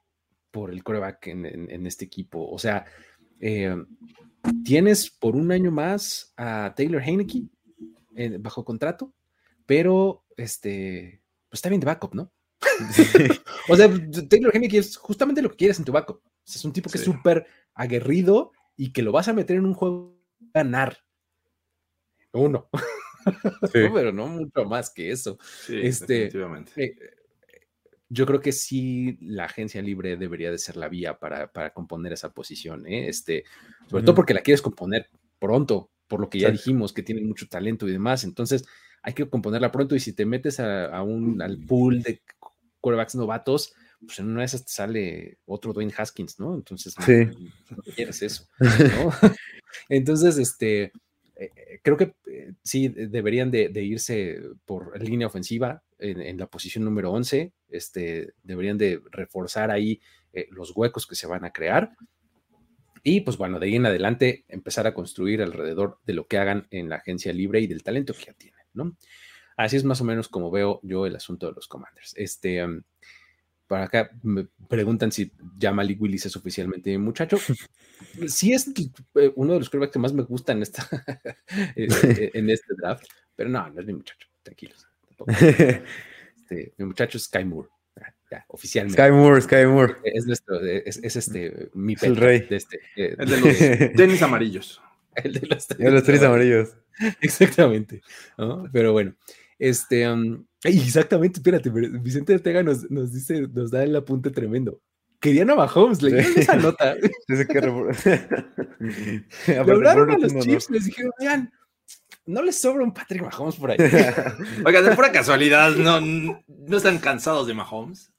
por 0.51 0.71
el 0.71 0.83
coreback 0.83 1.27
en, 1.29 1.45
en- 1.47 1.71
en 1.71 1.87
este 1.87 2.05
equipo. 2.05 2.49
O 2.51 2.59
sea, 2.59 2.85
eh, 3.41 3.77
tienes 4.65 5.11
por 5.11 5.37
un 5.37 5.53
año 5.53 5.71
más 5.71 6.33
a 6.37 6.73
Taylor 6.77 7.03
Heineke 7.03 7.43
bajo 8.41 8.65
contrato, 8.65 9.13
pero 9.67 10.25
este, 10.37 11.23
pues 11.49 11.59
está 11.59 11.69
bien 11.69 11.81
de 11.81 11.87
backup, 11.87 12.15
¿no? 12.15 12.33
O 13.69 13.77
sea, 13.77 13.89
Taylor 14.29 14.55
Heineke 14.55 14.79
es 14.79 14.97
justamente 14.97 15.43
lo 15.43 15.51
que 15.51 15.57
quieres 15.57 15.79
en 15.79 15.85
tu 15.85 15.93
backup. 15.93 16.17
O 16.17 16.31
sea, 16.45 16.59
es 16.59 16.65
un 16.65 16.73
tipo 16.73 16.91
que 16.91 16.99
es 16.99 17.05
súper 17.05 17.47
aguerrido 17.75 18.53
y 18.77 18.93
que 18.93 19.03
lo 19.03 19.13
vas 19.13 19.29
a 19.29 19.33
meter 19.33 19.57
en 19.57 19.67
un 19.67 19.75
juego 19.75 20.19
a 20.55 20.59
ganar. 20.59 20.99
Uno, 22.33 22.69
Sí. 22.73 23.79
¿no? 23.81 23.95
pero 23.95 24.13
no 24.13 24.27
mucho 24.27 24.65
más 24.65 24.91
que 24.91 25.11
eso. 25.11 25.39
Sí, 25.67 25.79
Este. 25.83 26.31
Eh, 26.77 26.97
yo 28.09 28.27
creo 28.27 28.41
que 28.41 28.51
sí 28.53 29.19
la 29.21 29.45
agencia 29.45 29.81
libre 29.83 30.17
debería 30.17 30.51
de 30.51 30.59
ser 30.59 30.77
la 30.77 30.89
vía 30.89 31.19
para, 31.19 31.53
para 31.53 31.73
componer 31.73 32.13
esa 32.13 32.33
posición, 32.33 32.85
¿eh? 32.87 33.09
este, 33.09 33.45
sobre 33.89 34.03
todo 34.03 34.17
porque 34.17 34.35
la 34.35 34.41
quieres 34.41 34.63
componer 34.63 35.09
pronto, 35.39 35.93
por 36.09 36.19
lo 36.21 36.29
que 36.29 36.41
ya 36.41 36.49
Exacto. 36.49 36.59
dijimos 36.71 36.93
que 36.93 37.05
tienen 37.05 37.29
mucho 37.29 37.47
talento 37.47 37.87
y 37.87 37.93
demás, 37.93 38.25
entonces 38.25 38.65
hay 39.03 39.13
que 39.15 39.29
componerla 39.31 39.71
pronto 39.71 39.95
y 39.95 40.01
si 40.01 40.13
te 40.13 40.27
metes 40.27 40.59
a, 40.59 40.87
a 40.87 41.05
un, 41.05 41.41
al 41.41 41.59
pool 41.59 42.03
de 42.03 42.21
quarterbacks 42.81 43.15
novatos, 43.15 43.75
pues 44.07 44.19
en 44.19 44.29
una 44.31 44.41
de 44.41 44.47
esas 44.47 44.65
te 44.65 44.73
sale 44.73 45.39
otro 45.47 45.73
Dwayne 45.73 45.93
Haskins, 45.97 46.39
¿no? 46.41 46.55
Entonces 46.55 46.95
no, 46.99 47.05
Sí. 47.05 47.13
no 47.71 47.83
quieres 47.95 48.23
eso, 48.23 48.49
¿no? 48.59 48.69
Entonces, 49.89 50.39
este, 50.39 50.85
eh, 50.85 50.93
eh, 51.37 51.81
creo 51.83 51.97
que 51.97 52.15
eh, 52.27 52.53
sí 52.63 52.89
de- 52.89 53.09
deberían 53.09 53.51
de, 53.51 53.69
de 53.69 53.83
irse 53.83 54.41
por 54.65 55.01
línea 55.03 55.27
ofensiva 55.27 55.83
en, 55.99 56.21
en 56.21 56.39
la 56.39 56.47
posición 56.47 56.85
número 56.85 57.13
11. 57.13 57.53
Este, 57.69 58.33
deberían 58.43 58.79
de 58.79 59.01
reforzar 59.11 59.71
ahí 59.71 60.01
eh, 60.33 60.49
los 60.51 60.73
huecos 60.75 61.07
que 61.07 61.15
se 61.15 61.27
van 61.27 61.45
a 61.45 61.53
crear. 61.53 61.93
Y 63.03 63.21
pues 63.23 63.37
bueno, 63.39 63.59
de 63.59 63.67
ahí 63.67 63.77
en 63.77 63.87
adelante 63.87 64.45
empezar 64.49 64.87
a 64.87 64.93
construir 64.95 65.41
alrededor 65.43 65.99
de 66.05 66.13
lo 66.15 66.27
que 66.27 66.39
hagan 66.39 66.67
en 66.71 66.89
la 66.91 66.97
agencia 66.97 67.33
libre 67.33 67.61
y 67.61 67.67
del 67.67 67.83
talento 67.83 68.13
que 68.13 68.27
ya 68.27 68.35
tienen, 68.35 68.61
¿no? 68.75 68.97
Así 69.61 69.77
es 69.77 69.85
más 69.85 70.01
o 70.01 70.05
menos 70.05 70.29
como 70.29 70.51
veo 70.51 70.81
yo 70.83 71.05
el 71.05 71.15
asunto 71.17 71.47
de 71.47 71.53
los 71.53 71.69
Commanders. 71.69 72.15
Este, 72.17 72.65
um, 72.65 72.81
para 73.67 73.85
acá 73.85 74.11
me 74.23 74.47
preguntan 74.69 75.13
si 75.13 75.31
ya 75.59 75.71
Malik 75.71 76.01
Willis 76.01 76.25
es 76.27 76.37
oficialmente 76.37 76.97
muchacho. 76.99 77.37
Sí 78.27 78.55
es 78.55 78.67
eh, 79.15 79.31
uno 79.37 79.53
de 79.53 79.59
los 79.59 79.69
quarterbacks 79.69 79.93
que 79.93 79.99
más 79.99 80.15
me 80.15 80.23
gustan 80.23 80.57
en, 80.57 80.63
esta, 80.63 80.89
eh, 81.77 82.31
en 82.33 82.49
este 82.49 82.73
draft, 82.75 83.05
pero 83.37 83.51
no, 83.51 83.69
no 83.69 83.79
es 83.79 83.87
mi 83.87 83.93
muchacho, 83.93 84.27
tranquilos. 84.43 84.87
tampoco. 85.07 85.31
Este, 86.39 86.73
mi 86.79 86.87
muchacho 86.87 87.19
es 87.19 87.25
Sky 87.25 87.45
Moore, 87.45 87.69
ya, 88.31 88.45
oficialmente. 88.49 89.01
Sky 89.01 89.13
Moore, 89.13 89.41
Sky 89.43 89.67
Moore. 89.67 89.97
Es 90.03 90.25
nuestro, 90.27 90.59
es, 90.65 90.99
es 91.03 91.15
este, 91.17 91.69
mi 91.75 91.93
Es 91.93 92.03
el 92.05 92.17
rey. 92.17 92.41
de 92.41 92.57
este. 92.57 92.81
eh, 92.97 93.15
El 93.19 93.29
de 93.29 93.41
los 93.41 93.59
tenis 93.97 94.23
amarillos. 94.23 94.81
el 95.15 95.35
de 95.35 95.47
los 95.47 95.69
Ya 95.69 95.91
los 95.91 96.03
tres 96.03 96.23
amarillos. 96.23 96.71
Exactamente. 97.21 98.01
¿no? 98.39 98.65
Pero 98.73 98.93
bueno, 98.93 99.15
este, 99.61 100.11
um, 100.11 100.45
exactamente, 100.65 101.39
espérate, 101.39 101.71
Vicente 101.71 102.35
Ortega 102.35 102.63
nos, 102.63 102.91
nos 102.91 103.13
dice, 103.13 103.43
nos 103.43 103.71
da 103.71 103.85
el 103.85 103.95
apunte 103.95 104.31
tremendo. 104.31 104.81
Querían 105.21 105.51
a 105.51 105.55
Mahomes, 105.55 106.01
leyeron 106.01 106.33
esa 106.35 106.57
nota. 106.57 106.97
Que 107.29 107.35
Le 107.35 107.45
por 109.65 109.87
a 109.87 109.95
los. 109.95 110.35
Chiefs, 110.39 110.71
les 110.71 110.87
dijeron, 110.87 111.13
oigan, 111.21 111.53
no 112.25 112.43
les 112.43 112.59
sobra 112.59 112.83
un 112.83 112.95
Patrick 112.95 113.23
Mahomes 113.23 113.57
por 113.57 113.71
ahí. 113.71 113.77
Oiga, 114.65 114.81
de 114.81 114.97
pura 114.97 115.13
casualidad, 115.13 115.73
¿no, 115.73 116.01
no 116.01 116.77
están 116.77 116.97
cansados 116.99 117.47
de 117.47 117.53
Mahomes? 117.53 118.11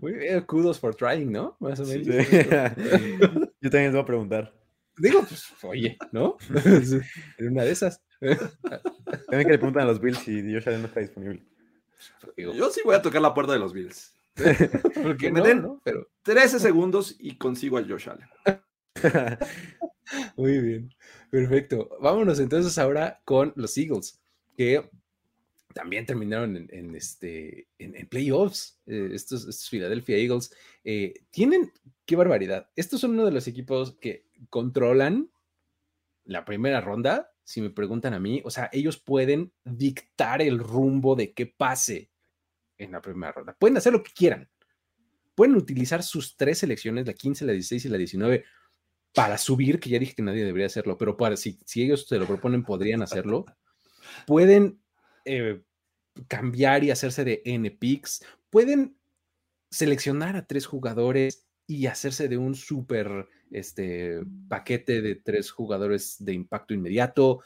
Muy 0.00 0.12
bien, 0.12 0.40
kudos 0.42 0.78
for 0.78 0.94
trying, 0.94 1.32
¿no? 1.32 1.56
Más 1.58 1.80
o 1.80 1.86
menos. 1.86 2.06
Sí. 2.06 2.12
Yo 3.60 3.68
también 3.68 3.86
les 3.86 3.92
voy 3.92 4.02
a 4.02 4.06
preguntar. 4.06 4.54
Digo, 4.96 5.24
pues, 5.24 5.46
oye, 5.62 5.98
¿no? 6.12 6.36
en 7.38 7.48
una 7.48 7.64
de 7.64 7.72
esas. 7.72 8.00
También 8.60 9.46
que 9.46 9.52
le 9.52 9.58
preguntan 9.58 9.82
a 9.84 9.86
los 9.86 10.00
Bills 10.00 10.18
si 10.18 10.42
Josh 10.52 10.68
Allen 10.68 10.82
no 10.82 10.88
está 10.88 11.00
disponible. 11.00 11.42
Digo, 12.36 12.52
Yo 12.54 12.70
sí 12.70 12.80
voy 12.84 12.94
a 12.94 13.02
tocar 13.02 13.20
la 13.22 13.34
puerta 13.34 13.52
de 13.52 13.58
los 13.58 13.72
Bills. 13.72 14.14
¿por 14.34 15.16
qué 15.16 15.26
que 15.26 15.32
me 15.32 15.40
no, 15.40 15.46
den- 15.46 15.62
no? 15.62 15.80
Pero 15.84 16.08
13 16.22 16.58
segundos 16.60 17.16
y 17.18 17.36
consigo 17.36 17.78
a 17.78 17.84
Josh 17.84 18.08
Allen. 18.08 18.28
Muy 20.36 20.58
bien, 20.58 20.94
perfecto. 21.30 21.88
Vámonos 22.00 22.40
entonces 22.40 22.76
ahora 22.78 23.20
con 23.24 23.52
los 23.56 23.76
Eagles, 23.78 24.20
que 24.56 24.90
también 25.74 26.04
terminaron 26.04 26.56
en, 26.56 26.68
en 26.72 26.94
este, 26.96 27.68
en, 27.78 27.94
en 27.96 28.06
playoffs. 28.08 28.80
eh, 28.86 29.10
estos, 29.12 29.46
estos 29.46 29.68
Philadelphia 29.68 30.16
Eagles 30.16 30.52
eh, 30.84 31.14
tienen, 31.30 31.72
qué 32.06 32.16
barbaridad. 32.16 32.68
Estos 32.76 33.00
son 33.00 33.12
uno 33.12 33.24
de 33.24 33.32
los 33.32 33.46
equipos 33.46 33.96
que 34.00 34.26
controlan 34.48 35.30
la 36.24 36.44
primera 36.44 36.80
ronda, 36.80 37.29
si 37.50 37.60
me 37.60 37.70
preguntan 37.70 38.14
a 38.14 38.20
mí. 38.20 38.40
O 38.44 38.50
sea, 38.50 38.70
ellos 38.72 38.96
pueden 38.96 39.52
dictar 39.64 40.40
el 40.40 40.60
rumbo 40.60 41.16
de 41.16 41.32
qué 41.32 41.46
pase 41.46 42.12
en 42.78 42.92
la 42.92 43.02
primera 43.02 43.32
ronda. 43.32 43.56
Pueden 43.58 43.76
hacer 43.76 43.92
lo 43.92 44.04
que 44.04 44.12
quieran. 44.12 44.48
Pueden 45.34 45.56
utilizar 45.56 46.04
sus 46.04 46.36
tres 46.36 46.58
selecciones, 46.58 47.08
la 47.08 47.12
15, 47.12 47.44
la 47.44 47.52
16 47.52 47.86
y 47.86 47.88
la 47.88 47.98
19, 47.98 48.44
para 49.12 49.36
subir, 49.36 49.80
que 49.80 49.90
ya 49.90 49.98
dije 49.98 50.14
que 50.14 50.22
nadie 50.22 50.44
debería 50.44 50.66
hacerlo, 50.66 50.96
pero 50.96 51.16
para, 51.16 51.36
si, 51.36 51.58
si 51.66 51.82
ellos 51.82 52.06
se 52.06 52.18
lo 52.18 52.26
proponen, 52.28 52.62
podrían 52.62 53.02
hacerlo, 53.02 53.46
pueden 54.28 54.80
eh, 55.24 55.60
cambiar 56.28 56.84
y 56.84 56.92
hacerse 56.92 57.24
de 57.24 57.42
N 57.44 57.68
picks, 57.72 58.24
pueden 58.48 58.96
seleccionar 59.72 60.36
a 60.36 60.46
tres 60.46 60.66
jugadores 60.66 61.48
y 61.66 61.86
hacerse 61.86 62.28
de 62.28 62.38
un 62.38 62.54
super 62.54 63.28
este, 63.50 64.20
paquete 64.48 65.02
de 65.02 65.16
tres 65.16 65.50
jugadores 65.50 66.16
de 66.18 66.32
impacto 66.32 66.74
inmediato. 66.74 67.42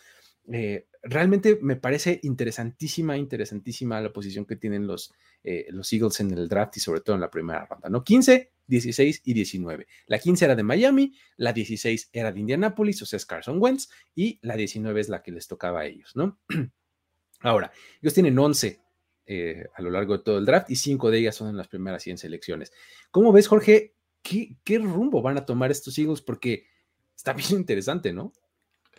Eh, 0.52 0.86
realmente 1.02 1.59
me 1.61 1.76
parece 1.76 2.20
interesantísima, 2.22 3.16
interesantísima 3.16 4.00
la 4.00 4.12
posición 4.12 4.44
que 4.44 4.57
tienen 4.57 4.86
los, 4.86 5.12
eh, 5.42 5.66
los 5.70 5.92
Eagles 5.92 6.20
en 6.20 6.32
el 6.32 6.48
draft 6.48 6.76
y 6.76 6.80
sobre 6.80 7.00
todo 7.00 7.14
en 7.16 7.20
la 7.20 7.30
primera 7.30 7.66
ronda, 7.66 7.88
¿no? 7.88 8.02
15, 8.02 8.52
16 8.66 9.22
y 9.24 9.34
19. 9.34 9.86
La 10.07 10.18
15 10.18 10.44
era 10.44 10.57
de 10.57 10.62
Miami, 10.62 11.14
la 11.36 11.52
16 11.52 12.11
era 12.12 12.32
de 12.32 12.40
Indianapolis, 12.40 13.02
o 13.02 13.07
sea, 13.07 13.16
es 13.18 13.26
Carson 13.26 13.59
Wentz, 13.61 13.88
y 14.14 14.38
la 14.42 14.57
19 14.57 15.00
es 15.00 15.09
la 15.09 15.22
que 15.22 15.32
les 15.32 15.46
tocaba 15.46 15.80
a 15.80 15.86
ellos, 15.86 16.12
¿no? 16.14 16.40
Ahora, 17.40 17.72
ellos 18.00 18.14
tienen 18.14 18.38
11 18.38 18.80
eh, 19.26 19.64
a 19.74 19.82
lo 19.82 19.90
largo 19.90 20.18
de 20.18 20.24
todo 20.24 20.38
el 20.38 20.44
draft 20.44 20.70
y 20.70 20.76
5 20.76 21.11
de 21.11 21.18
ellas 21.18 21.34
son 21.34 21.48
en 21.48 21.57
las 21.57 21.68
primeras 21.68 22.02
100 22.02 22.18
selecciones. 22.18 22.72
¿Cómo 23.11 23.32
ves, 23.32 23.48
Jorge? 23.48 23.94
¿Qué, 24.25 24.79
rumbo 24.79 25.20
van 25.22 25.37
a 25.37 25.45
tomar 25.45 25.70
estos 25.70 25.99
Eagles? 25.99 26.22
Porque 26.22 26.66
está 27.14 27.33
bien 27.35 27.53
interesante, 27.53 28.12
¿no? 28.12 28.33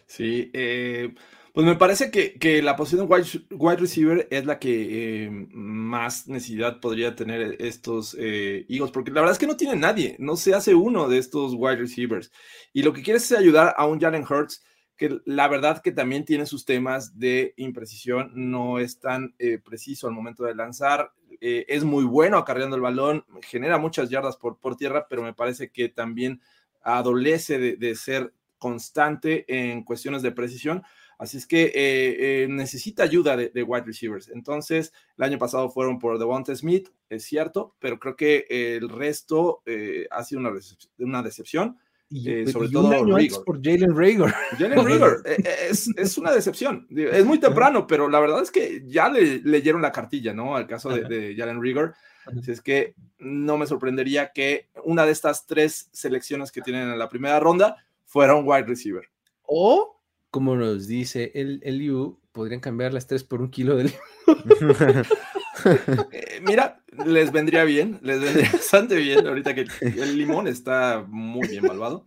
Sí, 0.05 0.51
eh, 0.53 1.13
pues 1.55 1.65
me 1.65 1.75
parece 1.75 2.11
que, 2.11 2.61
la 2.61 2.75
posición 2.75 3.07
wide, 3.09 3.47
wide, 3.51 3.77
receiver 3.77 4.27
es 4.29 4.45
la 4.45 4.59
que 4.59 5.23
eh, 5.23 5.29
más 5.31 6.27
necesidad 6.27 6.81
podría 6.81 7.15
tener 7.15 7.55
estos 7.59 8.13
eh, 8.19 8.65
Eagles, 8.69 8.91
porque 8.91 9.09
la 9.11 9.21
verdad 9.21 9.31
es 9.31 9.39
que 9.39 9.47
no 9.47 9.55
tiene 9.55 9.77
nadie, 9.77 10.17
no 10.19 10.35
se 10.35 10.53
hace 10.53 10.75
uno 10.75 11.07
de 11.07 11.17
estos 11.17 11.53
wide 11.55 11.77
receivers. 11.77 12.29
Y 12.73 12.83
lo 12.83 12.91
que 12.91 13.01
quiere 13.01 13.17
es 13.17 13.31
ayudar 13.31 13.73
a 13.77 13.87
un 13.87 14.01
Jalen 14.01 14.25
Hurts, 14.29 14.63
que 14.97 15.21
la 15.25 15.47
verdad 15.47 15.81
que 15.81 15.93
también 15.93 16.25
tiene 16.25 16.45
sus 16.45 16.65
temas 16.65 17.17
de 17.17 17.53
imprecisión, 17.55 18.31
no 18.35 18.77
es 18.77 18.99
tan 18.99 19.33
eh, 19.39 19.57
preciso 19.57 20.07
al 20.07 20.13
momento 20.13 20.43
de 20.43 20.55
lanzar, 20.55 21.13
es 21.41 21.83
muy 21.83 22.03
bueno 22.03 22.37
acarreando 22.37 22.75
el 22.75 22.81
balón, 22.81 23.25
genera 23.41 23.77
muchas 23.77 24.09
yardas 24.09 24.37
por, 24.37 24.57
por 24.57 24.75
tierra, 24.75 25.07
pero 25.09 25.23
me 25.23 25.33
parece 25.33 25.69
que 25.69 25.89
también 25.89 26.41
adolece 26.81 27.57
de, 27.59 27.75
de 27.77 27.95
ser 27.95 28.33
constante 28.57 29.45
en 29.47 29.83
cuestiones 29.83 30.21
de 30.21 30.31
precisión 30.31 30.83
Así 31.17 31.37
es 31.37 31.47
que 31.47 31.63
eh, 31.63 32.43
eh, 32.43 32.47
necesita 32.49 33.03
ayuda 33.03 33.37
de, 33.37 33.63
wide 33.63 33.85
receivers. 33.85 34.29
Entonces, 34.29 34.93
el 35.17 35.23
año 35.23 35.37
pasado 35.37 35.69
fueron 35.69 35.97
por 35.97 36.19
Devonta 36.19 36.53
Smith, 36.55 36.89
es 37.09 37.23
cierto, 37.23 37.75
pero 37.79 37.99
creo 37.99 38.15
que 38.15 38.45
el 38.49 38.89
resto 38.89 39.61
eh, 39.65 40.07
ha 40.11 40.23
sido 40.23 40.41
una, 40.41 41.21
decepción. 41.23 41.77
Y, 42.09 42.47
sobre 42.47 42.69
todo 42.69 42.91
por 43.45 43.63
Jalen 43.63 43.95
Rager. 43.95 44.33
Jalen 44.59 44.85
Rager 44.85 45.17
es, 45.97 46.17
una 46.17 46.31
decepción. 46.31 46.87
Es 46.89 47.25
muy 47.25 47.39
temprano, 47.39 47.87
pero 47.87 48.07
la 48.09 48.19
verdad 48.19 48.41
es 48.41 48.51
que 48.51 48.83
ya 48.85 49.09
le 49.09 49.39
leyeron 49.39 49.81
la 49.81 49.91
cartilla, 49.91 50.33
¿no? 50.33 50.55
Al 50.55 50.67
caso 50.67 50.89
de, 50.89 51.35
Jalen 51.35 51.61
Rager. 51.61 51.93
Así 52.25 52.51
es 52.51 52.61
que 52.61 52.95
no 53.19 53.57
me 53.57 53.67
sorprendería 53.67 54.31
que 54.33 54.69
una 54.83 55.05
de 55.05 55.11
estas 55.11 55.45
tres 55.45 55.89
selecciones 55.91 56.51
que 56.51 56.61
tienen 56.61 56.89
en 56.89 56.97
la 56.97 57.09
primera 57.09 57.39
ronda 57.39 57.85
fuera 58.03 58.35
un 58.35 58.47
wide 58.47 58.65
receiver. 58.65 59.07
O 59.43 59.95
como 60.35 60.57
nos 60.57 60.87
dice 60.87 61.31
el, 61.33 61.61
el 61.63 61.89
U, 61.91 62.19
podrían 62.33 62.59
cambiar 62.59 62.93
las 62.93 63.07
tres 63.07 63.23
por 63.23 63.41
un 63.41 63.49
kilo 63.49 63.77
de 63.77 63.89
eh, 66.11 66.41
Mira, 66.41 66.79
les 67.05 67.31
vendría 67.31 67.63
bien, 67.63 67.99
les 68.01 68.19
vendría 68.19 68.49
bastante 68.53 68.95
bien 68.95 69.25
ahorita 69.25 69.55
que 69.55 69.65
el 69.81 70.17
limón 70.17 70.47
está 70.47 71.05
muy 71.07 71.47
bien 71.47 71.65
malvado. 71.65 72.05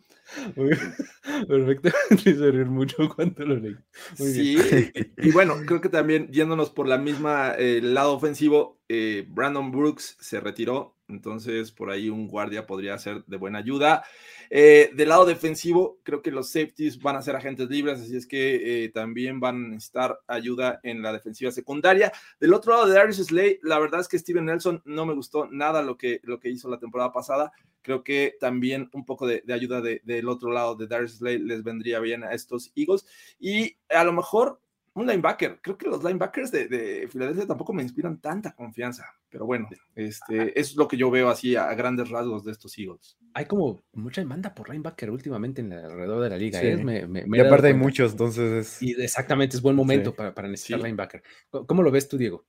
Perfecto, 1.48 1.88
hizo 2.10 2.50
reír 2.50 2.66
mucho 2.66 2.96
cuando 3.16 3.44
lo 3.44 3.56
leí. 3.56 3.76
sí, 4.14 4.56
y, 5.16 5.30
bueno, 5.30 5.56
creo 5.66 5.80
que 5.80 5.88
también 5.88 6.28
yéndonos 6.28 6.70
por 6.70 6.86
la 6.86 6.98
misma 6.98 7.54
eh, 7.58 7.80
lado 7.82 8.14
ofensivo, 8.14 8.80
eh, 8.88 9.26
Brandon 9.28 9.70
Brooks 9.70 10.16
se 10.20 10.40
retiró, 10.40 10.96
entonces 11.08 11.72
por 11.72 11.90
ahí 11.90 12.08
un 12.10 12.28
guardia 12.28 12.66
podría 12.66 12.98
ser 12.98 13.24
de 13.26 13.36
buena 13.36 13.58
ayuda. 13.58 14.04
Eh, 14.50 14.90
del 14.94 15.10
lado 15.10 15.26
defensivo, 15.26 15.98
creo 16.02 16.22
que 16.22 16.30
los 16.30 16.50
safeties 16.50 16.98
van 17.00 17.16
a 17.16 17.22
ser 17.22 17.36
agentes 17.36 17.68
libres, 17.68 18.00
así 18.00 18.16
es 18.16 18.26
que 18.26 18.84
eh, 18.84 18.88
también 18.90 19.40
van 19.40 19.56
a 19.56 19.68
necesitar 19.68 20.18
ayuda 20.26 20.80
en 20.82 21.02
la 21.02 21.12
defensiva 21.12 21.50
secundaria. 21.50 22.12
Del 22.40 22.54
otro 22.54 22.72
lado 22.72 22.86
de 22.86 22.94
Darius 22.94 23.18
Slay, 23.18 23.58
la 23.62 23.78
verdad 23.78 24.00
es 24.00 24.08
que 24.08 24.18
Steven 24.18 24.46
Nelson 24.46 24.82
no 24.84 25.04
me 25.04 25.14
gustó 25.14 25.46
nada 25.50 25.82
lo 25.82 25.98
que, 25.98 26.20
lo 26.22 26.40
que 26.40 26.48
hizo 26.48 26.68
la 26.70 26.78
temporada 26.78 27.12
pasada. 27.12 27.52
Creo 27.82 28.02
que 28.04 28.36
también 28.40 28.88
un 28.92 29.04
poco 29.04 29.26
de, 29.26 29.42
ayuda 29.52 29.80
del 29.80 30.28
otro 30.28 30.50
lado 30.50 30.74
de 30.74 30.86
Darius 30.86 31.18
Slay 31.18 31.38
les 31.38 31.62
vendría 31.62 32.00
bien 32.00 32.24
a 32.24 32.32
estos 32.32 32.72
Eagles. 32.74 33.06
Y 33.38 33.76
a 33.88 34.04
lo 34.04 34.12
mejor 34.12 34.60
un 34.98 35.06
linebacker. 35.06 35.60
Creo 35.62 35.78
que 35.78 35.88
los 35.88 36.02
linebackers 36.02 36.50
de, 36.50 36.68
de, 36.68 37.08
Filadelfia 37.08 37.46
tampoco 37.46 37.72
me 37.72 37.82
inspiran 37.82 38.20
tanta 38.20 38.52
confianza, 38.52 39.04
pero 39.28 39.46
bueno, 39.46 39.68
este, 39.94 40.58
es 40.58 40.76
lo 40.76 40.88
que 40.88 40.96
yo 40.96 41.10
veo 41.10 41.28
así 41.28 41.56
a, 41.56 41.72
grandes 41.74 42.10
rasgos 42.10 42.44
de 42.44 42.52
estos 42.52 42.76
Eagles. 42.78 43.16
Hay 43.34 43.46
como 43.46 43.80
mucha 43.92 44.20
demanda 44.20 44.54
por 44.54 44.68
linebacker 44.68 45.10
últimamente 45.10 45.60
en 45.60 45.72
alrededor 45.72 46.22
de 46.22 46.30
la 46.30 46.36
liga. 46.36 46.60
¿eh? 46.62 47.24
y 47.26 47.40
aparte 47.40 47.68
hay 47.68 47.74
muchos, 47.74 48.12
entonces. 48.12 48.82
Y 48.82 49.00
exactamente, 49.00 49.56
es 49.56 49.62
buen 49.62 49.76
momento 49.76 50.14
para, 50.14 50.34
para, 50.34 50.48
necesitar 50.48 50.80
linebacker. 50.80 51.22
¿Cómo 51.50 51.82
lo 51.82 51.90
ves 51.90 52.08
tú, 52.08 52.18
Diego? 52.18 52.44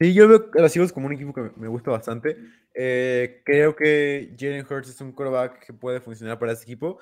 Sí, 0.00 0.14
yo 0.14 0.28
veo 0.28 0.48
a 0.56 0.62
los 0.62 0.76
Eagles 0.76 0.92
como 0.92 1.06
un 1.08 1.12
equipo 1.12 1.32
que 1.34 1.50
me 1.56 1.66
gusta 1.66 1.90
bastante. 1.90 2.36
Eh, 2.72 3.42
creo 3.44 3.74
que 3.74 4.32
Jalen 4.38 4.64
Hurts 4.64 4.90
es 4.90 5.00
un 5.00 5.10
quarterback 5.12 5.66
que 5.66 5.72
puede 5.72 6.00
funcionar 6.00 6.38
para 6.38 6.52
este 6.52 6.64
equipo. 6.64 6.98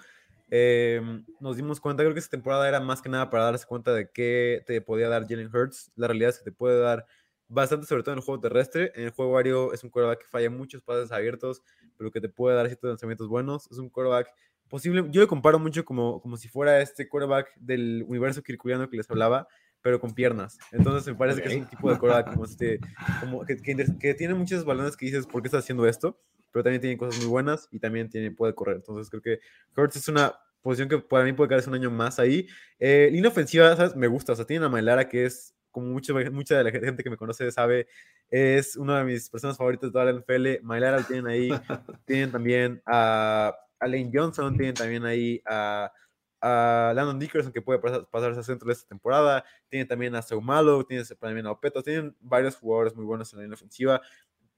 Em, 0.49 1.25
nos 1.39 1.57
dimos 1.57 1.79
cuenta, 1.79 2.03
creo 2.03 2.15
que 2.15 2.21
esta 2.21 2.31
temporada 2.31 2.67
era 2.67 2.81
más 2.81 3.03
que 3.03 3.11
nada 3.11 3.29
para 3.29 3.45
darse 3.45 3.67
cuenta 3.67 3.93
de 3.93 4.11
qué 4.11 4.63
te 4.67 4.81
podía 4.81 5.11
dar 5.11 5.27
Jalen 5.29 5.55
Hurts. 5.55 5.93
La 5.95 6.07
realidad 6.07 6.31
es 6.31 6.39
que 6.39 6.45
te 6.45 6.53
puede 6.53 6.81
dar 6.81 7.05
bastante, 7.49 7.87
sobre 7.87 8.03
todo 8.03 8.15
en 8.15 8.19
el 8.21 8.25
juego 8.25 8.41
terrestre. 8.41 8.93
En 8.95 9.05
el 9.05 9.11
juego 9.11 9.37
aéreo 9.37 9.75
es 9.75 9.85
un 9.85 9.91
quarterback 9.91 10.21
que 10.21 10.29
falla 10.29 10.49
muchos 10.49 10.83
pases 10.83 11.13
abiertos, 11.13 11.63
pero 11.99 12.11
que 12.11 12.23
te 12.23 12.31
puede 12.31 12.57
dar 12.57 12.67
ciertos 12.67 12.89
lanzamientos 12.89 13.29
buenos. 13.29 13.71
Es 13.71 13.77
un 13.77 13.91
quarterback 13.91 14.29
posible. 14.71 15.05
Yo 15.11 15.21
le 15.21 15.27
comparo 15.27 15.59
mucho 15.59 15.85
como, 15.85 16.23
como 16.23 16.39
si 16.39 16.49
fuera 16.49 16.81
este 16.81 17.09
quarterback 17.11 17.55
del 17.57 18.05
universo 18.09 18.43
kirkuliano 18.43 18.89
que 18.89 18.97
les 18.97 19.11
hablaba, 19.11 19.49
pero 19.83 20.01
con 20.01 20.13
piernas. 20.13 20.59
Entonces 20.73 21.07
me 21.07 21.19
parece 21.19 21.43
que 21.43 21.49
es 21.49 21.57
un 21.57 21.67
tipo 21.67 21.91
de 21.91 21.99
quarterback 21.99 22.33
como 22.33 22.45
este, 22.45 22.81
como 23.21 23.45
que, 23.45 23.57
que, 23.57 24.15
tiene 24.15 24.35
muchos 24.35 24.65
balones 24.65 24.97
que 24.97 25.07
dices, 25.07 25.27
¿por 25.27 25.43
qué 25.43 25.49
está 25.49 25.59
haciendo 25.59 25.87
esto? 25.87 26.19
pero 26.57 26.65
también 26.65 26.81
tiene 26.81 26.97
cosas 26.97 27.21
muy 27.21 27.29
buenas 27.29 27.69
y 27.71 27.79
también 27.79 28.09
tiene, 28.09 28.31
puede 28.31 28.55
correr. 28.55 28.77
Entonces 28.77 29.11
creo 29.11 29.21
que 29.21 29.41
Hurts 29.77 29.97
es 29.97 30.09
una 30.09 30.35
posición 30.63 30.89
que 30.89 30.99
para 30.99 31.23
mí 31.23 31.35
puede 31.35 31.51
quedarse 31.51 31.69
un 31.69 31.75
año 31.75 31.91
más 31.91 32.19
ahí. 32.19 32.49
Eh, 32.79 33.11
línea 33.13 33.29
ofensiva, 33.29 33.77
¿sabes? 33.77 33.95
Me 33.95 34.07
gusta. 34.07 34.33
O 34.33 34.37
sea, 34.37 34.47
tiene 34.47 34.65
a 34.65 34.71
Mailara 34.71 35.07
que 35.07 35.27
es, 35.27 35.55
como 35.71 35.89
mucho, 35.89 36.15
mucha 36.33 36.57
de 36.57 36.65
la 36.65 36.71
gente 36.71 37.03
que 37.03 37.11
me 37.11 37.19
conoce 37.19 37.53
sabe, 37.53 37.89
es 38.31 38.75
una 38.75 39.01
de 39.01 39.05
mis 39.05 39.29
personas 39.29 39.59
favoritas 39.59 39.91
de 39.91 39.93
toda 39.93 40.07
la 40.07 40.19
NFL. 40.19 40.65
Mailara 40.65 40.97
lo 40.97 41.05
tienen 41.05 41.27
ahí. 41.27 41.51
tienen 42.07 42.33
también 42.33 42.81
a, 42.87 43.55
a 43.79 43.87
Lane 43.87 44.11
Johnson, 44.11 44.57
tienen 44.57 44.75
también 44.75 45.05
ahí 45.05 45.43
a 45.45 45.93
a 46.41 46.93
Landon 46.95 47.19
Dickerson, 47.19 47.53
que 47.53 47.63
puede 47.63 47.79
pasar, 47.79 48.09
pasarse 48.11 48.41
a 48.41 48.43
centro 48.43 48.67
de 48.67 48.75
esta 48.75 48.89
temporada. 48.89 49.45
Tienen 49.69 49.89
también 49.89 50.15
a 50.15 50.23
Seumalo, 50.23 50.85
tienen 50.85 51.07
también 51.19 51.47
a 51.47 51.53
Opeto. 51.53 51.83
Tienen 51.83 52.15
varios 52.21 52.57
jugadores 52.57 52.95
muy 52.95 53.05
buenos 53.05 53.33
en 53.33 53.39
la 53.39 53.43
línea 53.45 53.55
ofensiva. 53.55 54.01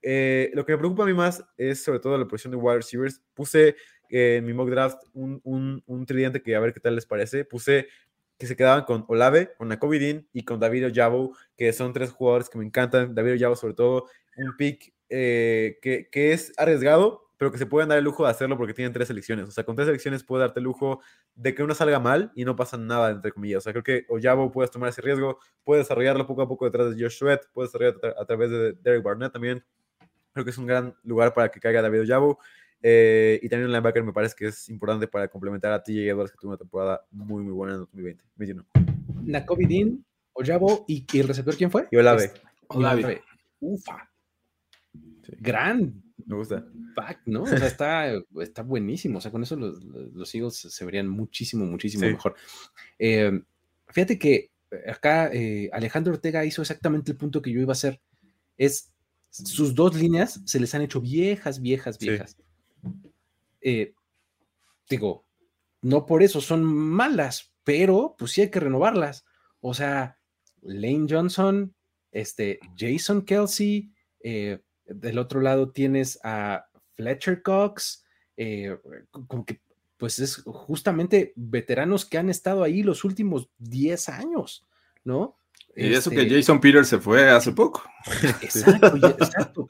Eh, 0.01 0.51
lo 0.53 0.65
que 0.65 0.71
me 0.73 0.77
preocupa 0.77 1.03
a 1.03 1.05
mí 1.05 1.13
más 1.13 1.43
es 1.57 1.83
sobre 1.83 1.99
todo 1.99 2.17
la 2.17 2.25
posición 2.25 2.51
de 2.51 2.57
wide 2.57 2.77
receivers. 2.77 3.21
Puse 3.33 3.75
eh, 4.09 4.37
en 4.37 4.45
mi 4.45 4.53
mock 4.53 4.69
draft 4.69 5.03
un, 5.13 5.41
un, 5.43 5.83
un, 5.85 6.05
tridente 6.05 6.41
que 6.41 6.55
a 6.55 6.59
ver 6.59 6.73
qué 6.73 6.79
tal 6.79 6.95
les 6.95 7.05
parece. 7.05 7.45
Puse 7.45 7.87
que 8.37 8.47
se 8.47 8.55
quedaban 8.55 8.85
con 8.85 9.03
Olave, 9.09 9.53
con 9.57 9.67
Nakobe 9.67 9.99
Dean 9.99 10.27
y 10.31 10.43
con 10.43 10.59
David 10.59 10.87
Ojabo, 10.87 11.35
que 11.57 11.73
son 11.73 11.91
tres 11.91 12.11
jugadores 12.11 12.49
que 12.49 12.57
me 12.57 12.65
encantan. 12.65 13.13
David 13.13 13.35
Ojabo 13.35 13.55
sobre 13.57 13.73
todo, 13.73 14.07
un 14.37 14.55
pick 14.55 14.93
eh, 15.09 15.77
que, 15.81 16.09
que, 16.09 16.31
es 16.31 16.53
arriesgado, 16.57 17.28
pero 17.39 17.53
que 17.53 17.57
se 17.57 17.65
pueden 17.65 17.87
dar 17.87 17.97
el 17.97 18.03
lujo 18.03 18.25
de 18.25 18.31
hacerlo 18.31 18.57
porque 18.57 18.73
tienen 18.73 18.91
tres 18.91 19.07
selecciones. 19.07 19.47
O 19.47 19.51
sea, 19.51 19.63
con 19.63 19.73
tres 19.73 19.85
selecciones 19.85 20.25
puede 20.25 20.41
darte 20.41 20.59
el 20.59 20.65
lujo 20.65 20.99
de 21.35 21.55
que 21.55 21.63
una 21.63 21.73
salga 21.73 21.97
mal 21.97 22.33
y 22.35 22.43
no 22.43 22.57
pasa 22.57 22.75
nada, 22.75 23.11
entre 23.11 23.31
comillas. 23.31 23.59
O 23.59 23.61
sea, 23.61 23.71
creo 23.71 23.81
que 23.81 24.05
Ojabo 24.09 24.51
puedes 24.51 24.69
tomar 24.69 24.89
ese 24.89 25.01
riesgo, 25.01 25.39
puedes 25.63 25.85
desarrollarlo 25.85 26.27
poco 26.27 26.41
a 26.41 26.49
poco 26.49 26.65
detrás 26.65 26.93
de 26.93 27.01
Josh 27.01 27.17
Sweat, 27.17 27.45
puedes 27.53 27.71
desarrollarlo 27.71 28.21
a, 28.21 28.25
través 28.25 28.51
de 28.51 28.73
Derek 28.73 29.01
Barnett 29.01 29.31
también. 29.31 29.63
Creo 30.33 30.43
que 30.43 30.51
es 30.51 30.57
un 30.57 30.65
gran 30.67 30.93
lugar 31.03 31.33
para 31.33 31.49
que 31.49 31.61
caiga 31.61 31.81
David 31.81 32.01
Ojabo. 32.01 32.39
Eh, 32.81 33.39
y 33.41 33.47
también 33.47 33.67
un 33.67 33.71
linebacker 33.71 34.03
me 34.03 34.11
parece 34.11 34.35
que 34.35 34.47
es 34.47 34.67
importante 34.67 35.07
para 35.07 35.29
complementar 35.29 35.71
a 35.71 35.81
TJ 35.81 36.09
Edwards, 36.09 36.33
que 36.33 36.37
tuvo 36.37 36.51
una 36.51 36.57
temporada 36.57 37.05
muy, 37.09 37.41
muy 37.41 37.53
buena 37.53 37.75
en 37.75 37.79
2020. 37.79 38.23
21. 38.35 38.65
Nakobe 39.23 39.65
Dean, 39.65 40.05
Ojabo 40.33 40.83
y, 40.89 41.05
el 41.17 41.27
receptor, 41.29 41.55
¿quién 41.55 41.71
fue? 41.71 41.87
Y 41.89 41.95
Olave. 41.95 42.33
Olave. 42.67 43.21
Ufa. 43.61 44.09
Gran. 45.39 46.08
Me 46.29 46.35
gusta. 46.35 46.63
Fact, 46.93 47.25
¿no? 47.25 47.41
O 47.41 47.47
sea, 47.47 47.65
está, 47.65 48.13
está 48.39 48.61
buenísimo. 48.61 49.17
O 49.17 49.21
sea, 49.21 49.31
con 49.31 49.41
eso 49.41 49.55
los, 49.55 49.83
los 49.83 50.35
Eagles 50.35 50.57
se 50.57 50.85
verían 50.85 51.07
muchísimo, 51.09 51.65
muchísimo 51.65 52.05
mejor. 52.05 52.35
Eh, 52.99 53.41
fíjate 53.87 54.19
que 54.19 54.51
acá 54.87 55.31
eh, 55.33 55.71
Alejandro 55.73 56.13
Ortega 56.13 56.45
hizo 56.45 56.61
exactamente 56.61 57.11
el 57.11 57.17
punto 57.17 57.41
que 57.41 57.51
yo 57.51 57.59
iba 57.59 57.71
a 57.71 57.73
hacer. 57.73 57.99
Es 58.57 58.93
sus 59.31 59.73
dos 59.73 59.95
líneas 59.95 60.39
se 60.45 60.59
les 60.59 60.75
han 60.75 60.83
hecho 60.83 61.01
viejas, 61.01 61.61
viejas, 61.61 61.97
viejas. 61.97 62.37
Eh, 63.61 63.95
digo, 64.87 65.25
no 65.81 66.05
por 66.05 66.21
eso 66.21 66.41
son 66.41 66.63
malas, 66.63 67.55
pero 67.63 68.13
pues 68.19 68.33
sí 68.33 68.41
hay 68.41 68.51
que 68.51 68.59
renovarlas. 68.59 69.25
O 69.61 69.73
sea, 69.73 70.19
Lane 70.61 71.07
Johnson, 71.09 71.73
este, 72.11 72.59
Jason 72.77 73.23
Kelsey, 73.23 73.91
eh, 74.23 74.59
del 74.89 75.17
otro 75.17 75.41
lado 75.41 75.71
tienes 75.71 76.19
a 76.23 76.65
Fletcher 76.95 77.41
Cox, 77.41 78.05
eh, 78.37 78.77
como 79.11 79.45
que 79.45 79.61
pues 79.97 80.19
es 80.19 80.43
justamente 80.45 81.33
veteranos 81.35 82.05
que 82.05 82.17
han 82.17 82.29
estado 82.29 82.63
ahí 82.63 82.83
los 82.83 83.03
últimos 83.03 83.49
10 83.57 84.09
años, 84.09 84.65
¿no? 85.03 85.37
Y 85.75 85.93
eso 85.93 86.09
que 86.09 86.21
este 86.21 86.35
Jason 86.35 86.59
Peters 86.59 86.87
se 86.87 86.99
fue 86.99 87.29
hace 87.29 87.51
poco. 87.51 87.83
Exacto, 88.41 88.97
exacto, 89.19 89.67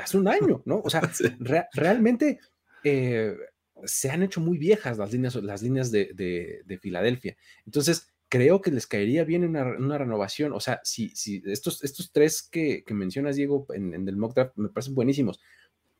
hace 0.00 0.16
un 0.16 0.28
año, 0.28 0.62
¿no? 0.64 0.80
O 0.84 0.88
sea, 0.88 1.02
realmente 1.74 2.38
eh, 2.84 3.36
se 3.84 4.10
han 4.10 4.22
hecho 4.22 4.40
muy 4.40 4.58
viejas 4.58 4.98
las 4.98 5.12
líneas, 5.12 5.34
las 5.36 5.62
líneas 5.62 5.90
de, 5.90 6.62
de, 6.64 6.78
Filadelfia. 6.78 7.36
Entonces, 7.66 8.08
creo 8.34 8.60
que 8.60 8.72
les 8.72 8.88
caería 8.88 9.22
bien 9.22 9.44
una, 9.44 9.96
renovación. 9.96 10.52
O 10.54 10.58
sea, 10.58 10.80
si, 10.82 11.10
si 11.10 11.40
estos, 11.46 11.84
estos 11.84 12.10
tres 12.10 12.42
que, 12.42 12.82
que 12.84 12.92
mencionas, 12.92 13.36
Diego, 13.36 13.64
en, 13.72 13.94
en, 13.94 14.08
el 14.08 14.16
mock 14.16 14.34
draft 14.34 14.56
me 14.56 14.70
parecen 14.70 14.96
buenísimos. 14.96 15.38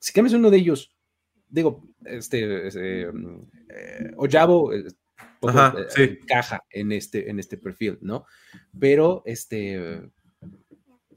Si 0.00 0.12
cambias 0.12 0.34
uno 0.34 0.50
de 0.50 0.56
ellos 0.56 0.96
digo, 1.54 1.84
este, 2.04 2.66
este 2.66 3.02
eh, 3.02 4.12
Ojabo 4.16 4.72
eh, 4.72 4.84
eh, 4.88 6.18
encaja 6.20 6.64
en 6.68 6.90
este, 6.90 7.30
en 7.30 7.38
este 7.38 7.56
perfil, 7.56 7.98
¿no? 8.00 8.26
Pero 8.76 9.22
este, 9.24 10.10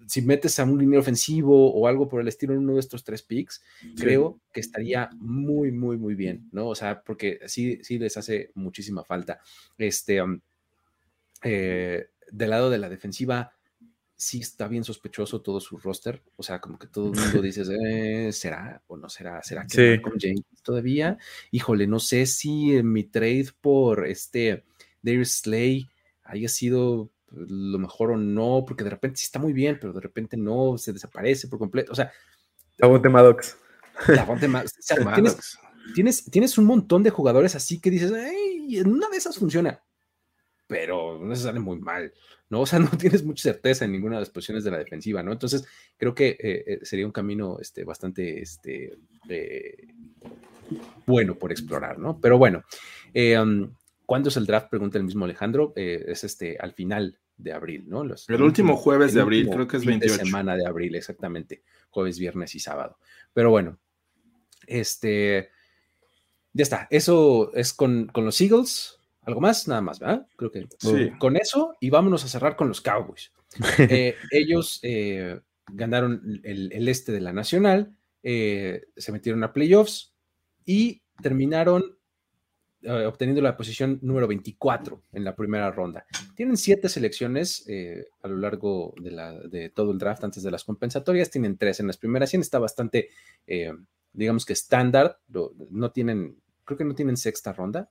si 0.05 0.21
metes 0.21 0.59
a 0.59 0.63
un 0.65 0.77
línea 0.77 0.99
ofensivo 0.99 1.73
o 1.73 1.87
algo 1.87 2.07
por 2.07 2.21
el 2.21 2.27
estilo 2.27 2.53
en 2.53 2.59
uno 2.59 2.75
de 2.75 2.81
estos 2.81 3.03
tres 3.03 3.23
picks, 3.23 3.63
creo 3.95 4.39
que 4.53 4.59
estaría 4.59 5.09
muy, 5.15 5.71
muy, 5.71 5.97
muy 5.97 6.13
bien, 6.13 6.47
¿no? 6.51 6.67
O 6.67 6.75
sea, 6.75 7.01
porque 7.01 7.39
sí, 7.47 7.79
sí 7.81 7.97
les 7.97 8.15
hace 8.15 8.51
muchísima 8.53 9.03
falta. 9.03 9.39
Este, 9.75 10.21
um, 10.21 10.39
del 11.43 12.49
lado 12.49 12.69
de 12.69 12.77
la 12.77 12.89
defensiva, 12.89 13.53
sí 14.17 14.39
está 14.39 14.67
bien 14.67 14.83
sospechoso 14.83 15.41
todo 15.41 15.61
su 15.61 15.77
roster. 15.77 16.23
O 16.35 16.43
sea, 16.43 16.59
como 16.59 16.77
que 16.77 16.87
todo 16.87 17.13
el 17.13 17.19
mundo 17.19 17.41
dice, 17.41 17.63
eh, 17.69 18.33
¿será 18.33 18.81
o 18.87 18.97
no 18.97 19.07
será? 19.07 19.41
¿Será 19.43 19.65
que 19.65 20.01
con 20.01 20.13
James 20.19 20.43
todavía? 20.63 21.17
Híjole, 21.51 21.87
no 21.87 21.99
sé 21.99 22.25
si 22.25 22.81
mi 22.83 23.03
trade 23.03 23.47
por 23.61 24.07
este 24.07 24.65
Darius 25.01 25.31
Slay 25.31 25.87
haya 26.23 26.49
sido 26.49 27.11
lo 27.31 27.77
mejor 27.77 28.11
o 28.11 28.17
no, 28.17 28.63
porque 28.65 28.83
de 28.83 28.89
repente 28.89 29.19
sí 29.19 29.25
está 29.25 29.39
muy 29.39 29.53
bien, 29.53 29.77
pero 29.79 29.93
de 29.93 30.01
repente 30.01 30.35
no, 30.35 30.77
se 30.77 30.93
desaparece 30.93 31.47
por 31.47 31.59
completo. 31.59 31.91
O 31.91 31.95
sea, 31.95 32.11
Davonte 32.77 33.09
Maddox. 33.09 33.57
Davonte 34.07 34.47
Maddox. 34.47 34.77
O 34.79 34.81
sea, 34.81 35.13
tienes, 35.13 35.57
tienes, 35.93 36.25
tienes, 36.25 36.57
un 36.57 36.65
montón 36.65 37.03
de 37.03 37.09
jugadores 37.09 37.55
así 37.55 37.79
que 37.79 37.91
dices, 37.91 38.11
en 38.11 38.91
una 38.91 39.09
de 39.09 39.17
esas 39.17 39.37
funciona, 39.37 39.83
pero 40.67 41.17
no 41.19 41.35
se 41.35 41.43
sale 41.43 41.59
muy 41.59 41.79
mal. 41.79 42.13
¿no? 42.49 42.61
O 42.61 42.65
sea, 42.65 42.79
no 42.79 42.89
tienes 42.89 43.23
mucha 43.23 43.43
certeza 43.43 43.85
en 43.85 43.91
ninguna 43.91 44.15
de 44.15 44.21
las 44.21 44.29
posiciones 44.29 44.63
de 44.63 44.71
la 44.71 44.77
defensiva, 44.77 45.23
¿no? 45.23 45.31
Entonces, 45.31 45.65
creo 45.97 46.13
que 46.13 46.29
eh, 46.29 46.63
eh, 46.67 46.79
sería 46.83 47.05
un 47.05 47.11
camino 47.11 47.57
este, 47.59 47.83
bastante 47.83 48.41
este, 48.41 48.97
eh, 49.29 49.87
bueno 51.05 51.35
por 51.35 51.51
explorar, 51.51 51.99
¿no? 51.99 52.19
Pero 52.19 52.37
bueno, 52.37 52.63
um, 53.41 53.69
¿cuándo 54.05 54.29
es 54.29 54.37
el 54.37 54.45
draft? 54.45 54.69
Pregunta 54.69 54.97
el 54.97 55.03
mismo 55.03 55.25
Alejandro. 55.25 55.73
es 55.75 56.23
este, 56.23 56.57
al 56.57 56.73
final 56.73 57.17
de 57.37 57.53
abril, 57.53 57.85
¿no? 57.87 58.01
el 58.01 58.41
último 58.41 58.75
jueves 58.75 59.13
de 59.13 59.21
abril, 59.21 59.47
creo 59.51 59.67
que 59.67 59.77
es 59.77 59.85
28. 59.85 60.25
semana 60.25 60.57
de 60.57 60.65
abril, 60.65 60.95
exactamente. 60.95 61.61
Jueves, 61.91 62.17
viernes 62.17 62.55
y 62.55 62.59
sábado. 62.59 62.97
Pero 63.33 63.51
bueno, 63.51 63.77
este... 64.65 65.51
Ya 66.53 66.63
está, 66.63 66.87
eso 66.89 67.53
es 67.53 67.73
con, 67.73 68.07
con 68.07 68.25
los 68.25 68.41
Eagles. 68.41 68.96
¿Algo 69.27 69.41
más? 69.41 69.67
Nada 69.67 69.81
más, 69.81 69.99
¿verdad? 69.99 70.25
Creo 70.37 70.51
que 70.51 70.69
con 71.19 71.35
eso 71.35 71.75
y 71.81 71.89
vámonos 71.89 72.23
a 72.23 72.29
cerrar 72.29 72.55
con 72.55 72.69
los 72.69 72.81
Cowboys. 72.81 73.31
Eh, 73.77 74.15
ellos 74.31 74.79
eh, 74.83 75.39
ganaron 75.71 76.41
el, 76.43 76.87
este 76.87 77.11
de 77.11 77.21
la 77.21 77.33
Nacional, 77.33 77.95
eh, 78.23 78.83
se 78.95 79.11
metieron 79.11 79.43
a 79.43 79.51
playoffs 79.51 80.13
y 80.65 81.01
terminaron 81.21 81.97
obteniendo 83.05 83.41
la 83.41 83.57
posición 83.57 83.99
número 84.01 84.27
24 84.27 85.01
en 85.11 85.23
la 85.23 85.35
primera 85.35 85.71
ronda. 85.71 86.05
Tienen 86.35 86.55
siete 86.55 86.87
selecciones 86.87 87.65
a 88.21 88.27
lo 88.27 88.37
largo 88.37 88.93
de, 89.01 89.11
la, 89.11 89.33
de, 89.33 89.69
todo 89.69 89.91
el 89.91 89.97
draft 89.97 90.23
antes 90.23 90.43
de 90.43 90.51
las 90.51 90.63
compensatorias, 90.63 91.31
tienen 91.31 91.57
tres 91.57 91.79
en 91.79 91.87
las 91.87 91.97
primeras 91.97 92.29
100, 92.29 92.41
está 92.41 92.59
bastante, 92.59 93.09
digamos 94.13 94.45
que 94.45 94.53
estándar, 94.53 95.19
no 95.27 95.91
tienen, 95.91 96.37
creo 96.63 96.77
que 96.77 96.85
no 96.85 96.95
tienen 96.95 97.17
sexta 97.17 97.51
ronda, 97.51 97.89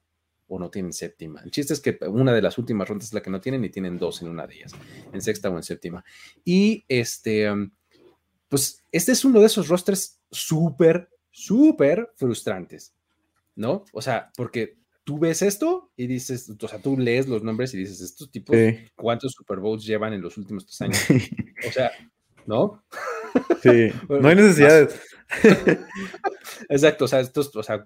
o 0.48 0.59
no 0.59 0.70
tienen 0.70 0.93
séptima. 0.93 1.43
El 1.43 1.51
chiste 1.51 1.73
es 1.73 1.81
que 1.81 1.98
una 2.06 2.32
de 2.32 2.43
las 2.43 2.59
últimas 2.59 2.89
rondas 2.89 3.09
es 3.09 3.14
la 3.14 3.23
que 3.23 3.31
no 3.31 3.40
tienen 3.40 3.64
y 3.64 3.70
tienen 3.70 3.98
dos 3.98 4.23
en 4.23 4.28
una 4.28 4.47
de 4.47 4.56
ellas, 4.56 4.73
en 5.12 5.20
sexta 5.20 5.51
o 5.51 5.56
en 5.56 5.62
séptima. 5.62 6.05
Y 6.44 6.85
este, 6.89 7.51
um, 7.51 7.70
pues 8.48 8.85
este 8.93 9.12
es 9.12 9.24
uno 9.24 9.40
de 9.40 9.47
esos 9.47 9.68
rosters 9.68 10.20
súper, 10.31 11.09
súper 11.31 12.12
frustrantes, 12.16 12.94
¿no? 13.55 13.85
O 13.93 14.01
sea, 14.01 14.31
porque 14.36 14.78
tú 15.05 15.18
ves 15.18 15.43
esto 15.43 15.93
y 15.97 16.06
dices, 16.06 16.52
o 16.60 16.68
sea, 16.68 16.81
tú 16.81 16.98
lees 16.98 17.28
los 17.28 17.43
nombres 17.43 17.73
y 17.74 17.78
dices, 17.78 18.01
estos 18.01 18.31
tipos, 18.31 18.56
¿cuántos 18.94 19.32
Super 19.32 19.59
Bowls 19.59 19.85
llevan 19.85 20.12
en 20.12 20.20
los 20.20 20.36
últimos 20.36 20.66
tres 20.66 20.81
años? 20.81 20.98
o 21.68 21.73
sea, 21.73 21.93
¿no? 22.47 22.85
Sí, 23.62 23.93
no 24.09 24.28
hay 24.28 24.36
necesidades. 24.36 25.01
Exacto, 26.68 27.05
o 27.05 27.09
sea, 27.09 27.20
estos, 27.20 27.55
o 27.55 27.62
sea, 27.62 27.85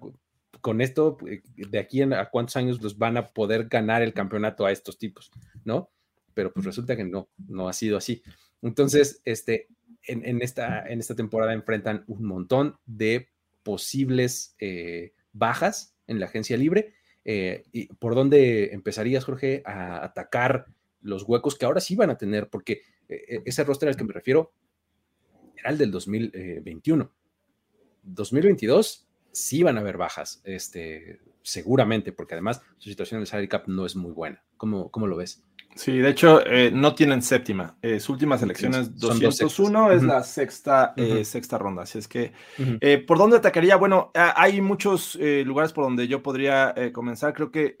con 0.61 0.81
esto, 0.81 1.17
eh, 1.27 1.41
de 1.55 1.79
aquí 1.79 2.01
a 2.01 2.29
cuántos 2.29 2.55
años 2.55 2.81
los 2.81 2.97
van 2.97 3.17
a 3.17 3.27
poder 3.27 3.67
ganar 3.67 4.01
el 4.01 4.13
campeonato 4.13 4.65
a 4.65 4.71
estos 4.71 4.97
tipos, 4.97 5.31
¿no? 5.65 5.89
Pero 6.33 6.53
pues 6.53 6.65
resulta 6.65 6.95
que 6.95 7.03
no, 7.03 7.29
no 7.47 7.67
ha 7.67 7.73
sido 7.73 7.97
así. 7.97 8.23
Entonces, 8.61 9.21
este, 9.25 9.67
en, 10.03 10.41
esta, 10.41 10.87
en 10.87 10.99
esta 10.99 11.15
temporada 11.15 11.53
enfrentan 11.53 12.03
un 12.07 12.23
montón 12.23 12.77
de 12.85 13.29
posibles 13.63 14.55
eh, 14.59 15.13
bajas 15.33 15.95
en 16.07 16.19
la 16.19 16.27
agencia 16.27 16.57
libre. 16.57 16.93
Eh, 17.25 17.65
¿y 17.71 17.87
¿Por 17.87 18.15
dónde 18.15 18.73
empezarías, 18.73 19.25
Jorge, 19.25 19.61
a 19.65 20.03
atacar 20.03 20.67
los 21.01 21.23
huecos 21.23 21.57
que 21.57 21.65
ahora 21.65 21.81
sí 21.81 21.95
van 21.95 22.11
a 22.11 22.17
tener? 22.17 22.49
Porque 22.49 22.81
ese 23.07 23.63
roster 23.65 23.89
al 23.89 23.97
que 23.97 24.05
me 24.05 24.13
refiero 24.13 24.53
era 25.57 25.69
el 25.69 25.77
del 25.77 25.91
2021. 25.91 27.11
2022 28.03 29.10
sí 29.31 29.63
van 29.63 29.77
a 29.77 29.81
haber 29.81 29.97
bajas, 29.97 30.41
este, 30.43 31.19
seguramente, 31.41 32.11
porque 32.11 32.35
además 32.35 32.61
su 32.77 32.89
situación 32.89 33.17
en 33.17 33.21
el 33.21 33.27
salary 33.27 33.47
cap 33.47 33.67
no 33.67 33.85
es 33.85 33.95
muy 33.95 34.11
buena. 34.11 34.43
¿Cómo, 34.57 34.91
cómo 34.91 35.07
lo 35.07 35.17
ves? 35.17 35.43
Sí, 35.75 35.97
de 35.99 36.09
hecho, 36.09 36.45
eh, 36.45 36.69
no 36.71 36.93
tienen 36.95 37.21
séptima. 37.21 37.77
Eh, 37.81 37.99
su 37.99 38.13
última 38.13 38.37
selección 38.37 38.73
es 38.73 38.97
201, 38.97 39.91
es 39.91 40.03
la 40.03 40.23
sexta, 40.23 40.93
eh, 40.97 41.23
sexta 41.23 41.57
ronda. 41.57 41.83
Así 41.83 41.97
es 41.97 42.07
que, 42.07 42.33
¿por 43.07 43.17
dónde 43.17 43.37
atacaría? 43.37 43.77
Bueno, 43.77 44.11
hay 44.13 44.61
muchos 44.61 45.15
lugares 45.15 45.71
por 45.71 45.85
donde 45.85 46.07
yo 46.07 46.21
podría 46.21 46.75
comenzar. 46.93 47.33
Creo 47.33 47.51
que 47.51 47.77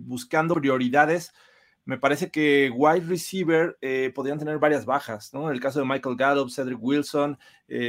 buscando 0.00 0.54
prioridades, 0.54 1.32
me 1.84 1.98
parece 1.98 2.30
que 2.30 2.70
wide 2.74 3.06
receiver 3.06 3.78
podrían 4.14 4.38
tener 4.38 4.58
varias 4.58 4.84
bajas, 4.84 5.32
¿no? 5.32 5.48
En 5.48 5.54
el 5.54 5.60
caso 5.60 5.80
de 5.80 5.86
Michael 5.86 6.16
Gallup, 6.16 6.50
Cedric 6.50 6.78
Wilson, 6.80 7.38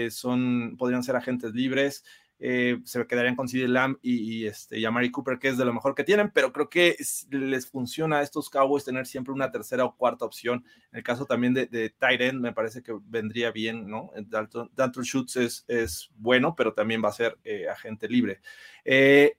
son, 0.09 0.75
podrían 0.77 1.03
ser 1.03 1.15
agentes 1.15 1.53
libres. 1.53 2.03
Eh, 2.39 2.79
se 2.83 3.07
quedarían 3.07 3.35
con 3.35 3.47
CD 3.47 3.67
Lamb 3.67 3.97
y, 4.01 4.45
este, 4.45 4.79
y 4.79 4.85
a 4.85 4.91
Mary 4.91 5.11
Cooper, 5.11 5.39
que 5.39 5.47
es 5.47 5.57
de 5.57 5.65
lo 5.65 5.73
mejor 5.73 5.95
que 5.95 6.03
tienen, 6.03 6.29
pero 6.31 6.53
creo 6.53 6.69
que 6.69 6.95
les 7.31 7.67
funciona 7.69 8.19
a 8.19 8.21
estos 8.21 8.49
Cowboys 8.49 8.85
tener 8.85 9.07
siempre 9.07 9.33
una 9.33 9.51
tercera 9.51 9.85
o 9.85 9.95
cuarta 9.95 10.25
opción. 10.25 10.63
En 10.91 10.97
el 10.97 11.03
caso 11.03 11.25
también 11.25 11.53
de, 11.53 11.65
de 11.65 11.93
me 12.33 12.53
parece 12.53 12.83
que 12.83 12.95
vendría 13.05 13.51
bien, 13.51 13.87
¿no? 13.87 14.11
Dalton, 14.15 14.69
Dalton 14.75 15.03
Schutz 15.03 15.35
es, 15.37 15.65
es, 15.67 16.09
bueno, 16.15 16.55
pero 16.55 16.73
también 16.73 17.03
va 17.03 17.09
a 17.09 17.13
ser 17.13 17.37
eh, 17.43 17.67
agente 17.67 18.07
libre. 18.07 18.41
Eh, 18.85 19.37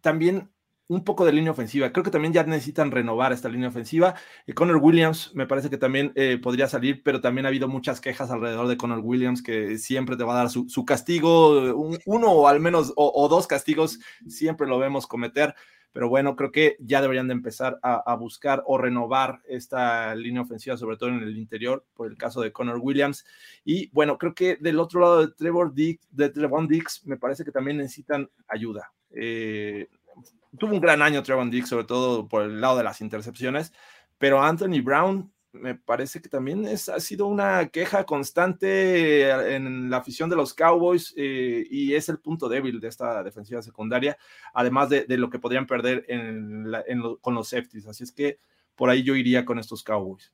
también 0.00 0.50
un 0.88 1.04
poco 1.04 1.24
de 1.24 1.32
línea 1.32 1.52
ofensiva. 1.52 1.92
Creo 1.92 2.04
que 2.04 2.10
también 2.10 2.32
ya 2.32 2.44
necesitan 2.44 2.90
renovar 2.90 3.32
esta 3.32 3.48
línea 3.48 3.68
ofensiva. 3.68 4.14
Y 4.46 4.52
Connor 4.52 4.76
Williams 4.76 5.32
me 5.34 5.46
parece 5.46 5.70
que 5.70 5.78
también 5.78 6.12
eh, 6.14 6.38
podría 6.42 6.68
salir, 6.68 7.02
pero 7.02 7.20
también 7.20 7.46
ha 7.46 7.48
habido 7.48 7.68
muchas 7.68 8.00
quejas 8.00 8.30
alrededor 8.30 8.68
de 8.68 8.76
Connor 8.76 9.00
Williams 9.00 9.42
que 9.42 9.78
siempre 9.78 10.16
te 10.16 10.24
va 10.24 10.34
a 10.34 10.44
dar 10.44 10.50
su, 10.50 10.84
castigo, 10.84 11.74
uno 12.04 12.30
o 12.30 12.48
al 12.48 12.60
menos 12.60 12.92
o, 12.96 13.28
dos 13.28 13.46
castigos, 13.46 13.98
siempre 14.28 14.66
lo 14.66 14.78
vemos 14.78 15.06
cometer. 15.06 15.54
Pero 15.92 16.08
bueno, 16.08 16.34
creo 16.34 16.50
que 16.50 16.76
ya 16.80 17.00
deberían 17.00 17.28
de 17.28 17.34
empezar 17.34 17.78
a, 17.80 18.16
buscar 18.16 18.64
o 18.66 18.76
renovar 18.78 19.42
esta 19.46 20.12
línea 20.16 20.42
ofensiva, 20.42 20.76
sobre 20.76 20.96
todo 20.96 21.10
en 21.10 21.22
el 21.22 21.38
interior, 21.38 21.86
por 21.94 22.08
el 22.08 22.16
caso 22.16 22.40
de 22.40 22.50
Connor 22.50 22.80
Williams. 22.82 23.24
Y 23.64 23.90
bueno, 23.92 24.18
creo 24.18 24.34
que 24.34 24.56
del 24.56 24.80
otro 24.80 25.00
lado 25.00 25.20
de 25.20 25.32
Trevor 25.32 25.72
de 25.72 26.28
Trevon 26.30 26.66
Dix, 26.66 27.06
me 27.06 27.16
parece 27.16 27.44
que 27.44 27.52
también 27.52 27.76
necesitan 27.76 28.28
ayuda. 28.48 28.92
Eh, 29.12 29.86
tuvo 30.58 30.74
un 30.74 30.80
gran 30.80 31.02
año 31.02 31.22
Trevon 31.22 31.50
Dix, 31.50 31.68
sobre 31.68 31.84
todo 31.84 32.28
por 32.28 32.42
el 32.42 32.60
lado 32.60 32.76
de 32.78 32.84
las 32.84 33.00
intercepciones, 33.00 33.72
pero 34.18 34.42
Anthony 34.42 34.80
Brown 34.82 35.32
me 35.52 35.76
parece 35.76 36.20
que 36.20 36.28
también 36.28 36.66
es, 36.66 36.88
ha 36.88 36.98
sido 36.98 37.26
una 37.26 37.68
queja 37.68 38.04
constante 38.04 39.54
en 39.54 39.88
la 39.88 39.98
afición 39.98 40.28
de 40.28 40.36
los 40.36 40.52
Cowboys 40.52 41.14
eh, 41.16 41.64
y 41.70 41.94
es 41.94 42.08
el 42.08 42.18
punto 42.18 42.48
débil 42.48 42.80
de 42.80 42.88
esta 42.88 43.22
defensiva 43.22 43.62
secundaria, 43.62 44.18
además 44.52 44.88
de, 44.88 45.06
lo 45.16 45.30
que 45.30 45.38
podrían 45.38 45.66
perder 45.66 46.06
con 47.20 47.34
los 47.34 47.48
safeties. 47.48 47.86
Así 47.86 48.02
es 48.02 48.12
que 48.12 48.38
por 48.74 48.90
ahí 48.90 49.04
yo 49.04 49.14
iría 49.14 49.44
con 49.44 49.58
estos 49.58 49.84
Cowboys. 49.84 50.32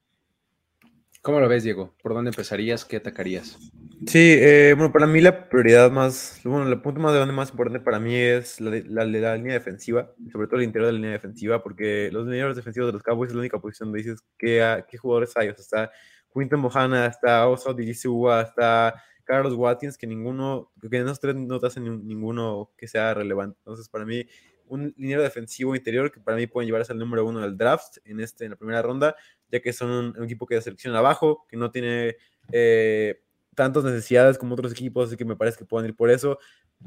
¿Cómo 1.22 1.38
lo 1.38 1.48
ves, 1.48 1.64
Diego? 1.64 1.94
¿Por 2.02 2.14
dónde 2.14 2.30
empezarías? 2.30 2.86
¿Qué 2.86 2.96
atacarías? 2.96 3.58
Sí, 4.06 4.36
eh, 4.38 4.72
bueno, 4.74 4.90
para 4.90 5.06
mí 5.06 5.20
la 5.20 5.50
prioridad 5.50 5.90
más, 5.90 6.40
bueno, 6.44 6.66
el 6.66 6.80
punto 6.80 6.98
más 6.98 7.14
grande, 7.14 7.34
más 7.34 7.50
importante 7.50 7.80
para 7.80 8.00
mí 8.00 8.16
es 8.16 8.58
la, 8.58 8.70
la, 8.86 9.04
la, 9.04 9.36
línea 9.36 9.52
defensiva, 9.52 10.14
sobre 10.32 10.46
todo 10.46 10.56
el 10.56 10.64
interior 10.64 10.86
de 10.86 10.92
la 10.92 10.98
línea 10.98 11.12
defensiva, 11.12 11.62
porque 11.62 12.08
los 12.10 12.24
lineros 12.24 12.56
defensivos 12.56 12.88
de 12.88 12.94
los 12.94 13.02
Cowboys 13.02 13.28
es 13.28 13.34
la 13.34 13.40
única 13.40 13.60
posición 13.60 13.88
donde 13.88 13.98
dices 13.98 14.24
qué, 14.38 14.82
qué 14.88 14.96
jugadores 14.96 15.36
hay. 15.36 15.50
O 15.50 15.54
sea, 15.54 15.62
está 15.62 15.92
Quinton 16.32 16.60
Mohana, 16.60 17.04
está 17.04 17.46
Oso 17.48 17.74
Digisua, 17.74 18.40
está 18.40 18.94
Carlos 19.24 19.52
Watkins, 19.52 19.98
que 19.98 20.06
ninguno, 20.06 20.72
que 20.80 20.96
en 20.96 21.04
esos 21.04 21.20
tres 21.20 21.34
no 21.36 21.60
te 21.60 21.66
hacen 21.66 22.06
ninguno 22.06 22.70
que 22.78 22.88
sea 22.88 23.12
relevante. 23.12 23.58
Entonces, 23.58 23.90
para 23.90 24.06
mí, 24.06 24.24
un 24.70 24.94
liniero 24.96 25.22
defensivo 25.22 25.76
interior 25.76 26.10
que 26.10 26.20
para 26.20 26.36
mí 26.36 26.46
pueden 26.46 26.66
llevarse 26.66 26.92
al 26.92 26.98
número 26.98 27.26
uno 27.26 27.40
del 27.40 27.56
draft 27.58 27.98
en, 28.04 28.20
este, 28.20 28.44
en 28.44 28.52
la 28.52 28.56
primera 28.56 28.80
ronda, 28.80 29.14
ya 29.50 29.60
que 29.60 29.72
son 29.72 30.14
un, 30.16 30.24
equipo 30.24 30.46
que 30.46 30.56
de 30.56 30.62
selección 30.62 30.94
abajo, 30.94 31.46
que 31.48 31.56
no 31.56 31.70
tiene 31.70 32.16
eh, 32.52 33.22
tantas 33.54 33.84
necesidades 33.84 34.38
como 34.38 34.54
otros 34.54 34.72
equipos, 34.72 35.08
así 35.08 35.16
que 35.16 35.24
me 35.24 35.36
parece 35.36 35.58
que 35.58 35.64
pueden 35.64 35.90
ir 35.90 35.96
por 35.96 36.10
eso. 36.10 36.38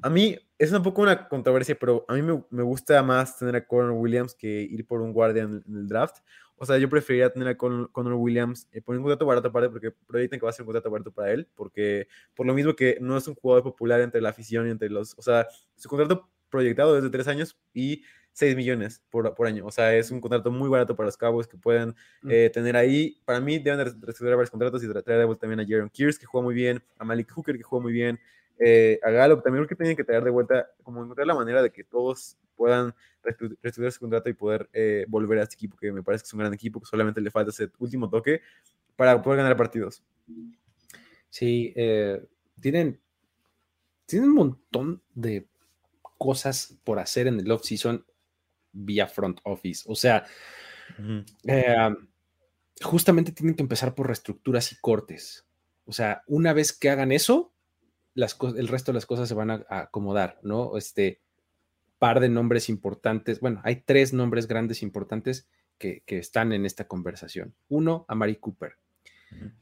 A 0.02 0.10
mí 0.10 0.38
es 0.57 0.72
un 0.72 0.81
poco 0.81 1.02
una 1.02 1.27
controversia, 1.27 1.77
pero 1.80 2.06
a 2.07 2.14
mí 2.15 2.22
me, 2.22 2.64
gusta 2.64 3.02
más 3.03 3.38
tener 3.38 3.56
a 3.56 3.68
Conor 3.68 3.91
Williams 3.91 4.34
que 4.34 4.48
ir 4.48 4.85
por 4.88 5.02
un 5.02 5.14
guardia 5.14 5.44
en, 5.44 5.64
el 5.68 5.88
draft. 5.88 6.18
O 6.56 6.65
sea, 6.65 6.77
yo 6.77 6.90
preferiría 6.90 7.31
tener 7.31 7.48
a 7.49 7.57
Conor, 7.57 8.14
Williams 8.14 8.68
eh, 8.72 8.81
por 8.81 8.95
un 8.95 9.03
contrato 9.03 9.26
barato 9.26 9.49
aparte, 9.49 9.69
porque 9.69 9.91
proyectan 9.91 10.40
que 10.40 10.45
va 10.45 10.49
a 10.49 10.53
ser 10.53 10.64
un 10.64 10.68
contrato 10.68 10.90
barato 10.90 11.11
para 11.11 11.31
él, 11.31 11.48
porque 11.56 12.07
por 12.34 12.48
lo 12.48 12.53
mismo 12.53 12.76
que 12.76 12.98
no 13.02 13.18
es 13.18 13.27
un 13.27 13.35
jugador 13.35 13.64
popular 13.64 14.02
entre 14.02 14.22
la 14.22 14.30
afición 14.30 14.68
y 14.68 14.72
entre 14.72 14.90
los. 14.90 15.14
O 15.18 15.22
sea, 15.22 15.48
su 15.76 15.90
contrato 15.90 16.30
proyectado 16.49 16.95
desde 16.95 17.10
tres 17.10 17.27
años 17.27 17.57
y 17.73 18.03
6 18.34 18.56
millones 18.56 19.02
por, 19.10 19.34
por, 19.36 19.48
año. 19.48 19.66
O 19.66 19.72
sea, 19.72 19.96
es 19.96 20.10
un 20.12 20.20
contrato 20.20 20.52
muy 20.52 20.68
barato 20.68 20.96
para 20.96 21.06
los 21.06 21.18
Cowboys 21.18 21.48
que 21.48 21.58
pueden 21.58 21.96
eh, 22.28 22.50
tener 22.52 22.76
ahí. 22.76 23.22
Para 23.26 23.40
mí 23.40 23.60
deben 23.60 23.78
de 23.78 23.84
reestructurar 23.86 24.36
varios 24.36 24.50
contratos 24.50 24.84
y 24.84 24.88
traer 24.88 25.20
de 25.20 25.26
vuelta 25.26 25.42
también 25.42 25.60
a 25.60 25.66
Jaron 25.68 25.90
Kears, 25.90 26.18
que 26.18 26.26
juega 26.26 26.44
muy 26.44 26.56
bien, 26.56 26.84
a 26.98 27.06
Malik 27.06 27.32
Hooker, 27.32 27.56
que 27.56 27.64
juega 27.64 27.84
muy 27.84 27.94
bien, 27.94 28.20
eh, 28.58 29.00
a 29.04 29.12
Gallup. 29.12 29.44
También 29.44 29.64
creo 29.64 29.70
que 29.70 29.76
tienen 29.76 29.96
que 29.96 30.04
traer 30.04 30.24
de 30.24 30.32
vuelta, 30.32 30.68
como 30.82 31.04
encontrar 31.04 31.28
la 31.28 31.36
manera 31.36 31.62
de 31.62 31.72
que 31.72 31.84
todos 31.84 32.38
puedan 32.56 32.94
reestructurar 33.24 33.92
su 33.92 34.00
contrato 34.00 34.30
y 34.30 34.34
poder 34.34 34.68
eh, 34.74 35.06
volver 35.08 35.40
a 35.40 35.44
este 35.44 35.56
equipo, 35.56 35.78
que 35.78 35.92
me 35.92 36.02
parece 36.02 36.24
que 36.24 36.28
es 36.28 36.34
un 36.34 36.40
gran 36.40 36.54
equipo, 36.54 36.80
que 36.80 36.88
solamente 36.88 37.22
le 37.22 37.30
falta 37.30 37.52
ese 37.52 37.70
último 37.78 38.10
toque 38.10 38.42
para 38.96 39.22
poder 39.22 39.38
ganar 39.38 39.56
partidos. 39.56 40.04
Sí, 41.30 41.74
tienen, 42.60 43.00
tienen 44.06 44.30
un 44.30 44.36
montón 44.36 45.02
de 45.14 45.48
cosas 46.18 46.78
por 46.84 47.00
hacer 47.00 47.28
en 47.28 47.40
el 47.40 47.52
off-season 47.52 48.06
vía 48.74 49.08
front 49.08 49.40
office. 49.44 49.84
O 49.88 49.95
sea, 49.95 50.26
eh, 51.48 51.95
justamente 52.82 53.32
tienen 53.32 53.56
que 53.56 53.64
empezar 53.64 53.95
por 53.95 54.08
reestructuras 54.08 54.72
y 54.72 54.76
cortes. 54.82 55.45
O 55.86 55.94
sea, 55.94 56.24
una 56.28 56.54
vez 56.54 56.74
que 56.74 56.90
hagan 56.90 57.12
eso, 57.12 57.54
las 58.14 58.38
el 58.56 58.68
resto 58.68 58.91
de 58.91 58.95
las 58.95 59.06
cosas 59.06 59.28
se 59.28 59.34
van 59.36 59.52
a, 59.52 59.66
acomodar, 59.70 60.40
¿no? 60.44 60.78
Este 60.78 61.22
par 62.00 62.20
de 62.20 62.30
nombres 62.30 62.70
importantes. 62.70 63.40
Bueno, 63.40 63.62
hay 63.64 63.78
tres 63.78 64.14
nombres 64.14 64.48
grandes 64.48 64.82
importantes 64.84 65.48
que, 65.78 66.04
están 66.08 66.54
en 66.54 66.66
esta 66.66 66.88
conversación. 66.88 67.56
Uno, 67.70 68.06
Amari 68.08 68.38
Cooper. 68.38 68.78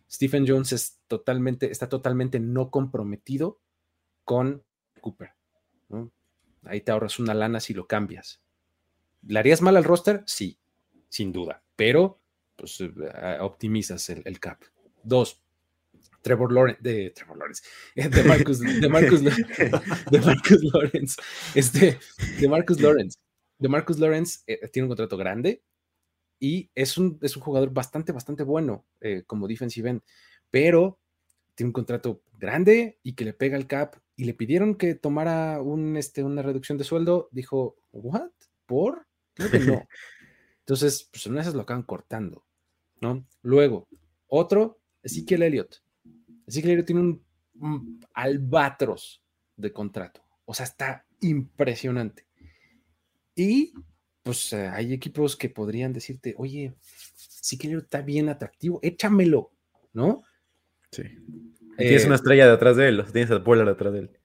Stephen 0.09 0.45
Jones 0.47 0.73
es 0.73 0.99
totalmente, 1.07 1.71
está 1.71 1.87
totalmente 1.87 2.39
no 2.39 2.69
comprometido 2.69 3.59
con 4.25 4.63
Cooper. 4.99 5.31
¿no? 5.89 6.11
Ahí 6.63 6.81
te 6.81 6.91
ahorras 6.91 7.19
una 7.19 7.33
lana 7.33 7.59
si 7.59 7.73
lo 7.73 7.87
cambias. 7.87 8.41
¿Le 9.27 9.39
harías 9.39 9.61
mal 9.61 9.77
al 9.77 9.83
roster? 9.83 10.23
Sí, 10.25 10.57
sin 11.09 11.31
duda, 11.31 11.63
pero 11.75 12.21
pues 12.55 12.79
eh, 12.81 13.37
optimizas 13.39 14.09
el, 14.09 14.39
cap. 14.39 14.61
Dos, 15.03 15.43
Trevor 16.21 16.51
Lawrence, 16.51 16.81
de 16.81 17.09
Trevor 17.11 17.37
Lawrence, 17.37 17.63
de 17.95 18.23
Marcus, 18.23 18.59
de 18.59 18.89
Marcus, 18.89 19.23
de 19.23 20.19
Marcus 20.19 20.63
Lawrence, 20.73 21.21
este, 21.55 21.99
de 22.39 22.47
Marcus 22.47 22.79
Lawrence, 22.79 23.17
de 23.57 23.67
Marcus 23.67 23.99
Lawrence 23.99 24.39
eh, 24.47 24.67
tiene 24.69 24.85
un 24.85 24.89
contrato 24.89 25.17
grande 25.17 25.63
y 26.39 26.71
es 26.73 26.97
un, 26.97 27.19
es 27.21 27.35
un 27.35 27.43
jugador 27.43 27.71
bastante, 27.71 28.11
bastante 28.11 28.43
bueno 28.43 28.85
eh, 28.99 29.23
como 29.27 29.47
defensive 29.47 29.89
end, 29.89 30.01
pero 30.49 30.99
tiene 31.55 31.69
un 31.69 31.73
contrato 31.73 32.23
grande 32.33 32.99
y 33.03 33.13
que 33.13 33.25
le 33.25 33.33
pega 33.33 33.57
el 33.57 33.67
cap 33.67 33.95
y 34.15 34.25
le 34.25 34.33
pidieron 34.33 34.75
que 34.75 34.95
tomara 34.95 35.61
un, 35.61 35.97
este, 35.97 36.23
una 36.23 36.41
reducción 36.41 36.77
de 36.77 36.83
sueldo, 36.83 37.29
dijo, 37.31 37.77
¿what? 37.91 38.31
¿Por? 38.65 39.07
Creo 39.33 39.51
que 39.51 39.59
no. 39.59 39.87
Entonces, 40.59 41.09
pues 41.11 41.25
en 41.25 41.37
esas 41.37 41.53
lo 41.53 41.61
acaban 41.61 41.83
cortando, 41.83 42.45
¿no? 43.01 43.25
Luego, 43.41 43.87
otro, 44.27 44.79
Ezekiel 45.03 45.43
Elliott. 45.43 45.77
Ezekiel 46.47 46.73
Elliott 46.73 46.87
tiene 46.87 47.01
un, 47.01 48.05
albatros 48.13 49.23
de 49.55 49.71
contrato. 49.71 50.23
O 50.45 50.53
sea, 50.53 50.65
está 50.65 51.05
impresionante. 51.21 52.25
Y 53.35 53.73
pues 54.23 54.53
eh, 54.53 54.67
hay 54.67 54.93
equipos 54.93 55.35
que 55.35 55.49
podrían 55.49 55.93
decirte, 55.93 56.35
oye, 56.37 56.73
Elliott 57.69 57.85
está 57.85 58.01
bien 58.01 58.29
atractivo, 58.29 58.79
échamelo, 58.83 59.51
¿no? 59.93 60.23
Sí. 60.91 61.03
tienes 61.77 62.05
una 62.05 62.15
eh, 62.15 62.17
estrella 62.17 62.49
detrás 62.49 62.75
de 62.75 62.89
él, 62.89 63.03
tienes 63.11 63.31
a 63.31 63.43
detrás 63.65 63.93
de 63.93 63.99
él. 63.99 64.20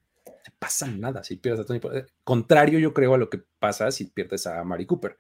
Pasa 0.59 0.87
nada 0.87 1.23
si 1.23 1.37
pierdes 1.37 1.61
a 1.61 1.67
Tony 1.67 1.81
Pollard. 1.81 2.09
Contrario, 2.25 2.79
yo 2.79 2.95
creo, 2.95 3.15
a 3.15 3.19
lo 3.19 3.29
que 3.29 3.43
pasa 3.59 3.91
si 3.91 4.07
pierdes 4.07 4.47
a 4.47 4.63
Mari 4.65 4.87
Cooper. 4.87 5.17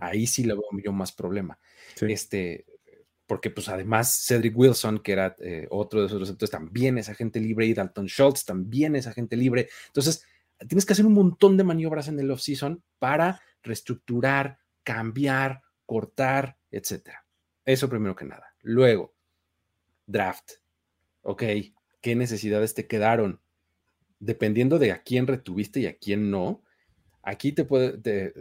Ahí 0.00 0.26
sí 0.28 0.44
le 0.44 0.54
veo 0.54 0.62
yo 0.84 0.92
más 0.92 1.10
problema. 1.10 1.58
Este, 2.00 2.64
porque 3.26 3.50
pues 3.50 3.68
además 3.68 4.24
Cedric 4.26 4.56
Wilson, 4.56 5.00
que 5.00 5.12
era 5.12 5.34
eh, 5.40 5.66
otro 5.70 6.00
de 6.00 6.06
esos 6.06 6.20
receptores, 6.20 6.50
también 6.50 6.96
es 6.98 7.08
agente 7.08 7.40
libre, 7.40 7.66
y 7.66 7.74
Dalton 7.74 8.06
Schultz 8.06 8.44
también 8.44 8.94
es 8.94 9.08
agente 9.08 9.36
libre. 9.36 9.68
Entonces, 9.88 10.24
tienes 10.68 10.86
que 10.86 10.92
hacer 10.92 11.06
un 11.06 11.14
montón 11.14 11.56
de 11.56 11.64
maniobras 11.64 12.06
en 12.06 12.20
el 12.20 12.30
offseason 12.30 12.84
para 13.00 13.40
reestructurar, 13.62 14.58
cambiar, 14.84 15.62
cortar, 15.86 16.56
etcétera. 16.70 17.26
Eso 17.64 17.88
primero 17.88 18.14
que 18.14 18.26
nada. 18.26 18.54
Luego, 18.60 19.14
draft 20.06 20.52
ok, 21.24 21.42
¿qué 22.00 22.14
necesidades 22.14 22.74
te 22.74 22.86
quedaron? 22.86 23.40
Dependiendo 24.24 24.78
de 24.78 24.92
a 24.92 25.02
quién 25.02 25.26
retuviste 25.26 25.80
y 25.80 25.86
a 25.86 25.96
quién 25.96 26.30
no, 26.30 26.62
aquí 27.22 27.52
te 27.52 27.64
puede, 27.64 28.32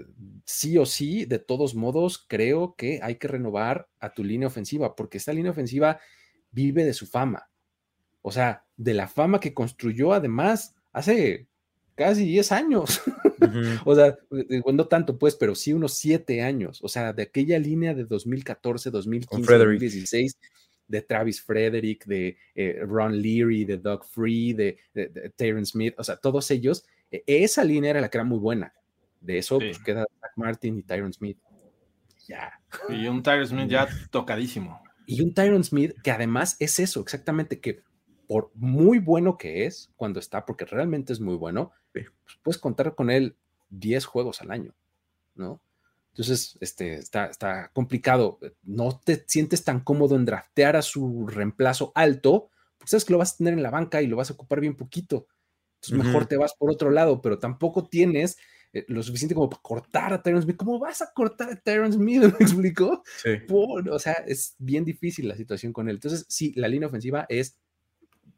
sí 0.45 0.77
o 0.77 0.85
sí, 0.85 1.25
de 1.25 1.39
todos 1.39 1.75
modos, 1.75 2.23
creo 2.27 2.75
que 2.75 2.99
hay 3.01 3.15
que 3.15 3.27
renovar 3.27 3.89
a 3.99 4.13
tu 4.13 4.23
línea 4.23 4.47
ofensiva, 4.47 4.95
porque 4.95 5.17
esta 5.17 5.33
línea 5.33 5.51
ofensiva 5.51 5.99
vive 6.51 6.85
de 6.85 6.93
su 6.93 7.05
fama. 7.05 7.49
O 8.21 8.31
sea, 8.31 8.65
de 8.77 8.93
la 8.93 9.07
fama 9.07 9.39
que 9.39 9.53
construyó 9.53 10.13
además 10.13 10.75
hace 10.91 11.47
casi 11.95 12.25
10 12.25 12.51
años. 12.51 13.01
o 13.85 13.95
sea, 13.95 14.17
no 14.73 14.87
tanto 14.87 15.17
pues, 15.17 15.35
pero 15.35 15.55
sí 15.55 15.73
unos 15.73 15.95
7 15.95 16.41
años. 16.41 16.79
O 16.81 16.87
sea, 16.87 17.13
de 17.13 17.23
aquella 17.23 17.59
línea 17.59 17.93
de 17.93 18.05
2014, 18.05 18.91
2015, 18.91 19.57
2016 19.57 20.37
de 20.87 21.01
Travis 21.01 21.41
Frederick, 21.41 22.05
de 22.05 22.37
eh, 22.55 22.79
Ron 22.85 23.21
Leary, 23.21 23.65
de 23.65 23.77
Doug 23.77 24.05
Free, 24.05 24.53
de, 24.53 24.77
de, 24.93 25.65
Smith, 25.65 25.95
o 25.97 26.03
sea, 26.03 26.17
todos 26.17 26.49
ellos, 26.51 26.85
e, 27.11 27.23
esa 27.25 27.63
línea 27.63 27.91
era 27.91 28.01
la 28.01 28.09
que 28.09 28.17
era 28.17 28.25
muy 28.25 28.39
buena. 28.39 28.73
De 29.21 29.37
eso 29.37 29.57
pues, 29.57 29.79
queda 29.79 30.05
Zach 30.19 30.31
Martin 30.35 30.77
y 30.77 30.83
Tyron 30.83 31.13
Smith. 31.13 31.37
Ya. 32.27 32.59
Y 32.89 33.07
un 33.07 33.23
Tyron 33.23 33.47
Smith 33.47 33.69
ya 33.69 33.87
tocadísimo. 34.11 34.81
Y 35.05 35.21
un 35.21 35.33
Tyron 35.33 35.63
Smith 35.63 35.93
que 36.03 36.11
además 36.11 36.57
es 36.59 36.79
eso, 36.79 37.01
exactamente, 37.01 37.59
que 37.59 37.81
por 38.27 38.51
muy 38.55 38.99
bueno 38.99 39.37
que 39.37 39.65
es 39.65 39.91
cuando 39.95 40.19
está, 40.19 40.45
porque 40.45 40.65
realmente 40.65 41.13
es 41.13 41.19
muy 41.19 41.35
bueno, 41.35 41.71
pues, 41.91 42.07
puedes 42.41 42.57
contar 42.59 42.95
con 42.95 43.09
él 43.09 43.35
10 43.69 44.05
juegos 44.05 44.41
al 44.41 44.51
año, 44.51 44.73
¿no? 45.35 45.61
Entonces, 46.13 46.57
este, 46.61 46.93
está, 46.95 47.25
está 47.25 47.71
complicado. 47.73 48.39
No 48.61 49.01
te 49.03 49.23
sientes 49.27 49.63
tan 49.63 49.79
cómodo 49.79 50.15
en 50.15 50.25
draftear 50.25 50.75
a 50.75 50.83
su 50.83 51.25
reemplazo 51.25 51.91
alto, 51.95 52.51
porque 52.77 52.91
sabes 52.91 53.03
que 53.05 53.13
lo 53.13 53.19
vas 53.19 53.33
a 53.33 53.37
tener 53.37 53.53
en 53.53 53.63
la 53.63 53.71
banca 53.71 53.99
y 54.01 54.07
lo 54.07 54.17
vas 54.17 54.29
a 54.29 54.33
ocupar 54.33 54.59
bien 54.59 54.75
poquito. 54.75 55.27
Entonces, 55.81 56.05
mejor 56.05 56.27
te 56.27 56.37
vas 56.37 56.53
por 56.53 56.69
otro 56.69 56.91
lado, 56.91 57.19
pero 57.19 57.39
tampoco 57.39 57.87
tienes 57.87 58.37
eh, 58.73 58.85
lo 58.87 59.01
suficiente 59.01 59.33
como 59.33 59.49
para 59.49 59.61
cortar 59.63 60.13
a 60.13 60.21
Tyron 60.21 60.43
Smith. 60.43 60.55
¿Cómo 60.55 60.77
vas 60.77 61.01
a 61.01 61.11
cortar 61.13 61.49
a 61.49 61.55
Tyron 61.55 61.91
Smith? 61.91 62.21
¿Me 62.39 62.45
explicó? 62.45 63.03
Sí. 63.17 63.31
o 63.49 63.99
sea, 63.99 64.13
es 64.13 64.55
bien 64.59 64.85
difícil 64.85 65.27
la 65.27 65.35
situación 65.35 65.73
con 65.73 65.89
él. 65.89 65.95
Entonces, 65.95 66.25
sí, 66.29 66.53
la 66.55 66.67
línea 66.67 66.87
ofensiva 66.87 67.25
es 67.27 67.57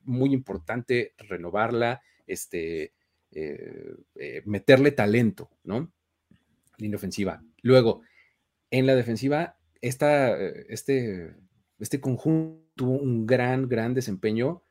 muy 0.03 0.33
importante 0.33 1.13
renovarla, 1.17 2.01
este, 2.25 2.93
eh, 3.31 3.95
eh, 4.15 4.41
meterle 4.45 4.91
talento, 4.91 5.49
¿no? 5.63 5.91
Línea 6.77 6.97
ofensiva. 6.97 7.43
Luego, 7.65 8.01
en 8.69 8.85
la 8.85 8.95
defensiva, 8.95 9.57
esta, 9.81 10.37
este 10.39 11.35
este 11.79 11.99
conjunto 11.99 12.63
tuvo 12.75 12.97
un 12.97 13.25
gran, 13.25 13.67
gran 13.67 13.93
desempeño, 13.93 14.63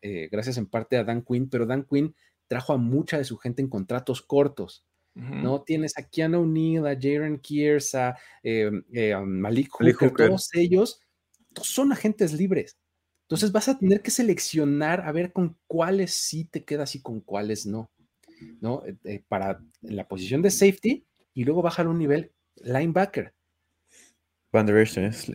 eh, 0.00 0.28
gracias 0.30 0.58
en 0.58 0.66
parte 0.66 0.96
a 0.96 1.04
Dan 1.04 1.22
Quinn, 1.22 1.48
pero 1.48 1.66
Dan 1.66 1.86
Quinn 1.88 2.14
trajo 2.48 2.72
a 2.72 2.76
mucha 2.76 3.18
de 3.18 3.24
su 3.24 3.36
gente 3.36 3.62
en 3.62 3.68
contratos 3.68 4.22
cortos. 4.22 4.84
¿no? 5.14 5.62
Tienes 5.62 5.98
a 5.98 6.08
Keanu 6.08 6.40
O'Neill, 6.40 6.86
a 6.86 6.96
Jaren 6.98 7.38
Kears, 7.38 7.94
a 7.94 8.16
eh, 8.42 8.70
eh, 8.94 9.14
Malik 9.14 9.68
Hooker, 9.70 10.10
todos 10.10 10.48
ellos 10.54 11.00
son 11.60 11.92
agentes 11.92 12.32
libres. 12.32 12.78
Entonces 13.24 13.52
vas 13.52 13.68
a 13.68 13.78
tener 13.78 14.00
que 14.00 14.10
seleccionar 14.10 15.02
a 15.02 15.12
ver 15.12 15.32
con 15.32 15.58
cuáles 15.66 16.14
sí 16.14 16.46
te 16.46 16.64
quedas 16.64 16.94
y 16.94 17.02
con 17.02 17.20
cuáles 17.20 17.66
no, 17.66 17.90
¿no? 18.60 18.82
para 19.28 19.62
la 19.82 20.08
posición 20.08 20.40
de 20.40 20.50
safety 20.50 21.06
y 21.34 21.44
luego 21.44 21.60
bajar 21.60 21.88
un 21.88 21.98
nivel 21.98 22.32
linebacker. 22.56 23.34
Van 24.52 24.66
der 24.66 24.76
Esch 24.76 24.98
es 24.98 25.32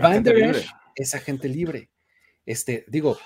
Van 0.00 0.22
der 0.22 0.36
Esch 0.36 0.70
es 0.94 1.14
agente 1.14 1.48
libre. 1.48 1.90
Este, 2.44 2.84
digo, 2.88 3.18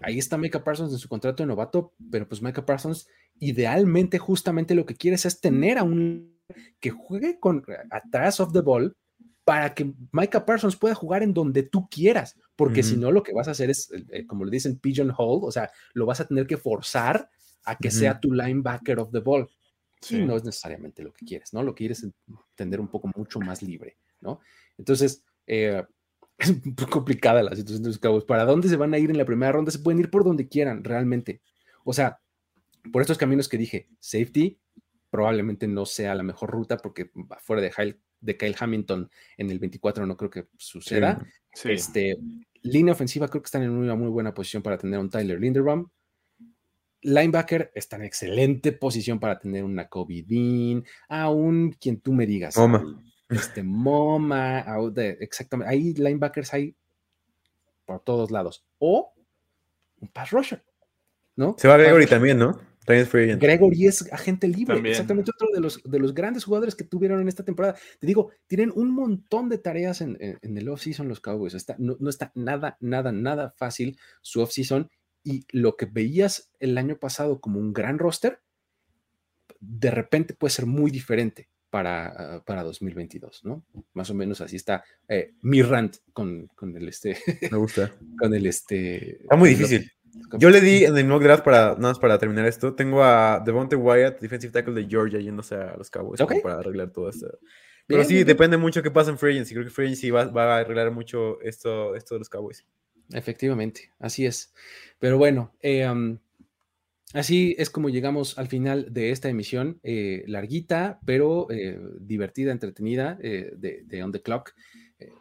ahí 0.00 0.18
está 0.18 0.36
Micah 0.38 0.62
Parsons 0.62 0.92
en 0.92 0.98
su 0.98 1.08
contrato 1.08 1.42
de 1.42 1.48
novato, 1.48 1.94
pero 2.10 2.28
pues 2.28 2.42
Micah 2.42 2.64
Parsons 2.64 3.08
idealmente 3.38 4.18
justamente 4.18 4.74
lo 4.74 4.86
que 4.86 4.94
quieres 4.94 5.24
es 5.26 5.40
tener 5.40 5.78
a 5.78 5.82
un 5.82 6.36
que 6.80 6.90
juegue 6.90 7.38
con 7.40 7.64
atrás 7.90 8.38
of 8.40 8.52
the 8.52 8.60
ball 8.60 8.96
para 9.44 9.74
que 9.74 9.92
Micah 10.12 10.44
Parsons 10.44 10.76
pueda 10.76 10.94
jugar 10.94 11.22
en 11.22 11.32
donde 11.32 11.62
tú 11.62 11.88
quieras, 11.88 12.36
porque 12.56 12.82
si 12.82 12.96
no 12.96 13.12
lo 13.12 13.22
que 13.22 13.32
vas 13.32 13.46
a 13.46 13.52
hacer 13.52 13.70
es, 13.70 13.88
eh, 14.10 14.26
como 14.26 14.44
le 14.44 14.50
dicen, 14.50 14.78
pigeonhole, 14.78 15.46
o 15.46 15.52
sea, 15.52 15.70
lo 15.94 16.04
vas 16.04 16.20
a 16.20 16.26
tener 16.26 16.48
que 16.48 16.56
forzar 16.56 17.28
a 17.64 17.76
que 17.76 17.92
sea 17.92 18.18
tu 18.18 18.32
linebacker 18.32 18.98
of 18.98 19.12
the 19.12 19.20
ball. 19.20 19.48
Sí. 20.00 20.24
no 20.24 20.36
es 20.36 20.44
necesariamente 20.44 21.02
lo 21.02 21.12
que 21.12 21.24
quieres, 21.24 21.52
¿no? 21.52 21.62
Lo 21.62 21.74
que 21.74 21.84
quieres 21.84 22.02
es 22.04 22.12
tener 22.54 22.80
un 22.80 22.88
poco 22.88 23.10
mucho 23.16 23.40
más 23.40 23.62
libre, 23.62 23.96
¿no? 24.20 24.40
Entonces, 24.78 25.24
eh, 25.46 25.82
es 26.38 26.50
un 26.50 26.74
poco 26.74 26.90
complicada 26.90 27.42
la 27.42 27.56
situación 27.56 27.82
de 27.82 27.88
los 27.88 27.98
Cowboys. 27.98 28.24
¿Para 28.24 28.44
dónde 28.44 28.68
se 28.68 28.76
van 28.76 28.94
a 28.94 28.98
ir 28.98 29.10
en 29.10 29.18
la 29.18 29.24
primera 29.24 29.52
ronda? 29.52 29.70
Se 29.70 29.78
pueden 29.78 30.00
ir 30.00 30.10
por 30.10 30.24
donde 30.24 30.48
quieran, 30.48 30.84
realmente. 30.84 31.40
O 31.84 31.92
sea, 31.92 32.20
por 32.92 33.02
estos 33.02 33.18
caminos 33.18 33.48
que 33.48 33.58
dije, 33.58 33.88
safety 34.00 34.58
probablemente 35.10 35.66
no 35.66 35.86
sea 35.86 36.14
la 36.14 36.22
mejor 36.22 36.50
ruta 36.50 36.76
porque 36.76 37.10
fuera 37.38 37.62
de, 37.62 37.70
Kyle, 37.70 38.00
de 38.20 38.36
Kyle 38.36 38.56
Hamilton 38.58 39.10
en 39.38 39.50
el 39.50 39.58
24 39.58 40.06
no 40.06 40.16
creo 40.16 40.30
que 40.30 40.46
suceda. 40.58 41.24
Este, 41.64 42.18
línea 42.62 42.92
ofensiva 42.92 43.28
creo 43.28 43.40
que 43.42 43.46
están 43.46 43.62
en 43.62 43.70
una 43.70 43.94
muy 43.94 44.08
buena 44.08 44.34
posición 44.34 44.62
para 44.62 44.76
tener 44.76 44.98
un 44.98 45.08
Tyler 45.08 45.40
Linderbaum. 45.40 45.88
Linebacker 47.02 47.70
está 47.74 47.96
en 47.96 48.02
excelente 48.02 48.72
posición 48.72 49.20
para 49.20 49.38
tener 49.38 49.64
una 49.64 49.88
Kobe 49.88 50.24
Dean, 50.26 50.84
aún 51.08 51.76
quien 51.80 52.00
tú 52.00 52.12
me 52.12 52.26
digas. 52.26 52.56
Moma. 52.56 53.02
Este 53.28 53.62
Moma, 53.62 54.64
exactamente. 55.20 55.72
Ahí 55.72 55.94
linebackers 55.94 56.54
hay 56.54 56.76
por 57.84 58.00
todos 58.00 58.30
lados. 58.30 58.64
O 58.78 59.12
un 60.00 60.08
pass 60.08 60.30
rusher, 60.30 60.64
¿no? 61.36 61.56
Se 61.58 61.68
va 61.68 61.74
a 61.74 61.78
Gregory 61.78 62.06
también, 62.06 62.38
¿no? 62.38 62.60
También 62.86 63.38
Gregory 63.40 63.86
es 63.86 64.12
agente 64.12 64.46
libre, 64.46 64.78
exactamente 64.88 65.32
otro 65.34 65.48
de 65.52 65.60
los, 65.60 65.82
de 65.82 65.98
los 65.98 66.14
grandes 66.14 66.44
jugadores 66.44 66.76
que 66.76 66.84
tuvieron 66.84 67.20
en 67.20 67.26
esta 67.26 67.44
temporada. 67.44 67.76
Te 67.98 68.06
digo, 68.06 68.30
tienen 68.46 68.72
un 68.76 68.94
montón 68.94 69.48
de 69.48 69.58
tareas 69.58 70.00
en, 70.02 70.16
en, 70.20 70.56
el 70.56 70.68
off-season 70.68 71.08
los 71.08 71.18
Cowboys. 71.20 71.54
Está, 71.54 71.74
no, 71.78 71.96
no, 71.98 72.08
está 72.08 72.30
nada, 72.36 72.76
nada, 72.80 73.10
nada 73.10 73.52
fácil 73.56 73.98
su 74.22 74.40
off-season 74.40 74.88
y 75.26 75.44
lo 75.50 75.76
que 75.76 75.86
veías 75.86 76.52
el 76.60 76.78
año 76.78 76.98
pasado 76.98 77.40
como 77.40 77.58
un 77.58 77.72
gran 77.72 77.98
roster, 77.98 78.38
de 79.58 79.90
repente 79.90 80.34
puede 80.34 80.52
ser 80.52 80.66
muy 80.66 80.92
diferente 80.92 81.48
para, 81.68 82.44
para 82.46 82.62
2022, 82.62 83.44
¿no? 83.44 83.64
Más 83.92 84.08
o 84.08 84.14
menos 84.14 84.40
así 84.40 84.54
está 84.54 84.84
eh, 85.08 85.32
mi 85.42 85.62
rant 85.62 85.96
con, 86.12 86.46
con, 86.54 86.76
el 86.76 86.86
este. 86.86 87.18
Me 87.50 87.58
gusta. 87.58 87.92
con 88.20 88.32
el 88.34 88.46
este. 88.46 89.22
Está 89.22 89.34
muy 89.34 89.48
difícil. 89.50 89.90
Yo 90.38 90.48
le 90.48 90.60
di 90.60 90.84
en 90.84 90.96
el 90.96 91.06
mock 91.06 91.24
draft 91.24 91.44
para, 91.44 91.70
nada 91.70 91.88
más 91.88 91.98
para 91.98 92.18
terminar 92.18 92.46
esto. 92.46 92.76
Tengo 92.76 93.02
a 93.02 93.42
Devonte 93.44 93.74
Wyatt, 93.74 94.20
defensive 94.20 94.52
tackle 94.52 94.74
de 94.74 94.88
Georgia, 94.88 95.18
yéndose 95.18 95.56
a 95.56 95.76
los 95.76 95.90
Cowboys 95.90 96.20
para 96.40 96.60
arreglar 96.60 96.92
todo 96.92 97.10
esto. 97.10 97.26
Pero 97.88 98.04
sí, 98.04 98.22
depende 98.22 98.56
mucho 98.56 98.80
qué 98.80 98.92
pasa 98.92 99.10
en 99.10 99.18
Free 99.18 99.32
Agency. 99.32 99.54
Creo 99.54 99.64
que 99.64 99.72
Free 99.72 99.86
Agency 99.86 100.10
va, 100.10 100.26
va, 100.26 100.56
a 100.56 100.60
arreglar 100.60 100.92
mucho 100.92 101.40
esto, 101.40 101.96
esto 101.96 102.14
de 102.14 102.20
los 102.20 102.28
Cowboys. 102.28 102.64
Efectivamente, 103.12 103.92
así 103.98 104.26
es. 104.26 104.52
Pero 104.98 105.18
bueno, 105.18 105.52
eh, 105.60 105.86
así 107.12 107.54
es 107.58 107.70
como 107.70 107.88
llegamos 107.88 108.38
al 108.38 108.48
final 108.48 108.92
de 108.92 109.10
esta 109.10 109.28
emisión, 109.28 109.78
eh, 109.82 110.24
larguita, 110.26 111.00
pero 111.04 111.48
eh, 111.50 111.78
divertida, 112.00 112.52
entretenida, 112.52 113.14
de, 113.14 113.84
de, 113.86 114.02
On 114.02 114.12
the 114.12 114.22
Clock 114.22 114.54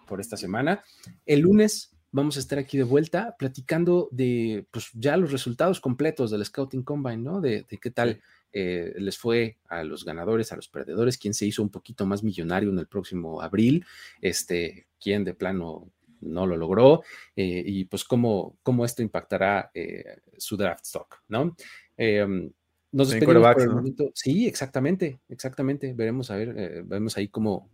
por 0.08 0.22
esta 0.22 0.38
semana. 0.38 0.84
El 1.26 1.42
lunes 1.42 1.92
vamos 2.12 2.38
a 2.38 2.40
estar 2.40 2.58
aquí 2.58 2.78
de 2.78 2.84
vuelta 2.84 3.36
platicando 3.38 4.08
de 4.12 4.66
pues, 4.72 4.90
ya 4.94 5.18
los 5.18 5.32
resultados 5.32 5.82
completos 5.82 6.32
del 6.32 6.46
Scouting 6.46 6.84
Combine, 6.84 7.18
¿no? 7.18 7.42
De, 7.42 7.66
qué 7.82 7.92
tal 7.92 8.22
les 8.54 9.18
fue 9.18 9.58
a 9.68 9.84
los 9.84 10.06
ganadores, 10.06 10.54
a 10.54 10.56
los 10.56 10.70
perdedores, 10.70 11.18
quién 11.18 11.34
se 11.34 11.46
hizo 11.46 11.62
un 11.62 11.70
poquito 11.70 12.06
más 12.06 12.24
millonario 12.24 12.70
en 12.70 12.80
el 12.80 12.88
próximo 12.88 13.42
abril, 13.42 13.86
este, 14.22 14.88
quién 14.98 15.26
de 15.26 15.34
plano 15.34 15.92
no 16.26 16.46
lo 16.46 16.58
logró 16.58 17.04
eh, 17.36 17.64
y 17.66 17.86
pues 17.86 18.04
cómo, 18.04 18.58
cómo 18.64 18.86
esto 18.86 19.02
impactará 19.02 19.72
eh, 19.74 20.22
su 20.38 20.58
draft 20.58 20.86
stock, 20.86 21.22
¿no? 21.28 21.56
Em, 21.98 22.52
nos 22.92 23.10
despedimos 23.10 23.54
por 23.54 23.62
el 23.62 23.70
momento. 23.70 24.12
Sí, 24.14 24.48
exactamente, 24.48 25.20
exactamente. 25.28 25.94
Veremos 25.94 26.32
a 26.32 26.38
ver, 26.38 26.56
eh, 26.58 26.82
vemos 26.86 27.18
ahí 27.18 27.28
cómo, 27.28 27.70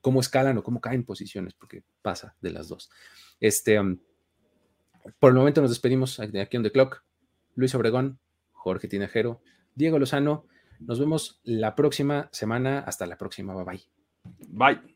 cómo 0.00 0.20
escalan 0.20 0.58
o 0.58 0.62
cómo 0.62 0.80
caen 0.80 1.04
posiciones, 1.04 1.54
porque 1.54 1.82
pasa 2.00 2.36
de 2.40 2.50
las 2.50 2.68
dos. 2.68 2.90
Este, 3.40 3.80
por 5.18 5.30
el 5.30 5.36
momento 5.36 5.60
nos 5.60 5.70
despedimos 5.70 6.18
de 6.18 6.40
aquí 6.40 6.56
on 6.56 6.62
the 6.62 6.70
clock. 6.70 7.02
Luis 7.56 7.74
Obregón, 7.74 8.20
Jorge 8.52 8.86
Tinajero, 8.86 9.42
Diego 9.74 9.98
Lozano. 9.98 10.46
Nos 10.78 11.00
vemos 11.00 11.40
la 11.42 11.74
próxima 11.74 12.28
semana. 12.32 12.80
Hasta 12.80 13.06
la 13.06 13.16
próxima. 13.16 13.54
Bye 13.54 13.64
bye. 13.64 13.82
Bye. 14.48 14.95